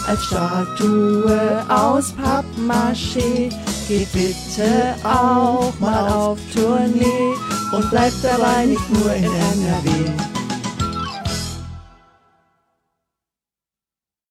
als 0.07 0.23
Statue 0.23 1.63
aus 1.69 2.13
Pappmaché. 2.15 3.51
Geht 3.87 4.11
bitte 4.11 4.95
auch 5.03 5.73
mal 5.79 6.11
auf 6.11 6.39
Tournee 6.55 7.35
und 7.71 7.89
bleibt 7.91 8.23
dabei 8.23 8.65
nicht 8.65 8.89
nur 8.89 9.13
in 9.13 9.25
NRW. 9.25 10.34